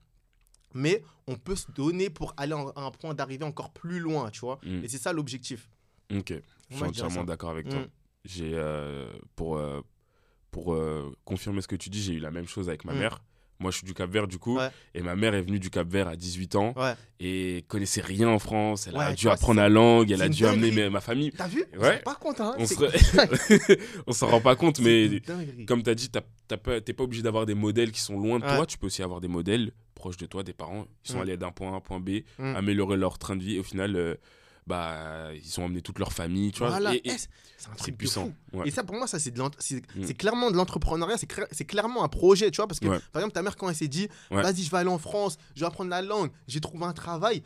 mais 0.74 1.02
on 1.26 1.36
peut 1.36 1.56
se 1.56 1.70
donner 1.72 2.10
pour 2.10 2.34
aller 2.36 2.52
à 2.52 2.82
un 2.82 2.90
point 2.90 3.14
d'arrivée 3.14 3.44
encore 3.44 3.72
plus 3.72 4.00
loin, 4.00 4.30
tu 4.30 4.40
vois. 4.40 4.58
Mm. 4.62 4.84
Et 4.84 4.88
c'est 4.88 4.98
ça 4.98 5.12
l'objectif. 5.12 5.70
Ok, 6.14 6.34
je 6.70 6.76
suis 6.76 6.84
entièrement 6.84 7.24
d'accord 7.24 7.50
avec 7.50 7.68
toi. 7.68 7.80
Mm. 7.80 7.88
J'ai, 8.24 8.50
euh, 8.54 9.10
pour 9.36 9.56
euh, 9.56 9.80
pour 10.50 10.74
euh, 10.74 11.14
confirmer 11.24 11.60
ce 11.62 11.68
que 11.68 11.76
tu 11.76 11.90
dis, 11.90 12.02
j'ai 12.02 12.14
eu 12.14 12.20
la 12.20 12.30
même 12.30 12.48
chose 12.48 12.68
avec 12.68 12.84
ma 12.84 12.92
mm. 12.92 12.98
mère. 12.98 13.20
Moi, 13.60 13.72
je 13.72 13.78
suis 13.78 13.86
du 13.86 13.94
Cap 13.94 14.08
Vert, 14.08 14.28
du 14.28 14.38
coup. 14.38 14.58
Et 14.94 15.02
ma 15.02 15.16
mère 15.16 15.34
est 15.34 15.42
venue 15.42 15.58
du 15.58 15.70
Cap 15.70 15.88
Vert 15.88 16.06
à 16.06 16.16
18 16.16 16.54
ans. 16.56 16.74
Et 17.20 17.64
connaissait 17.68 18.00
rien 18.00 18.28
en 18.28 18.38
France. 18.38 18.86
Elle 18.86 18.96
a 18.96 19.12
dû 19.12 19.28
apprendre 19.28 19.60
la 19.60 19.68
langue. 19.68 20.10
Elle 20.10 20.22
a 20.22 20.28
dû 20.28 20.46
amener 20.46 20.88
ma 20.90 21.00
famille. 21.00 21.32
T'as 21.32 21.48
vu? 21.48 21.64
Ouais. 21.78 21.98
Pas 22.04 22.14
compte, 22.14 22.40
hein. 22.40 22.56
On 24.06 24.12
s'en 24.12 24.26
rend 24.28 24.40
pas 24.40 24.56
compte, 24.56 24.80
mais 24.80 25.20
comme 25.66 25.82
tu 25.82 25.90
as 25.90 25.94
dit, 25.94 26.08
t'es 26.10 26.92
pas 26.92 27.02
obligé 27.02 27.22
d'avoir 27.22 27.46
des 27.46 27.54
modèles 27.54 27.92
qui 27.92 28.00
sont 28.00 28.18
loin 28.18 28.38
de 28.38 28.44
toi. 28.44 28.66
Tu 28.66 28.78
peux 28.78 28.86
aussi 28.86 29.02
avoir 29.02 29.20
des 29.20 29.28
modèles 29.28 29.72
proches 29.94 30.16
de 30.16 30.26
toi, 30.26 30.44
des 30.44 30.52
parents. 30.52 30.86
Ils 31.04 31.10
sont 31.10 31.18
mm. 31.18 31.22
allés 31.22 31.36
d'un 31.36 31.50
point 31.50 31.70
A 31.70 31.74
à 31.74 31.76
un 31.76 31.80
point 31.80 31.98
B, 31.98 32.20
mm. 32.38 32.54
améliorer 32.54 32.96
leur 32.96 33.18
train 33.18 33.34
de 33.34 33.42
vie. 33.42 33.56
Et 33.56 33.58
au 33.58 33.64
final, 33.64 33.96
euh, 33.96 34.14
bah, 34.68 35.30
ils 35.34 35.58
ont 35.60 35.64
emmené 35.64 35.80
toute 35.80 35.98
leur 35.98 36.12
famille. 36.12 36.52
Tu 36.52 36.58
vois, 36.58 36.94
et, 36.94 37.02
c'est 37.76 37.92
puissant. 37.92 38.30
Et 38.64 38.70
ça, 38.70 38.84
pour 38.84 38.94
moi, 38.96 39.06
ça 39.06 39.18
c'est 39.18 39.36
mm. 39.36 40.12
clairement 40.18 40.50
de 40.50 40.56
l'entrepreneuriat. 40.56 41.16
C'est 41.50 41.64
clairement 41.64 42.04
un 42.04 42.08
projet, 42.08 42.50
tu 42.50 42.56
vois. 42.56 42.68
Parce 42.68 42.78
que, 42.78 42.86
par 42.86 43.22
exemple, 43.22 43.32
ta 43.32 43.42
mère, 43.42 43.56
quand 43.56 43.68
elle 43.68 43.74
s'est 43.74 43.88
dit, 43.88 44.08
vas-y, 44.30 44.62
je 44.62 44.70
vais 44.70 44.76
aller 44.76 44.90
en 44.90 44.98
France, 44.98 45.38
je 45.54 45.60
vais 45.60 45.66
apprendre 45.66 45.90
la 45.90 46.02
langue, 46.02 46.30
j'ai 46.46 46.60
trouvé 46.60 46.84
un 46.84 46.92
travail 46.92 47.42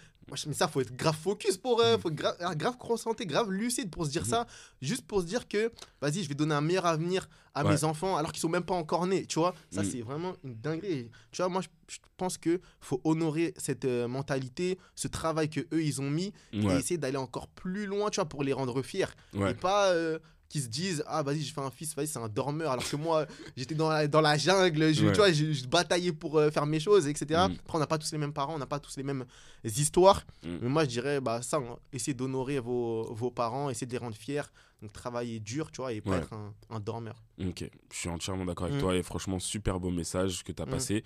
mais 0.47 0.55
ça, 0.55 0.69
faut 0.69 0.81
être 0.81 0.95
grave 0.95 1.17
focus 1.17 1.57
pour. 1.57 1.81
Euh, 1.81 1.97
mm. 1.97 2.01
faut 2.01 2.11
être 2.11 2.37
ah, 2.41 2.55
grave 2.55 2.77
concentré, 2.79 3.27
grave 3.27 3.51
lucide 3.51 3.91
pour 3.91 4.07
se 4.07 4.11
dire 4.11 4.23
mm. 4.23 4.27
ça. 4.27 4.47
Juste 4.81 5.07
pour 5.07 5.21
se 5.21 5.27
dire 5.27 5.49
que, 5.49 5.73
vas-y, 6.01 6.23
je 6.23 6.29
vais 6.29 6.35
donner 6.35 6.55
un 6.55 6.61
meilleur 6.61 6.87
avenir 6.87 7.29
à 7.55 7.65
mes 7.65 7.85
enfants 7.85 8.17
alors 8.17 8.33
qu'ils 8.33 8.41
sont 8.41 8.49
même 8.49 8.65
pas 8.65 8.75
encore 8.75 9.07
nés. 9.07 9.27
Tu 9.27 9.39
vois, 9.39 9.55
ça, 9.71 9.83
mm. 9.83 9.85
c'est 9.85 10.01
vraiment 10.01 10.35
une 10.45 10.55
dinguerie. 10.55 11.11
Tu 11.31 11.43
vois, 11.43 11.49
moi, 11.49 11.61
je, 11.89 11.99
pense 12.17 12.39
que 12.39 12.61
faut 12.81 13.01
honorer 13.05 13.53
cette 13.57 13.85
euh, 13.85 14.07
mentalité, 14.07 14.79
ce 14.95 15.09
travail 15.09 15.51
que 15.51 15.61
eux 15.73 15.83
ils 15.83 16.01
ont 16.01 16.09
mis 16.09 16.33
et 16.53 16.67
essayer 16.67 16.99
d'aller 16.99 17.17
encore 17.17 17.49
plus 17.49 17.87
loin, 17.87 18.11
tu 18.11 18.17
vois, 18.21 18.29
pour 18.29 18.45
les 18.45 18.53
rendre 18.53 18.83
fiers. 18.83 19.07
Et 19.35 19.55
pas. 19.55 19.89
Euh, 19.89 20.19
qui 20.53 20.61
se 20.61 20.69
disent 20.69 21.03
ah 21.07 21.23
vas-y 21.23 21.41
je 21.41 21.55
fais 21.55 21.63
un 21.63 21.71
fils 21.71 21.97
vas-y 21.97 22.07
c'est 22.07 22.19
un 22.19 22.29
dormeur 22.29 22.73
alors 22.73 22.87
que 22.87 22.97
moi 22.97 23.27
j'étais 23.57 23.75
dans 23.75 23.89
la, 23.89 24.07
dans 24.07 24.21
la 24.21 24.37
jungle 24.37 24.93
je, 24.93 25.07
tu 25.07 25.17
vois 25.17 25.33
je, 25.33 25.67
bataillais 25.67 26.13
pour 26.13 26.37
euh, 26.37 26.51
faire 26.51 26.67
mes 26.67 26.79
choses 26.79 27.09
etc 27.09 27.25
mm. 27.49 27.57
après 27.59 27.77
on 27.77 27.79
n'a 27.79 27.87
pas 27.87 27.97
tous 27.97 28.13
les 28.13 28.19
mêmes 28.19 28.35
parents 28.35 28.55
on 28.55 28.59
n'a 28.59 28.67
pas 28.67 28.79
tous 28.79 28.99
les 28.99 29.03
mêmes 29.03 29.25
histoires. 29.65 30.27
Mm. 30.45 30.49
mais 30.61 30.69
moi 30.69 30.85
je 30.85 30.91
dirais 30.91 31.23
bah 31.23 31.41
ça 31.41 31.57
hein, 31.57 31.77
essayez 31.91 32.13
d'honorer 32.13 32.61
vos, 32.61 33.15
vos 33.15 33.31
parents 33.31 33.71
essayez 33.71 33.87
de 33.87 33.93
les 33.93 33.99
rendre 33.99 34.17
fiers. 34.17 34.43
Donc 34.83 34.93
travailler 34.93 35.39
dur 35.39 35.71
tu 35.71 35.81
vois 35.81 35.93
et 35.93 36.01
pas 36.01 36.19
être 36.19 36.33
un, 36.35 36.53
un, 36.69 36.81
dormeur. 36.81 37.23
Ok 37.41 37.65
je 37.91 37.97
suis 37.97 38.09
entièrement 38.11 38.45
d'accord 38.45 38.67
avec 38.67 38.77
mm. 38.77 38.83
toi 38.83 38.95
et 38.95 39.03
franchement 39.03 39.39
super 39.39 39.81
beau 39.81 39.91
message 39.91 40.45
que 40.45 40.53
tu 40.53 40.61
as 40.61 40.67
passé. 40.67 41.03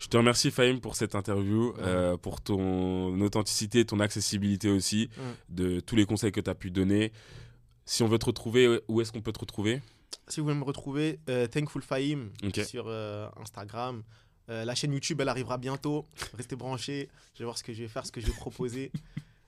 Je 0.00 0.06
te 0.06 0.16
remercie 0.16 0.50
Fahim 0.50 0.80
pour 0.80 0.94
cette 0.94 1.14
interview, 1.14 1.74
euh, 1.78 2.16
pour 2.16 2.40
ton 2.40 3.20
authenticité, 3.20 3.84
ton 3.84 3.98
accessibilité 3.98 4.70
aussi, 4.70 5.10
de 5.48 5.80
tous 5.80 5.96
les 5.96 6.06
conseils 6.06 6.30
que 6.30 6.40
tu 6.40 6.48
as 6.48 6.54
pu 6.54 6.70
donner. 6.70 7.12
Si 7.88 8.02
on 8.02 8.06
veut 8.06 8.18
te 8.18 8.26
retrouver, 8.26 8.82
où 8.86 9.00
est-ce 9.00 9.12
qu'on 9.12 9.22
peut 9.22 9.32
te 9.32 9.38
retrouver? 9.38 9.80
Si 10.28 10.40
vous 10.40 10.46
voulez 10.46 10.58
me 10.58 10.64
retrouver, 10.64 11.20
euh, 11.30 11.46
Thankful 11.46 11.80
Fahim 11.80 12.30
sur 12.66 12.84
euh, 12.86 13.30
Instagram. 13.40 14.02
Euh, 14.50 14.66
la 14.66 14.74
chaîne 14.74 14.92
YouTube, 14.92 15.22
elle 15.22 15.28
arrivera 15.30 15.56
bientôt. 15.56 16.06
Restez 16.36 16.54
branchés. 16.54 17.08
Je 17.32 17.38
vais 17.38 17.44
voir 17.46 17.56
ce 17.56 17.64
que 17.64 17.72
je 17.72 17.80
vais 17.80 17.88
faire, 17.88 18.04
ce 18.04 18.12
que 18.12 18.20
je 18.20 18.26
vais 18.26 18.32
proposer. 18.34 18.92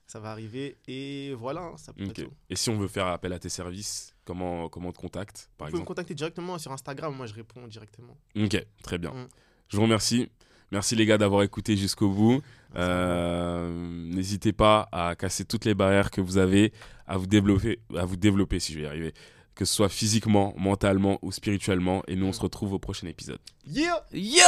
ça 0.07 0.21
va 0.21 0.31
arriver. 0.31 0.79
Et 0.89 1.35
voilà, 1.35 1.61
hein, 1.61 1.77
ça 1.77 1.93
peut 1.93 2.03
être 2.03 2.31
Et 2.49 2.57
si 2.57 2.71
on 2.71 2.79
veut 2.79 2.89
faire 2.89 3.09
appel 3.09 3.35
à 3.35 3.39
tes 3.39 3.51
services, 3.51 4.15
comment, 4.25 4.71
comment 4.71 4.89
on 4.89 4.93
te 4.93 4.99
contacte 4.99 5.51
par 5.59 5.67
Vous 5.67 5.73
pouvez 5.73 5.83
me 5.83 5.87
contacter 5.87 6.15
directement 6.15 6.57
sur 6.57 6.73
Instagram. 6.73 7.15
Moi, 7.15 7.27
je 7.27 7.35
réponds 7.35 7.69
directement. 7.69 8.17
Ok, 8.37 8.57
très 8.83 8.97
bien. 8.97 9.11
Mm. 9.11 9.29
Je 9.69 9.77
vous 9.77 9.83
remercie. 9.83 10.31
Merci 10.73 10.95
les 10.95 11.05
gars 11.07 11.19
d'avoir 11.19 11.43
écouté 11.43 11.77
jusqu'au 11.77 12.09
bout. 12.09 12.43
Euh, 12.77 13.69
n'hésitez 14.07 14.53
pas 14.53 14.89
à 14.93 15.17
casser 15.17 15.45
toutes 15.45 15.65
les 15.65 15.75
barrières 15.75 16.11
que 16.11 16.21
vous 16.21 16.39
avez, 16.39 16.73
à 17.07 17.17
vous 17.17 17.27
développer, 17.27 17.81
à 17.97 18.05
vous 18.05 18.17
développer 18.17 18.61
si 18.61 18.73
je 18.73 18.79
vais 18.79 18.85
y 18.85 18.87
arriver, 18.87 19.13
que 19.57 19.65
ce 19.65 19.75
soit 19.75 19.89
physiquement, 19.89 20.55
mentalement 20.57 21.19
ou 21.23 21.33
spirituellement. 21.33 22.05
Et 22.07 22.15
nous, 22.15 22.27
on 22.27 22.33
se 22.33 22.41
retrouve 22.41 22.73
au 22.73 22.79
prochain 22.79 23.09
épisode. 23.09 23.41
Yo 23.67 23.93
Yo 24.13 24.45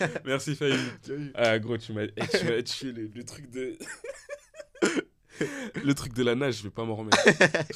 Merci 0.26 0.54
Faye. 0.54 0.74
Ah 1.34 1.58
gros, 1.58 1.78
tu 1.78 1.94
m'as 1.94 2.02
eh, 2.02 2.62
tué 2.64 2.92
le, 2.92 3.10
le 3.14 3.24
truc 3.24 3.50
de 3.50 3.78
le 5.84 5.94
truc 5.94 6.12
de 6.12 6.22
la 6.22 6.34
nage. 6.34 6.58
Je 6.58 6.62
vais 6.64 6.70
pas 6.70 6.84
m'en 6.84 6.96
remettre. 6.96 7.18